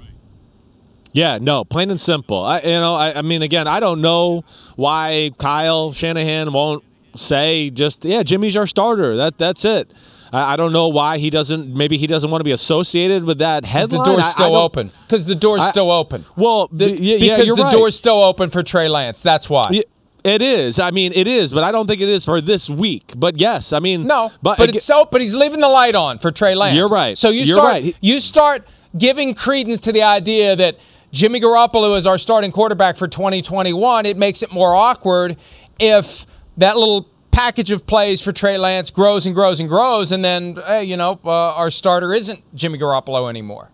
Yeah, 1.14 1.38
no, 1.42 1.64
plain 1.64 1.90
and 1.90 2.02
simple. 2.02 2.44
I, 2.44 2.60
you 2.60 2.72
know, 2.72 2.96
I, 2.96 3.20
I 3.20 3.22
mean, 3.22 3.42
again, 3.42 3.66
I 3.66 3.80
don't 3.80 4.02
know 4.02 4.44
why 4.76 5.32
Kyle 5.38 5.94
Shanahan 5.94 6.52
won't 6.52 6.84
say 7.16 7.70
just, 7.70 8.06
yeah, 8.06 8.24
Jimmy's 8.24 8.56
our 8.58 8.68
starter. 8.68 9.16
That 9.16 9.38
that's 9.38 9.66
it. 9.66 9.92
I, 10.32 10.54
I 10.54 10.56
don't 10.56 10.72
know 10.74 10.88
why 10.88 11.18
he 11.18 11.30
doesn't. 11.30 11.74
Maybe 11.74 11.98
he 11.98 12.08
doesn't 12.08 12.30
want 12.30 12.40
to 12.42 12.44
be 12.46 12.52
associated 12.52 13.24
with 13.24 13.40
that 13.40 13.64
The 13.64 13.70
headline. 13.70 14.06
door's 14.06 14.24
I- 14.24 14.28
I 14.28 14.32
still 14.32 14.52
don't- 14.54 14.64
open. 14.64 14.92
Because 15.08 15.26
the 15.26 15.36
door's 15.36 15.62
I- 15.62 15.70
still 15.70 15.92
open. 15.92 16.26
Well, 16.36 16.70
The- 16.72 16.92
yeah, 16.92 17.38
because 17.38 17.56
the 17.56 17.64
right. 17.64 17.72
door's 17.72 17.96
still 17.98 18.22
open 18.24 18.50
for 18.50 18.62
Trey 18.64 18.88
Lance. 18.90 19.22
That's 19.22 19.50
why. 19.50 19.66
Yeah, 19.72 19.82
It 20.24 20.42
is. 20.42 20.80
I 20.82 20.92
mean, 20.92 21.14
it 21.16 21.28
is, 21.28 21.54
but 21.54 21.64
I 21.64 21.72
don't 21.72 21.88
think 21.88 22.02
it 22.02 22.10
is 22.10 22.26
for 22.26 22.42
this 22.42 22.70
week. 22.70 23.14
But 23.16 23.40
yes, 23.40 23.72
I 23.74 23.80
mean, 23.80 24.06
No, 24.06 24.32
but, 24.44 24.58
but, 24.58 24.76
it's 24.76 24.84
so. 24.84 25.08
But 25.10 25.22
he's 25.22 25.34
leaving 25.34 25.62
the 25.62 25.70
light 25.70 25.96
on 25.96 26.18
for 26.18 26.30
Trey 26.30 26.56
Lance. 26.56 26.76
You're 26.76 26.90
right. 26.90 27.18
So 27.18 27.30
you 27.30 27.44
You're 27.44 27.56
start. 27.56 27.72
right. 27.72 27.96
You 28.02 28.20
start 28.20 28.68
giving 28.98 29.34
credence 29.34 29.80
to 29.82 29.92
the 29.94 30.04
idea 30.04 30.56
that 30.58 30.78
Jimmy 31.14 31.40
Garoppolo 31.40 31.98
is 31.98 32.06
our 32.06 32.18
starting 32.18 32.52
quarterback 32.52 32.98
for 32.98 33.08
2021. 33.08 34.06
It 34.06 34.18
makes 34.18 34.44
it 34.44 34.52
more 34.52 34.76
awkward 34.76 35.38
if 35.80 36.26
that 36.60 36.78
little 36.78 37.08
package 37.32 37.72
of 37.72 37.86
plays 37.88 38.22
for 38.22 38.32
Trey 38.32 38.58
Lance 38.58 38.90
grows 38.92 39.26
and 39.26 39.34
grows 39.36 39.60
and 39.60 39.68
grows, 39.68 40.12
and 40.12 40.24
then 40.24 40.56
hey, 40.68 40.84
you 40.84 40.96
know 40.98 41.20
uh, 41.26 41.30
our 41.30 41.70
starter 41.72 42.14
isn't 42.14 42.42
Jimmy 42.56 42.78
Garoppolo 42.78 43.30
anymore. 43.30 43.70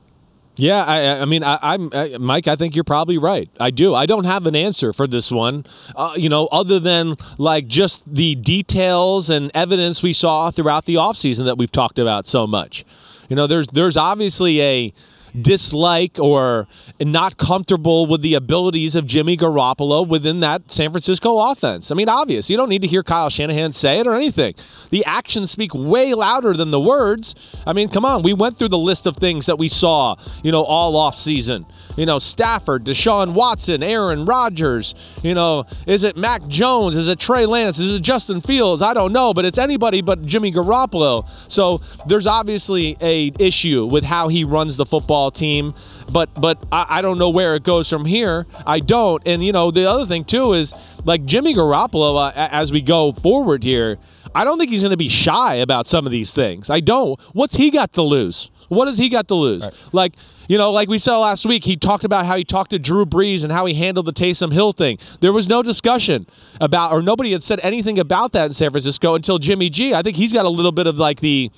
Yeah, 0.57 0.85
I, 0.85 1.19
I- 1.19 1.25
mean, 1.25 1.43
I, 1.43 1.57
I, 1.61 2.17
Mike. 2.17 2.47
I 2.47 2.55
think 2.55 2.75
you're 2.75 2.85
probably 2.85 3.17
right. 3.17 3.49
I 3.59 3.71
do. 3.71 3.93
I 3.93 4.05
don't 4.05 4.23
have 4.23 4.45
an 4.47 4.55
answer 4.55 4.93
for 4.93 5.05
this 5.05 5.29
one. 5.29 5.65
Uh, 5.97 6.13
you 6.15 6.29
know, 6.29 6.45
other 6.47 6.79
than 6.79 7.15
like 7.37 7.67
just 7.67 8.03
the 8.07 8.35
details 8.35 9.29
and 9.29 9.51
evidence 9.53 10.01
we 10.01 10.13
saw 10.13 10.51
throughout 10.51 10.85
the 10.85 10.95
offseason 10.95 11.43
that 11.43 11.57
we've 11.57 11.73
talked 11.73 11.99
about 11.99 12.25
so 12.25 12.47
much. 12.47 12.85
You 13.27 13.35
know, 13.35 13.47
there's 13.47 13.67
there's 13.67 13.97
obviously 13.97 14.61
a 14.61 14.93
dislike 15.41 16.19
or 16.19 16.67
not 16.99 17.37
comfortable 17.37 18.05
with 18.05 18.21
the 18.21 18.33
abilities 18.33 18.95
of 18.95 19.05
Jimmy 19.05 19.37
Garoppolo 19.37 20.07
within 20.07 20.39
that 20.41 20.71
San 20.71 20.91
Francisco 20.91 21.39
offense. 21.39 21.91
I 21.91 21.95
mean, 21.95 22.09
obvious. 22.09 22.49
You 22.49 22.57
don't 22.57 22.69
need 22.69 22.81
to 22.81 22.87
hear 22.87 23.03
Kyle 23.03 23.29
Shanahan 23.29 23.71
say 23.71 23.99
it 23.99 24.07
or 24.07 24.15
anything. 24.15 24.55
The 24.89 25.03
actions 25.05 25.51
speak 25.51 25.73
way 25.73 26.13
louder 26.13 26.53
than 26.53 26.71
the 26.71 26.79
words. 26.79 27.35
I 27.65 27.73
mean, 27.73 27.89
come 27.89 28.05
on. 28.05 28.23
We 28.23 28.33
went 28.33 28.57
through 28.57 28.69
the 28.69 28.77
list 28.77 29.05
of 29.05 29.17
things 29.17 29.45
that 29.45 29.57
we 29.57 29.67
saw, 29.67 30.15
you 30.43 30.51
know, 30.51 30.63
all 30.63 30.95
off 30.95 31.17
season. 31.17 31.65
You 31.95 32.05
know, 32.05 32.19
Stafford, 32.19 32.85
Deshaun 32.85 33.33
Watson, 33.33 33.83
Aaron 33.83 34.25
Rodgers. 34.25 34.95
You 35.23 35.33
know, 35.33 35.65
is 35.87 36.03
it 36.03 36.17
Mac 36.17 36.47
Jones? 36.47 36.95
Is 36.95 37.07
it 37.07 37.19
Trey 37.19 37.45
Lance? 37.45 37.79
Is 37.79 37.93
it 37.93 38.01
Justin 38.01 38.41
Fields? 38.41 38.81
I 38.81 38.93
don't 38.93 39.13
know, 39.13 39.33
but 39.33 39.45
it's 39.45 39.57
anybody 39.57 40.01
but 40.01 40.25
Jimmy 40.25 40.51
Garoppolo. 40.51 41.27
So 41.49 41.81
there's 42.07 42.27
obviously 42.27 42.97
a 43.01 43.31
issue 43.39 43.85
with 43.85 44.03
how 44.03 44.27
he 44.27 44.43
runs 44.43 44.77
the 44.77 44.85
football 44.85 45.24
team, 45.31 45.73
but 46.11 46.29
but 46.39 46.57
I, 46.71 46.85
I 46.89 47.01
don't 47.01 47.17
know 47.17 47.29
where 47.29 47.55
it 47.55 47.63
goes 47.63 47.89
from 47.89 48.05
here. 48.05 48.45
I 48.65 48.79
don't. 48.79 49.21
And 49.25 49.43
you 49.43 49.51
know, 49.51 49.71
the 49.71 49.89
other 49.89 50.05
thing 50.05 50.23
too 50.23 50.53
is 50.53 50.73
like 51.03 51.25
Jimmy 51.25 51.53
Garoppolo 51.53 52.29
uh, 52.29 52.31
as 52.35 52.71
we 52.71 52.81
go 52.81 53.11
forward 53.11 53.63
here. 53.63 53.97
I 54.33 54.43
don't 54.43 54.59
think 54.59 54.69
he's 54.69 54.81
going 54.81 54.91
to 54.91 54.97
be 54.97 55.07
shy 55.07 55.55
about 55.55 55.87
some 55.87 56.05
of 56.05 56.11
these 56.11 56.33
things. 56.33 56.69
I 56.69 56.81
don't. 56.81 57.17
What's 57.31 57.55
he 57.55 57.71
got 57.71 57.93
to 57.93 58.01
lose? 58.01 58.51
What 58.67 58.87
has 58.87 58.97
he 58.97 59.07
got 59.07 59.29
to 59.29 59.35
lose? 59.35 59.69
Like, 59.93 60.15
you 60.49 60.57
know, 60.57 60.71
like 60.71 60.89
we 60.89 60.97
saw 60.97 61.19
last 61.19 61.45
week, 61.45 61.63
he 61.63 61.77
talked 61.77 62.03
about 62.03 62.25
how 62.25 62.35
he 62.35 62.43
talked 62.43 62.71
to 62.71 62.79
Drew 62.79 63.05
Brees 63.05 63.43
and 63.43 63.51
how 63.51 63.65
he 63.65 63.75
handled 63.75 64.07
the 64.07 64.13
Taysom 64.13 64.51
Hill 64.51 64.73
thing. 64.73 64.97
There 65.21 65.31
was 65.31 65.47
no 65.47 65.63
discussion 65.63 66.27
about, 66.59 66.91
or 66.91 67.01
nobody 67.01 67.31
had 67.31 67.43
said 67.43 67.61
anything 67.63 67.97
about 67.97 68.33
that 68.33 68.47
in 68.47 68.53
San 68.53 68.71
Francisco 68.71 69.15
until 69.15 69.37
Jimmy 69.37 69.69
G. 69.69 69.93
I 69.93 70.01
think 70.01 70.17
he's 70.17 70.33
got 70.33 70.45
a 70.45 70.49
little 70.49 70.73
bit 70.73 70.87
of 70.87 70.99
like 70.99 71.21
the, 71.21 71.49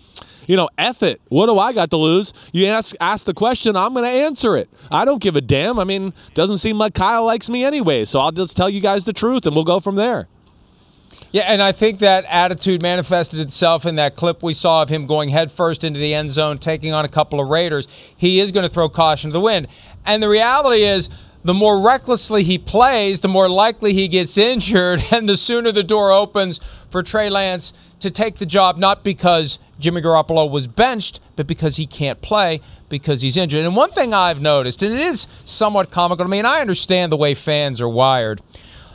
you 0.48 0.56
know, 0.56 0.70
F 0.78 1.04
it. 1.04 1.22
What 1.30 1.46
do 1.46 1.60
I 1.60 1.74
got 1.74 1.92
to 1.92 1.98
lose? 1.98 2.34
You 2.52 2.66
ask 2.66 2.96
ask 3.00 3.26
the 3.26 3.34
question, 3.34 3.76
I'm 3.76 3.94
going 3.94 4.06
to 4.06 4.10
answer 4.10 4.58
it. 4.58 4.70
I 4.90 5.06
don't 5.06 5.22
give 5.22 5.36
a 5.36 5.42
damn. 5.42 5.78
I 5.78 5.84
mean, 5.84 6.14
doesn't 6.34 6.58
seem 6.58 6.80
like 6.80 6.96
Kyle 6.96 7.26
likes 7.26 7.50
me 7.50 7.64
anyway, 7.64 8.06
so 8.06 8.20
I'll 8.20 8.32
just 8.32 8.58
tell 8.58 8.70
you 8.70 8.82
guys 8.82 9.06
the 9.06 9.14
truth 9.14 9.46
and 9.46 9.56
we'll 9.56 9.66
go 9.66 9.80
from 9.80 9.96
there. 9.96 10.28
Yeah, 11.32 11.44
and 11.44 11.62
I 11.62 11.74
think 11.74 12.00
that 12.00 12.24
attitude 12.26 12.82
manifested 12.82 13.40
itself 13.42 13.86
in 13.86 13.96
that 13.96 14.16
clip 14.16 14.42
we 14.42 14.54
saw 14.54 14.82
of 14.82 14.90
him 14.90 15.06
going 15.06 15.30
headfirst 15.30 15.84
into 15.84 16.00
the 16.00 16.14
end 16.14 16.32
zone, 16.32 16.58
taking 16.58 16.94
on 16.94 17.04
a 17.04 17.10
couple 17.10 17.42
of 17.42 17.50
Raiders. 17.50 17.88
He 18.16 18.40
is 18.40 18.54
going 18.54 18.64
to 18.64 18.74
throw 18.74 18.88
caution 18.88 19.30
to 19.30 19.34
the 19.34 19.42
wind. 19.42 19.68
And 20.06 20.24
the 20.24 20.30
reality 20.30 20.84
is, 20.84 21.10
the 21.44 21.54
more 21.54 21.80
recklessly 21.82 22.44
he 22.44 22.58
plays, 22.58 23.20
the 23.20 23.28
more 23.28 23.50
likely 23.50 23.94
he 23.94 24.08
gets 24.08 24.38
injured, 24.38 25.04
and 25.12 25.28
the 25.28 25.38
sooner 25.38 25.72
the 25.72 25.84
door 25.84 26.12
opens 26.12 26.60
for 26.90 27.04
Trey 27.04 27.30
Lance 27.30 27.74
to 28.00 28.12
take 28.12 28.36
the 28.36 28.46
job, 28.46 28.78
not 28.78 29.04
because 29.04 29.60
Jimmy 29.80 30.02
Garoppolo 30.02 30.50
was 30.50 30.68
benched, 30.68 31.20
but 31.36 31.48
because 31.48 31.78
he 31.78 31.86
can't 31.86 32.22
play 32.22 32.62
because 32.90 33.22
he's 33.22 33.38
injured. 33.38 33.66
And 33.66 33.76
one 33.76 33.92
thing 33.92 34.14
I've 34.14 34.42
noticed, 34.42 34.82
and 34.82 34.94
it 34.94 35.00
is 35.00 35.28
somewhat 35.46 35.92
comical 35.92 36.26
to 36.26 36.30
me, 36.30 36.38
and 36.38 36.48
I 36.48 36.62
understand 36.62 37.12
the 37.12 37.18
way 37.18 37.34
fans 37.34 37.82
are 37.82 37.90
wired. 37.90 38.42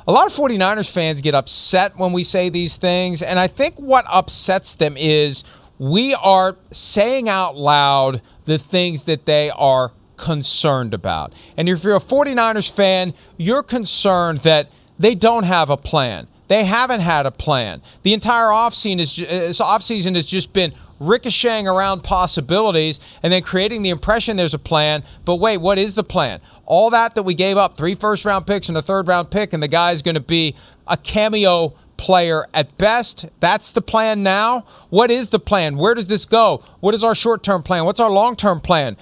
A 0.07 0.13
lot 0.13 0.27
of 0.27 0.33
49ers 0.33 0.91
fans 0.91 1.21
get 1.21 1.35
upset 1.35 1.97
when 1.97 2.13
we 2.13 2.25
say 2.25 2.49
these 2.49 2.77
things, 2.77 3.23
and 3.23 3.39
I 3.39 3.47
think 3.47 3.77
what 3.77 4.05
upsets 4.09 4.75
them 4.75 4.97
is 4.97 5.45
we 5.79 6.15
are 6.15 6.57
saying 6.71 7.29
out 7.29 7.57
loud 7.57 8.21
the 8.45 8.59
things 8.59 9.05
that 9.05 9.27
they 9.27 9.51
are 9.51 9.93
concerned 10.17 10.95
about. 10.95 11.33
And 11.57 11.69
if 11.69 11.85
you're 11.85 11.97
a 11.97 12.01
49ers 12.01 12.71
fan, 12.71 13.15
you're 13.37 13.63
concerned 13.63 14.39
that 14.39 14.71
they 14.99 15.15
don't 15.15 15.45
have 15.45 15.71
a 15.71 15.77
plan. 15.77 16.27
They 16.53 16.65
haven't 16.65 17.01
had 17.01 17.25
a 17.25 17.31
plan. 17.31 17.81
The 18.03 18.13
entire 18.13 18.49
offseason 18.49 19.01
is 19.01 19.19
uh, 19.59 19.65
offseason 19.65 20.17
has 20.17 20.27
just 20.27 20.53
been 20.53 20.75
ricocheting 21.01 21.67
around 21.67 22.03
possibilities 22.03 23.01
and 23.23 23.33
then 23.33 23.43
creating 23.43 23.81
the 23.81 23.89
impression 23.89 24.37
there's 24.37 24.53
a 24.53 24.59
plan. 24.59 25.03
But 25.25 25.37
wait, 25.37 25.63
what 25.63 25.79
is 25.79 25.95
the 25.95 26.05
plan? 26.05 26.43
All 26.67 26.91
that 26.91 27.15
that 27.15 27.23
we 27.23 27.33
gave 27.33 27.57
up, 27.57 27.79
three 27.79 27.95
first 27.95 28.27
round 28.27 28.47
picks 28.47 28.69
and 28.69 28.77
a 28.77 28.83
third 28.83 29.09
round 29.09 29.31
pick, 29.31 29.55
and 29.55 29.63
the 29.63 29.67
guy 29.67 29.93
is 29.93 30.03
going 30.03 30.15
to 30.15 30.21
be 30.21 30.55
a 30.87 30.99
cameo 30.99 31.73
player 31.97 32.47
at 32.53 32.77
best. 32.77 33.31
That's 33.41 33.73
the 33.73 33.81
plan 33.81 34.23
now. 34.23 34.67
What 34.91 35.11
is 35.11 35.31
the 35.31 35.41
plan? 35.41 35.79
Where 35.79 35.95
does 35.95 36.09
this 36.09 36.27
go? 36.27 36.63
What 36.81 36.93
is 36.93 37.03
our 37.03 37.15
short 37.15 37.43
term 37.43 37.63
plan? 37.63 37.87
What's 37.87 37.99
our 37.99 38.11
long 38.11 38.37
term 38.37 38.61
plan? 38.61 38.99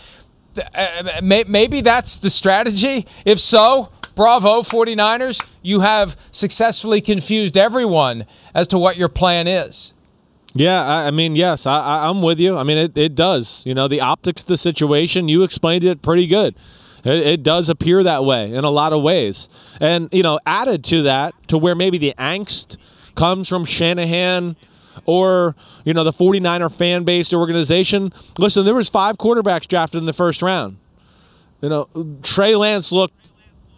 Uh, 0.56 1.20
maybe 1.20 1.80
that's 1.80 2.14
the 2.14 2.30
strategy. 2.30 3.08
If 3.24 3.40
so, 3.40 3.90
bravo 4.14 4.62
49ers 4.62 5.44
you 5.62 5.80
have 5.80 6.16
successfully 6.30 7.00
confused 7.00 7.56
everyone 7.56 8.26
as 8.54 8.66
to 8.68 8.78
what 8.78 8.96
your 8.96 9.08
plan 9.08 9.46
is 9.46 9.92
Yeah, 10.54 10.84
I, 10.84 11.06
I 11.06 11.10
mean, 11.12 11.36
yes, 11.36 11.64
I, 11.64 12.08
I'm 12.08 12.22
with 12.22 12.40
you. 12.40 12.58
I 12.58 12.64
mean, 12.64 12.76
it, 12.76 12.98
it 12.98 13.14
does. 13.14 13.64
You 13.64 13.72
know, 13.72 13.86
the 13.86 14.00
optics, 14.00 14.42
the 14.42 14.56
situation, 14.56 15.28
you 15.28 15.44
explained 15.44 15.84
it 15.84 16.02
pretty 16.02 16.26
good. 16.26 16.56
It, 17.04 17.26
it 17.26 17.42
does 17.44 17.68
appear 17.68 18.02
that 18.02 18.24
way 18.24 18.52
in 18.52 18.64
a 18.64 18.70
lot 18.70 18.92
of 18.92 19.00
ways. 19.00 19.48
And, 19.80 20.08
you 20.10 20.24
know, 20.24 20.40
added 20.44 20.82
to 20.84 21.02
that, 21.02 21.34
to 21.48 21.56
where 21.56 21.76
maybe 21.76 21.98
the 21.98 22.14
angst 22.18 22.78
comes 23.14 23.48
from 23.48 23.64
Shanahan 23.64 24.56
or, 25.04 25.54
you 25.84 25.94
know, 25.94 26.02
the 26.02 26.12
49er 26.12 26.74
fan 26.74 27.04
base 27.04 27.32
organization. 27.32 28.12
Listen, 28.36 28.64
there 28.64 28.74
was 28.74 28.88
five 28.88 29.18
quarterbacks 29.18 29.68
drafted 29.68 29.98
in 29.98 30.06
the 30.06 30.12
first 30.12 30.42
round. 30.42 30.78
You 31.60 31.68
know, 31.68 31.88
Trey 32.22 32.56
Lance 32.56 32.90
looked 32.90 33.19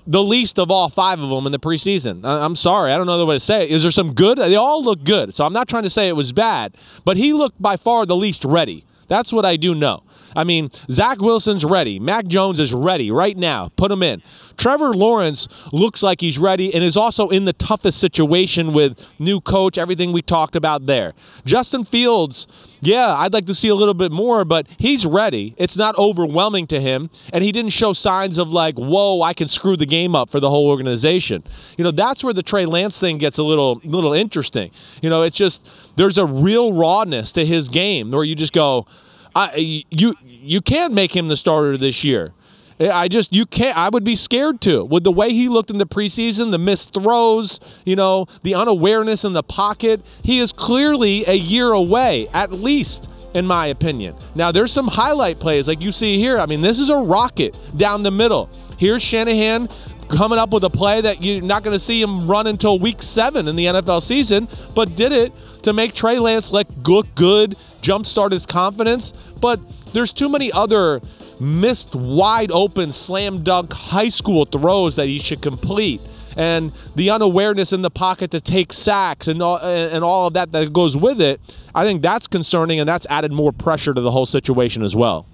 the 0.06 0.22
least 0.22 0.58
of 0.58 0.70
all 0.70 0.88
five 0.88 1.20
of 1.20 1.30
them 1.30 1.46
in 1.46 1.52
the 1.52 1.58
preseason. 1.58 2.24
I- 2.24 2.44
I'm 2.44 2.56
sorry, 2.56 2.92
I 2.92 2.96
don't 2.96 3.06
know 3.06 3.18
the 3.18 3.26
way 3.26 3.36
to 3.36 3.40
say 3.40 3.64
it. 3.64 3.70
Is 3.70 3.82
there 3.82 3.92
some 3.92 4.14
good? 4.14 4.38
They 4.38 4.56
all 4.56 4.82
look 4.82 5.04
good, 5.04 5.34
so 5.34 5.44
I'm 5.44 5.52
not 5.52 5.68
trying 5.68 5.84
to 5.84 5.90
say 5.90 6.08
it 6.08 6.16
was 6.16 6.32
bad, 6.32 6.74
but 7.04 7.16
he 7.16 7.32
looked 7.32 7.60
by 7.60 7.76
far 7.76 8.06
the 8.06 8.16
least 8.16 8.44
ready. 8.44 8.84
That's 9.08 9.32
what 9.32 9.44
I 9.44 9.56
do 9.56 9.74
know. 9.74 10.02
I 10.34 10.44
mean, 10.44 10.70
Zach 10.90 11.20
Wilson's 11.20 11.64
ready. 11.64 11.98
Mac 11.98 12.26
Jones 12.26 12.58
is 12.58 12.72
ready 12.72 13.10
right 13.10 13.36
now. 13.36 13.70
Put 13.76 13.90
him 13.90 14.02
in. 14.02 14.22
Trevor 14.56 14.92
Lawrence 14.92 15.48
looks 15.72 16.02
like 16.02 16.20
he's 16.20 16.38
ready 16.38 16.72
and 16.74 16.82
is 16.82 16.96
also 16.96 17.28
in 17.28 17.44
the 17.44 17.52
toughest 17.52 17.98
situation 17.98 18.72
with 18.72 18.98
new 19.18 19.40
coach, 19.40 19.78
everything 19.78 20.12
we 20.12 20.22
talked 20.22 20.56
about 20.56 20.86
there. 20.86 21.12
Justin 21.44 21.84
Fields, 21.84 22.46
yeah, 22.80 23.14
I'd 23.16 23.32
like 23.32 23.46
to 23.46 23.54
see 23.54 23.68
a 23.68 23.74
little 23.74 23.94
bit 23.94 24.12
more, 24.12 24.44
but 24.44 24.66
he's 24.78 25.04
ready. 25.06 25.54
It's 25.56 25.76
not 25.76 25.96
overwhelming 25.98 26.66
to 26.68 26.80
him, 26.80 27.10
and 27.32 27.44
he 27.44 27.52
didn't 27.52 27.72
show 27.72 27.92
signs 27.92 28.38
of 28.38 28.52
like, 28.52 28.76
whoa, 28.76 29.22
I 29.22 29.34
can 29.34 29.48
screw 29.48 29.76
the 29.76 29.86
game 29.86 30.14
up 30.14 30.30
for 30.30 30.40
the 30.40 30.50
whole 30.50 30.68
organization. 30.68 31.44
You 31.76 31.84
know, 31.84 31.90
that's 31.90 32.24
where 32.24 32.32
the 32.32 32.42
Trey 32.42 32.66
Lance 32.66 32.98
thing 32.98 33.18
gets 33.18 33.38
a 33.38 33.42
little 33.42 33.80
little 33.84 34.12
interesting. 34.12 34.70
You 35.00 35.10
know, 35.10 35.22
it's 35.22 35.36
just 35.36 35.68
there's 35.96 36.18
a 36.18 36.26
real 36.26 36.72
rawness 36.72 37.32
to 37.32 37.44
his 37.44 37.68
game 37.68 38.10
where 38.10 38.24
you 38.24 38.34
just 38.34 38.52
go, 38.52 38.86
I 39.34 39.84
you 39.90 40.14
you 40.24 40.60
can't 40.60 40.92
make 40.92 41.16
him 41.16 41.28
the 41.28 41.36
starter 41.36 41.76
this 41.76 42.04
year. 42.04 42.32
Eh, 42.78 42.90
I 42.90 43.08
just 43.08 43.34
you 43.34 43.46
can't. 43.46 43.76
I 43.76 43.88
would 43.88 44.04
be 44.04 44.16
scared 44.16 44.60
to 44.62 44.84
with 44.84 45.04
the 45.04 45.12
way 45.12 45.32
he 45.32 45.48
looked 45.48 45.70
in 45.70 45.78
the 45.78 45.86
preseason, 45.86 46.50
the 46.50 46.58
missed 46.58 46.94
throws, 46.94 47.60
you 47.84 47.96
know, 47.96 48.26
the 48.42 48.54
unawareness 48.54 49.24
in 49.24 49.32
the 49.32 49.42
pocket. 49.42 50.02
He 50.22 50.38
is 50.38 50.52
clearly 50.52 51.24
a 51.26 51.34
year 51.34 51.72
away, 51.72 52.28
at 52.32 52.52
least, 52.52 53.08
in 53.34 53.46
my 53.46 53.66
opinion. 53.66 54.16
Now 54.34 54.52
there's 54.52 54.72
some 54.72 54.88
highlight 54.88 55.38
plays 55.38 55.68
like 55.68 55.80
you 55.80 55.92
see 55.92 56.18
here. 56.18 56.38
I 56.38 56.46
mean, 56.46 56.60
this 56.60 56.78
is 56.78 56.90
a 56.90 56.96
rocket 56.96 57.56
down 57.76 58.02
the 58.02 58.10
middle. 58.10 58.50
Here's 58.78 59.02
Shanahan 59.02 59.68
coming 60.12 60.38
up 60.38 60.52
with 60.52 60.62
a 60.64 60.70
play 60.70 61.00
that 61.00 61.22
you're 61.22 61.42
not 61.42 61.62
going 61.62 61.74
to 61.74 61.78
see 61.78 62.00
him 62.00 62.26
run 62.28 62.46
until 62.46 62.78
week 62.78 63.02
seven 63.02 63.48
in 63.48 63.56
the 63.56 63.66
NFL 63.66 64.02
season, 64.02 64.48
but 64.74 64.94
did 64.94 65.12
it 65.12 65.32
to 65.62 65.72
make 65.72 65.94
Trey 65.94 66.18
Lance 66.18 66.52
look 66.52 66.68
good, 66.82 67.56
jumpstart 67.82 68.32
his 68.32 68.46
confidence. 68.46 69.12
But 69.40 69.60
there's 69.92 70.12
too 70.12 70.28
many 70.28 70.52
other 70.52 71.00
missed 71.40 71.94
wide 71.94 72.50
open 72.52 72.92
slam 72.92 73.42
dunk 73.42 73.72
high 73.72 74.08
school 74.08 74.44
throws 74.44 74.96
that 74.96 75.06
he 75.06 75.18
should 75.18 75.42
complete. 75.42 76.00
And 76.36 76.72
the 76.94 77.10
unawareness 77.10 77.72
in 77.72 77.82
the 77.82 77.90
pocket 77.90 78.30
to 78.30 78.40
take 78.40 78.72
sacks 78.72 79.28
and 79.28 79.42
all, 79.42 79.58
and 79.58 80.02
all 80.02 80.28
of 80.28 80.34
that 80.34 80.52
that 80.52 80.72
goes 80.72 80.96
with 80.96 81.20
it, 81.20 81.40
I 81.74 81.84
think 81.84 82.00
that's 82.00 82.26
concerning, 82.26 82.80
and 82.80 82.88
that's 82.88 83.06
added 83.10 83.32
more 83.32 83.52
pressure 83.52 83.92
to 83.92 84.00
the 84.00 84.10
whole 84.10 84.26
situation 84.26 84.82
as 84.82 84.96
well. 84.96 85.26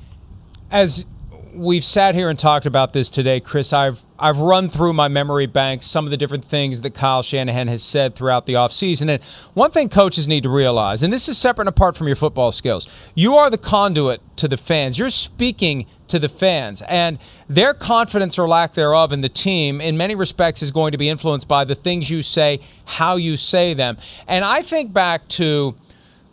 as 0.71 1.05
we've 1.55 1.85
sat 1.85 2.15
here 2.15 2.29
and 2.29 2.39
talked 2.39 2.67
about 2.67 2.93
this 2.93 3.11
today, 3.11 3.41
Chris, 3.41 3.73
I've 3.73 4.03
I've 4.21 4.39
run 4.39 4.69
through 4.69 4.95
my 4.95 5.07
memory 5.07 5.47
bank 5.47 5.83
some 5.85 6.05
of 6.05 6.11
the 6.11 6.17
different 6.17 6.45
things 6.45 6.81
that 6.81 6.91
Kyle 6.91 7.23
Shanahan 7.23 7.69
has 7.69 7.83
said 7.83 8.17
throughout 8.17 8.47
the 8.47 8.55
offseason. 8.55 9.09
And 9.09 9.23
one 9.55 9.71
thing 9.71 9.89
coaches 9.89 10.27
need 10.27 10.43
to 10.43 10.49
realize, 10.49 11.03
and 11.03 11.13
this 11.13 11.29
is 11.29 11.39
separate 11.39 11.63
and 11.63 11.69
apart 11.69 11.97
from 11.97 12.09
your 12.09 12.17
football 12.17 12.51
skills, 12.51 12.87
you 13.15 13.37
are 13.37 13.49
the 13.49 13.59
conduit 13.59 14.21
to 14.37 14.49
the 14.49 14.57
fans. 14.57 14.99
You're 14.99 15.11
speaking 15.11 15.87
to 16.09 16.19
the 16.19 16.29
fans. 16.29 16.83
And 16.89 17.19
their 17.49 17.75
confidence 17.75 18.39
or 18.39 18.49
lack 18.49 18.75
thereof 18.75 19.13
in 19.13 19.21
the 19.21 19.29
team, 19.29 19.81
in 19.81 19.97
many 19.97 20.15
respects, 20.17 20.63
is 20.63 20.73
going 20.73 20.93
to 20.93 20.99
be 20.99 21.09
influenced 21.09 21.47
by 21.47 21.65
the 21.65 21.75
things 21.77 22.11
you 22.11 22.23
say, 22.23 22.61
how 22.85 23.17
you 23.17 23.37
say 23.37 23.73
them. 23.73 23.99
And 24.27 24.45
I 24.45 24.63
think 24.63 24.93
back 24.93 25.29
to 25.29 25.77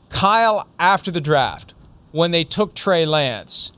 Kyle 0.09 0.67
after 0.79 1.11
the 1.11 1.21
draft 1.21 1.73
when 2.11 2.31
they 2.31 2.43
took 2.43 2.73
Trey 2.73 3.05
Lance 3.05 3.71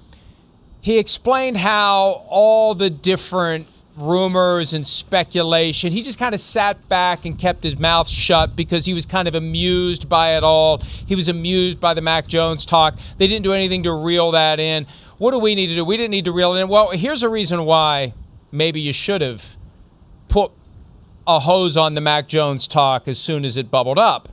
he 0.87 0.99
explained 0.99 1.57
how 1.57 2.23
all 2.29 2.73
the 2.73 2.89
different 2.89 3.67
rumors 3.97 4.73
and 4.73 4.85
speculation, 4.85 5.91
he 5.91 6.01
just 6.01 6.19
kind 6.19 6.35
of 6.35 6.41
sat 6.41 6.87
back 6.87 7.25
and 7.25 7.37
kept 7.37 7.63
his 7.63 7.77
mouth 7.77 8.07
shut 8.07 8.55
because 8.55 8.85
he 8.85 8.93
was 8.93 9.05
kind 9.05 9.27
of 9.27 9.35
amused 9.35 10.07
by 10.07 10.37
it 10.37 10.43
all. 10.43 10.77
He 10.79 11.15
was 11.15 11.27
amused 11.27 11.79
by 11.79 11.93
the 11.93 12.01
Mac 12.01 12.27
Jones 12.27 12.65
talk. 12.65 12.95
They 13.17 13.27
didn't 13.27 13.43
do 13.43 13.53
anything 13.53 13.83
to 13.83 13.93
reel 13.93 14.31
that 14.31 14.59
in. 14.59 14.85
What 15.17 15.31
do 15.31 15.39
we 15.39 15.55
need 15.55 15.67
to 15.67 15.75
do? 15.75 15.83
We 15.83 15.97
didn't 15.97 16.11
need 16.11 16.25
to 16.25 16.31
reel 16.31 16.53
it 16.53 16.61
in. 16.61 16.67
Well, 16.67 16.91
here's 16.91 17.23
a 17.23 17.29
reason 17.29 17.65
why 17.65 18.13
maybe 18.51 18.79
you 18.79 18.93
should 18.93 19.21
have 19.21 19.57
put 20.29 20.51
a 21.25 21.39
hose 21.39 21.75
on 21.75 21.95
the 21.95 22.01
Mac 22.01 22.27
Jones 22.27 22.67
talk 22.67 23.07
as 23.07 23.17
soon 23.17 23.43
as 23.43 23.57
it 23.57 23.71
bubbled 23.71 23.97
up. 23.99 24.29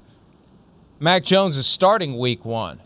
Mac 1.00 1.24
Jones 1.24 1.56
is 1.56 1.66
starting 1.66 2.18
week 2.18 2.44
one. 2.44 2.80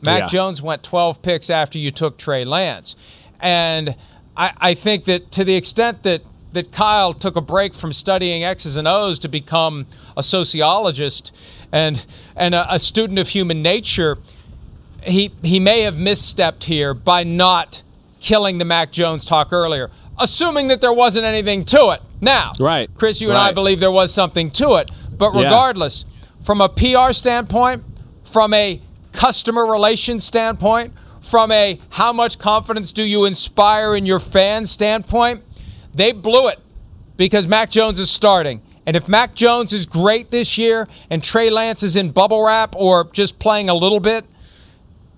Mac 0.00 0.20
Yeah. 0.20 0.26
Jones 0.26 0.60
went 0.62 0.82
12 0.82 1.22
picks 1.22 1.48
after 1.48 1.78
you 1.78 1.90
took 1.90 2.18
Trey 2.18 2.44
Lance. 2.44 2.96
And 3.38 3.96
I, 4.36 4.52
I 4.58 4.74
think 4.74 5.04
that 5.04 5.30
to 5.32 5.44
the 5.44 5.54
extent 5.54 6.02
that, 6.04 6.22
that 6.52 6.72
Kyle 6.72 7.14
took 7.14 7.36
a 7.36 7.40
break 7.40 7.74
from 7.74 7.92
studying 7.92 8.44
X's 8.44 8.76
and 8.76 8.86
O's 8.88 9.18
to 9.20 9.28
become 9.28 9.86
a 10.16 10.22
sociologist 10.22 11.32
and, 11.70 12.04
and 12.36 12.54
a, 12.54 12.74
a 12.74 12.78
student 12.78 13.18
of 13.18 13.28
human 13.28 13.62
nature, 13.62 14.18
he, 15.02 15.32
he 15.42 15.58
may 15.60 15.82
have 15.82 15.94
misstepped 15.94 16.64
here 16.64 16.94
by 16.94 17.24
not 17.24 17.82
killing 18.20 18.58
the 18.58 18.64
Mac 18.64 18.92
Jones 18.92 19.24
talk 19.24 19.52
earlier, 19.52 19.90
assuming 20.18 20.68
that 20.68 20.80
there 20.80 20.92
wasn't 20.92 21.24
anything 21.24 21.64
to 21.66 21.90
it. 21.90 22.00
Now, 22.20 22.52
Right. 22.60 22.88
Chris, 22.94 23.20
you 23.20 23.30
and 23.30 23.38
I 23.38 23.52
believe 23.52 23.80
there 23.80 23.90
was 23.90 24.14
something 24.14 24.50
to 24.52 24.76
it. 24.76 24.90
But 25.10 25.34
Yeah. 25.34 25.44
regardless, 25.44 26.04
from 26.44 26.60
a 26.60 26.68
PR 26.68 27.12
standpoint, 27.12 27.82
from 28.24 28.54
a 28.54 28.80
customer 29.12 29.66
relations 29.66 30.24
standpoint, 30.24 30.92
from 31.22 31.50
a 31.50 31.80
how 31.90 32.12
much 32.12 32.38
confidence 32.38 32.92
do 32.92 33.02
you 33.02 33.24
inspire 33.24 33.94
in 33.94 34.04
your 34.04 34.20
fans 34.20 34.70
standpoint, 34.70 35.42
they 35.94 36.12
blew 36.12 36.48
it 36.48 36.60
because 37.16 37.46
Mac 37.46 37.70
Jones 37.70 38.00
is 38.00 38.10
starting. 38.10 38.60
And 38.84 38.96
if 38.96 39.06
Mac 39.06 39.34
Jones 39.34 39.72
is 39.72 39.86
great 39.86 40.30
this 40.30 40.58
year 40.58 40.88
and 41.08 41.22
Trey 41.22 41.50
Lance 41.50 41.82
is 41.82 41.94
in 41.94 42.10
bubble 42.10 42.44
wrap 42.44 42.74
or 42.76 43.04
just 43.12 43.38
playing 43.38 43.68
a 43.68 43.74
little 43.74 44.00
bit, 44.00 44.24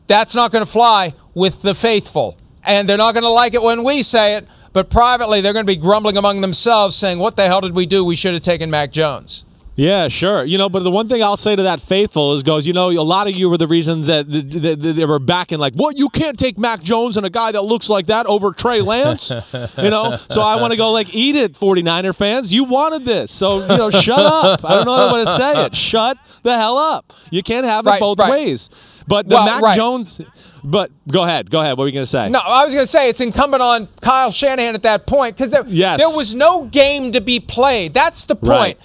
that's 0.07 0.35
not 0.35 0.53
going 0.53 0.65
to 0.65 0.71
fly 0.71 1.15
with 1.33 1.63
the 1.63 1.75
faithful. 1.75 2.37
And 2.63 2.89
they're 2.89 2.99
not 2.99 3.13
going 3.13 3.25
to 3.25 3.31
like 3.31 3.55
it 3.55 3.63
when 3.63 3.83
we 3.83 4.03
say 4.03 4.37
it, 4.37 4.47
but 4.73 4.91
privately 4.91 5.41
they're 5.41 5.53
going 5.53 5.67
to 5.67 5.73
be 5.73 5.77
grumbling 5.77 6.17
among 6.17 6.43
themselves 6.43 6.97
saying, 6.97 7.19
What 7.19 7.37
the 7.37 7.47
hell 7.47 7.63
did 7.63 7.75
we 7.75 7.87
do? 7.87 8.05
We 8.05 8.17
should 8.17 8.35
have 8.35 8.43
taken 8.43 8.71
Mac 8.71 8.93
Jones. 8.93 9.45
Yeah, 9.77 10.07
sure. 10.07 10.45
You 10.45 10.57
know, 10.57 10.69
but 10.69 10.85
the 10.85 10.91
one 10.91 11.09
thing 11.09 11.21
I'll 11.21 11.37
say 11.37 11.57
to 11.57 11.63
that 11.65 11.81
faithful 11.81 12.33
is, 12.35 12.45
goes, 12.45 12.65
you 12.65 12.73
know, 12.73 12.91
a 12.91 13.03
lot 13.03 13.27
of 13.27 13.35
you 13.35 13.51
were 13.51 13.57
the 13.59 13.67
reasons 13.67 14.07
that 14.07 14.31
th- 14.31 14.49
th- 14.49 14.81
th- 14.81 14.95
they 14.95 15.05
were 15.05 15.19
backing, 15.19 15.59
like, 15.59 15.75
what? 15.75 15.99
You 15.99 16.09
can't 16.11 16.39
take 16.39 16.57
Mac 16.57 16.81
Jones 16.81 17.17
and 17.17 17.27
a 17.27 17.31
guy 17.31 17.51
that 17.51 17.63
looks 17.63 17.89
like 17.91 18.07
that 18.07 18.27
over 18.27 18.53
Trey 18.53 18.83
Lance, 18.83 19.31
you 19.77 19.91
know. 19.91 20.17
So 20.29 20.43
I 20.43 20.61
want 20.61 20.71
to 20.73 20.77
go 20.77 20.93
like, 20.93 21.13
eat 21.13 21.35
it, 21.35 21.55
49er 21.55 22.15
fans. 22.15 22.53
You 22.53 22.63
wanted 22.63 23.05
this, 23.05 23.33
so 23.33 23.63
you 23.63 23.77
know, 23.77 23.91
shut 23.91 24.21
up. 24.21 24.65
I 24.65 24.77
don't 24.77 24.85
know 24.87 24.95
how 25.09 25.25
to 25.25 25.27
say 25.37 25.65
it. 25.67 25.75
Shut 25.85 26.19
the 26.45 26.57
hell 26.57 26.79
up. 26.79 27.13
You 27.31 27.43
can't 27.43 27.67
have 27.67 27.85
it 27.87 27.91
Right, 27.91 28.01
both 28.01 28.21
right. 28.21 28.31
ways. 28.31 28.71
But 29.09 29.29
the 29.29 29.35
Well, 29.35 29.45
Mac 29.45 29.61
right. 29.63 29.77
Jones. 29.77 30.21
But 30.63 30.91
go 31.09 31.25
ahead, 31.25 31.51
go 31.51 31.61
ahead. 31.61 31.73
What 31.73 31.83
were 31.85 31.89
you 31.89 31.93
going 31.95 32.05
to 32.05 32.11
say? 32.11 32.29
No, 32.31 32.39
I 32.39 32.65
was 32.65 32.73
going 32.75 32.85
to 32.87 32.91
say 32.91 33.09
it's 33.11 33.21
incumbent 33.21 33.63
on 33.63 33.89
Kyle 34.01 34.31
Shanahan 34.31 34.75
at 34.75 34.83
that 34.85 35.07
point 35.07 35.37
because 35.37 35.51
there, 35.51 35.65
Yes. 35.67 35.99
there 35.99 36.09
was 36.17 36.35
no 36.35 36.65
game 36.67 37.13
to 37.13 37.21
be 37.21 37.39
played. 37.41 37.93
That's 37.93 38.25
the 38.25 38.35
point. 38.37 38.49
Right. 38.49 38.79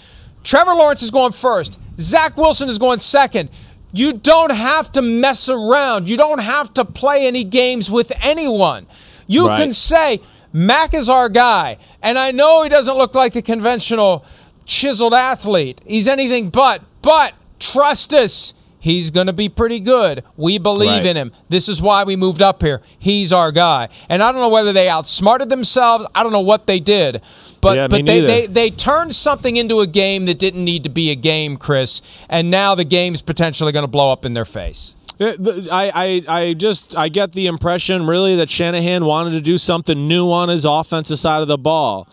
Trevor 0.50 0.74
Lawrence 0.74 1.04
is 1.04 1.12
going 1.12 1.32
first. 1.32 1.78
Zach 2.00 2.36
Wilson 2.36 2.70
is 2.70 2.80
going 2.80 2.98
second. 2.98 3.52
You 3.94 4.14
don't 4.14 4.50
have 4.50 4.92
to 4.94 5.02
mess 5.04 5.48
around. 5.48 6.10
You 6.10 6.18
don't 6.18 6.40
have 6.40 6.74
to 6.74 6.84
play 6.84 7.28
any 7.28 7.44
games 7.44 7.92
with 7.92 8.12
anyone. 8.20 8.88
You 9.28 9.48
Right. 9.48 9.60
can 9.60 9.74
say, 9.74 10.22
Mac 10.52 10.96
is 10.96 11.08
our 11.08 11.30
guy. 11.30 11.78
And 12.02 12.18
I 12.18 12.32
know 12.32 12.64
he 12.64 12.70
doesn't 12.70 12.98
look 12.98 13.14
like 13.14 13.34
the 13.34 13.44
conventional 13.44 14.26
chiseled 14.66 15.14
athlete. 15.14 15.82
He's 15.86 16.08
anything 16.08 16.50
but. 16.50 16.82
But 17.04 17.34
trust 17.60 18.12
us, 18.12 18.56
he's 18.80 19.12
going 19.12 19.28
to 19.28 19.34
be 19.34 19.50
pretty 19.50 19.80
good. 19.80 20.24
We 20.38 20.58
believe 20.58 20.90
Right. 20.90 21.06
in 21.06 21.18
him. 21.18 21.32
This 21.50 21.68
is 21.70 21.82
why 21.82 22.04
we 22.04 22.16
moved 22.16 22.42
up 22.42 22.62
here. 22.62 22.82
He's 22.98 23.32
our 23.34 23.52
guy. 23.52 23.90
And 24.08 24.24
I 24.24 24.32
don't 24.32 24.42
know 24.42 24.50
whether 24.50 24.74
they 24.74 24.88
outsmarted 24.90 25.50
themselves. 25.50 26.06
I 26.16 26.24
don't 26.24 26.32
know 26.32 26.40
what 26.40 26.66
they 26.68 26.80
did. 26.80 27.22
But 27.62 27.76
Yeah, 27.76 27.88
but 27.88 28.06
they, 28.06 28.22
they 28.22 28.48
they 28.48 28.70
turned 28.70 29.14
something 29.16 29.58
into 29.58 29.82
a 29.82 29.88
game 29.88 30.26
that 30.26 30.40
didn't 30.40 30.64
need 30.64 30.84
to 30.86 30.90
be 30.90 31.12
a 31.12 31.16
game, 31.16 31.58
Chris. 31.58 32.02
And 32.30 32.50
now 32.50 32.74
the 32.76 32.86
game's 32.86 33.22
potentially 33.22 33.72
going 33.72 33.84
to 33.84 33.88
blow 33.88 34.12
up 34.12 34.24
in 34.26 34.34
their 34.34 34.46
face. 34.46 34.96
Uh, 35.20 35.34
I, 35.70 36.24
I, 36.28 36.40
I 36.40 36.54
just 36.54 36.98
I 36.98 37.10
get 37.10 37.34
the 37.34 37.48
impression 37.48 38.08
really 38.08 38.38
that 38.38 38.50
Shanahan 38.50 39.04
wanted 39.04 39.32
to 39.32 39.42
do 39.42 39.58
something 39.58 40.08
new 40.08 40.32
on 40.32 40.48
his 40.48 40.64
offensive 40.64 41.20
side 41.20 41.42
of 41.42 41.50
the 41.50 41.58
ball. 41.58 42.08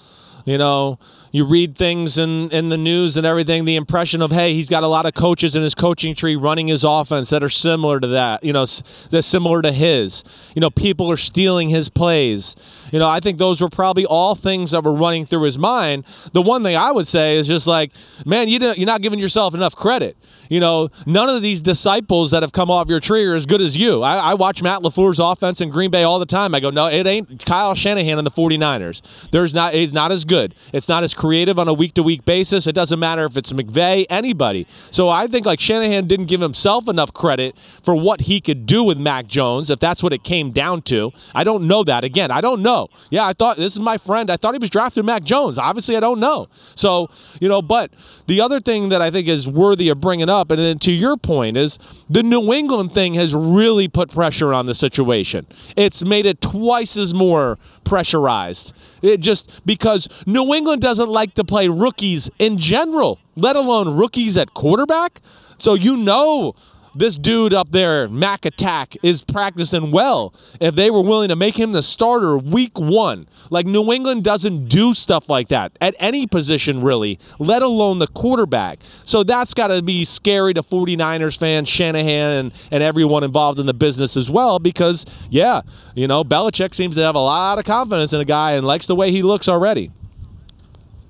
You 0.44 0.58
know, 0.58 0.98
you 1.36 1.44
read 1.44 1.76
things 1.76 2.18
in, 2.18 2.50
in 2.50 2.70
the 2.70 2.76
news 2.78 3.16
and 3.16 3.26
everything, 3.26 3.64
the 3.64 3.76
impression 3.76 4.22
of, 4.22 4.32
hey, 4.32 4.54
he's 4.54 4.70
got 4.70 4.82
a 4.82 4.88
lot 4.88 5.04
of 5.04 5.14
coaches 5.14 5.54
in 5.54 5.62
his 5.62 5.74
coaching 5.74 6.14
tree 6.14 6.34
running 6.34 6.68
his 6.68 6.82
offense 6.82 7.30
that 7.30 7.44
are 7.44 7.50
similar 7.50 8.00
to 8.00 8.06
that, 8.06 8.42
you 8.42 8.52
know, 8.52 8.64
that's 9.10 9.26
similar 9.26 9.60
to 9.60 9.70
his. 9.70 10.24
You 10.54 10.60
know, 10.60 10.70
people 10.70 11.10
are 11.10 11.16
stealing 11.16 11.68
his 11.68 11.88
plays. 11.88 12.56
You 12.92 12.98
know, 12.98 13.08
I 13.08 13.20
think 13.20 13.38
those 13.38 13.60
were 13.60 13.68
probably 13.68 14.06
all 14.06 14.34
things 14.34 14.70
that 14.70 14.84
were 14.84 14.94
running 14.94 15.26
through 15.26 15.42
his 15.42 15.58
mind. 15.58 16.04
The 16.32 16.42
one 16.42 16.62
thing 16.62 16.76
I 16.76 16.92
would 16.92 17.06
say 17.06 17.36
is 17.36 17.46
just 17.46 17.66
like, 17.66 17.92
man, 18.24 18.48
you 18.48 18.58
don't, 18.58 18.78
you're 18.78 18.86
not 18.86 19.02
giving 19.02 19.18
yourself 19.18 19.54
enough 19.54 19.74
credit. 19.74 20.16
You 20.48 20.60
know, 20.60 20.90
none 21.06 21.28
of 21.28 21.42
these 21.42 21.60
disciples 21.60 22.30
that 22.30 22.42
have 22.42 22.52
come 22.52 22.70
off 22.70 22.88
your 22.88 23.00
tree 23.00 23.24
are 23.24 23.34
as 23.34 23.46
good 23.46 23.60
as 23.60 23.76
you. 23.76 24.02
I, 24.02 24.16
I 24.16 24.34
watch 24.34 24.62
Matt 24.62 24.82
LaFleur's 24.82 25.18
offense 25.18 25.60
in 25.60 25.70
Green 25.70 25.90
Bay 25.90 26.04
all 26.04 26.18
the 26.18 26.26
time. 26.26 26.54
I 26.54 26.60
go, 26.60 26.70
no, 26.70 26.86
it 26.86 27.06
ain't 27.06 27.44
Kyle 27.44 27.74
Shanahan 27.74 28.18
and 28.18 28.26
the 28.26 28.30
49ers. 28.30 29.30
There's 29.30 29.54
not, 29.54 29.74
he's 29.74 29.92
not 29.92 30.12
as 30.12 30.24
good. 30.24 30.54
It's 30.72 30.88
not 30.88 31.02
as 31.02 31.14
creative 31.14 31.58
on 31.58 31.68
a 31.68 31.74
week 31.74 31.94
to 31.94 32.02
week 32.02 32.24
basis. 32.24 32.66
It 32.66 32.74
doesn't 32.74 32.98
matter 32.98 33.24
if 33.24 33.36
it's 33.36 33.52
McVay, 33.52 34.06
anybody. 34.08 34.66
So 34.90 35.08
I 35.08 35.26
think 35.26 35.46
like 35.46 35.60
Shanahan 35.60 36.06
didn't 36.06 36.26
give 36.26 36.40
himself 36.40 36.88
enough 36.88 37.12
credit 37.12 37.56
for 37.82 37.94
what 37.94 38.22
he 38.22 38.40
could 38.40 38.66
do 38.66 38.84
with 38.84 38.98
Mac 38.98 39.26
Jones, 39.26 39.70
if 39.70 39.80
that's 39.80 40.02
what 40.02 40.12
it 40.12 40.22
came 40.22 40.50
down 40.52 40.82
to. 40.82 41.12
I 41.34 41.44
don't 41.44 41.66
know 41.66 41.82
that. 41.84 42.04
Again, 42.04 42.30
I 42.30 42.40
don't 42.40 42.62
know. 42.62 42.85
Yeah, 43.10 43.26
I 43.26 43.32
thought 43.32 43.56
this 43.56 43.74
is 43.74 43.80
my 43.80 43.98
friend. 43.98 44.30
I 44.30 44.36
thought 44.36 44.54
he 44.54 44.58
was 44.58 44.70
drafting 44.70 45.04
Mac 45.04 45.24
Jones. 45.24 45.58
Obviously, 45.58 45.96
I 45.96 46.00
don't 46.00 46.20
know. 46.20 46.48
So, 46.74 47.08
you 47.40 47.48
know, 47.48 47.62
but 47.62 47.92
the 48.26 48.40
other 48.40 48.60
thing 48.60 48.88
that 48.90 49.02
I 49.02 49.10
think 49.10 49.28
is 49.28 49.48
worthy 49.48 49.88
of 49.88 50.00
bringing 50.00 50.28
up, 50.28 50.50
and 50.50 50.60
then 50.60 50.78
to 50.80 50.92
your 50.92 51.16
point, 51.16 51.56
is 51.56 51.78
the 52.08 52.22
New 52.22 52.52
England 52.52 52.92
thing 52.94 53.14
has 53.14 53.34
really 53.34 53.88
put 53.88 54.10
pressure 54.10 54.52
on 54.52 54.66
the 54.66 54.74
situation. 54.74 55.46
It's 55.76 56.04
made 56.04 56.26
it 56.26 56.40
twice 56.40 56.96
as 56.96 57.14
more 57.14 57.58
pressurized. 57.84 58.72
It 59.02 59.20
just 59.20 59.64
because 59.64 60.08
New 60.26 60.54
England 60.54 60.82
doesn't 60.82 61.08
like 61.08 61.34
to 61.34 61.44
play 61.44 61.68
rookies 61.68 62.30
in 62.38 62.58
general, 62.58 63.18
let 63.36 63.56
alone 63.56 63.96
rookies 63.96 64.36
at 64.36 64.54
quarterback. 64.54 65.20
So 65.58 65.74
you 65.74 65.96
know 65.96 66.54
this 66.98 67.16
dude 67.16 67.52
up 67.52 67.72
there, 67.72 68.08
Mac 68.08 68.44
Attack, 68.44 68.96
is 69.02 69.22
practicing 69.22 69.90
well. 69.90 70.34
If 70.60 70.74
they 70.74 70.90
were 70.90 71.02
willing 71.02 71.28
to 71.28 71.36
make 71.36 71.58
him 71.58 71.72
the 71.72 71.82
starter 71.82 72.38
week 72.38 72.78
one, 72.78 73.28
like 73.50 73.66
New 73.66 73.92
England 73.92 74.24
doesn't 74.24 74.68
do 74.68 74.94
stuff 74.94 75.28
like 75.28 75.48
that 75.48 75.72
at 75.80 75.94
any 75.98 76.26
position, 76.26 76.82
really, 76.82 77.18
let 77.38 77.62
alone 77.62 77.98
the 77.98 78.06
quarterback. 78.06 78.78
So 79.04 79.22
that's 79.22 79.54
got 79.54 79.68
to 79.68 79.82
be 79.82 80.04
scary 80.04 80.54
to 80.54 80.62
49ers 80.62 81.38
fans, 81.38 81.68
Shanahan, 81.68 82.32
and, 82.32 82.52
and 82.70 82.82
everyone 82.82 83.24
involved 83.24 83.58
in 83.58 83.66
the 83.66 83.74
business 83.74 84.16
as 84.16 84.30
well, 84.30 84.58
because, 84.58 85.04
yeah, 85.30 85.62
you 85.94 86.06
know, 86.06 86.24
Belichick 86.24 86.74
seems 86.74 86.96
to 86.96 87.02
have 87.02 87.14
a 87.14 87.20
lot 87.20 87.58
of 87.58 87.64
confidence 87.64 88.12
in 88.12 88.20
a 88.20 88.24
guy 88.24 88.52
and 88.52 88.66
likes 88.66 88.86
the 88.86 88.96
way 88.96 89.10
he 89.10 89.22
looks 89.22 89.48
already. 89.48 89.90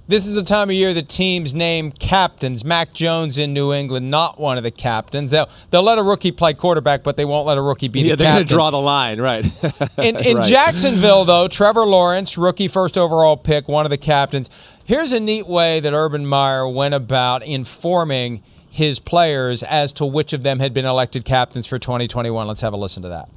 This 0.08 0.24
is 0.24 0.34
the 0.34 0.44
time 0.44 0.70
of 0.70 0.76
year 0.76 0.94
the 0.94 1.02
teams 1.02 1.52
name 1.52 1.90
captains. 1.90 2.64
Mac 2.64 2.94
Jones 2.94 3.38
in 3.38 3.52
New 3.52 3.72
England, 3.72 4.08
not 4.08 4.38
one 4.38 4.56
of 4.56 4.62
the 4.62 4.70
captains. 4.70 5.32
They'll 5.32 5.48
they'll 5.70 5.82
let 5.82 5.98
a 5.98 6.02
rookie 6.02 6.30
play 6.30 6.54
quarterback, 6.54 7.02
but 7.02 7.16
they 7.16 7.24
won't 7.24 7.44
let 7.44 7.58
a 7.58 7.62
rookie 7.62 7.88
be 7.88 8.02
yeah, 8.02 8.10
the 8.10 8.16
they're 8.22 8.34
going 8.34 8.46
to 8.46 8.54
draw 8.54 8.70
the 8.70 8.80
line, 8.80 9.20
right? 9.20 9.44
in 9.98 10.16
in 10.16 10.36
Right. 10.36 10.48
Jacksonville, 10.48 11.24
though, 11.24 11.48
Trevor 11.48 11.84
Lawrence, 11.84 12.38
rookie 12.38 12.68
first 12.68 12.96
overall 12.96 13.36
pick, 13.36 13.66
one 13.66 13.84
of 13.84 13.90
the 13.90 13.98
captains. 13.98 14.48
Here's 14.84 15.10
a 15.10 15.18
neat 15.18 15.48
way 15.48 15.80
that 15.80 15.92
Urban 15.92 16.24
Meyer 16.24 16.68
went 16.68 16.94
about 16.94 17.42
informing 17.42 18.44
his 18.70 19.00
players 19.00 19.64
as 19.64 19.92
to 19.94 20.06
which 20.06 20.32
of 20.32 20.44
them 20.44 20.60
had 20.60 20.72
been 20.72 20.84
elected 20.84 21.24
captains 21.24 21.66
for 21.66 21.80
2021. 21.80 22.46
Let's 22.46 22.60
have 22.60 22.72
a 22.72 22.76
listen 22.76 23.02
to 23.02 23.08
that. 23.08 23.28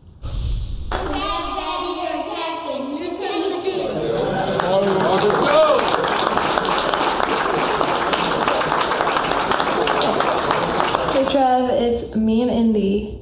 Hey 11.12 11.26
Trev, 11.32 11.69
it's 11.80 12.16
me 12.16 12.42
and 12.42 12.52
Indy. 12.52 13.22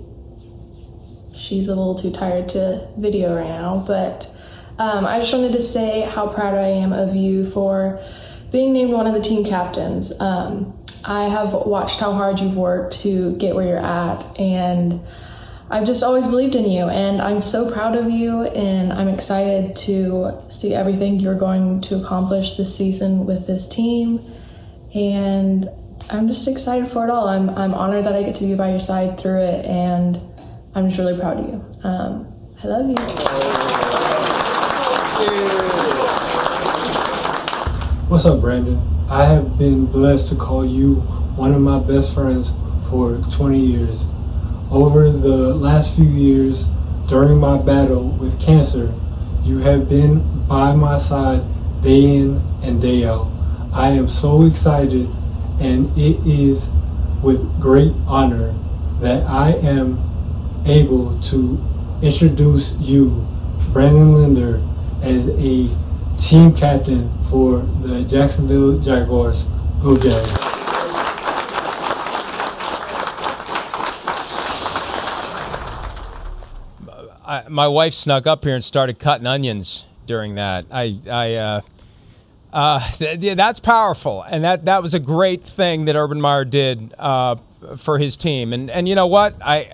She's 1.35 1.67
a 1.67 1.75
little 1.75 1.95
too 1.95 2.11
tired 2.11 2.49
to 2.49 2.87
video 2.97 3.35
right 3.35 3.47
now, 3.47 3.83
but 3.85 4.29
um, 4.79 5.05
I 5.05 5.19
just 5.19 5.31
wanted 5.31 5.53
to 5.53 5.61
say 5.61 6.01
how 6.01 6.27
proud 6.27 6.55
I 6.55 6.67
am 6.67 6.91
of 6.91 7.15
you 7.15 7.49
for 7.51 8.03
being 8.51 8.73
named 8.73 8.91
one 8.91 9.05
of 9.07 9.13
the 9.13 9.21
team 9.21 9.45
captains. 9.45 10.11
Um, 10.19 10.73
I 11.05 11.29
have 11.29 11.53
watched 11.53 11.99
how 11.99 12.13
hard 12.13 12.39
you've 12.39 12.57
worked 12.57 12.99
to 13.01 13.35
get 13.37 13.55
where 13.55 13.67
you're 13.67 13.77
at, 13.77 14.23
and 14.39 15.01
I've 15.69 15.85
just 15.85 16.01
always 16.01 16.27
believed 16.27 16.55
in 16.55 16.65
you, 16.65 16.85
and 16.87 17.21
I'm 17.21 17.41
so 17.41 17.71
proud 17.71 17.95
of 17.95 18.09
you, 18.09 18.43
and 18.43 18.91
I'm 18.91 19.09
excited 19.09 19.75
to 19.77 20.41
see 20.49 20.73
everything 20.73 21.19
you're 21.19 21.35
going 21.35 21.81
to 21.81 22.01
accomplish 22.01 22.57
this 22.57 22.75
season 22.75 23.25
with 23.25 23.45
this 23.45 23.67
team. 23.67 24.19
And 24.95 25.69
I'm 26.09 26.29
just 26.29 26.47
excited 26.47 26.89
for 26.89 27.03
it 27.03 27.09
all. 27.09 27.27
I'm, 27.27 27.49
I'm 27.49 27.73
honored 27.73 28.05
that 28.05 28.15
I 28.15 28.23
get 28.23 28.35
to 28.37 28.45
be 28.45 28.55
by 28.55 28.69
your 28.69 28.79
side 28.79 29.19
through 29.19 29.41
it, 29.41 29.65
and 29.65 30.17
I'm 30.73 30.87
just 30.87 30.97
really 30.97 31.19
proud 31.19 31.37
of 31.37 31.45
you. 31.49 31.65
Um, 31.83 32.33
I 32.63 32.67
love 32.67 32.87
you. 32.87 32.95
What's 38.07 38.23
up, 38.23 38.39
Brandon? 38.39 38.79
I 39.09 39.25
have 39.25 39.57
been 39.57 39.85
blessed 39.85 40.29
to 40.29 40.35
call 40.35 40.65
you 40.65 40.95
one 41.35 41.53
of 41.53 41.59
my 41.59 41.79
best 41.79 42.13
friends 42.13 42.53
for 42.89 43.17
20 43.29 43.59
years. 43.59 44.05
Over 44.71 45.11
the 45.11 45.53
last 45.53 45.93
few 45.93 46.05
years, 46.05 46.67
during 47.07 47.37
my 47.37 47.57
battle 47.57 48.11
with 48.11 48.39
cancer, 48.39 48.93
you 49.43 49.57
have 49.57 49.89
been 49.89 50.47
by 50.47 50.71
my 50.73 50.97
side 50.97 51.43
day 51.81 52.15
in 52.15 52.37
and 52.63 52.81
day 52.81 53.03
out. 53.03 53.27
I 53.73 53.89
am 53.89 54.07
so 54.07 54.43
excited, 54.43 55.13
and 55.59 55.97
it 55.97 56.25
is 56.25 56.69
with 57.21 57.59
great 57.59 57.93
honor 58.05 58.53
that 59.01 59.23
I 59.23 59.51
am 59.51 60.63
able 60.65 61.19
to 61.21 61.63
introduce 62.01 62.73
you, 62.73 63.27
Brandon 63.71 64.13
Linder, 64.13 64.61
as 65.01 65.27
a 65.29 65.69
team 66.17 66.53
captain 66.53 67.11
for 67.23 67.59
the 67.59 68.03
Jacksonville 68.03 68.79
Jaguars. 68.79 69.43
Go 69.81 69.97
Jags. 69.97 70.57
My 77.49 77.67
wife 77.67 77.93
snuck 77.93 78.25
up 78.25 78.43
here 78.43 78.55
and 78.55 78.63
started 78.63 78.99
cutting 78.99 79.27
onions 79.27 79.85
during 80.05 80.35
that. 80.35 80.65
I, 80.71 80.99
I, 81.09 81.33
uh, 81.35 81.61
uh, 82.57 82.79
th- 82.79 83.19
yeah, 83.19 83.35
that's 83.35 83.59
powerful, 83.59 84.23
and 84.23 84.43
that 84.43 84.65
that 84.65 84.81
was 84.81 84.95
a 84.95 84.99
great 84.99 85.43
thing 85.43 85.85
that 85.85 85.95
Urban 85.95 86.19
Meyer 86.19 86.43
did 86.43 86.91
uh, 86.97 87.35
for 87.77 87.99
his 87.99 88.17
team. 88.17 88.51
And 88.51 88.71
and 88.71 88.89
you 88.89 88.95
know 88.95 89.05
what, 89.05 89.35
I 89.43 89.71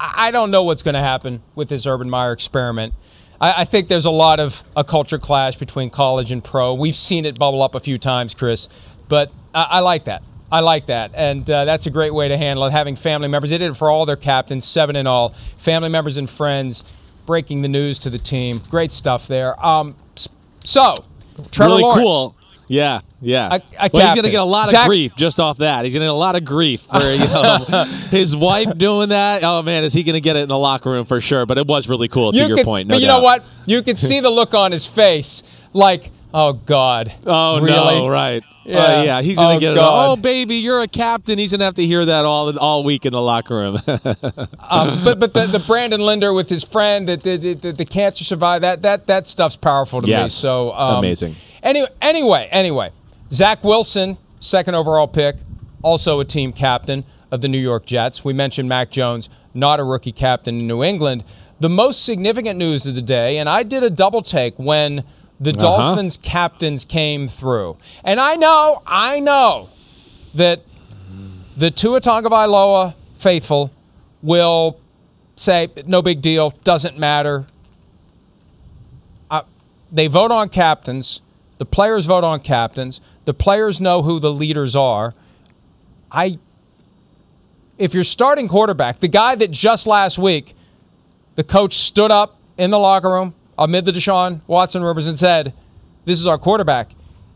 I 0.00 0.30
don't 0.30 0.50
know 0.50 0.62
what's 0.62 0.82
going 0.82 0.94
to 0.94 1.00
happen 1.00 1.42
with 1.54 1.68
this 1.68 1.86
Urban 1.86 2.08
Meyer 2.08 2.32
experiment. 2.32 2.94
I, 3.38 3.52
I 3.52 3.64
think 3.66 3.88
there's 3.88 4.06
a 4.06 4.10
lot 4.10 4.40
of 4.40 4.64
a 4.74 4.82
culture 4.82 5.18
clash 5.18 5.56
between 5.56 5.90
college 5.90 6.32
and 6.32 6.42
pro. 6.42 6.72
We've 6.72 6.96
seen 6.96 7.26
it 7.26 7.38
bubble 7.38 7.62
up 7.62 7.74
a 7.74 7.80
few 7.80 7.98
times, 7.98 8.32
Chris, 8.32 8.70
but 9.10 9.30
I, 9.54 9.62
I 9.64 9.80
like 9.80 10.06
that. 10.06 10.22
I 10.50 10.60
like 10.60 10.86
that, 10.86 11.10
and 11.14 11.48
uh, 11.50 11.66
that's 11.66 11.84
a 11.84 11.90
great 11.90 12.14
way 12.14 12.28
to 12.28 12.38
handle 12.38 12.64
it. 12.64 12.70
Having 12.70 12.96
family 12.96 13.28
members, 13.28 13.50
they 13.50 13.58
did 13.58 13.72
it 13.72 13.74
for 13.74 13.90
all 13.90 14.06
their 14.06 14.16
captains, 14.16 14.64
seven 14.64 14.96
in 14.96 15.06
all, 15.06 15.34
family 15.58 15.90
members 15.90 16.16
and 16.16 16.30
friends, 16.30 16.82
breaking 17.26 17.60
the 17.60 17.68
news 17.68 17.98
to 17.98 18.08
the 18.08 18.18
team. 18.18 18.62
Great 18.70 18.90
stuff 18.90 19.28
there. 19.28 19.62
Um, 19.64 19.96
so, 20.64 20.94
Trevor 21.50 21.70
really 21.70 21.82
Lawrence. 21.82 22.02
cool. 22.02 22.36
Yeah, 22.68 23.00
yeah. 23.20 23.58
Well, 23.92 24.06
he's 24.06 24.14
gonna 24.14 24.30
get 24.30 24.34
a 24.40 24.44
lot 24.44 24.72
of 24.72 24.86
grief 24.86 25.16
just 25.16 25.40
off 25.40 25.58
that. 25.58 25.84
He's 25.84 25.92
gonna 25.92 26.04
get 26.04 26.10
a 26.10 26.12
lot 26.12 26.36
of 26.36 26.44
grief 26.44 26.82
for 26.82 27.00
you 27.12 27.18
know 27.26 27.84
his 28.10 28.36
wife 28.36 28.78
doing 28.78 29.08
that. 29.08 29.42
Oh 29.42 29.62
man, 29.62 29.82
is 29.82 29.92
he 29.92 30.04
gonna 30.04 30.20
get 30.20 30.36
it 30.36 30.40
in 30.44 30.48
the 30.48 30.56
locker 30.58 30.88
room 30.90 31.04
for 31.04 31.20
sure? 31.20 31.46
But 31.46 31.58
it 31.58 31.66
was 31.66 31.88
really 31.88 32.06
cool. 32.06 32.30
To 32.30 32.38
You 32.38 32.46
your 32.54 32.64
point, 32.64 32.86
no 32.86 32.94
but 32.94 33.00
you 33.00 33.08
doubt. 33.08 33.18
know 33.18 33.22
what? 33.24 33.44
You 33.66 33.82
could 33.82 33.98
see 33.98 34.20
the 34.20 34.30
look 34.30 34.54
on 34.54 34.70
his 34.70 34.86
face, 34.86 35.42
like, 35.72 36.12
oh 36.32 36.52
God. 36.52 37.12
Oh 37.26 37.60
really? 37.60 37.76
no, 37.76 38.08
right? 38.08 38.42
Yeah, 38.64 38.76
Yeah, 38.76 39.02
yeah. 39.02 39.22
He's 39.22 39.36
gonna 39.36 39.56
Oh, 39.56 39.60
get 39.60 39.72
it. 39.72 39.78
Oh 39.80 40.16
baby, 40.16 40.56
you're 40.56 40.80
a 40.80 40.88
captain. 40.88 41.38
He's 41.38 41.52
gonna 41.52 41.64
have 41.64 41.74
to 41.74 41.86
hear 41.86 42.04
that 42.04 42.24
all 42.24 42.56
all 42.58 42.84
week 42.84 43.06
in 43.06 43.12
the 43.12 43.20
locker 43.22 43.56
room. 43.56 43.76
um, 43.88 45.04
but 45.04 45.18
but 45.18 45.34
the, 45.34 45.46
the 45.50 45.64
Brandon 45.66 46.00
Linder 46.00 46.32
with 46.32 46.48
his 46.48 46.62
friend, 46.64 47.08
that 47.08 47.22
the, 47.22 47.36
the, 47.36 47.72
the, 47.72 47.84
cancer 47.84 48.24
survived. 48.24 48.62
That 48.64 48.82
that 48.82 49.06
that 49.06 49.26
stuff's 49.26 49.56
powerful 49.56 50.00
to 50.00 50.06
me. 50.24 50.28
So 50.28 50.72
um, 50.72 50.98
Amazing. 50.98 51.36
Anyway, 51.62 51.88
anyway, 52.00 52.48
anyway, 52.50 52.92
Zach 53.32 53.64
Wilson, 53.64 54.18
second 54.40 54.74
overall 54.74 55.08
pick, 55.08 55.36
also 55.82 56.20
a 56.20 56.24
team 56.24 56.52
captain 56.52 57.04
of 57.30 57.40
the 57.40 57.48
New 57.48 57.58
York 57.58 57.86
Jets. 57.86 58.24
We 58.24 58.32
mentioned 58.32 58.68
Mac 58.68 58.90
Jones, 58.90 59.28
not 59.54 59.80
a 59.80 59.84
rookie 59.84 60.12
captain 60.12 60.60
in 60.60 60.66
New 60.66 60.82
England. 60.82 61.24
The 61.60 61.68
most 61.68 62.04
significant 62.04 62.58
news 62.58 62.86
of 62.86 62.94
the 62.94 63.02
day, 63.02 63.36
and 63.36 63.48
I 63.48 63.62
did 63.62 63.82
a 63.82 63.90
double 63.90 64.22
take 64.22 64.58
when 64.58 65.04
the 65.40 65.50
Uh-huh. 65.50 65.58
Dolphins 65.60 66.18
captains 66.18 66.84
came 66.84 67.26
through, 67.26 67.76
and 68.04 68.20
I 68.20 68.36
know, 68.36 68.82
I 68.86 69.20
know 69.20 69.68
that 70.34 70.60
the 71.56 71.70
Tua 71.70 72.00
Tagovailoa 72.00 72.94
faithful 73.18 73.70
will 74.22 74.78
say 75.36 75.68
no 75.86 76.02
big 76.02 76.20
deal, 76.20 76.52
doesn't 76.62 76.98
matter. 76.98 77.46
Uh, 79.30 79.42
they 79.90 80.06
vote 80.06 80.30
on 80.30 80.48
captains. 80.50 81.20
The 81.58 81.64
players 81.66 82.06
vote 82.06 82.24
on 82.24 82.40
captains. 82.40 83.00
The 83.24 83.34
players 83.34 83.80
know 83.80 84.02
who 84.02 84.18
the 84.20 84.32
leaders 84.32 84.76
are. 84.76 85.14
I 86.12 86.38
if 87.78 87.94
you're 87.94 88.04
starting 88.04 88.46
quarterback, 88.46 89.00
the 89.00 89.08
guy 89.08 89.34
that 89.36 89.50
just 89.50 89.86
last 89.86 90.18
week 90.18 90.54
the 91.36 91.44
coach 91.44 91.78
stood 91.78 92.10
up 92.10 92.36
in 92.58 92.70
the 92.70 92.78
locker 92.78 93.08
room 93.08 93.34
amid 93.60 93.84
the 93.84 93.92
Deshaun 93.92 94.40
Watson 94.48 94.82
rumors 94.82 95.06
and 95.06 95.16
said, 95.18 95.52
"This 96.06 96.18
is 96.18 96.26
our 96.26 96.38
quarterback." 96.38 96.90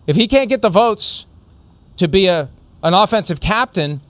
If 0.06 0.16
he 0.16 0.26
can't 0.26 0.48
get 0.48 0.62
the 0.62 0.70
votes 0.70 1.26
to 1.98 2.08
be 2.08 2.26
a 2.26 2.48
an 2.82 2.94
offensive 2.94 3.40
captain, 3.40 4.00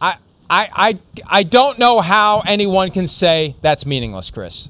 I 0.00 0.16
I 0.48 0.68
I 0.72 0.98
I 1.26 1.42
don't 1.42 1.78
know 1.78 2.00
how 2.00 2.40
anyone 2.46 2.90
can 2.90 3.06
say 3.08 3.56
that's 3.62 3.84
meaningless, 3.84 4.30
Chris. 4.30 4.68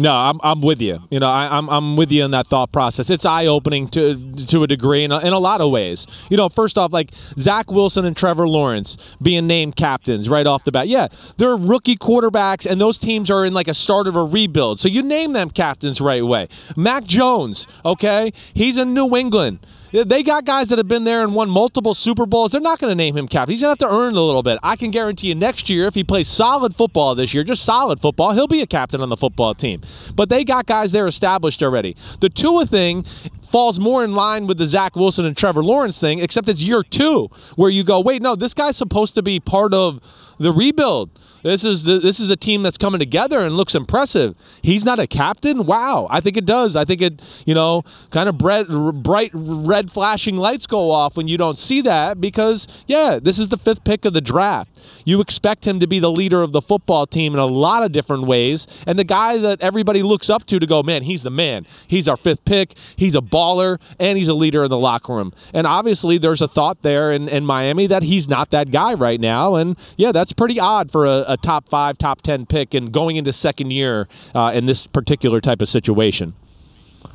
No, 0.00 0.14
I'm, 0.14 0.40
I'm 0.42 0.62
with 0.62 0.80
you. 0.80 0.98
You 1.10 1.20
know, 1.20 1.28
I, 1.28 1.58
am 1.58 1.68
I'm, 1.68 1.68
I'm 1.68 1.96
with 1.96 2.10
you 2.10 2.24
in 2.24 2.30
that 2.30 2.46
thought 2.46 2.72
process. 2.72 3.10
It's 3.10 3.26
eye 3.26 3.44
opening 3.44 3.86
to 3.88 4.16
to 4.46 4.62
a 4.62 4.66
degree 4.66 5.04
in 5.04 5.12
a, 5.12 5.18
in 5.18 5.34
a 5.34 5.38
lot 5.38 5.60
of 5.60 5.70
ways. 5.70 6.06
You 6.30 6.38
know, 6.38 6.48
first 6.48 6.78
off, 6.78 6.90
like 6.90 7.10
Zach 7.38 7.70
Wilson 7.70 8.06
and 8.06 8.16
Trevor 8.16 8.48
Lawrence 8.48 8.96
being 9.20 9.46
named 9.46 9.76
captains 9.76 10.30
right 10.30 10.46
off 10.46 10.64
the 10.64 10.72
bat. 10.72 10.88
Yeah, 10.88 11.08
they're 11.36 11.54
rookie 11.54 11.96
quarterbacks, 11.96 12.64
and 12.64 12.80
those 12.80 12.98
teams 12.98 13.30
are 13.30 13.44
in 13.44 13.52
like 13.52 13.68
a 13.68 13.74
start 13.74 14.06
of 14.06 14.16
a 14.16 14.24
rebuild. 14.24 14.80
So 14.80 14.88
you 14.88 15.02
name 15.02 15.34
them 15.34 15.50
captains 15.50 16.00
right 16.00 16.22
away. 16.22 16.48
Mac 16.76 17.04
Jones, 17.04 17.66
okay, 17.84 18.32
he's 18.54 18.78
in 18.78 18.94
New 18.94 19.14
England. 19.14 19.58
They 19.92 20.22
got 20.22 20.44
guys 20.44 20.68
that 20.68 20.78
have 20.78 20.86
been 20.88 21.04
there 21.04 21.22
and 21.22 21.34
won 21.34 21.50
multiple 21.50 21.94
Super 21.94 22.26
Bowls. 22.26 22.52
They're 22.52 22.60
not 22.60 22.78
going 22.78 22.90
to 22.90 22.94
name 22.94 23.16
him 23.16 23.26
captain. 23.26 23.52
He's 23.52 23.62
going 23.62 23.76
to 23.76 23.84
have 23.84 23.90
to 23.90 23.96
earn 23.96 24.14
a 24.14 24.20
little 24.20 24.42
bit. 24.42 24.58
I 24.62 24.76
can 24.76 24.90
guarantee 24.90 25.28
you 25.28 25.34
next 25.34 25.68
year, 25.68 25.86
if 25.86 25.94
he 25.94 26.04
plays 26.04 26.28
solid 26.28 26.76
football 26.76 27.14
this 27.14 27.34
year, 27.34 27.42
just 27.42 27.64
solid 27.64 28.00
football, 28.00 28.32
he'll 28.32 28.46
be 28.46 28.62
a 28.62 28.66
captain 28.66 29.00
on 29.00 29.08
the 29.08 29.16
football 29.16 29.54
team. 29.54 29.80
But 30.14 30.28
they 30.28 30.44
got 30.44 30.66
guys 30.66 30.92
there 30.92 31.06
established 31.06 31.62
already. 31.62 31.96
The 32.20 32.28
Tua 32.28 32.66
thing 32.66 33.04
falls 33.50 33.80
more 33.80 34.04
in 34.04 34.14
line 34.14 34.46
with 34.46 34.58
the 34.58 34.66
Zach 34.66 34.94
Wilson 34.94 35.24
and 35.24 35.36
Trevor 35.36 35.64
Lawrence 35.64 36.00
thing, 36.00 36.20
except 36.20 36.48
it's 36.48 36.62
year 36.62 36.84
two 36.84 37.28
where 37.56 37.70
you 37.70 37.82
go, 37.82 38.00
wait, 38.00 38.22
no, 38.22 38.36
this 38.36 38.54
guy's 38.54 38.76
supposed 38.76 39.16
to 39.16 39.22
be 39.22 39.40
part 39.40 39.74
of 39.74 40.00
the 40.38 40.52
rebuild. 40.52 41.10
This 41.42 41.64
is 41.64 41.84
the, 41.84 41.98
this 41.98 42.20
is 42.20 42.30
a 42.30 42.36
team 42.36 42.62
that's 42.62 42.78
coming 42.78 42.98
together 42.98 43.40
and 43.40 43.56
looks 43.56 43.74
impressive. 43.74 44.36
He's 44.62 44.84
not 44.84 44.98
a 44.98 45.06
captain. 45.06 45.66
Wow, 45.66 46.06
I 46.10 46.20
think 46.20 46.36
it 46.36 46.46
does. 46.46 46.76
I 46.76 46.84
think 46.84 47.02
it 47.02 47.22
you 47.44 47.54
know 47.54 47.82
kind 48.10 48.28
of 48.28 48.38
bright, 48.38 48.68
bright 48.68 49.30
red 49.34 49.90
flashing 49.90 50.36
lights 50.36 50.66
go 50.66 50.90
off 50.90 51.16
when 51.16 51.28
you 51.28 51.36
don't 51.36 51.58
see 51.58 51.80
that 51.82 52.20
because 52.20 52.68
yeah, 52.86 53.18
this 53.20 53.38
is 53.38 53.48
the 53.48 53.56
fifth 53.56 53.84
pick 53.84 54.04
of 54.04 54.12
the 54.12 54.20
draft. 54.20 54.69
You 55.04 55.20
expect 55.20 55.66
him 55.66 55.80
to 55.80 55.86
be 55.86 55.98
the 55.98 56.10
leader 56.10 56.42
of 56.42 56.52
the 56.52 56.60
football 56.60 57.06
team 57.06 57.32
in 57.34 57.38
a 57.38 57.46
lot 57.46 57.82
of 57.82 57.92
different 57.92 58.24
ways, 58.24 58.66
and 58.86 58.98
the 58.98 59.04
guy 59.04 59.38
that 59.38 59.60
everybody 59.60 60.02
looks 60.02 60.30
up 60.30 60.44
to 60.46 60.58
to 60.58 60.66
go, 60.66 60.82
man, 60.82 61.02
he's 61.02 61.22
the 61.22 61.30
man. 61.30 61.66
He's 61.86 62.08
our 62.08 62.16
fifth 62.16 62.44
pick. 62.44 62.74
He's 62.96 63.14
a 63.14 63.20
baller 63.20 63.80
and 63.98 64.18
he's 64.18 64.28
a 64.28 64.34
leader 64.34 64.64
in 64.64 64.70
the 64.70 64.78
locker 64.78 65.14
room. 65.14 65.32
And 65.52 65.66
obviously, 65.66 66.18
there's 66.18 66.42
a 66.42 66.48
thought 66.48 66.82
there 66.82 67.12
in, 67.12 67.28
in 67.28 67.44
Miami 67.44 67.86
that 67.86 68.02
he's 68.02 68.28
not 68.28 68.50
that 68.50 68.70
guy 68.70 68.94
right 68.94 69.20
now. 69.20 69.54
And 69.54 69.76
yeah, 69.96 70.12
that's 70.12 70.32
pretty 70.32 70.60
odd 70.60 70.90
for 70.90 71.06
a, 71.06 71.24
a 71.28 71.36
top 71.36 71.68
five, 71.68 71.98
top 71.98 72.22
10 72.22 72.46
pick 72.46 72.74
and 72.74 72.92
going 72.92 73.16
into 73.16 73.32
second 73.32 73.72
year 73.72 74.08
uh, 74.34 74.52
in 74.54 74.66
this 74.66 74.86
particular 74.86 75.40
type 75.40 75.62
of 75.62 75.68
situation. 75.68 76.34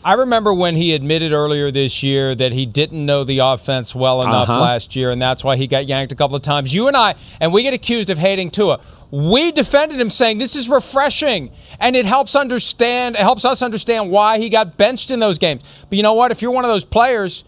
I 0.06 0.14
remember 0.14 0.54
when 0.54 0.76
he 0.76 0.94
admitted 0.94 1.32
earlier 1.32 1.72
this 1.72 2.04
year 2.04 2.36
that 2.36 2.52
he 2.54 2.68
didn't 2.68 3.04
know 3.04 3.24
the 3.24 3.40
offense 3.40 3.96
well 3.96 4.22
enough 4.22 4.48
Uh-huh. 4.48 4.62
last 4.62 4.96
year, 4.96 5.10
and 5.10 5.20
that's 5.20 5.44
why 5.44 5.56
he 5.58 5.66
got 5.66 5.88
yanked 5.88 6.12
a 6.12 6.16
couple 6.16 6.36
of 6.36 6.44
times. 6.44 6.72
You 6.76 6.88
and 6.88 6.96
I, 6.96 7.16
and 7.42 7.52
we 7.52 7.64
get 7.64 7.74
accused 7.74 8.12
of 8.12 8.20
hating 8.20 8.52
Tua. 8.52 8.80
We 9.10 9.52
defended 9.52 10.00
him, 10.00 10.12
saying 10.12 10.38
this 10.38 10.56
is 10.56 10.70
refreshing, 10.70 11.50
and 11.80 11.96
it 11.96 12.06
helps 12.06 12.36
understand. 12.36 13.16
It 13.16 13.22
helps 13.22 13.46
us 13.46 13.64
understand 13.64 14.12
why 14.12 14.38
he 14.38 14.48
got 14.48 14.78
benched 14.78 15.10
in 15.10 15.20
those 15.20 15.40
games. 15.40 15.64
But 15.90 15.98
you 15.98 16.04
know 16.04 16.14
what? 16.14 16.32
If 16.32 16.40
you're 16.40 16.52
one 16.52 16.66
of 16.66 16.70
those 16.70 16.86
players, 16.86 17.44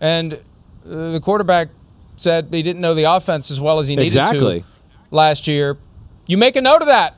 and 0.00 0.34
uh, 0.34 0.38
the 1.10 1.20
quarterback 1.20 1.70
said 2.16 2.48
he 2.52 2.62
didn't 2.62 2.80
know 2.82 2.94
the 2.94 3.04
offense 3.04 3.50
as 3.50 3.60
well 3.60 3.80
as 3.80 3.88
he 3.88 3.96
needed 3.96 4.06
Exactly. 4.06 4.60
to 4.60 4.66
last 5.10 5.48
year, 5.48 5.76
you 6.26 6.36
make 6.38 6.54
a 6.54 6.60
note 6.60 6.82
of 6.82 6.86
that, 6.86 7.16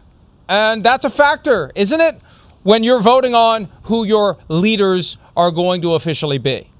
and 0.49 0.83
that's 0.83 1.05
a 1.05 1.11
factor, 1.11 1.71
isn't 1.75 2.01
it? 2.01 2.19
When 2.69 2.85
you're 2.85 3.01
voting 3.01 3.35
on 3.35 3.71
who 3.85 4.05
your 4.05 4.37
leaders 4.49 5.17
are 5.35 5.51
going 5.51 5.81
to 5.81 5.95
officially 5.95 6.37
be. 6.37 6.71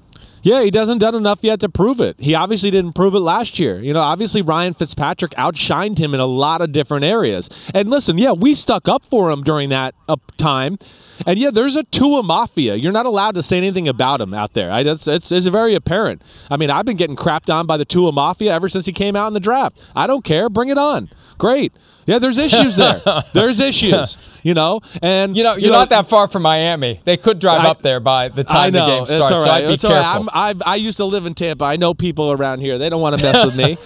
Yeah, 0.43 0.61
he 0.61 0.69
doesn't 0.69 0.99
done 0.99 1.15
enough 1.15 1.39
yet 1.41 1.61
to 1.61 1.69
prove 1.69 1.99
it. 1.99 2.19
He 2.19 2.35
obviously 2.35 2.69
didn't 2.69 2.93
prove 2.93 3.15
it 3.15 3.21
last 3.21 3.57
year. 3.57 3.79
You 3.79 3.93
know, 3.93 4.01
obviously 4.01 4.43
Ryan 4.43 4.75
Fitzpatrick 4.75 5.31
outshined 5.31 5.97
him 5.97 6.13
in 6.13 6.19
a 6.19 6.27
lot 6.27 6.61
of 6.61 6.71
different 6.71 7.05
areas. 7.05 7.49
And 7.73 7.89
listen, 7.89 8.19
yeah, 8.19 8.33
we 8.33 8.53
stuck 8.53 8.87
up 8.87 9.03
for 9.03 9.31
him 9.31 9.41
during 9.41 9.69
that 9.69 9.95
up 10.07 10.31
time. 10.37 10.77
And 11.25 11.39
yeah, 11.39 11.49
there's 11.49 11.75
a 11.75 11.83
Tua 11.85 12.21
mafia. 12.21 12.75
You're 12.75 12.91
not 12.91 13.07
allowed 13.07 13.33
to 13.33 13.41
say 13.41 13.57
anything 13.57 13.87
about 13.87 14.21
him 14.21 14.31
out 14.31 14.53
there. 14.53 14.69
I, 14.69 14.81
it's, 14.81 15.07
it's, 15.07 15.31
it's 15.31 15.47
very 15.47 15.73
apparent. 15.73 16.21
I 16.51 16.57
mean, 16.57 16.69
I've 16.69 16.85
been 16.85 16.97
getting 16.97 17.15
crapped 17.15 17.51
on 17.51 17.65
by 17.65 17.77
the 17.77 17.85
Tua 17.85 18.11
mafia 18.11 18.53
ever 18.53 18.69
since 18.69 18.85
he 18.85 18.93
came 18.93 19.15
out 19.15 19.25
in 19.25 19.33
the 19.33 19.39
draft. 19.39 19.83
I 19.95 20.05
don't 20.05 20.23
care. 20.23 20.49
Bring 20.49 20.69
it 20.69 20.77
on. 20.77 21.09
Great. 21.39 21.73
Yeah, 22.09 22.17
there's 22.17 22.39
issues 22.39 22.75
there. 22.75 23.01
there's 23.33 23.59
issues. 23.59 24.17
You 24.41 24.53
know, 24.53 24.79
and 25.01 25.35
You 25.35 25.43
know, 25.43 25.55
you're 25.55 25.71
not 25.71 25.89
that 25.89 26.07
far 26.07 26.27
from 26.29 26.43
Miami. 26.43 27.01
They 27.03 27.17
could 27.17 27.39
drive 27.39 27.65
I- 27.65 27.69
up 27.69 27.81
there 27.81 27.99
by 27.99 28.29
the 28.29 28.43
time 28.43 28.73
know. 28.73 28.85
the 28.85 28.95
game 28.95 29.05
starts. 29.05 29.43
So. 29.43 29.49
I'd 29.51 29.67
be 29.67 29.73
It's 29.73 29.83
all 29.83 29.91
right. 29.91 30.01
careful. 30.01 30.29
I'm- 30.33 30.61
I, 30.65 30.73
I 30.73 30.75
used 30.77 30.97
to 30.97 31.05
live 31.05 31.25
in 31.25 31.33
Tampa. 31.33 31.65
I 31.65 31.75
know 31.75 31.93
people 31.93 32.31
around 32.31 32.61
here. 32.61 32.77
They 32.77 32.89
don't 32.89 33.01
want 33.01 33.17
to 33.17 33.21
mess 33.21 33.45
with 33.45 33.55
me. 33.55 33.77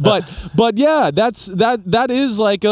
but 0.00 0.28
but 0.54 0.76
yeah, 0.76 1.10
that's 1.14 1.46
that 1.46 1.90
that 1.90 2.10
is 2.10 2.38
like 2.40 2.64
a, 2.64 2.68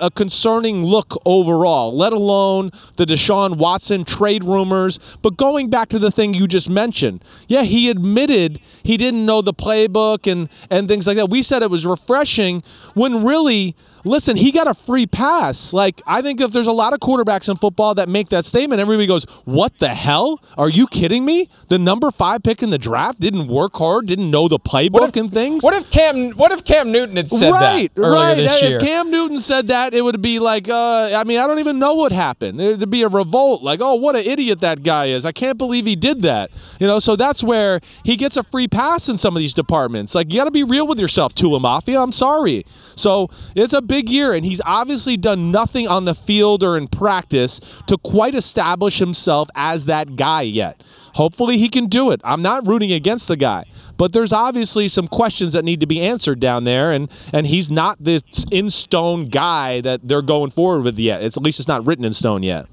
a, 0.00 0.06
a 0.06 0.10
concerning 0.10 0.84
look 0.84 1.20
overall. 1.26 1.94
Let 1.96 2.12
alone 2.12 2.72
the 2.96 3.04
Deshaun 3.04 3.58
Watson 3.58 4.04
trade 4.04 4.42
rumors. 4.42 4.98
But 5.22 5.36
going 5.36 5.68
back 5.70 5.90
to 5.90 5.98
the 5.98 6.10
thing 6.10 6.32
you 6.34 6.48
just 6.48 6.70
mentioned, 6.70 7.22
yeah, 7.46 7.62
he 7.62 7.90
admitted 7.90 8.58
he 8.82 8.96
didn't 8.96 9.26
know 9.26 9.42
the 9.42 9.54
playbook 9.54 10.30
and 10.30 10.48
and 10.70 10.88
things 10.88 11.06
like 11.06 11.16
that. 11.16 11.28
We 11.28 11.42
said 11.42 11.62
it 11.62 11.70
was 11.70 11.84
refreshing 11.86 12.62
when 12.94 13.22
really. 13.22 13.76
Listen, 14.08 14.36
he 14.36 14.50
got 14.50 14.66
a 14.66 14.74
free 14.74 15.06
pass. 15.06 15.72
Like, 15.72 16.00
I 16.06 16.22
think 16.22 16.40
if 16.40 16.50
there's 16.50 16.66
a 16.66 16.72
lot 16.72 16.94
of 16.94 17.00
quarterbacks 17.00 17.48
in 17.48 17.56
football 17.56 17.94
that 17.96 18.08
make 18.08 18.30
that 18.30 18.44
statement, 18.44 18.80
everybody 18.80 19.06
goes, 19.06 19.24
What 19.44 19.78
the 19.78 19.90
hell? 19.90 20.42
Are 20.56 20.68
you 20.68 20.86
kidding 20.86 21.24
me? 21.24 21.50
The 21.68 21.78
number 21.78 22.10
five 22.10 22.42
pick 22.42 22.62
in 22.62 22.70
the 22.70 22.78
draft 22.78 23.20
didn't 23.20 23.48
work 23.48 23.74
hard, 23.76 24.06
didn't 24.06 24.30
know 24.30 24.48
the 24.48 24.58
playbook 24.58 25.16
and 25.16 25.30
things. 25.32 25.62
what 25.62 25.74
if 25.74 25.90
Cam? 25.90 26.30
What 26.32 26.52
if 26.52 26.64
Cam 26.64 26.90
Newton 26.90 27.16
had 27.16 27.30
said 27.30 27.52
right, 27.52 27.94
that 27.94 28.00
earlier 28.00 28.14
right. 28.14 28.34
this 28.36 28.62
if 28.62 28.70
year? 28.70 28.78
Cam 28.78 29.10
Newton 29.10 29.40
said 29.40 29.68
that, 29.68 29.92
it 29.92 30.02
would 30.02 30.22
be 30.22 30.38
like, 30.38 30.68
uh, 30.68 31.10
I 31.14 31.24
mean, 31.24 31.38
I 31.38 31.46
don't 31.46 31.58
even 31.58 31.78
know 31.78 31.94
what 31.94 32.12
happened. 32.12 32.58
There'd 32.58 32.88
be 32.88 33.02
a 33.02 33.08
revolt, 33.08 33.62
like, 33.62 33.80
oh, 33.82 33.94
what 33.96 34.16
an 34.16 34.22
idiot 34.24 34.60
that 34.60 34.82
guy 34.82 35.06
is. 35.06 35.26
I 35.26 35.32
can't 35.32 35.58
believe 35.58 35.84
he 35.84 35.96
did 35.96 36.22
that. 36.22 36.50
You 36.80 36.86
know, 36.86 36.98
so 36.98 37.14
that's 37.14 37.42
where 37.42 37.80
he 38.04 38.16
gets 38.16 38.36
a 38.36 38.42
free 38.42 38.68
pass 38.68 39.08
in 39.08 39.18
some 39.18 39.36
of 39.36 39.40
these 39.40 39.54
departments. 39.54 40.14
Like, 40.14 40.32
you 40.32 40.38
got 40.38 40.44
to 40.44 40.50
be 40.50 40.64
real 40.64 40.86
with 40.86 40.98
yourself, 40.98 41.34
Tua 41.34 41.60
Mafia. 41.60 42.00
I'm 42.00 42.12
sorry. 42.12 42.64
So 42.94 43.28
it's 43.54 43.72
a 43.72 43.82
big 43.88 44.08
year, 44.08 44.32
and 44.32 44.44
he's 44.44 44.60
obviously 44.64 45.16
done 45.16 45.50
nothing 45.50 45.88
on 45.88 46.04
the 46.04 46.14
field 46.14 46.62
or 46.62 46.76
in 46.76 46.86
practice 46.86 47.60
to 47.86 47.98
quite 47.98 48.34
establish 48.34 48.98
himself 48.98 49.48
as 49.56 49.86
that 49.86 50.14
guy 50.14 50.42
yet. 50.42 50.84
Hopefully, 51.14 51.58
he 51.58 51.68
can 51.68 51.86
do 51.86 52.10
it. 52.12 52.20
I'm 52.22 52.42
not 52.42 52.66
rooting 52.66 52.92
against 52.92 53.26
the 53.26 53.36
guy, 53.36 53.64
but 53.96 54.12
there's 54.12 54.32
obviously 54.32 54.88
some 54.88 55.08
questions 55.08 55.54
that 55.54 55.64
need 55.64 55.80
to 55.80 55.86
be 55.86 56.00
answered 56.00 56.38
down 56.38 56.64
there, 56.64 56.92
and 56.92 57.10
and 57.32 57.46
he's 57.46 57.68
not 57.68 57.96
this 57.98 58.22
in 58.52 58.70
stone 58.70 59.28
guy 59.28 59.80
that 59.80 60.06
they're 60.06 60.22
going 60.22 60.50
forward 60.50 60.84
with 60.84 60.98
yet. 60.98 61.24
It's 61.24 61.36
at 61.36 61.42
least 61.42 61.58
it's 61.58 61.68
not 61.68 61.84
written 61.86 62.04
in 62.04 62.12
stone 62.12 62.42
yet. 62.44 62.66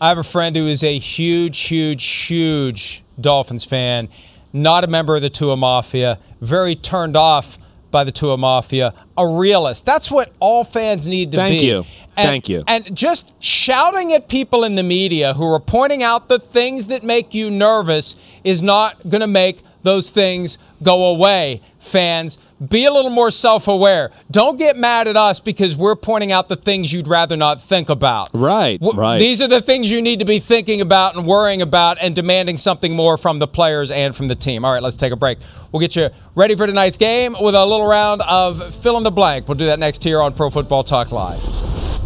I 0.00 0.08
have 0.08 0.18
a 0.18 0.24
friend 0.24 0.54
who 0.54 0.68
is 0.68 0.84
a 0.84 0.96
huge, 0.96 1.58
huge, 1.58 2.04
huge 2.04 3.02
Dolphins 3.20 3.64
fan, 3.64 4.08
not 4.52 4.84
a 4.84 4.86
member 4.86 5.16
of 5.16 5.22
the 5.22 5.30
Tua 5.30 5.56
Mafia, 5.56 6.20
very 6.40 6.76
turned 6.76 7.16
off 7.16 7.58
by 7.90 8.04
the 8.04 8.12
Tua 8.12 8.36
Mafia, 8.36 8.94
a 9.16 9.26
realist. 9.26 9.84
That's 9.84 10.10
what 10.10 10.32
all 10.40 10.64
fans 10.64 11.06
need 11.06 11.32
to 11.32 11.38
be. 11.38 11.42
Thank 11.42 11.60
be. 11.60 11.66
you. 11.66 11.84
And- 12.16 12.28
Thank 12.28 12.48
you. 12.48 12.64
And 12.66 12.96
just 12.96 13.32
shouting 13.42 14.12
at 14.12 14.28
people 14.28 14.64
in 14.64 14.74
the 14.74 14.82
media 14.82 15.34
who 15.34 15.44
are 15.52 15.60
pointing 15.60 16.02
out 16.02 16.28
the 16.28 16.38
things 16.38 16.86
that 16.86 17.04
make 17.04 17.32
you 17.32 17.50
nervous 17.50 18.16
is 18.42 18.62
not 18.62 19.08
going 19.08 19.20
to 19.20 19.28
make 19.28 19.62
those 19.82 20.10
things 20.10 20.58
go 20.82 21.06
away. 21.06 21.62
Fans, 21.78 22.36
be 22.66 22.84
a 22.84 22.92
little 22.92 23.10
more 23.10 23.30
self 23.30 23.68
aware. 23.68 24.10
Don't 24.30 24.56
get 24.56 24.76
mad 24.76 25.08
at 25.08 25.16
us 25.16 25.40
because 25.40 25.76
we're 25.76 25.94
pointing 25.96 26.32
out 26.32 26.48
the 26.48 26.56
things 26.56 26.92
you'd 26.92 27.08
rather 27.08 27.36
not 27.36 27.60
think 27.60 27.88
about. 27.88 28.30
Right, 28.32 28.80
W- 28.80 28.98
right. 28.98 29.18
These 29.18 29.40
are 29.40 29.48
the 29.48 29.60
things 29.60 29.90
you 29.90 30.02
need 30.02 30.18
to 30.18 30.24
be 30.24 30.40
thinking 30.40 30.80
about 30.80 31.16
and 31.16 31.26
worrying 31.26 31.62
about 31.62 31.98
and 32.00 32.14
demanding 32.14 32.56
something 32.56 32.94
more 32.94 33.16
from 33.16 33.38
the 33.38 33.46
players 33.46 33.90
and 33.90 34.14
from 34.14 34.28
the 34.28 34.34
team. 34.34 34.64
All 34.64 34.72
right, 34.72 34.82
let's 34.82 34.96
take 34.96 35.12
a 35.12 35.16
break. 35.16 35.38
We'll 35.72 35.80
get 35.80 35.96
you 35.96 36.10
ready 36.34 36.56
for 36.56 36.66
tonight's 36.66 36.96
game 36.96 37.36
with 37.40 37.54
a 37.54 37.64
little 37.64 37.86
round 37.86 38.22
of 38.22 38.74
fill 38.76 38.96
in 38.96 39.02
the 39.02 39.10
blank. 39.10 39.48
We'll 39.48 39.58
do 39.58 39.66
that 39.66 39.78
next 39.78 40.02
here 40.02 40.20
on 40.20 40.32
Pro 40.34 40.50
Football 40.50 40.84
Talk 40.84 41.12
Live. 41.12 41.97